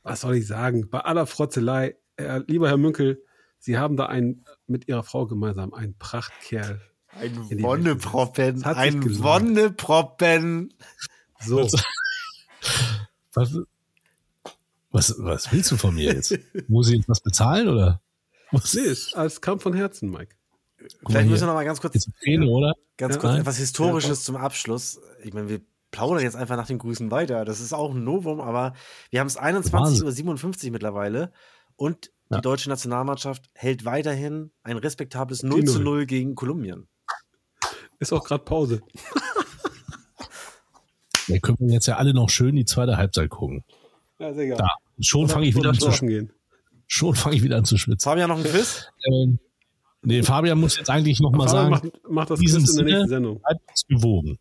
was 0.02 0.22
soll 0.22 0.36
ich 0.36 0.46
sagen? 0.46 0.88
Bei 0.90 1.00
aller 1.00 1.26
Frotzelei, 1.26 1.96
äh, 2.16 2.40
lieber 2.46 2.68
Herr 2.68 2.76
Münkel, 2.76 3.22
Sie 3.58 3.76
haben 3.76 3.96
da 3.96 4.06
einen 4.06 4.44
mit 4.66 4.88
Ihrer 4.88 5.02
Frau 5.02 5.26
gemeinsam 5.26 5.74
einen 5.74 5.98
Prachtkerl. 5.98 6.80
Ein 7.08 7.36
Wonneproppen. 7.62 8.62
Ein. 8.64 9.18
Wonneproppen. 9.22 10.74
So, 11.40 11.68
Was, 13.34 13.56
was, 14.90 15.14
was 15.18 15.52
willst 15.52 15.70
du 15.70 15.76
von 15.76 15.94
mir 15.94 16.14
jetzt? 16.14 16.38
Muss 16.68 16.88
ich 16.88 16.96
jetzt 16.96 17.08
was 17.08 17.20
bezahlen 17.20 17.68
oder? 17.68 18.00
Was 18.50 18.74
nee, 18.74 18.82
es, 18.82 19.12
es 19.14 19.40
kam 19.40 19.60
von 19.60 19.74
Herzen, 19.74 20.10
Mike. 20.10 20.34
Vielleicht 21.06 21.28
müssen 21.28 21.42
wir 21.42 21.46
noch 21.48 21.54
mal 21.54 21.64
ganz 21.64 21.80
kurz, 21.80 22.08
Träne, 22.22 22.46
oder? 22.46 22.74
ganz 22.96 23.14
Ja. 23.14 23.20
kurz 23.20 23.32
Nein. 23.32 23.40
etwas 23.42 23.56
Historisches 23.58 24.24
zum 24.24 24.36
Abschluss. 24.36 25.00
Ich 25.22 25.32
meine, 25.32 25.48
wir 25.48 25.60
plaudern 25.90 26.22
jetzt 26.22 26.36
einfach 26.36 26.56
nach 26.56 26.66
den 26.66 26.78
Grüßen 26.78 27.10
weiter. 27.10 27.44
Das 27.44 27.60
ist 27.60 27.72
auch 27.72 27.94
ein 27.94 28.04
Novum, 28.04 28.40
aber 28.40 28.74
wir 29.10 29.20
haben 29.20 29.26
es 29.26 29.38
21.57 29.38 30.66
Uhr 30.66 30.72
mittlerweile 30.72 31.32
und 31.76 32.10
die 32.30 32.34
Ja. 32.34 32.40
deutsche 32.42 32.68
Nationalmannschaft 32.68 33.48
hält 33.54 33.84
weiterhin 33.86 34.50
ein 34.62 34.76
respektables 34.76 35.42
0 35.42 35.60
Die 35.60 35.66
zu 35.66 35.74
Null. 35.80 35.98
0 36.00 36.06
gegen 36.06 36.34
Kolumbien. 36.34 36.88
Ist 38.00 38.12
auch 38.12 38.22
gerade 38.24 38.44
Pause. 38.44 38.82
Wir 41.26 41.40
können 41.40 41.68
jetzt 41.68 41.86
ja 41.86 41.96
alle 41.96 42.14
noch 42.14 42.30
schön 42.30 42.56
die 42.56 42.64
zweite 42.64 42.96
Halbzeit 42.96 43.28
gucken. 43.30 43.64
Ja, 44.18 44.32
sehr 44.32 44.56
Da. 44.56 44.68
Schon 45.00 45.28
fange 45.28 45.46
ich 45.46 45.54
wieder 45.54 45.70
an 45.70 45.78
zu 45.78 45.90
gehen. 46.06 46.32
schon 46.86 47.14
fange 47.14 47.36
ich 47.36 47.42
wieder 47.42 47.56
an 47.56 47.64
zu 47.64 47.76
schwitzen. 47.76 48.00
Fabian, 48.10 48.28
noch 48.30 48.38
ein 48.38 48.44
Quiz? 48.44 48.86
Ähm, 49.06 49.38
nee, 50.02 50.22
Fabian 50.22 50.58
muss 50.60 50.76
jetzt 50.76 50.90
eigentlich 50.90 51.20
noch 51.20 51.32
mal 51.32 51.48
Fabian 51.48 51.72
sagen, 51.74 51.90
macht, 52.04 52.10
macht 52.10 52.30
das 52.30 52.40
in 52.40 52.46
diesem 52.46 52.60
in 52.60 52.64
der 52.66 52.72
Sinne- 52.74 52.90
nächsten 52.90 53.08
Sendung. 53.08 53.40
bleibt 53.40 53.88
gewogen. 53.88 54.38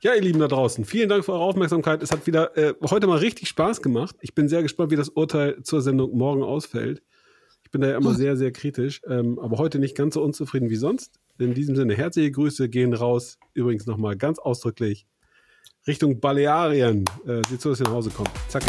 Ja, 0.00 0.14
ihr 0.14 0.20
Lieben 0.22 0.38
da 0.38 0.46
draußen, 0.48 0.84
vielen 0.84 1.08
Dank 1.08 1.24
für 1.24 1.32
eure 1.32 1.42
Aufmerksamkeit. 1.42 2.02
Es 2.02 2.12
hat 2.12 2.26
wieder 2.26 2.56
äh, 2.56 2.74
heute 2.88 3.06
mal 3.06 3.18
richtig 3.18 3.48
Spaß 3.48 3.82
gemacht. 3.82 4.14
Ich 4.20 4.34
bin 4.34 4.48
sehr 4.48 4.62
gespannt, 4.62 4.90
wie 4.92 4.96
das 4.96 5.08
Urteil 5.08 5.62
zur 5.62 5.82
Sendung 5.82 6.16
morgen 6.16 6.42
ausfällt. 6.42 7.02
Ich 7.64 7.70
bin 7.70 7.80
da 7.80 7.88
ja 7.88 7.96
immer 7.96 8.14
sehr, 8.14 8.36
sehr 8.36 8.52
kritisch, 8.52 9.02
ähm, 9.08 9.38
aber 9.38 9.58
heute 9.58 9.78
nicht 9.78 9.96
ganz 9.96 10.14
so 10.14 10.22
unzufrieden 10.22 10.70
wie 10.70 10.76
sonst. 10.76 11.18
In 11.38 11.54
diesem 11.54 11.76
Sinne, 11.76 11.94
herzliche 11.94 12.30
Grüße 12.30 12.68
gehen 12.68 12.94
raus. 12.94 13.38
Übrigens 13.54 13.86
nochmal 13.86 14.16
ganz 14.16 14.38
ausdrücklich 14.38 15.06
Richtung 15.86 16.20
Balearien. 16.20 17.04
Äh, 17.26 17.42
seht 17.48 17.60
zu, 17.60 17.70
dass 17.70 17.80
ihr 17.80 17.84
nach 17.84 17.92
Hause 17.92 18.10
kommt. 18.10 18.30
Zack. 18.48 18.62